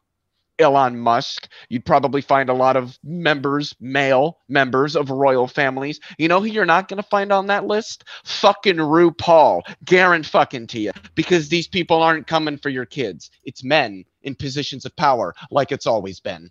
Elon 0.60 0.98
Musk. 0.98 1.48
You'd 1.70 1.86
probably 1.86 2.22
find 2.22 2.50
a 2.50 2.54
lot 2.54 2.76
of 2.76 2.98
members, 3.04 3.76
male 3.80 4.40
members 4.48 4.96
of 4.96 5.10
royal 5.10 5.48
families. 5.48 6.00
You 6.18 6.28
know 6.28 6.40
who 6.40 6.48
you're 6.48 6.66
not 6.66 6.88
going 6.88 7.02
to 7.02 7.08
find 7.10 7.32
on 7.32 7.48
that 7.48 7.66
list? 7.66 8.06
Fucking 8.24 8.78
RuPaul. 8.78 9.62
Guarantee 9.86 10.30
fucking 10.30 10.68
to 10.68 10.80
you. 10.80 10.92
Because 11.16 11.50
these 11.50 11.68
people 11.68 12.02
aren't 12.02 12.28
coming 12.28 12.58
for 12.58 12.70
your 12.70 12.86
kids. 12.86 13.30
It's 13.44 13.64
men 13.64 14.04
in 14.24 14.36
positions 14.36 14.86
of 14.86 14.96
power, 14.96 15.34
like 15.52 15.72
it's 15.72 15.88
always 15.88 16.20
been. 16.20 16.50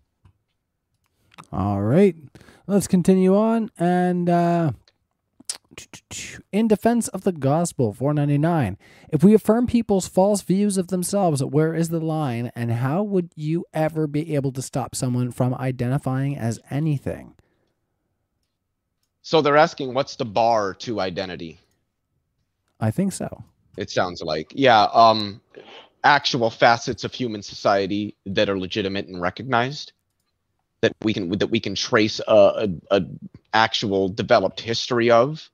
All 1.53 1.83
right, 1.83 2.17
let's 2.67 2.87
continue 2.87 3.37
on. 3.37 3.71
And 3.79 4.29
uh, 4.31 4.73
in 6.53 6.69
defense 6.69 7.09
of 7.09 7.23
the 7.23 7.33
gospel, 7.33 7.93
499. 7.93 8.79
If 9.11 9.23
we 9.23 9.35
affirm 9.35 9.67
people's 9.67 10.09
false 10.09 10.43
views 10.43 10.77
of 10.79 10.89
themselves, 10.89 11.45
where 11.45 11.75
is 11.75 11.89
the 11.89 12.01
line, 12.01 12.51
and 12.55 12.73
how 12.73 13.03
would 13.03 13.31
you 13.35 13.65
ever 13.75 14.07
be 14.07 14.35
able 14.35 14.53
to 14.53 14.63
stop 14.63 14.95
someone 14.95 15.31
from 15.33 15.55
identifying 15.55 16.37
as 16.37 16.61
anything? 16.71 17.35
So 19.23 19.43
they're 19.43 19.57
asking, 19.57 19.93
what's 19.93 20.17
the 20.17 20.25
bar 20.25 20.75
to 20.75 21.01
identity? 21.01 21.59
I 22.79 22.91
think 22.91 23.13
so. 23.13 23.45
It 23.77 23.91
sounds 23.91 24.23
like, 24.23 24.53
yeah, 24.55 24.85
um, 24.93 25.41
actual 26.05 26.51
facets 26.51 27.05
of 27.05 27.13
human 27.13 27.43
society 27.43 28.17
that 28.25 28.49
are 28.49 28.59
legitimate 28.59 29.09
and 29.09 29.21
recognized. 29.21 29.93
That 30.83 30.93
we 31.03 31.15
can 31.15 31.31
that 31.39 31.49
we 31.49 31.59
can 31.59 31.75
trace 31.75 32.21
a, 32.29 32.69
a, 32.91 32.99
a 32.99 33.03
actual 33.55 34.11
developed 34.11 34.61
history 34.61 35.11
of 35.11 35.51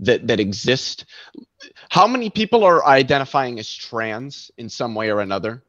that 0.00 0.26
that 0.26 0.40
exist. 0.40 1.04
How 1.88 2.06
many 2.06 2.30
people 2.30 2.64
are 2.64 2.84
identifying 2.86 3.58
as 3.58 3.72
trans 3.72 4.50
in 4.56 4.68
some 4.68 4.94
way 4.94 5.10
or 5.10 5.20
another? 5.20 5.62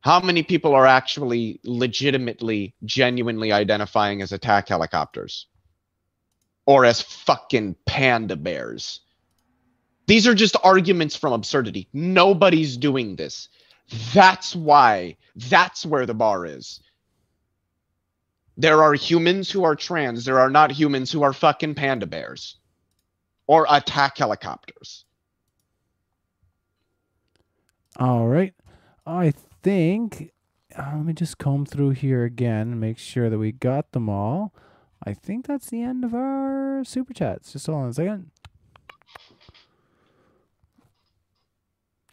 How 0.00 0.20
many 0.20 0.42
people 0.42 0.74
are 0.74 0.86
actually 0.86 1.60
legitimately, 1.62 2.74
genuinely 2.84 3.52
identifying 3.52 4.20
as 4.20 4.32
attack 4.32 4.68
helicopters? 4.68 5.46
Or 6.66 6.84
as 6.84 7.00
fucking 7.00 7.76
panda 7.86 8.36
bears? 8.36 9.00
These 10.06 10.26
are 10.26 10.34
just 10.34 10.56
arguments 10.64 11.14
from 11.14 11.32
absurdity. 11.32 11.88
Nobody's 11.92 12.76
doing 12.76 13.14
this. 13.14 13.48
That's 14.12 14.56
why, 14.56 15.16
that's 15.36 15.86
where 15.86 16.06
the 16.06 16.14
bar 16.14 16.46
is. 16.46 16.80
There 18.56 18.82
are 18.82 18.94
humans 18.94 19.50
who 19.50 19.62
are 19.64 19.76
trans. 19.76 20.24
There 20.24 20.40
are 20.40 20.50
not 20.50 20.72
humans 20.72 21.12
who 21.12 21.22
are 21.22 21.32
fucking 21.32 21.76
panda 21.76 22.06
bears 22.06 22.56
or 23.52 23.66
attack 23.68 24.16
helicopters. 24.16 25.04
All 27.98 28.26
right. 28.26 28.54
I 29.06 29.34
think. 29.62 30.32
Uh, 30.74 30.92
let 30.94 31.04
me 31.04 31.12
just 31.12 31.36
comb 31.36 31.66
through 31.66 31.90
here 31.90 32.24
again 32.24 32.68
and 32.72 32.80
make 32.80 32.96
sure 32.96 33.28
that 33.28 33.36
we 33.36 33.52
got 33.52 33.92
them 33.92 34.08
all. 34.08 34.54
I 35.04 35.12
think 35.12 35.46
that's 35.46 35.68
the 35.68 35.82
end 35.82 36.02
of 36.02 36.14
our 36.14 36.82
super 36.86 37.12
chats. 37.12 37.52
Just 37.52 37.66
hold 37.66 37.82
on 37.82 37.88
a 37.90 37.92
second. 37.92 38.30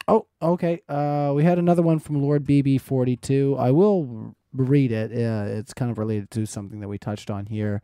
Oh, 0.10 0.28
okay. 0.41 0.82
Uh, 0.90 1.32
we 1.34 1.45
had 1.45 1.57
another 1.57 1.82
one 1.84 1.99
from 1.99 2.22
Lord 2.22 2.44
BB42. 2.44 3.57
I 3.57 3.72
will 3.72 4.36
read 4.52 4.91
it. 4.91 5.11
Uh, 5.14 5.45
it's 5.57 5.74
kind 5.74 5.90
of 5.90 5.98
related 5.98 6.32
to 6.32 6.45
something 6.45 6.82
that 6.82 6.90
we 6.90 6.98
touched 6.98 7.32
on 7.32 7.45
here. 7.45 7.82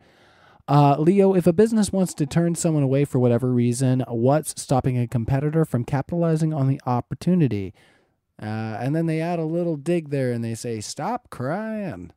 Uh, 0.68 0.96
Leo, 0.98 1.34
if 1.34 1.46
a 1.46 1.52
business 1.52 1.92
wants 1.92 2.12
to 2.14 2.26
turn 2.26 2.54
someone 2.56 2.82
away 2.82 3.04
for 3.04 3.18
whatever 3.18 3.52
reason, 3.52 4.04
what's 4.08 4.60
stopping 4.60 4.98
a 4.98 5.06
competitor 5.06 5.64
from 5.64 5.84
capitalizing 5.84 6.52
on 6.52 6.66
the 6.66 6.80
opportunity? 6.86 7.72
Uh, 8.42 8.76
and 8.80 8.94
then 8.94 9.06
they 9.06 9.20
add 9.20 9.38
a 9.38 9.44
little 9.44 9.76
dig 9.76 10.10
there 10.10 10.32
and 10.32 10.44
they 10.44 10.54
say, 10.54 10.80
"Stop 10.80 11.30
crying." 11.30 12.10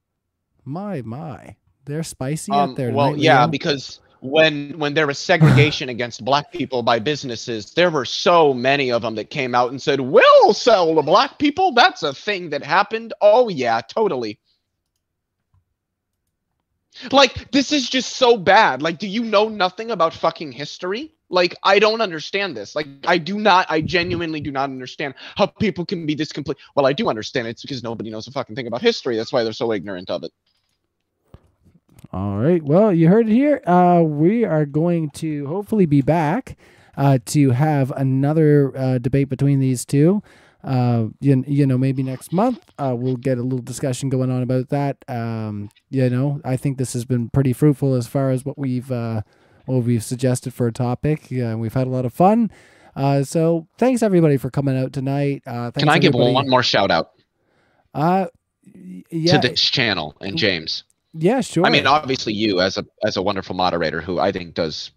My 0.65 1.01
my, 1.03 1.55
they're 1.85 2.03
spicy 2.03 2.51
Um, 2.51 2.71
out 2.71 2.75
there. 2.75 2.91
well, 2.91 3.11
tonight, 3.11 3.21
yeah, 3.23 3.39
Leo. 3.43 3.51
because 3.51 4.01
when 4.21 4.77
when 4.79 4.95
there 4.95 5.07
was 5.07 5.17
segregation 5.19 5.87
against 5.95 6.25
black 6.25 6.51
people 6.51 6.83
by 6.83 6.99
businesses, 6.99 7.71
there 7.73 7.89
were 7.91 8.03
so 8.03 8.53
many 8.53 8.91
of 8.91 9.03
them 9.03 9.15
that 9.15 9.29
came 9.29 9.53
out 9.55 9.69
and 9.69 9.81
said, 9.81 10.01
"We'll 10.01 10.53
sell 10.53 10.93
to 10.95 11.01
black 11.03 11.37
people." 11.39 11.71
That's 11.71 12.03
a 12.03 12.13
thing 12.13 12.49
that 12.49 12.63
happened. 12.63 13.13
Oh 13.21 13.47
yeah, 13.47 13.79
totally. 13.81 14.39
Like 17.11 17.51
this 17.51 17.71
is 17.71 17.89
just 17.89 18.17
so 18.17 18.37
bad. 18.37 18.81
Like, 18.81 18.99
do 18.99 19.07
you 19.07 19.23
know 19.23 19.49
nothing 19.49 19.91
about 19.91 20.13
fucking 20.13 20.51
history? 20.51 21.13
Like 21.29 21.55
I 21.63 21.79
don't 21.79 22.01
understand 22.01 22.57
this. 22.57 22.75
Like 22.75 22.87
I 23.05 23.17
do 23.17 23.39
not. 23.39 23.67
I 23.69 23.81
genuinely 23.81 24.41
do 24.41 24.51
not 24.51 24.63
understand 24.63 25.13
how 25.35 25.45
people 25.45 25.85
can 25.85 26.05
be 26.05 26.15
this 26.15 26.31
complete. 26.31 26.57
Well, 26.75 26.85
I 26.85 26.93
do 26.93 27.09
understand. 27.09 27.47
It's 27.47 27.61
because 27.61 27.83
nobody 27.83 28.09
knows 28.09 28.27
a 28.27 28.31
fucking 28.31 28.55
thing 28.55 28.67
about 28.67 28.81
history. 28.81 29.15
That's 29.15 29.31
why 29.31 29.43
they're 29.43 29.53
so 29.53 29.71
ignorant 29.71 30.09
of 30.09 30.23
it. 30.23 30.31
All 32.11 32.37
right. 32.37 32.63
Well, 32.63 32.91
you 32.91 33.07
heard 33.07 33.29
it 33.29 33.33
here. 33.33 33.61
Uh, 33.67 34.01
we 34.03 34.43
are 34.43 34.65
going 34.65 35.11
to 35.11 35.45
hopefully 35.45 35.85
be 35.85 36.01
back 36.01 36.57
uh, 36.97 37.19
to 37.27 37.51
have 37.51 37.91
another 37.91 38.75
uh, 38.75 38.97
debate 38.97 39.29
between 39.29 39.59
these 39.59 39.85
two. 39.85 40.23
Uh, 40.63 41.05
you, 41.21 41.43
you 41.47 41.65
know, 41.65 41.77
maybe 41.77 42.03
next 42.03 42.33
month 42.33 42.59
uh, 42.77 42.93
we'll 42.97 43.15
get 43.15 43.37
a 43.37 43.41
little 43.43 43.59
discussion 43.61 44.09
going 44.09 44.29
on 44.29 44.41
about 44.41 44.69
that. 44.69 44.97
Um, 45.07 45.69
you 45.89 46.09
know, 46.09 46.41
I 46.43 46.57
think 46.57 46.77
this 46.77 46.91
has 46.93 47.05
been 47.05 47.29
pretty 47.29 47.53
fruitful 47.53 47.93
as 47.95 48.07
far 48.07 48.29
as 48.31 48.43
what 48.43 48.57
we've 48.57 48.91
uh, 48.91 49.21
what 49.65 49.83
we've 49.83 50.03
suggested 50.03 50.53
for 50.53 50.67
a 50.67 50.71
topic. 50.73 51.31
Yeah, 51.31 51.55
we've 51.55 51.73
had 51.73 51.87
a 51.87 51.89
lot 51.89 52.05
of 52.05 52.13
fun. 52.13 52.51
Uh, 52.95 53.23
so 53.23 53.67
thanks 53.77 54.03
everybody 54.03 54.35
for 54.35 54.49
coming 54.49 54.77
out 54.77 54.91
tonight. 54.91 55.43
Uh, 55.47 55.71
Can 55.71 55.87
I 55.87 55.99
give 55.99 56.13
one 56.13 56.49
more 56.49 56.63
shout 56.63 56.91
out 56.91 57.11
Uh, 57.93 58.25
yeah, 59.09 59.39
to 59.39 59.47
this 59.47 59.61
channel 59.61 60.17
and 60.19 60.35
James? 60.37 60.83
yeah, 61.13 61.39
sure. 61.41 61.65
I 61.65 61.69
mean, 61.69 61.87
obviously 61.87 62.33
you 62.33 62.59
as 62.59 62.77
a 62.77 62.85
as 63.05 63.15
a 63.15 63.21
wonderful 63.21 63.55
moderator 63.55 64.01
who 64.01 64.19
I 64.19 64.31
think 64.33 64.55
does 64.55 64.91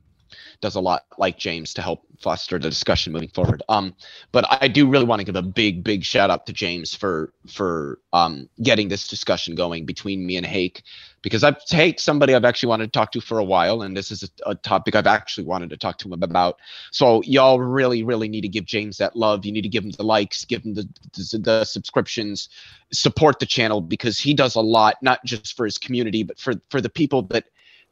does 0.62 0.76
a 0.76 0.80
lot 0.80 1.02
like 1.18 1.36
James 1.36 1.74
to 1.74 1.82
help 1.82 2.04
foster 2.20 2.56
the 2.56 2.70
discussion 2.70 3.12
moving 3.12 3.28
forward. 3.28 3.64
Um, 3.68 3.94
but 4.30 4.46
I 4.48 4.68
do 4.68 4.88
really 4.88 5.04
want 5.04 5.18
to 5.18 5.24
give 5.24 5.34
a 5.34 5.42
big, 5.42 5.82
big 5.82 6.04
shout 6.04 6.30
out 6.30 6.46
to 6.46 6.52
James 6.52 6.94
for 6.94 7.32
for 7.48 7.98
um 8.12 8.48
getting 8.62 8.88
this 8.88 9.08
discussion 9.08 9.56
going 9.56 9.84
between 9.84 10.24
me 10.24 10.36
and 10.36 10.46
Hake, 10.46 10.84
because 11.20 11.42
I've 11.42 11.56
Hake 11.68 11.98
somebody 11.98 12.34
I've 12.34 12.44
actually 12.44 12.68
wanted 12.68 12.86
to 12.86 12.98
talk 12.98 13.10
to 13.12 13.20
for 13.20 13.38
a 13.38 13.44
while, 13.44 13.82
and 13.82 13.96
this 13.96 14.12
is 14.12 14.22
a, 14.22 14.50
a 14.50 14.54
topic 14.54 14.94
I've 14.94 15.08
actually 15.08 15.44
wanted 15.44 15.70
to 15.70 15.76
talk 15.76 15.98
to 15.98 16.08
him 16.08 16.22
about. 16.22 16.60
So 16.92 17.22
y'all 17.22 17.60
really, 17.60 18.04
really 18.04 18.28
need 18.28 18.42
to 18.42 18.48
give 18.48 18.64
James 18.64 18.98
that 18.98 19.16
love. 19.16 19.44
You 19.44 19.52
need 19.52 19.62
to 19.62 19.68
give 19.68 19.84
him 19.84 19.90
the 19.90 20.04
likes, 20.04 20.44
give 20.44 20.64
him 20.64 20.74
the 20.74 20.88
the, 21.12 21.38
the 21.38 21.64
subscriptions, 21.64 22.48
support 22.92 23.40
the 23.40 23.46
channel 23.46 23.80
because 23.80 24.20
he 24.20 24.32
does 24.32 24.54
a 24.54 24.60
lot, 24.60 24.94
not 25.02 25.24
just 25.24 25.56
for 25.56 25.64
his 25.64 25.76
community, 25.76 26.22
but 26.22 26.38
for 26.38 26.54
for 26.70 26.80
the 26.80 26.88
people 26.88 27.22
that 27.22 27.46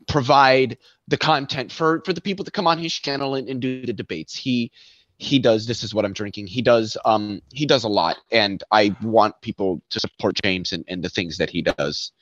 provide 0.07 0.79
the 1.11 1.19
content 1.19 1.73
for 1.73 2.03
for 2.05 2.13
the 2.13 2.21
people 2.21 2.45
that 2.45 2.55
come 2.55 2.67
on 2.67 2.79
his 2.79 2.95
channel 2.95 3.35
and, 3.35 3.49
and 3.49 3.61
do 3.61 3.85
the 3.85 3.93
debates. 3.93 4.35
He 4.35 4.71
he 5.19 5.39
does 5.39 5.67
this 5.67 5.83
is 5.83 5.93
what 5.93 6.05
I'm 6.05 6.13
drinking. 6.15 6.47
He 6.47 6.63
does 6.63 6.97
um 7.05 7.43
he 7.53 7.67
does 7.67 7.85
a 7.85 7.89
lot 7.89 8.17
and 8.31 8.63
I 8.71 8.97
want 9.03 9.35
people 9.43 9.83
to 9.91 10.01
support 10.01 10.41
James 10.43 10.73
and, 10.73 10.85
and 10.89 11.03
the 11.03 11.11
things 11.11 11.37
that 11.39 11.51
he 11.51 11.63
does. 11.63 12.13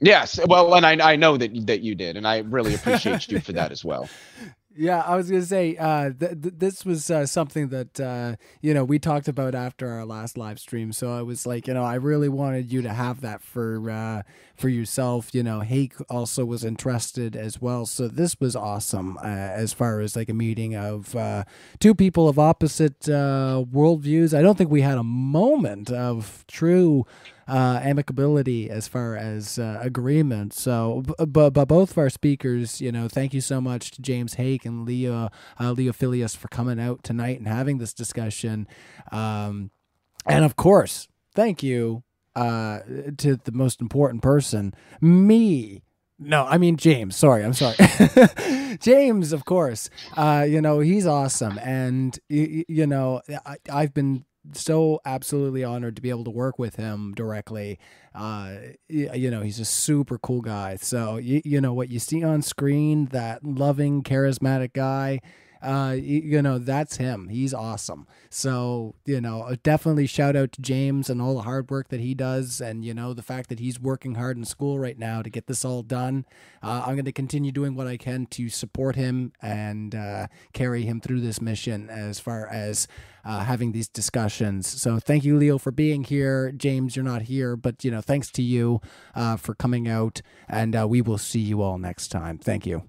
Yes, 0.00 0.38
well, 0.46 0.74
and 0.74 0.86
I 0.86 1.12
I 1.12 1.16
know 1.16 1.36
that 1.36 1.66
that 1.66 1.80
you 1.80 1.96
did, 1.96 2.16
and 2.16 2.28
I 2.28 2.38
really 2.38 2.74
appreciate 2.74 3.28
you 3.28 3.40
for 3.40 3.52
that 3.52 3.72
as 3.72 3.84
well. 3.84 4.08
Yeah, 4.80 5.00
I 5.00 5.16
was 5.16 5.28
gonna 5.28 5.42
say 5.42 5.76
uh, 5.76 6.12
th- 6.12 6.40
th- 6.40 6.54
this 6.56 6.84
was 6.84 7.10
uh, 7.10 7.26
something 7.26 7.66
that 7.70 7.98
uh, 7.98 8.36
you 8.62 8.72
know 8.72 8.84
we 8.84 9.00
talked 9.00 9.26
about 9.26 9.56
after 9.56 9.88
our 9.88 10.04
last 10.04 10.38
live 10.38 10.60
stream. 10.60 10.92
So 10.92 11.12
I 11.12 11.22
was 11.22 11.44
like, 11.46 11.66
you 11.66 11.74
know, 11.74 11.82
I 11.82 11.96
really 11.96 12.28
wanted 12.28 12.70
you 12.70 12.80
to 12.82 12.90
have 12.90 13.20
that 13.22 13.42
for 13.42 13.90
uh, 13.90 14.22
for 14.56 14.68
yourself. 14.68 15.34
You 15.34 15.42
know, 15.42 15.60
Hake 15.62 15.94
also 16.08 16.44
was 16.44 16.64
interested 16.64 17.34
as 17.34 17.60
well. 17.60 17.86
So 17.86 18.06
this 18.06 18.38
was 18.38 18.54
awesome 18.54 19.18
uh, 19.18 19.22
as 19.26 19.72
far 19.72 19.98
as 19.98 20.14
like 20.14 20.28
a 20.28 20.34
meeting 20.34 20.76
of 20.76 21.16
uh, 21.16 21.42
two 21.80 21.92
people 21.96 22.28
of 22.28 22.38
opposite 22.38 23.00
worldviews. 23.00 24.32
I 24.32 24.42
don't 24.42 24.56
think 24.56 24.70
we 24.70 24.82
had 24.82 24.96
a 24.96 25.02
moment 25.02 25.90
of 25.90 26.44
true 26.46 27.04
uh, 27.48 27.80
amicability 27.80 28.68
as 28.68 28.86
far 28.86 29.16
as 29.16 29.58
uh, 29.58 29.78
agreement. 29.82 30.52
So, 30.52 31.02
b- 31.06 31.14
but 31.26 31.50
but 31.50 31.66
both 31.66 31.92
of 31.92 31.98
our 31.98 32.10
speakers, 32.10 32.80
you 32.80 32.92
know, 32.92 33.08
thank 33.08 33.32
you 33.34 33.40
so 33.40 33.60
much 33.60 33.90
to 33.92 34.02
James 34.02 34.34
Hake 34.34 34.64
and 34.66 34.84
Leo 34.84 35.30
uh, 35.58 35.74
Leophilius 35.74 36.36
for 36.36 36.48
coming 36.48 36.78
out 36.78 37.02
tonight 37.02 37.38
and 37.38 37.48
having 37.48 37.78
this 37.78 37.92
discussion. 37.94 38.68
Um, 39.10 39.70
and 40.26 40.44
of 40.44 40.56
course, 40.56 41.08
thank 41.34 41.62
you 41.62 42.02
uh, 42.36 42.80
to 43.16 43.36
the 43.36 43.52
most 43.52 43.80
important 43.80 44.22
person, 44.22 44.74
me. 45.00 45.82
No, 46.20 46.44
I 46.46 46.58
mean 46.58 46.76
James. 46.76 47.16
Sorry, 47.16 47.44
I'm 47.44 47.54
sorry. 47.54 47.76
James, 48.80 49.32
of 49.32 49.44
course. 49.44 49.88
Uh, 50.16 50.44
you 50.48 50.60
know 50.60 50.80
he's 50.80 51.06
awesome, 51.06 51.58
and 51.62 52.18
you, 52.28 52.64
you 52.68 52.86
know 52.86 53.22
I, 53.46 53.56
I've 53.72 53.94
been 53.94 54.24
so 54.52 55.00
absolutely 55.04 55.64
honored 55.64 55.96
to 55.96 56.02
be 56.02 56.10
able 56.10 56.24
to 56.24 56.30
work 56.30 56.58
with 56.58 56.76
him 56.76 57.14
directly. 57.14 57.78
Uh, 58.14 58.56
you 58.88 59.30
know, 59.30 59.42
he's 59.42 59.60
a 59.60 59.64
super 59.64 60.18
cool 60.18 60.40
guy. 60.40 60.76
So 60.76 61.16
you, 61.16 61.40
you 61.44 61.60
know 61.60 61.72
what 61.72 61.88
you 61.88 61.98
see 61.98 62.24
on 62.24 62.42
screen, 62.42 63.06
that 63.06 63.44
loving, 63.44 64.02
charismatic 64.02 64.72
guy. 64.72 65.20
Uh, 65.62 65.96
you 65.98 66.40
know 66.42 66.58
that's 66.58 66.96
him. 66.96 67.28
He's 67.28 67.52
awesome. 67.52 68.06
So 68.30 68.94
you 69.04 69.20
know, 69.20 69.54
definitely 69.62 70.06
shout 70.06 70.36
out 70.36 70.52
to 70.52 70.62
James 70.62 71.10
and 71.10 71.20
all 71.20 71.34
the 71.34 71.42
hard 71.42 71.70
work 71.70 71.88
that 71.88 72.00
he 72.00 72.14
does, 72.14 72.60
and 72.60 72.84
you 72.84 72.94
know 72.94 73.12
the 73.14 73.22
fact 73.22 73.48
that 73.48 73.58
he's 73.60 73.80
working 73.80 74.14
hard 74.14 74.36
in 74.36 74.44
school 74.44 74.78
right 74.78 74.98
now 74.98 75.22
to 75.22 75.30
get 75.30 75.46
this 75.46 75.64
all 75.64 75.82
done. 75.82 76.24
Uh, 76.62 76.82
I'm 76.86 76.94
going 76.94 77.04
to 77.04 77.12
continue 77.12 77.52
doing 77.52 77.74
what 77.74 77.86
I 77.86 77.96
can 77.96 78.26
to 78.26 78.48
support 78.48 78.96
him 78.96 79.32
and 79.40 79.94
uh, 79.94 80.28
carry 80.52 80.82
him 80.82 81.00
through 81.00 81.20
this 81.20 81.40
mission 81.40 81.88
as 81.90 82.20
far 82.20 82.46
as 82.48 82.88
uh, 83.24 83.40
having 83.40 83.72
these 83.72 83.88
discussions. 83.88 84.66
So 84.66 84.98
thank 84.98 85.24
you, 85.24 85.36
Leo, 85.36 85.58
for 85.58 85.70
being 85.70 86.04
here. 86.04 86.52
James, 86.52 86.96
you're 86.96 87.04
not 87.04 87.22
here, 87.22 87.56
but 87.56 87.84
you 87.84 87.90
know, 87.90 88.00
thanks 88.00 88.30
to 88.32 88.42
you 88.42 88.80
uh, 89.14 89.36
for 89.36 89.54
coming 89.54 89.88
out, 89.88 90.22
and 90.48 90.74
uh, 90.74 90.86
we 90.88 91.02
will 91.02 91.18
see 91.18 91.40
you 91.40 91.62
all 91.62 91.78
next 91.78 92.08
time. 92.08 92.38
Thank 92.38 92.66
you. 92.66 92.88